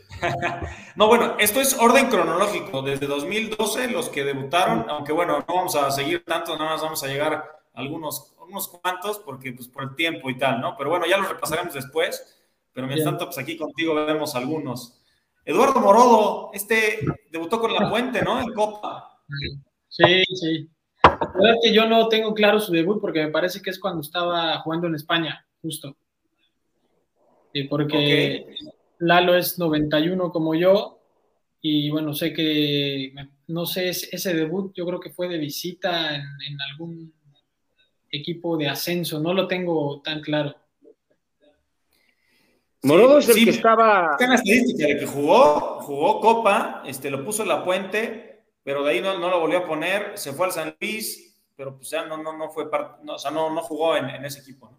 no, 0.95 1.07
bueno, 1.07 1.35
esto 1.37 1.61
es 1.61 1.77
orden 1.79 2.07
cronológico. 2.07 2.81
Desde 2.81 3.05
2012, 3.05 3.91
los 3.91 4.09
que 4.09 4.23
debutaron, 4.23 4.89
aunque 4.89 5.11
bueno, 5.11 5.45
no 5.47 5.55
vamos 5.55 5.75
a 5.75 5.91
seguir 5.91 6.23
tanto, 6.25 6.57
nada 6.57 6.71
más 6.71 6.81
vamos 6.81 7.03
a 7.03 7.07
llegar 7.07 7.33
a 7.33 7.79
algunos, 7.79 8.33
unos 8.49 8.67
cuantos, 8.69 9.19
porque 9.19 9.53
pues 9.53 9.67
por 9.67 9.83
el 9.83 9.95
tiempo 9.95 10.29
y 10.29 10.37
tal, 10.37 10.59
¿no? 10.59 10.75
Pero 10.75 10.89
bueno, 10.89 11.05
ya 11.05 11.17
los 11.17 11.29
repasaremos 11.29 11.73
después. 11.73 12.33
Pero 12.73 12.87
mientras 12.87 13.09
tanto, 13.09 13.25
pues 13.25 13.37
aquí 13.37 13.57
contigo 13.57 13.93
vemos 13.93 14.35
algunos. 14.35 15.01
Eduardo 15.45 15.79
Morodo, 15.79 16.51
este 16.53 16.99
debutó 17.31 17.59
con 17.59 17.73
la 17.73 17.89
Puente, 17.89 18.21
¿no? 18.21 18.39
En 18.39 18.53
Copa. 18.53 19.21
Sí, 19.87 20.23
sí. 20.35 20.69
La 21.19 21.41
verdad 21.41 21.59
que 21.61 21.73
yo 21.73 21.87
no 21.87 22.07
tengo 22.07 22.33
claro 22.33 22.59
su 22.59 22.71
debut 22.71 22.99
porque 22.99 23.23
me 23.23 23.31
parece 23.31 23.61
que 23.61 23.69
es 23.69 23.79
cuando 23.79 24.01
estaba 24.01 24.59
jugando 24.59 24.87
en 24.87 24.95
España, 24.95 25.45
justo. 25.61 25.95
Y 27.53 27.63
porque 27.63 28.55
Lalo 28.99 29.35
es 29.35 29.57
91 29.57 30.31
como 30.31 30.55
yo, 30.55 30.97
y 31.61 31.89
bueno, 31.89 32.13
sé 32.13 32.33
que, 32.33 33.13
no 33.47 33.65
sé, 33.65 33.89
ese 33.89 34.33
debut 34.33 34.71
yo 34.75 34.85
creo 34.85 34.99
que 34.99 35.09
fue 35.09 35.27
de 35.27 35.37
visita 35.37 36.15
en, 36.15 36.61
algún 36.71 37.13
equipo 38.09 38.57
de 38.57 38.67
ascenso, 38.67 39.19
no 39.19 39.33
lo 39.33 39.47
tengo 39.47 40.01
tan 40.01 40.21
claro. 40.21 40.55
Morodo 42.83 43.17
es 43.17 43.27
el 43.29 43.43
que 43.43 43.49
estaba. 43.49 44.11
Está 44.11 44.23
en 44.25 44.29
la 44.29 44.35
estadística 44.35 44.87
de 44.87 44.99
que 44.99 45.05
jugó, 45.07 45.81
jugó 45.81 46.21
Copa, 46.21 46.83
este, 46.85 47.09
lo 47.09 47.25
puso 47.25 47.41
en 47.41 47.49
la 47.49 47.65
puente, 47.65 48.26
pero 48.67 48.83
de 48.83 48.91
ahí 48.91 49.01
no, 49.01 49.17
no 49.17 49.29
lo 49.29 49.39
volvió 49.39 49.59
a 49.59 49.65
poner, 49.65 50.17
se 50.17 50.33
fue 50.33 50.47
al 50.47 50.51
San 50.51 50.75
Luis, 50.81 51.41
pero 51.55 51.77
pues 51.77 51.89
ya 51.89 52.05
no, 52.05 52.17
no, 52.17 52.37
no 52.37 52.49
fue 52.49 52.69
parte, 52.69 53.01
no, 53.01 53.13
o 53.13 53.17
sea, 53.17 53.31
no, 53.31 53.49
no 53.49 53.61
jugó 53.61 53.95
en, 53.95 54.09
en 54.09 54.25
ese 54.25 54.41
equipo. 54.41 54.69
¿no? 54.69 54.77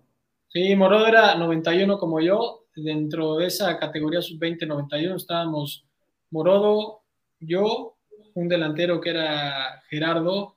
Sí, 0.48 0.76
Morodo 0.76 1.06
era 1.06 1.34
91 1.36 1.96
como 1.96 2.20
yo, 2.20 2.66
dentro 2.76 3.36
de 3.36 3.46
esa 3.46 3.78
categoría 3.78 4.20
sub-20-91 4.20 5.16
estábamos 5.16 5.86
Morodo, 6.30 7.00
yo, 7.40 7.96
un 8.34 8.46
delantero 8.46 9.00
que 9.00 9.08
era 9.08 9.82
Gerardo, 9.88 10.56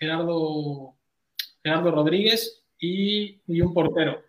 Gerardo, 0.00 0.96
Gerardo 1.62 1.90
Rodríguez 1.92 2.64
y, 2.80 3.62
un 3.62 3.72
portero. 3.72 4.24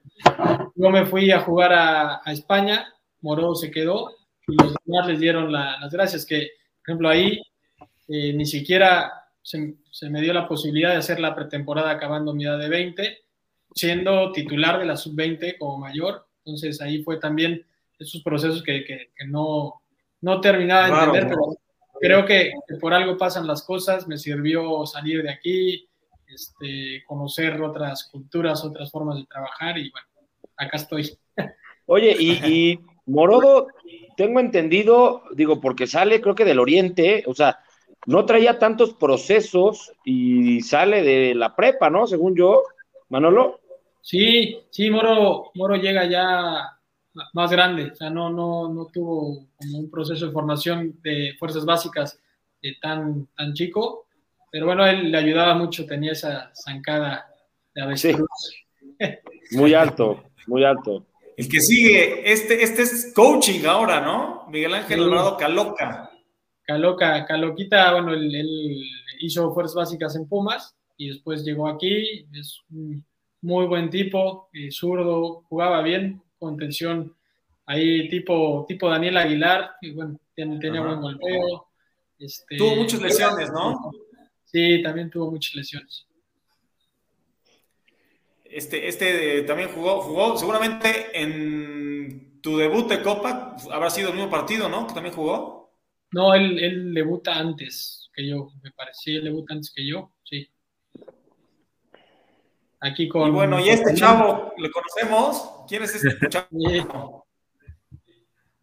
Yo 0.75 0.91
me 0.91 1.07
fui 1.07 1.31
a 1.31 1.39
jugar 1.39 1.73
a, 1.73 2.21
España, 2.27 2.93
Morodo 3.21 3.55
se 3.55 3.71
quedó 3.71 4.11
y 4.47 4.53
los 4.61 4.75
demás 4.85 5.07
les 5.07 5.19
dieron 5.19 5.51
las 5.51 5.91
gracias, 5.91 6.23
que 6.23 6.51
por 6.85 6.91
ejemplo 6.91 7.09
ahí 7.09 7.41
eh, 8.07 8.33
ni 8.33 8.45
siquiera 8.45 9.11
se, 9.41 9.75
se, 9.91 10.09
me 10.09 10.21
dio 10.21 10.33
la 10.33 10.47
posibilidad 10.47 10.91
de 10.91 10.97
hacer 10.97 11.19
la 11.19 11.35
pretemporada 11.35 11.91
acabando 11.91 12.33
mi 12.33 12.45
edad 12.45 12.59
de 12.59 12.69
20, 12.69 13.17
siendo 13.73 14.31
titular 14.31 14.79
de 14.79 14.85
la 14.85 14.97
sub-20 14.97 15.57
como 15.57 15.77
mayor. 15.77 16.25
Entonces 16.45 16.81
ahí 16.81 17.03
fue 17.03 17.17
también 17.17 17.65
esos 17.99 18.21
procesos 18.21 18.63
que, 18.63 18.83
que, 18.85 19.09
no, 19.27 19.81
no 20.21 20.41
terminaba 20.41 20.87
de 20.87 20.93
entender, 20.93 21.27
pero 21.27 21.57
creo 21.99 22.25
que, 22.25 22.53
por 22.79 22.93
algo 22.93 23.17
pasan 23.17 23.47
las 23.47 23.63
cosas, 23.63 24.07
me 24.07 24.17
sirvió 24.17 24.85
salir 24.85 25.23
de 25.23 25.31
aquí, 25.31 25.87
este, 26.27 27.03
conocer 27.05 27.61
otras 27.61 28.05
culturas, 28.11 28.63
otras 28.63 28.91
formas 28.91 29.17
de 29.17 29.25
trabajar 29.25 29.77
y 29.77 29.89
bueno, 29.91 30.07
acá 30.55 30.77
estoy. 30.77 31.17
Oye, 31.85 32.15
y, 32.19 32.31
y 32.45 32.79
Morodo, 33.05 33.67
tengo 34.15 34.39
entendido, 34.39 35.23
digo, 35.33 35.59
porque 35.59 35.87
sale 35.87 36.21
creo 36.21 36.35
que 36.35 36.45
del 36.45 36.59
oriente, 36.59 37.23
o 37.27 37.33
sea, 37.33 37.59
no 38.07 38.25
traía 38.25 38.57
tantos 38.57 38.93
procesos 38.93 39.91
y 40.05 40.61
sale 40.61 41.03
de 41.03 41.35
la 41.35 41.55
prepa, 41.55 41.89
¿no? 41.89 42.07
Según 42.07 42.35
yo, 42.35 42.63
Manolo. 43.09 43.59
Sí, 44.01 44.61
sí, 44.69 44.89
Moro, 44.89 45.51
Moro 45.55 45.75
llega 45.75 46.05
ya 46.05 46.79
más 47.33 47.51
grande, 47.51 47.91
o 47.91 47.95
sea, 47.95 48.09
no, 48.09 48.29
no, 48.29 48.69
no 48.69 48.85
tuvo 48.85 49.47
como 49.57 49.79
un 49.79 49.91
proceso 49.91 50.27
de 50.27 50.31
formación 50.31 50.99
de 51.01 51.35
fuerzas 51.37 51.65
básicas 51.65 52.17
eh, 52.61 52.79
tan, 52.79 53.27
tan 53.35 53.53
chico, 53.53 54.07
pero 54.49 54.67
bueno, 54.67 54.85
él 54.85 55.11
le 55.11 55.17
ayudaba 55.17 55.55
mucho, 55.55 55.85
tenía 55.85 56.13
esa 56.13 56.51
zancada 56.55 57.27
de 57.75 57.81
avestruz. 57.81 58.29
Muy 59.51 59.73
alto, 59.73 60.23
muy 60.47 60.65
alto. 60.65 61.05
El 61.37 61.47
que 61.47 61.61
sigue, 61.61 62.29
este, 62.29 62.63
este 62.63 62.81
es 62.81 63.13
coaching 63.15 63.63
ahora, 63.65 64.01
¿no? 64.01 64.45
Miguel 64.49 64.73
Ángel 64.73 65.03
Alvarado 65.03 65.37
Caloca. 65.37 66.06
Caloca, 66.67 67.25
Caloquita, 67.25 67.93
bueno, 67.93 68.13
él, 68.13 68.35
él, 68.35 68.83
hizo 69.19 69.53
fuerzas 69.53 69.75
básicas 69.75 70.15
en 70.17 70.27
Pumas 70.27 70.75
y 70.97 71.07
después 71.07 71.45
llegó 71.45 71.69
aquí, 71.69 72.27
es 72.33 72.61
un 72.69 73.05
muy 73.41 73.65
buen 73.67 73.89
tipo, 73.89 74.49
eh, 74.51 74.69
zurdo, 74.69 75.43
jugaba 75.47 75.81
bien, 75.81 76.21
contención 76.37 77.15
ahí 77.65 78.09
tipo, 78.09 78.65
tipo 78.67 78.89
Daniel 78.89 79.15
Aguilar, 79.15 79.75
y 79.81 79.91
bueno, 79.91 80.19
tenía, 80.35 80.81
buen 80.81 80.99
golpeo. 80.99 81.67
Este, 82.19 82.57
tuvo 82.57 82.75
muchas 82.75 83.01
lesiones, 83.01 83.49
¿no? 83.51 83.91
Sí, 84.43 84.81
también 84.83 85.09
tuvo 85.09 85.31
muchas 85.31 85.55
lesiones. 85.55 86.05
Este, 88.43 88.87
este 88.89 89.43
también 89.43 89.69
jugó, 89.69 90.01
jugó 90.01 90.37
seguramente 90.37 91.21
en 91.21 92.41
tu 92.41 92.57
debut 92.57 92.89
de 92.89 93.01
Copa, 93.01 93.55
habrá 93.71 93.89
sido 93.89 94.09
el 94.09 94.15
mismo 94.15 94.29
partido, 94.29 94.67
¿no? 94.67 94.85
Que 94.85 94.93
también 94.93 95.15
jugó. 95.15 95.56
No, 96.11 96.33
él, 96.33 96.59
él 96.59 96.93
debuta 96.93 97.35
antes 97.35 98.09
que 98.13 98.27
yo, 98.27 98.51
me 98.63 98.71
parecía, 98.71 99.17
él 99.17 99.25
debuta 99.25 99.53
antes 99.53 99.71
que 99.71 99.85
yo, 99.85 100.11
sí. 100.23 100.49
Aquí 102.79 103.07
con. 103.07 103.29
Y 103.29 103.31
bueno, 103.31 103.59
y 103.59 103.69
este 103.69 103.93
chavo, 103.95 104.53
¿le 104.57 104.69
conocemos? 104.69 105.65
¿Quién 105.67 105.83
es 105.83 105.95
este 105.95 106.27
chavo? 106.29 107.27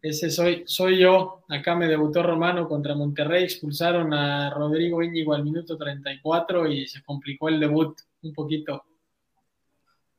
Ese 0.01 0.29
soy, 0.29 0.63
soy 0.67 0.99
yo. 0.99 1.43
Acá 1.49 1.75
me 1.75 1.87
debutó 1.87 2.21
Romano 2.21 2.67
contra 2.67 2.93
Monterrey. 2.93 3.43
Expulsaron 3.43 4.13
a 4.13 4.51
Rodrigo 4.51 5.01
Íñigo 5.01 5.33
al 5.33 5.43
minuto 5.43 5.75
34 5.77 6.67
y 6.67 6.87
se 6.87 7.01
complicó 7.03 7.49
el 7.49 7.59
debut 7.59 7.99
un 8.21 8.31
poquito. 8.31 8.85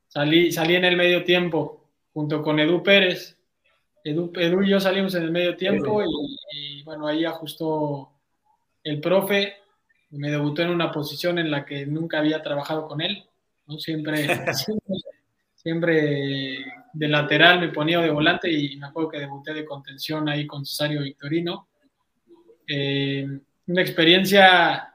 Salí, 0.09 0.51
salí 0.51 0.75
en 0.75 0.83
el 0.83 0.97
medio 0.97 1.23
tiempo 1.23 1.89
junto 2.13 2.41
con 2.41 2.59
Edu 2.59 2.83
Pérez. 2.83 3.36
Edu, 4.09 4.31
Edu 4.35 4.63
y 4.63 4.69
yo 4.69 4.79
salimos 4.79 5.15
en 5.15 5.23
el 5.23 5.31
medio 5.31 5.55
tiempo 5.55 6.01
y, 6.03 6.37
y 6.51 6.83
bueno, 6.83 7.07
ahí 7.07 7.25
ajustó 7.25 8.11
el 8.83 9.01
profe. 9.01 9.55
Me 10.11 10.31
debutó 10.31 10.61
en 10.61 10.69
una 10.69 10.91
posición 10.91 11.39
en 11.39 11.51
la 11.51 11.65
que 11.65 11.85
nunca 11.85 12.19
había 12.19 12.41
trabajado 12.41 12.87
con 12.87 13.01
él 13.01 13.27
Siempre, 13.79 14.25
siempre, 15.55 16.57
de 16.93 17.07
lateral 17.09 17.59
me 17.59 17.67
ponía 17.69 17.99
de 17.99 18.09
volante 18.09 18.49
y 18.49 18.77
me 18.77 18.87
acuerdo 18.87 19.09
que 19.09 19.19
debuté 19.19 19.53
de 19.53 19.65
contención 19.65 20.29
ahí 20.29 20.47
con 20.47 20.65
Cesario 20.65 21.01
Victorino. 21.01 21.67
Eh, 22.65 23.27
una 23.67 23.81
experiencia 23.81 24.93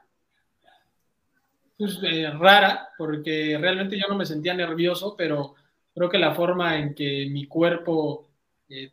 pues, 1.77 1.99
eh, 2.01 2.31
rara, 2.31 2.89
porque 2.97 3.57
realmente 3.61 3.97
yo 3.97 4.07
no 4.09 4.15
me 4.15 4.25
sentía 4.25 4.55
nervioso, 4.55 5.15
pero 5.15 5.53
creo 5.93 6.09
que 6.09 6.17
la 6.17 6.33
forma 6.33 6.77
en 6.79 6.95
que 6.95 7.27
mi 7.29 7.45
cuerpo 7.45 8.27
eh, 8.69 8.91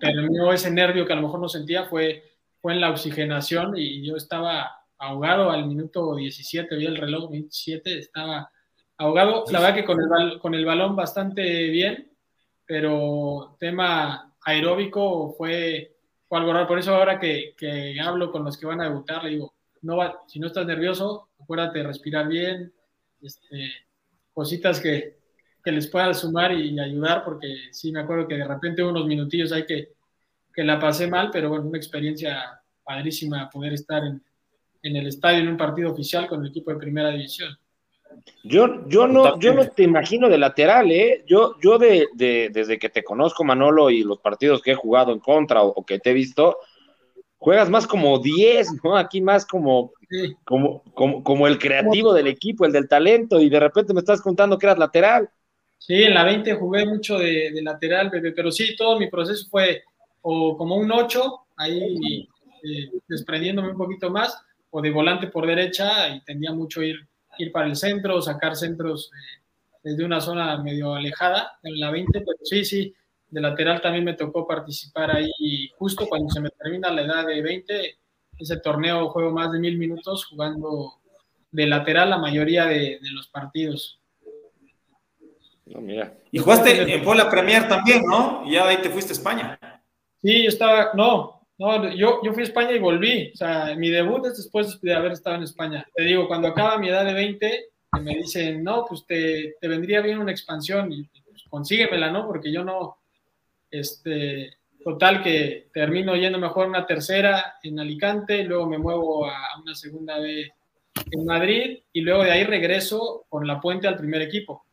terminó 0.00 0.52
ese 0.52 0.70
nervio 0.70 1.06
que 1.06 1.12
a 1.12 1.16
lo 1.16 1.22
mejor 1.22 1.40
no 1.40 1.48
sentía 1.48 1.84
fue, 1.84 2.22
fue 2.60 2.72
en 2.72 2.80
la 2.80 2.90
oxigenación 2.90 3.74
y 3.76 4.06
yo 4.06 4.16
estaba 4.16 4.84
ahogado 4.98 5.50
al 5.50 5.66
minuto 5.66 6.14
17, 6.14 6.76
vi 6.76 6.86
el 6.86 6.96
reloj 6.96 7.30
27, 7.30 7.98
estaba 7.98 8.50
Ahogado, 8.96 9.44
la 9.50 9.60
verdad 9.60 9.74
que 9.74 9.84
con 9.84 9.98
el, 10.00 10.38
con 10.38 10.54
el 10.54 10.64
balón 10.64 10.94
bastante 10.94 11.42
bien, 11.68 12.12
pero 12.64 13.56
tema 13.58 14.32
aeróbico 14.42 15.34
fue, 15.36 15.96
fue 16.28 16.38
algo 16.38 16.52
raro. 16.52 16.68
Por 16.68 16.78
eso 16.78 16.94
ahora 16.94 17.18
que, 17.18 17.54
que, 17.56 18.00
hablo 18.00 18.30
con 18.30 18.44
los 18.44 18.56
que 18.56 18.66
van 18.66 18.80
a 18.80 18.84
debutar, 18.84 19.24
le 19.24 19.30
digo, 19.30 19.54
no 19.82 19.96
va, 19.96 20.22
si 20.28 20.38
no 20.38 20.46
estás 20.46 20.66
nervioso, 20.66 21.28
acuérdate 21.40 21.80
de 21.80 21.86
respirar 21.88 22.28
bien, 22.28 22.72
este, 23.20 23.72
cositas 24.32 24.80
que, 24.80 25.18
que 25.64 25.72
les 25.72 25.88
pueda 25.88 26.12
sumar 26.12 26.52
y 26.52 26.78
ayudar, 26.78 27.24
porque 27.24 27.48
sí 27.72 27.90
me 27.90 28.00
acuerdo 28.00 28.28
que 28.28 28.36
de 28.36 28.46
repente 28.46 28.82
unos 28.82 29.06
minutillos 29.06 29.50
hay 29.50 29.64
que, 29.64 29.92
que 30.52 30.62
la 30.62 30.78
pasé 30.78 31.06
mal, 31.06 31.30
pero 31.32 31.48
bueno, 31.48 31.66
una 31.66 31.78
experiencia 31.78 32.60
padrísima 32.84 33.48
poder 33.48 33.72
estar 33.72 34.04
en, 34.04 34.22
en 34.82 34.96
el 34.96 35.06
estadio 35.06 35.40
en 35.40 35.48
un 35.48 35.56
partido 35.56 35.90
oficial 35.90 36.28
con 36.28 36.42
el 36.42 36.50
equipo 36.50 36.70
de 36.70 36.76
primera 36.76 37.10
división. 37.10 37.56
Yo, 38.44 38.86
yo, 38.88 39.08
no, 39.08 39.38
yo 39.40 39.54
no 39.54 39.66
te 39.68 39.82
imagino 39.82 40.28
de 40.28 40.38
lateral, 40.38 40.92
¿eh? 40.92 41.24
Yo, 41.26 41.56
yo 41.62 41.78
de, 41.78 42.08
de, 42.12 42.50
desde 42.52 42.78
que 42.78 42.90
te 42.90 43.02
conozco, 43.02 43.42
Manolo, 43.42 43.90
y 43.90 44.02
los 44.02 44.18
partidos 44.18 44.62
que 44.62 44.72
he 44.72 44.76
jugado 44.76 45.12
en 45.12 45.18
contra 45.18 45.62
o, 45.62 45.84
que 45.84 45.98
te 45.98 46.10
he 46.10 46.14
visto, 46.14 46.58
juegas 47.38 47.70
más 47.70 47.86
como 47.86 48.18
10, 48.18 48.84
¿no? 48.84 48.96
Aquí 48.96 49.20
más 49.20 49.46
como, 49.46 49.92
como, 50.44 50.82
como, 50.94 51.24
como, 51.24 51.46
el 51.48 51.58
creativo 51.58 52.12
del 52.12 52.26
equipo, 52.26 52.66
el 52.66 52.72
del 52.72 52.88
talento, 52.88 53.40
y 53.40 53.48
de 53.48 53.60
repente 53.60 53.94
me 53.94 54.00
estás 54.00 54.20
contando 54.20 54.58
que 54.58 54.66
eras 54.66 54.78
lateral. 54.78 55.30
Sí, 55.86 56.02
en 56.02 56.14
la 56.14 56.24
20 56.24 56.54
jugué 56.54 56.86
mucho 56.86 57.18
de, 57.18 57.52
lateral, 57.62 58.10
pero 58.10 58.50
sí, 58.50 58.74
todo 58.74 58.98
mi 58.98 59.10
proceso 59.10 59.46
fue 59.50 59.84
o 60.22 60.56
como 60.56 60.76
un 60.76 60.90
8, 60.90 61.46
ahí 61.58 62.26
eh, 62.62 62.90
desprendiéndome 63.06 63.72
un 63.72 63.76
poquito 63.76 64.08
más, 64.08 64.34
o 64.70 64.80
de 64.80 64.90
volante 64.90 65.26
por 65.26 65.46
derecha, 65.46 66.08
y 66.08 66.24
tendía 66.24 66.54
mucho 66.54 66.82
ir, 66.82 67.06
ir 67.36 67.52
para 67.52 67.66
el 67.66 67.76
centro, 67.76 68.22
sacar 68.22 68.56
centros 68.56 69.10
eh, 69.12 69.42
desde 69.82 70.06
una 70.06 70.22
zona 70.22 70.56
medio 70.62 70.94
alejada, 70.94 71.58
en 71.62 71.78
la 71.78 71.90
20, 71.90 72.18
pero 72.20 72.38
sí, 72.42 72.64
sí, 72.64 72.94
de 73.28 73.40
lateral 73.42 73.82
también 73.82 74.04
me 74.04 74.14
tocó 74.14 74.46
participar 74.46 75.14
ahí 75.14 75.68
justo 75.76 76.06
cuando 76.08 76.30
se 76.30 76.40
me 76.40 76.48
termina 76.48 76.90
la 76.90 77.02
edad 77.02 77.26
de 77.26 77.42
20, 77.42 77.98
ese 78.38 78.56
torneo 78.60 79.10
juego 79.10 79.32
más 79.32 79.52
de 79.52 79.58
mil 79.58 79.76
minutos 79.76 80.24
jugando 80.24 80.94
de 81.50 81.66
lateral 81.66 82.08
la 82.08 82.18
mayoría 82.18 82.64
de 82.64 82.98
los 83.12 83.28
partidos. 83.28 84.00
No, 85.66 85.80
mira. 85.80 86.14
Y 86.30 86.38
jugaste 86.38 86.92
en 86.94 87.02
Puebla 87.02 87.30
Premier 87.30 87.68
también, 87.68 88.02
¿no? 88.04 88.42
Y 88.46 88.52
ya 88.52 88.64
de 88.64 88.70
ahí 88.70 88.82
te 88.82 88.90
fuiste 88.90 89.12
a 89.12 89.16
España. 89.16 89.58
Sí, 90.22 90.42
yo 90.42 90.48
estaba, 90.48 90.90
no, 90.94 91.40
no, 91.58 91.92
yo, 91.94 92.20
yo 92.22 92.32
fui 92.32 92.42
a 92.42 92.46
España 92.46 92.72
y 92.72 92.78
volví. 92.78 93.30
O 93.32 93.36
sea, 93.36 93.74
mi 93.76 93.90
debut 93.90 94.26
es 94.26 94.36
después 94.36 94.80
de 94.80 94.94
haber 94.94 95.12
estado 95.12 95.36
en 95.36 95.42
España. 95.42 95.86
Te 95.94 96.02
digo, 96.02 96.26
cuando 96.26 96.48
acaba 96.48 96.78
mi 96.78 96.88
edad 96.88 97.04
de 97.04 97.14
20, 97.14 97.66
me 98.02 98.16
dicen, 98.16 98.64
no, 98.64 98.84
pues 98.86 99.06
te, 99.06 99.56
te 99.60 99.68
vendría 99.68 100.00
bien 100.00 100.18
una 100.18 100.32
expansión 100.32 100.92
y 100.92 101.04
pues, 101.04 101.44
consíguemela, 101.48 102.10
¿no? 102.10 102.26
Porque 102.26 102.52
yo 102.52 102.64
no, 102.64 102.98
este, 103.70 104.58
total 104.82 105.22
que 105.22 105.68
termino 105.72 106.14
yendo 106.16 106.38
mejor 106.38 106.68
una 106.68 106.86
tercera 106.86 107.56
en 107.62 107.80
Alicante, 107.80 108.44
luego 108.44 108.66
me 108.66 108.78
muevo 108.78 109.26
a 109.26 109.58
una 109.62 109.74
segunda 109.74 110.18
vez 110.18 110.50
en 111.10 111.24
Madrid 111.24 111.78
y 111.92 112.00
luego 112.02 112.22
de 112.22 112.32
ahí 112.32 112.44
regreso 112.44 113.24
con 113.28 113.46
la 113.46 113.60
puente 113.60 113.88
al 113.88 113.96
primer 113.96 114.22
equipo. 114.22 114.64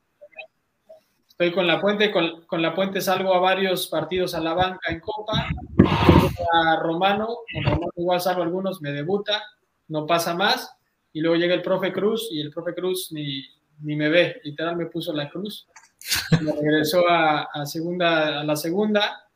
Estoy 1.41 1.55
con 1.55 1.65
la 1.65 1.81
puente, 1.81 2.11
con, 2.11 2.45
con, 2.45 2.61
la 2.61 2.75
puente 2.75 3.01
salgo 3.01 3.33
a 3.33 3.39
varios 3.39 3.87
partidos 3.87 4.35
a 4.35 4.39
la 4.39 4.53
banca 4.53 4.91
en 4.91 4.99
Copa, 4.99 5.49
a 6.53 6.75
Romano, 6.75 7.29
con 7.51 7.63
Romano 7.63 7.91
igual 7.95 8.21
salgo 8.21 8.43
algunos, 8.43 8.79
me 8.79 8.91
debuta, 8.91 9.41
no 9.87 10.05
pasa 10.05 10.35
más, 10.35 10.71
y 11.11 11.19
luego 11.19 11.37
llega 11.37 11.55
el 11.55 11.63
profe 11.63 11.91
Cruz, 11.91 12.29
y 12.29 12.41
el 12.41 12.51
profe 12.51 12.75
Cruz 12.75 13.11
ni, 13.11 13.43
ni 13.79 13.95
me 13.95 14.09
ve, 14.09 14.39
literal 14.43 14.77
me 14.77 14.85
puso 14.85 15.13
la 15.13 15.31
cruz, 15.31 15.67
me 16.43 16.51
regresó 16.51 17.09
a, 17.09 17.49
a 17.51 17.65
segunda, 17.65 18.41
a 18.41 18.43
la 18.43 18.55
segunda, 18.55 19.27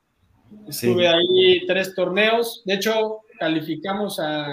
estuve 0.67 1.07
ahí 1.07 1.65
tres 1.65 1.95
torneos, 1.95 2.61
de 2.65 2.75
hecho 2.75 3.21
calificamos 3.39 4.19
a, 4.19 4.45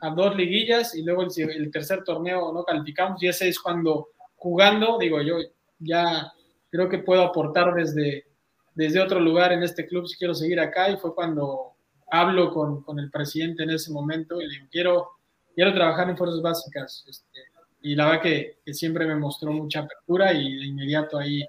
a 0.00 0.10
dos 0.16 0.34
liguillas, 0.36 0.94
y 0.94 1.02
luego 1.02 1.24
el, 1.24 1.50
el 1.50 1.70
tercer 1.70 2.02
torneo 2.02 2.50
no 2.50 2.64
calificamos, 2.64 3.22
y 3.22 3.28
ese 3.28 3.46
es 3.50 3.60
cuando 3.60 4.08
jugando, 4.36 4.96
digo 4.98 5.20
yo, 5.20 5.36
ya 5.78 6.32
creo 6.72 6.88
que 6.88 6.98
puedo 6.98 7.22
aportar 7.22 7.74
desde, 7.74 8.24
desde 8.74 9.00
otro 9.00 9.20
lugar 9.20 9.52
en 9.52 9.62
este 9.62 9.86
club 9.86 10.08
si 10.08 10.16
quiero 10.16 10.34
seguir 10.34 10.58
acá 10.58 10.88
y 10.88 10.96
fue 10.96 11.14
cuando 11.14 11.74
hablo 12.10 12.50
con, 12.50 12.82
con 12.82 12.98
el 12.98 13.10
presidente 13.10 13.62
en 13.62 13.70
ese 13.70 13.92
momento 13.92 14.40
y 14.40 14.46
le 14.46 14.50
digo, 14.54 14.66
quiero, 14.72 15.10
quiero 15.54 15.74
trabajar 15.74 16.08
en 16.08 16.16
fuerzas 16.16 16.40
básicas. 16.40 17.04
Este, 17.06 17.40
y 17.82 17.94
la 17.94 18.06
verdad 18.06 18.22
que, 18.22 18.58
que, 18.64 18.72
siempre 18.72 19.06
me 19.06 19.16
mostró 19.16 19.52
mucha 19.52 19.80
apertura 19.80 20.32
y 20.32 20.56
de 20.56 20.66
inmediato 20.66 21.18
ahí, 21.18 21.44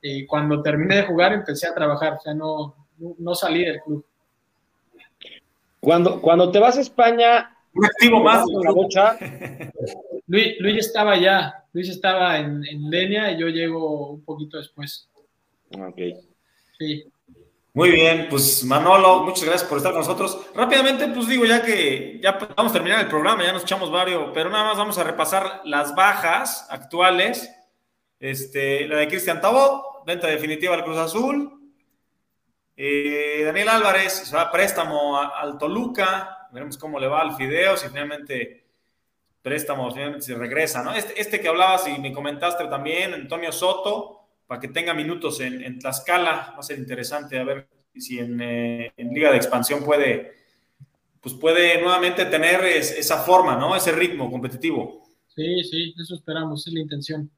eh, 0.00 0.26
cuando 0.26 0.62
terminé 0.62 0.96
de 0.96 1.02
jugar, 1.02 1.32
empecé 1.32 1.66
a 1.66 1.74
trabajar, 1.74 2.14
o 2.14 2.20
sea, 2.20 2.32
no, 2.32 2.74
no, 3.18 3.34
salí 3.34 3.64
del 3.64 3.80
club. 3.82 4.04
Cuando, 5.80 6.20
cuando 6.22 6.50
te 6.50 6.58
vas 6.58 6.78
a 6.78 6.80
España, 6.80 7.54
un 7.74 7.84
activo 7.84 8.22
más. 8.22 8.44
La 8.62 8.72
bocha. 8.72 9.18
Luis, 10.28 10.56
Luis 10.60 10.76
estaba 10.76 11.16
ya, 11.16 11.64
Luis 11.72 11.88
estaba 11.88 12.38
en, 12.38 12.64
en 12.66 12.88
Lenia 12.88 13.32
y 13.32 13.40
yo 13.40 13.48
llego 13.48 14.10
un 14.10 14.24
poquito 14.24 14.58
después. 14.58 15.08
Ok. 15.76 15.98
Sí. 16.78 17.04
Muy 17.74 17.90
bien, 17.90 18.26
pues 18.28 18.64
Manolo, 18.64 19.22
muchas 19.22 19.44
gracias 19.44 19.68
por 19.68 19.78
estar 19.78 19.92
con 19.92 20.00
nosotros. 20.00 20.46
Rápidamente, 20.54 21.06
pues 21.08 21.28
digo, 21.28 21.44
ya 21.44 21.62
que 21.62 22.18
ya 22.22 22.38
vamos 22.56 22.72
a 22.72 22.74
terminar 22.74 23.00
el 23.00 23.08
programa, 23.08 23.44
ya 23.44 23.52
nos 23.52 23.62
echamos 23.62 23.90
varios, 23.90 24.30
pero 24.34 24.50
nada 24.50 24.64
más 24.64 24.76
vamos 24.76 24.98
a 24.98 25.04
repasar 25.04 25.62
las 25.64 25.94
bajas 25.94 26.66
actuales. 26.70 27.50
Este, 28.20 28.86
la 28.88 28.96
de 28.96 29.08
Cristian 29.08 29.40
Tabó, 29.40 30.02
venta 30.04 30.26
definitiva 30.26 30.74
al 30.74 30.84
Cruz 30.84 30.98
Azul. 30.98 31.72
Eh, 32.76 33.42
Daniel 33.44 33.68
Álvarez 33.68 34.12
se 34.12 34.34
va 34.34 34.42
a 34.42 34.50
préstamo 34.50 35.18
al 35.18 35.56
Toluca. 35.56 36.48
Veremos 36.52 36.76
cómo 36.78 36.98
le 36.98 37.06
va 37.06 37.20
al 37.20 37.36
Fideo, 37.36 37.76
si 37.76 37.88
finalmente 37.88 38.67
préstamo, 39.48 39.90
finalmente 39.90 40.26
se 40.26 40.34
regresa, 40.34 40.82
¿no? 40.82 40.92
Este, 40.92 41.18
este 41.18 41.40
que 41.40 41.48
hablabas 41.48 41.88
y 41.88 41.98
me 41.98 42.12
comentaste 42.12 42.66
también, 42.66 43.14
Antonio 43.14 43.50
Soto, 43.50 44.28
para 44.46 44.60
que 44.60 44.68
tenga 44.68 44.92
minutos 44.92 45.40
en, 45.40 45.62
en 45.62 45.78
Tlaxcala, 45.78 46.52
va 46.52 46.58
a 46.58 46.62
ser 46.62 46.78
interesante 46.78 47.38
a 47.38 47.44
ver 47.44 47.66
si 47.94 48.18
en, 48.18 48.38
eh, 48.42 48.92
en, 48.94 49.08
Liga 49.08 49.30
de 49.30 49.38
Expansión 49.38 49.82
puede, 49.82 50.34
pues 51.20 51.34
puede 51.34 51.80
nuevamente 51.80 52.26
tener 52.26 52.62
esa 52.64 53.16
forma, 53.24 53.56
¿no? 53.56 53.74
Ese 53.74 53.92
ritmo 53.92 54.30
competitivo. 54.30 55.02
Sí, 55.34 55.64
sí, 55.64 55.94
eso 55.98 56.14
esperamos, 56.14 56.66
es 56.66 56.74
la 56.74 56.80
intención. 56.80 57.30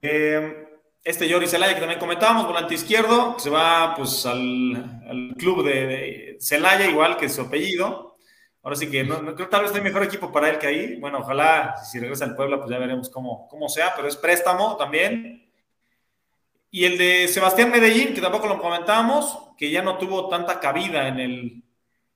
Eh, 0.00 0.68
este 1.04 1.30
Jordi 1.30 1.46
Celaya 1.46 1.74
que 1.74 1.80
también 1.80 2.00
comentábamos, 2.00 2.46
volante 2.46 2.74
izquierdo, 2.74 3.38
se 3.38 3.50
va 3.50 3.94
pues 3.94 4.24
al, 4.24 4.74
al 5.06 5.34
club 5.36 5.64
de 5.66 6.38
Celaya, 6.40 6.88
igual 6.88 7.18
que 7.18 7.28
su 7.28 7.42
apellido. 7.42 8.13
Ahora 8.64 8.76
sí 8.76 8.90
que 8.90 9.04
no, 9.04 9.20
no, 9.20 9.34
creo 9.34 9.46
que 9.46 9.52
tal 9.52 9.62
vez 9.62 9.74
hay 9.74 9.82
mejor 9.82 10.02
equipo 10.02 10.32
para 10.32 10.48
él 10.48 10.58
que 10.58 10.66
ahí. 10.66 10.96
Bueno, 10.96 11.18
ojalá 11.18 11.76
si 11.84 12.00
regresa 12.00 12.24
al 12.24 12.34
Puebla, 12.34 12.56
pues 12.56 12.70
ya 12.70 12.78
veremos 12.78 13.10
cómo, 13.10 13.46
cómo 13.48 13.68
sea, 13.68 13.92
pero 13.94 14.08
es 14.08 14.16
préstamo 14.16 14.76
también. 14.76 15.46
Y 16.70 16.86
el 16.86 16.96
de 16.96 17.28
Sebastián 17.28 17.70
Medellín, 17.70 18.14
que 18.14 18.22
tampoco 18.22 18.48
lo 18.48 18.58
comentamos, 18.58 19.38
que 19.58 19.70
ya 19.70 19.82
no 19.82 19.98
tuvo 19.98 20.28
tanta 20.30 20.60
cabida 20.60 21.08
en 21.08 21.20
el, 21.20 21.62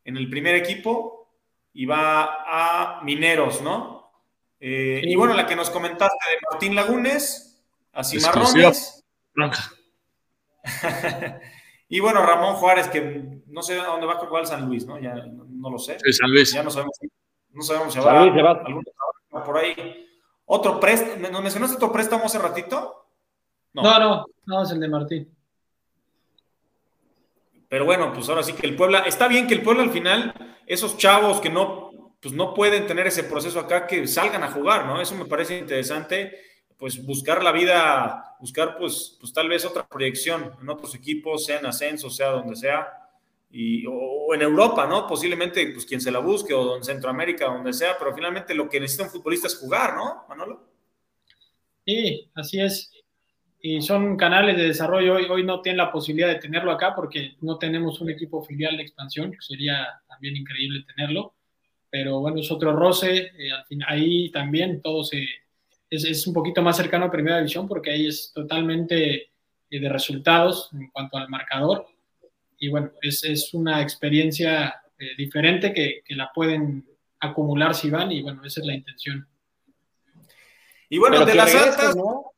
en 0.05 0.17
el 0.17 0.31
primer 0.31 0.55
equipo, 0.55 1.29
y 1.75 1.85
va 1.85 2.45
a 2.47 3.03
Mineros, 3.03 3.61
¿no? 3.61 4.11
Eh, 4.59 5.03
y 5.05 5.15
bueno, 5.17 5.35
la 5.35 5.47
que 5.47 5.55
nos 5.55 5.69
comentaste 5.69 6.31
de 6.31 6.39
Martín 6.51 6.75
Lagunes, 6.75 7.63
a 7.93 8.03
Cimarrones. 8.03 9.05
y 11.89 12.01
bueno, 12.01 12.25
Ramón 12.25 12.55
Juárez, 12.57 12.89
que 12.89 13.41
no 13.47 13.63
sé 13.63 13.81
a 13.81 13.87
dónde 13.87 14.07
va 14.07 14.19
con 14.19 14.29
cuál 14.29 14.47
San 14.47 14.67
Luis, 14.67 14.87
¿no? 14.87 14.99
Ya 14.99 15.15
no 15.15 15.71
lo 15.71 15.79
sé. 15.79 15.99
Sí, 16.05 16.13
San 16.13 16.31
Luis. 16.31 16.53
Ya 16.53 16.63
no 16.63 16.71
sabemos, 16.71 16.99
no 17.51 17.63
sabemos 17.63 17.95
si 17.95 18.01
va, 18.01 18.27
Luis, 18.27 18.45
va. 18.45 18.51
algún 18.65 18.85
por 19.31 19.57
ahí. 19.57 20.07
Otro 20.47 20.81
préstamo, 20.81 21.29
¿nos 21.29 21.43
mencionaste 21.43 21.77
otro 21.77 21.93
préstamo 21.93 22.25
hace 22.25 22.39
ratito? 22.39 23.07
No. 23.73 23.83
no, 23.83 23.99
no, 23.99 24.27
no, 24.47 24.63
es 24.63 24.71
el 24.71 24.81
de 24.81 24.89
Martín. 24.89 25.35
Pero 27.69 27.85
bueno, 27.85 28.13
pues 28.13 28.29
ahora 28.29 28.43
sí 28.43 28.55
que 28.55 28.67
el 28.67 28.77
Puebla, 28.77 29.01
está 29.01 29.29
bien 29.29 29.47
que 29.47 29.55
el 29.55 29.63
Puebla 29.63 29.83
al 29.83 29.91
final, 29.91 30.35
esos 30.67 30.97
chavos 30.97 31.41
que 31.41 31.51
no, 31.51 32.15
pues 32.21 32.35
no 32.35 32.55
pueden 32.55 32.87
tener 32.87 33.07
ese 33.07 33.25
proceso 33.25 33.61
acá, 33.61 33.87
que 33.87 34.07
salgan 34.07 34.43
a 34.43 34.51
jugar, 34.51 34.87
¿no? 34.87 35.01
Eso 35.01 35.15
me 35.15 35.27
parece 35.27 35.59
interesante, 35.59 36.48
pues 36.79 37.05
buscar 37.05 37.43
la 37.43 37.53
vida, 37.53 38.37
buscar 38.41 38.79
pues, 38.79 39.17
pues 39.21 39.33
tal 39.33 39.49
vez 39.49 39.65
otra 39.65 39.87
proyección 39.87 40.53
en 40.63 40.69
otros 40.69 40.95
equipos, 40.95 41.45
sea 41.45 41.59
en 41.59 41.67
ascenso, 41.67 42.09
sea 42.09 42.29
donde 42.29 42.55
sea 42.57 42.87
y, 43.51 43.85
o, 43.87 44.35
en 44.35 44.43
Europa, 44.43 44.87
¿no? 44.87 45.07
Posiblemente, 45.07 45.67
pues 45.73 45.87
quien 45.87 46.01
se 46.01 46.11
la 46.11 46.21
busque, 46.21 46.55
o 46.55 46.77
en 46.77 46.85
Centroamérica, 46.85 47.47
donde 47.47 47.73
sea, 47.73 47.97
pero 47.99 48.15
finalmente 48.15 48.55
lo 48.55 48.69
que 48.69 48.81
necesita 48.81 49.05
un 49.05 49.11
futbolista 49.11 49.47
es 49.47 49.59
jugar, 49.59 49.95
¿no, 49.95 50.25
Manolo? 50.29 50.69
Sí, 51.87 52.31
así 52.35 52.61
es. 52.61 52.93
Y 53.61 53.83
son 53.83 54.17
canales 54.17 54.57
de 54.57 54.69
desarrollo. 54.69 55.15
Hoy, 55.15 55.25
hoy 55.25 55.45
no 55.45 55.63
tienen 55.63 55.79
la 55.79 55.91
posibilidad 55.91 56.29
de 56.29 56.39
tenerlo 56.39 56.71
acá 56.71 56.95
porque 56.95 57.37
no 57.41 57.59
tenemos 57.59 58.01
un 58.01 58.11
equipo 58.11 58.45
filial 58.45 58.77
de 58.77 58.83
expansión, 58.85 59.35
sería 59.41 60.01
también 60.07 60.37
increíble 60.37 60.85
tenerlo. 60.95 61.35
Pero 61.91 62.21
bueno, 62.21 62.39
es 62.39 62.51
otro 62.53 62.73
roce. 62.77 63.33
Eh, 63.37 63.51
al 63.51 63.65
ahí 63.89 64.31
también 64.31 64.83
todo 64.83 65.03
se, 65.03 65.27
es, 65.91 66.05
es, 66.05 66.27
un 66.27 66.35
poquito 66.35 66.63
más 66.63 66.77
cercano 66.77 67.07
a 67.07 67.11
Primera 67.11 67.39
División 67.39 67.67
porque 67.67 67.91
ahí 67.91 68.07
es 68.07 68.33
totalmente 68.35 69.15
eh, 69.71 69.81
de 69.81 69.89
resultados 69.89 70.71
en 70.73 70.91
cuanto 70.91 71.17
al 71.17 71.29
marcador 71.29 71.87
y 72.59 72.69
bueno, 72.69 72.91
es, 73.01 73.23
es, 73.25 73.55
una 73.55 73.81
experiencia 73.81 74.83
eh, 74.99 75.11
diferente 75.17 75.73
que, 75.73 76.03
que, 76.05 76.15
la 76.15 76.31
pueden 76.35 76.85
acumular 77.21 77.75
si 77.75 77.89
van 77.89 78.11
y 78.11 78.23
bueno, 78.23 78.45
esa 78.45 78.61
es 78.61 78.67
la 78.67 78.75
intención. 78.75 79.29
Y 80.89 80.99
bueno, 80.99 81.25
de 81.25 81.35
las 81.35 81.55
altas... 81.55 81.97
¿no? 81.97 82.33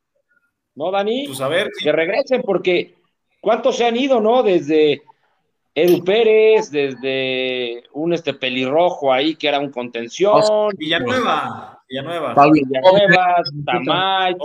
¿No, 0.75 0.91
Dani? 0.91 1.27
Pues 1.27 1.41
a 1.41 1.49
ver. 1.49 1.71
Que 1.79 1.93
regresen 1.93 2.43
porque 2.43 2.95
¿cuántos 3.41 3.77
se 3.77 3.87
han 3.87 3.97
ido, 3.97 4.21
no? 4.21 4.43
Desde 4.43 5.03
Edu 5.75 6.05
Pérez, 6.05 6.71
desde 6.71 7.85
un 7.93 8.13
este 8.13 8.35
pelirrojo 8.35 9.13
ahí 9.13 9.35
que 9.35 9.49
era 9.49 9.59
un 9.59 9.71
contención. 9.71 10.43
Villanueva, 10.77 11.80
Villanueva. 11.91 12.35
Villanueva, 12.53 13.43
Tamay, 13.67 14.37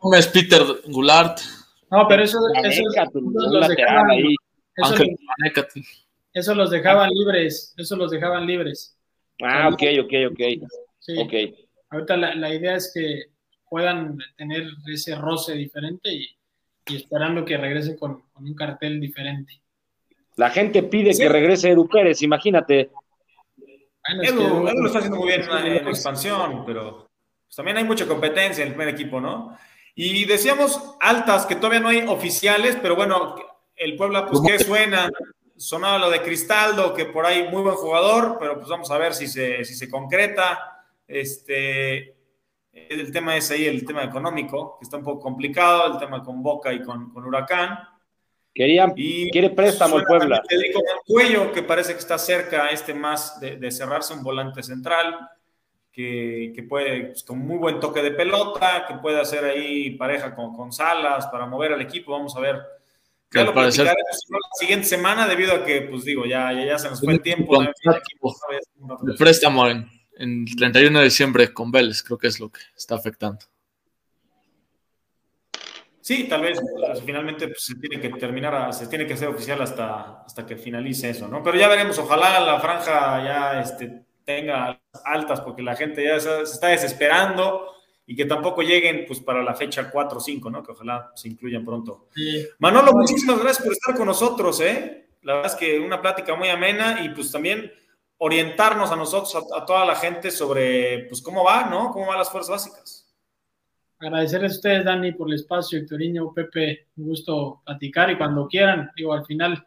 Gómez, 0.00 0.26
Peter 0.28 0.62
Goulart. 0.86 1.38
No, 1.90 2.08
pero 2.08 2.22
eso, 2.22 2.38
eso, 2.64 2.82
los 3.24 3.68
dejaban, 3.68 4.10
ahí. 4.10 4.34
Eso, 6.32 6.54
los 6.54 6.70
dejaban 6.70 7.10
libres, 7.10 7.74
eso 7.76 7.96
los 7.96 8.10
dejaban 8.10 8.46
libres. 8.46 8.98
Ah, 9.42 9.68
ok, 9.68 9.82
ok, 10.02 10.12
ok. 10.32 10.40
Sí. 10.98 11.18
okay. 11.18 11.54
Ahorita 11.90 12.16
la, 12.16 12.34
la, 12.34 12.52
idea 12.52 12.74
es 12.74 12.90
que 12.92 13.26
puedan 13.68 14.18
tener 14.36 14.64
ese 14.86 15.14
roce 15.14 15.54
diferente 15.54 16.10
y, 16.10 16.26
y 16.86 16.96
esperando 16.96 17.44
que 17.44 17.56
regresen 17.56 17.96
con, 17.96 18.22
con, 18.32 18.44
un 18.44 18.54
cartel 18.54 19.00
diferente. 19.00 19.60
La 20.36 20.50
gente 20.50 20.82
pide 20.82 21.16
que 21.16 21.28
regrese 21.28 21.70
Edu 21.70 21.86
Pérez, 21.86 22.22
imagínate. 22.22 22.90
Edu, 24.22 24.68
Edu, 24.68 24.80
lo 24.80 24.86
está 24.86 24.98
haciendo 24.98 25.18
muy 25.18 25.28
bien 25.28 25.42
en, 25.42 25.84
la 25.84 25.90
expansión, 25.90 26.64
pero 26.64 27.08
pues, 27.44 27.56
también 27.56 27.76
hay 27.76 27.84
mucha 27.84 28.06
competencia 28.06 28.62
en 28.62 28.68
el 28.68 28.74
primer 28.74 28.94
equipo, 28.94 29.20
¿no? 29.20 29.56
Y 29.94 30.24
decíamos 30.26 30.96
altas, 31.00 31.46
que 31.46 31.56
todavía 31.56 31.80
no 31.80 31.88
hay 31.88 32.04
oficiales, 32.06 32.76
pero 32.80 32.96
bueno, 32.96 33.34
el 33.74 33.96
Puebla, 33.96 34.26
pues, 34.26 34.40
¿qué 34.46 34.62
suena? 34.62 35.10
Sonaba 35.56 35.98
lo 35.98 36.10
de 36.10 36.22
Cristaldo, 36.22 36.92
que 36.92 37.06
por 37.06 37.24
ahí 37.24 37.48
muy 37.48 37.62
buen 37.62 37.76
jugador, 37.76 38.36
pero 38.38 38.56
pues 38.56 38.68
vamos 38.68 38.90
a 38.90 38.98
ver 38.98 39.14
si 39.14 39.26
se, 39.26 39.64
si 39.64 39.74
se 39.74 39.88
concreta. 39.88 40.82
Este, 41.08 42.14
el 42.72 43.10
tema 43.10 43.36
es 43.36 43.50
ahí, 43.50 43.64
el 43.64 43.86
tema 43.86 44.04
económico, 44.04 44.76
que 44.78 44.84
está 44.84 44.98
un 44.98 45.04
poco 45.04 45.20
complicado, 45.20 45.94
el 45.94 45.98
tema 45.98 46.22
con 46.22 46.42
Boca 46.42 46.72
y 46.72 46.82
con, 46.82 47.10
con 47.10 47.24
Huracán. 47.24 47.78
Querían, 48.56 48.94
y 48.96 49.30
quiere 49.30 49.50
préstamo 49.50 49.98
el 49.98 50.04
Puebla. 50.04 50.42
El 50.48 50.72
cuello, 51.06 51.52
que 51.52 51.62
parece 51.62 51.92
que 51.92 51.98
está 51.98 52.16
cerca 52.16 52.68
este 52.70 52.94
más 52.94 53.38
de, 53.38 53.56
de 53.56 53.70
cerrarse 53.70 54.14
un 54.14 54.22
volante 54.22 54.62
central 54.62 55.28
que, 55.92 56.66
puede, 56.66 57.04
pues, 57.04 57.22
con 57.22 57.38
muy 57.38 57.58
buen 57.58 57.80
toque 57.80 58.02
de 58.02 58.12
pelota, 58.12 58.86
que 58.88 58.94
puede 58.94 59.20
hacer 59.20 59.44
ahí 59.44 59.90
pareja 59.92 60.34
con, 60.34 60.54
con 60.54 60.72
Salas 60.72 61.26
para 61.26 61.44
mover 61.46 61.74
al 61.74 61.82
equipo. 61.82 62.12
Vamos 62.12 62.34
a 62.34 62.40
ver. 62.40 62.62
Ya 63.30 63.44
lo 63.44 63.52
parecer... 63.52 63.84
la 63.84 63.94
siguiente 64.58 64.86
semana, 64.86 65.28
debido 65.28 65.52
a 65.52 65.62
que, 65.62 65.82
pues 65.82 66.04
digo, 66.04 66.24
ya, 66.24 66.50
ya, 66.52 66.78
se 66.78 66.88
nos 66.88 67.00
fue 67.00 67.12
el 67.12 67.20
tiempo. 67.20 67.62
El 67.62 69.16
préstamo 69.18 69.68
en, 69.68 69.86
en 70.16 70.46
31 70.46 70.98
de 70.98 71.04
diciembre 71.04 71.52
con 71.52 71.70
Vélez, 71.70 72.02
creo 72.02 72.16
que 72.16 72.28
es 72.28 72.40
lo 72.40 72.50
que 72.50 72.60
está 72.74 72.94
afectando. 72.94 73.44
Sí, 76.06 76.28
tal 76.28 76.42
vez 76.42 76.60
finalmente 77.04 77.48
pues, 77.48 77.64
se 77.64 77.74
tiene 77.74 78.00
que 78.00 78.10
terminar, 78.10 78.72
se 78.72 78.86
tiene 78.86 79.08
que 79.08 79.14
hacer 79.14 79.26
oficial 79.26 79.60
hasta, 79.60 80.22
hasta 80.22 80.46
que 80.46 80.56
finalice 80.56 81.10
eso, 81.10 81.26
¿no? 81.26 81.42
Pero 81.42 81.58
ya 81.58 81.66
veremos, 81.66 81.98
ojalá 81.98 82.38
la 82.38 82.60
franja 82.60 83.24
ya 83.24 83.60
este, 83.60 84.04
tenga 84.24 84.80
altas 85.04 85.40
porque 85.40 85.64
la 85.64 85.74
gente 85.74 86.04
ya 86.04 86.20
se, 86.20 86.42
está 86.42 86.68
desesperando 86.68 87.72
y 88.06 88.14
que 88.14 88.24
tampoco 88.24 88.62
lleguen 88.62 89.04
pues 89.04 89.18
para 89.18 89.42
la 89.42 89.56
fecha 89.56 89.90
4 89.90 90.18
o 90.18 90.20
5, 90.20 90.48
¿no? 90.48 90.62
Que 90.62 90.70
ojalá 90.70 91.10
se 91.16 91.26
incluyan 91.26 91.64
pronto. 91.64 92.06
Manolo, 92.60 92.92
muchísimas 92.92 93.40
gracias 93.40 93.64
por 93.64 93.72
estar 93.72 93.96
con 93.96 94.06
nosotros, 94.06 94.60
¿eh? 94.60 95.08
La 95.22 95.34
verdad 95.34 95.52
es 95.54 95.58
que 95.58 95.80
una 95.80 96.00
plática 96.00 96.36
muy 96.36 96.48
amena 96.50 97.00
y 97.04 97.08
pues 97.08 97.32
también 97.32 97.72
orientarnos 98.18 98.92
a 98.92 98.96
nosotros, 98.96 99.34
a, 99.52 99.66
toda 99.66 99.84
la 99.84 99.96
gente 99.96 100.30
sobre 100.30 101.06
pues 101.08 101.20
cómo 101.20 101.42
va, 101.42 101.64
¿no? 101.64 101.90
Cómo 101.90 102.06
van 102.06 102.18
las 102.18 102.30
fuerzas 102.30 102.50
básicas. 102.50 103.05
Agradecerles 103.98 104.52
a 104.52 104.54
ustedes, 104.56 104.84
Dani, 104.84 105.12
por 105.12 105.28
el 105.28 105.34
espacio, 105.34 105.80
Victorino, 105.80 106.32
Pepe, 106.34 106.88
un 106.96 107.06
gusto 107.06 107.62
platicar 107.64 108.10
y 108.10 108.18
cuando 108.18 108.46
quieran, 108.46 108.90
digo, 108.94 109.14
al 109.14 109.24
final 109.24 109.66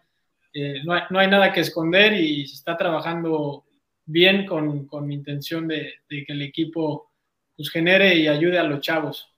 eh, 0.53 0.81
no, 0.83 0.93
hay, 0.93 1.01
no 1.09 1.19
hay 1.19 1.27
nada 1.27 1.51
que 1.51 1.61
esconder 1.61 2.13
y 2.13 2.45
se 2.47 2.55
está 2.55 2.77
trabajando 2.77 3.65
bien 4.05 4.45
con, 4.45 4.85
con 4.85 5.11
intención 5.11 5.67
de, 5.67 5.93
de, 6.09 6.25
que 6.25 6.33
el 6.33 6.41
equipo 6.41 7.11
pues, 7.55 7.69
genere 7.69 8.15
y 8.15 8.27
ayude 8.27 8.59
a 8.59 8.63
los 8.63 8.81
chavos. 8.81 9.33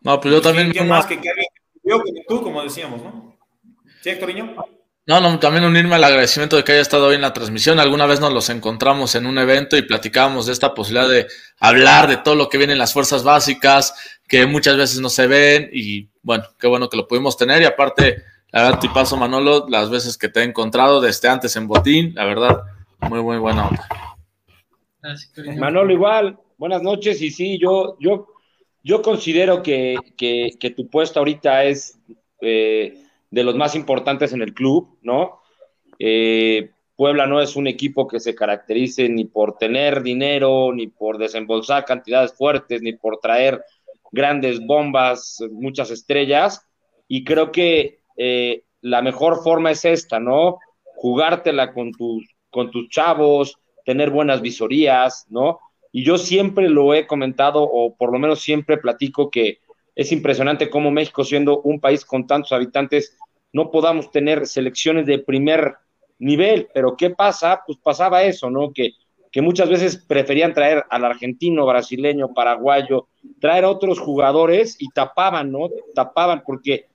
No, 0.00 0.20
pues 0.20 0.34
yo 0.34 0.40
también. 0.40 0.72
¿Qué 0.72 0.82
más 0.82 1.06
que, 1.06 1.20
que 1.20 1.30
yo, 1.84 2.02
tú, 2.28 2.42
como 2.42 2.62
decíamos, 2.62 3.02
¿no? 3.02 3.36
¿Sí, 4.00 4.10
Héctoriño? 4.10 4.56
No, 5.04 5.20
no, 5.20 5.38
también 5.40 5.64
unirme 5.64 5.96
al 5.96 6.04
agradecimiento 6.04 6.56
de 6.56 6.62
que 6.62 6.72
haya 6.72 6.80
estado 6.80 7.08
hoy 7.08 7.16
en 7.16 7.22
la 7.22 7.32
transmisión. 7.32 7.80
Alguna 7.80 8.06
vez 8.06 8.20
nos 8.20 8.32
los 8.32 8.48
encontramos 8.50 9.14
en 9.16 9.26
un 9.26 9.36
evento 9.38 9.76
y 9.76 9.82
platicábamos 9.82 10.46
de 10.46 10.52
esta 10.52 10.74
posibilidad 10.74 11.08
de 11.08 11.26
hablar 11.58 12.08
de 12.08 12.18
todo 12.18 12.36
lo 12.36 12.48
que 12.48 12.58
viene 12.58 12.74
en 12.74 12.78
las 12.78 12.92
fuerzas 12.92 13.24
básicas, 13.24 14.20
que 14.28 14.46
muchas 14.46 14.76
veces 14.76 15.00
no 15.00 15.08
se 15.08 15.26
ven 15.26 15.70
y 15.72 16.08
bueno, 16.22 16.44
qué 16.58 16.68
bueno 16.68 16.88
que 16.88 16.96
lo 16.96 17.08
pudimos 17.08 17.36
tener 17.36 17.62
y 17.62 17.64
aparte 17.64 18.22
la 18.52 18.64
verdad, 18.64 18.80
paso 18.92 19.16
Manolo, 19.16 19.66
las 19.68 19.88
veces 19.88 20.18
que 20.18 20.28
te 20.28 20.40
he 20.40 20.44
encontrado 20.44 21.00
desde 21.00 21.26
antes 21.26 21.56
en 21.56 21.66
Botín, 21.66 22.14
la 22.14 22.26
verdad, 22.26 22.60
muy, 23.08 23.22
muy 23.22 23.38
buena 23.38 23.68
onda. 23.68 23.88
Manolo, 25.56 25.90
igual, 25.90 26.38
buenas 26.58 26.82
noches. 26.82 27.22
Y 27.22 27.30
sí, 27.30 27.58
yo, 27.58 27.96
yo, 27.98 28.28
yo 28.82 29.00
considero 29.00 29.62
que, 29.62 29.96
que, 30.18 30.70
tu 30.76 30.86
puesto 30.90 31.18
ahorita 31.18 31.64
es 31.64 31.98
eh, 32.42 33.01
de 33.32 33.42
los 33.42 33.56
más 33.56 33.74
importantes 33.74 34.32
en 34.32 34.42
el 34.42 34.54
club, 34.54 34.98
¿no? 35.02 35.40
Eh, 35.98 36.70
Puebla 36.94 37.26
no 37.26 37.40
es 37.40 37.56
un 37.56 37.66
equipo 37.66 38.06
que 38.06 38.20
se 38.20 38.34
caracterice 38.34 39.08
ni 39.08 39.24
por 39.24 39.56
tener 39.56 40.02
dinero, 40.02 40.72
ni 40.72 40.86
por 40.86 41.16
desembolsar 41.16 41.86
cantidades 41.86 42.34
fuertes, 42.34 42.82
ni 42.82 42.92
por 42.92 43.18
traer 43.18 43.64
grandes 44.12 44.64
bombas, 44.64 45.38
muchas 45.50 45.90
estrellas. 45.90 46.68
Y 47.08 47.24
creo 47.24 47.50
que 47.50 48.00
eh, 48.18 48.64
la 48.82 49.00
mejor 49.00 49.42
forma 49.42 49.70
es 49.70 49.86
esta, 49.86 50.20
¿no? 50.20 50.58
Jugártela 50.94 51.72
con 51.72 51.92
tus, 51.92 52.26
con 52.50 52.70
tus 52.70 52.90
chavos, 52.90 53.58
tener 53.86 54.10
buenas 54.10 54.42
visorías, 54.42 55.26
¿no? 55.30 55.58
Y 55.90 56.04
yo 56.04 56.18
siempre 56.18 56.68
lo 56.68 56.92
he 56.92 57.06
comentado, 57.06 57.62
o 57.62 57.96
por 57.96 58.12
lo 58.12 58.18
menos 58.18 58.42
siempre 58.42 58.76
platico 58.76 59.30
que 59.30 59.60
es 59.94 60.12
impresionante 60.12 60.70
cómo 60.70 60.90
México, 60.90 61.24
siendo 61.24 61.60
un 61.62 61.80
país 61.80 62.04
con 62.04 62.26
tantos 62.26 62.52
habitantes, 62.52 63.16
no 63.52 63.70
podamos 63.70 64.10
tener 64.10 64.46
selecciones 64.46 65.06
de 65.06 65.18
primer 65.18 65.74
nivel. 66.18 66.68
Pero 66.72 66.96
¿qué 66.96 67.10
pasa? 67.10 67.62
Pues 67.66 67.78
pasaba 67.78 68.22
eso, 68.22 68.50
¿no? 68.50 68.72
Que, 68.72 68.92
que 69.30 69.42
muchas 69.42 69.68
veces 69.68 69.96
preferían 69.96 70.54
traer 70.54 70.84
al 70.90 71.04
argentino, 71.04 71.66
brasileño, 71.66 72.32
paraguayo, 72.34 73.08
traer 73.40 73.64
otros 73.64 73.98
jugadores 73.98 74.76
y 74.78 74.88
tapaban, 74.90 75.50
¿no? 75.50 75.68
Tapaban 75.94 76.42
porque 76.46 76.86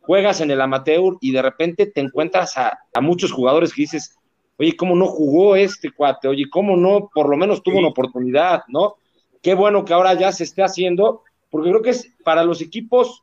juegas 0.00 0.40
en 0.40 0.50
el 0.50 0.60
amateur 0.60 1.16
y 1.20 1.32
de 1.32 1.42
repente 1.42 1.86
te 1.86 2.00
encuentras 2.00 2.56
a, 2.56 2.78
muchos 3.00 3.32
jugadores 3.32 3.74
que 3.74 3.82
dices, 3.82 4.16
oye, 4.56 4.76
¿cómo 4.76 4.94
no 4.94 5.06
jugó 5.06 5.56
este 5.56 5.90
cuate? 5.90 6.28
Oye, 6.28 6.44
¿cómo 6.48 6.76
no? 6.76 7.10
Por 7.12 7.28
lo 7.28 7.36
menos 7.36 7.62
tuvo 7.62 7.78
una 7.78 7.88
oportunidad, 7.88 8.62
¿no? 8.68 8.96
Qué 9.42 9.54
bueno 9.54 9.84
que 9.84 9.92
ahora 9.92 10.14
ya 10.14 10.32
se 10.32 10.44
esté 10.44 10.62
haciendo, 10.62 11.22
porque 11.56 11.70
creo 11.70 11.82
que 11.82 11.90
es 11.90 12.14
para 12.22 12.44
los 12.44 12.60
equipos, 12.60 13.22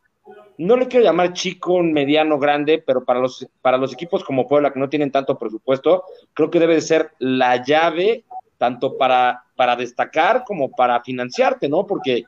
no 0.57 0.77
le 0.77 0.88
quiero 0.88 1.05
llamar 1.05 1.34
chico, 1.34 1.81
mediano, 1.81 2.39
grande, 2.39 2.84
pero 2.85 3.03
para 3.03 3.19
los, 3.19 3.47
para 3.61 3.77
los 3.77 3.93
equipos 3.93 4.23
como 4.23 4.47
Puebla, 4.47 4.72
que 4.73 4.80
no 4.80 4.89
tienen 4.89 5.11
tanto 5.11 5.38
presupuesto, 5.38 6.03
creo 6.34 6.49
que 6.49 6.60
debe 6.60 6.76
de 6.76 6.81
ser 6.81 7.11
la 7.19 7.64
llave 7.64 8.23
tanto 8.57 8.97
para, 8.97 9.43
para 9.55 9.76
destacar 9.76 10.43
como 10.45 10.72
para 10.72 11.01
financiarte, 11.01 11.68
¿no? 11.68 11.85
Porque 11.85 12.23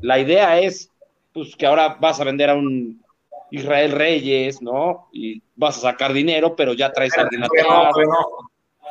la 0.00 0.18
idea 0.18 0.58
es 0.60 0.90
pues 1.32 1.56
que 1.56 1.66
ahora 1.66 1.96
vas 2.00 2.20
a 2.20 2.24
vender 2.24 2.50
a 2.50 2.54
un 2.54 3.02
Israel 3.50 3.92
Reyes, 3.92 4.62
¿no? 4.62 5.08
Y 5.12 5.42
vas 5.56 5.78
a 5.78 5.92
sacar 5.92 6.12
dinero, 6.12 6.56
pero 6.56 6.72
ya 6.72 6.92
traes 6.92 7.16
a 7.16 7.22
alguien 7.22 7.44
atrás. 7.44 7.94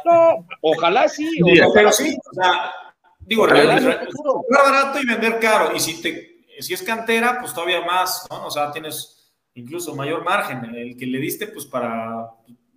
No, 0.05 0.47
ojalá 0.61 1.07
sí. 1.07 1.29
pero 1.73 1.91
sí, 1.91 2.17
o 2.31 2.33
sea, 2.33 2.71
digo, 3.19 3.47
comprar 3.47 4.63
barato 4.63 4.99
y 4.99 5.05
vender 5.05 5.39
caro. 5.39 5.75
Y 5.75 5.79
si, 5.79 6.01
te, 6.01 6.30
si 6.61 6.73
es 6.73 6.83
cantera, 6.83 7.39
pues 7.39 7.53
todavía 7.53 7.81
más, 7.85 8.27
¿no? 8.29 8.45
O 8.45 8.51
sea, 8.51 8.71
tienes 8.71 9.33
incluso 9.53 9.95
mayor 9.95 10.23
margen. 10.23 10.63
El 10.75 10.97
que 10.97 11.05
le 11.05 11.19
diste, 11.19 11.47
pues 11.47 11.65
para, 11.65 12.29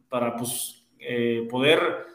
para 0.09 0.37
pues, 0.37 0.85
eh, 0.99 1.47
poder 1.51 2.07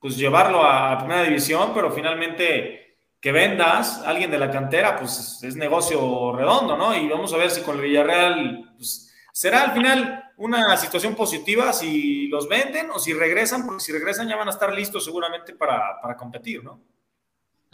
pues, 0.00 0.16
llevarlo 0.16 0.62
a 0.62 0.98
primera 0.98 1.22
división, 1.22 1.72
pero 1.74 1.90
finalmente 1.90 2.98
que 3.20 3.32
vendas 3.32 4.02
a 4.02 4.10
alguien 4.10 4.30
de 4.30 4.38
la 4.38 4.50
cantera, 4.50 4.98
pues 4.98 5.42
es 5.42 5.56
negocio 5.56 6.32
redondo, 6.36 6.76
¿no? 6.76 6.94
Y 6.94 7.08
vamos 7.08 7.32
a 7.32 7.38
ver 7.38 7.50
si 7.50 7.62
con 7.62 7.76
el 7.76 7.82
Villarreal 7.82 8.74
pues, 8.76 9.14
será 9.32 9.62
al 9.62 9.72
final 9.72 10.32
una 10.36 10.76
situación 10.76 11.14
positiva 11.14 11.72
si 11.72 12.28
los 12.28 12.48
venden 12.48 12.90
o 12.90 12.98
si 12.98 13.14
regresan, 13.14 13.64
porque 13.64 13.82
si 13.82 13.92
regresan 13.92 14.28
ya 14.28 14.36
van 14.36 14.48
a 14.48 14.50
estar 14.50 14.74
listos 14.74 15.04
seguramente 15.04 15.54
para, 15.54 16.00
para 16.02 16.16
competir, 16.16 16.62
¿no? 16.62 16.80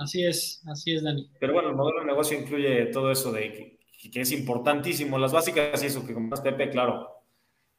Así 0.01 0.25
es, 0.25 0.63
así 0.67 0.95
es, 0.95 1.03
Dani. 1.03 1.31
Pero 1.39 1.53
bueno, 1.53 1.69
el 1.69 1.77
modelo 1.77 2.01
de 2.01 2.07
negocio 2.07 2.39
incluye 2.39 2.87
todo 2.87 3.11
eso 3.11 3.31
de 3.33 3.53
que, 3.53 4.11
que 4.11 4.23
es 4.23 4.33
importantísimo, 4.33 5.19
las 5.19 5.31
básicas 5.31 5.83
y 5.83 5.87
eso 5.87 6.07
que 6.07 6.15
más 6.15 6.41
Pepe, 6.41 6.71
claro, 6.71 7.23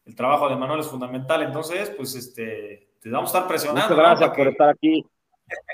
el 0.05 0.15
trabajo 0.15 0.47
de 0.47 0.55
Manuel 0.55 0.81
es 0.81 0.87
fundamental. 0.87 1.41
Entonces, 1.41 1.89
pues 1.97 2.13
este, 2.13 2.91
te 3.01 3.09
vamos 3.09 3.33
a 3.33 3.37
estar 3.37 3.47
presionando. 3.47 3.95
Muchas 3.95 3.97
gracias 3.97 4.37
por 4.37 4.47
estar 4.49 4.69
aquí. 4.69 5.03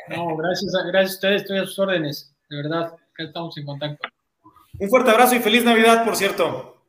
No, 0.07 0.37
gracias 0.37 0.73
a, 0.73 0.87
gracias 0.87 1.11
a 1.11 1.15
ustedes, 1.15 1.41
estoy 1.41 1.57
a 1.57 1.65
sus 1.65 1.79
órdenes, 1.79 2.33
de 2.49 2.55
verdad, 2.55 2.85
acá 2.85 3.23
estamos 3.23 3.57
en 3.57 3.65
contacto. 3.65 4.07
Un 4.79 4.89
fuerte 4.89 5.11
abrazo 5.11 5.35
y 5.35 5.39
feliz 5.39 5.65
Navidad, 5.65 6.05
por 6.05 6.15
cierto. 6.15 6.81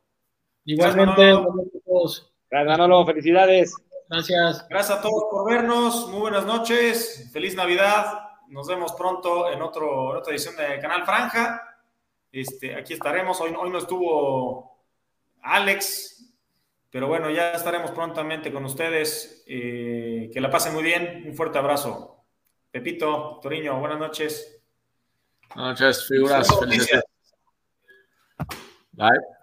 Igualmente, 0.63 1.21
Gracias, 1.21 1.45
a 1.45 1.85
todos. 1.85 2.31
Gracias, 2.49 2.77
Manolo. 2.77 3.05
Felicidades. 3.05 3.75
Gracias. 4.07 4.67
Gracias 4.69 4.97
a 4.97 5.01
todos 5.01 5.25
por 5.29 5.51
vernos. 5.51 6.07
Muy 6.09 6.21
buenas 6.21 6.45
noches. 6.45 7.29
Feliz 7.33 7.55
Navidad. 7.55 8.28
Nos 8.49 8.67
vemos 8.67 8.93
pronto 8.93 9.51
en, 9.51 9.61
otro, 9.61 10.11
en 10.11 10.17
otra 10.17 10.33
edición 10.33 10.55
de 10.55 10.79
Canal 10.79 11.05
Franja. 11.05 11.77
Este, 12.31 12.75
aquí 12.75 12.93
estaremos. 12.93 13.39
Hoy, 13.41 13.55
hoy 13.57 13.69
no 13.69 13.77
estuvo 13.77 14.79
Alex, 15.41 16.33
pero 16.89 17.07
bueno, 17.07 17.29
ya 17.29 17.51
estaremos 17.51 17.91
prontamente 17.91 18.51
con 18.51 18.65
ustedes. 18.65 19.43
Eh, 19.47 20.29
que 20.33 20.41
la 20.41 20.49
pasen 20.49 20.73
muy 20.73 20.83
bien. 20.83 21.23
Un 21.27 21.35
fuerte 21.35 21.59
abrazo. 21.59 22.25
Pepito, 22.71 23.39
Toriño, 23.41 23.79
buenas 23.79 23.99
noches. 23.99 24.61
Buenas 25.55 25.79
noches, 25.79 26.07
figuras. 26.07 26.49
Noticias. 26.49 26.59
Felices. 26.59 27.03
Bye. 28.93 29.38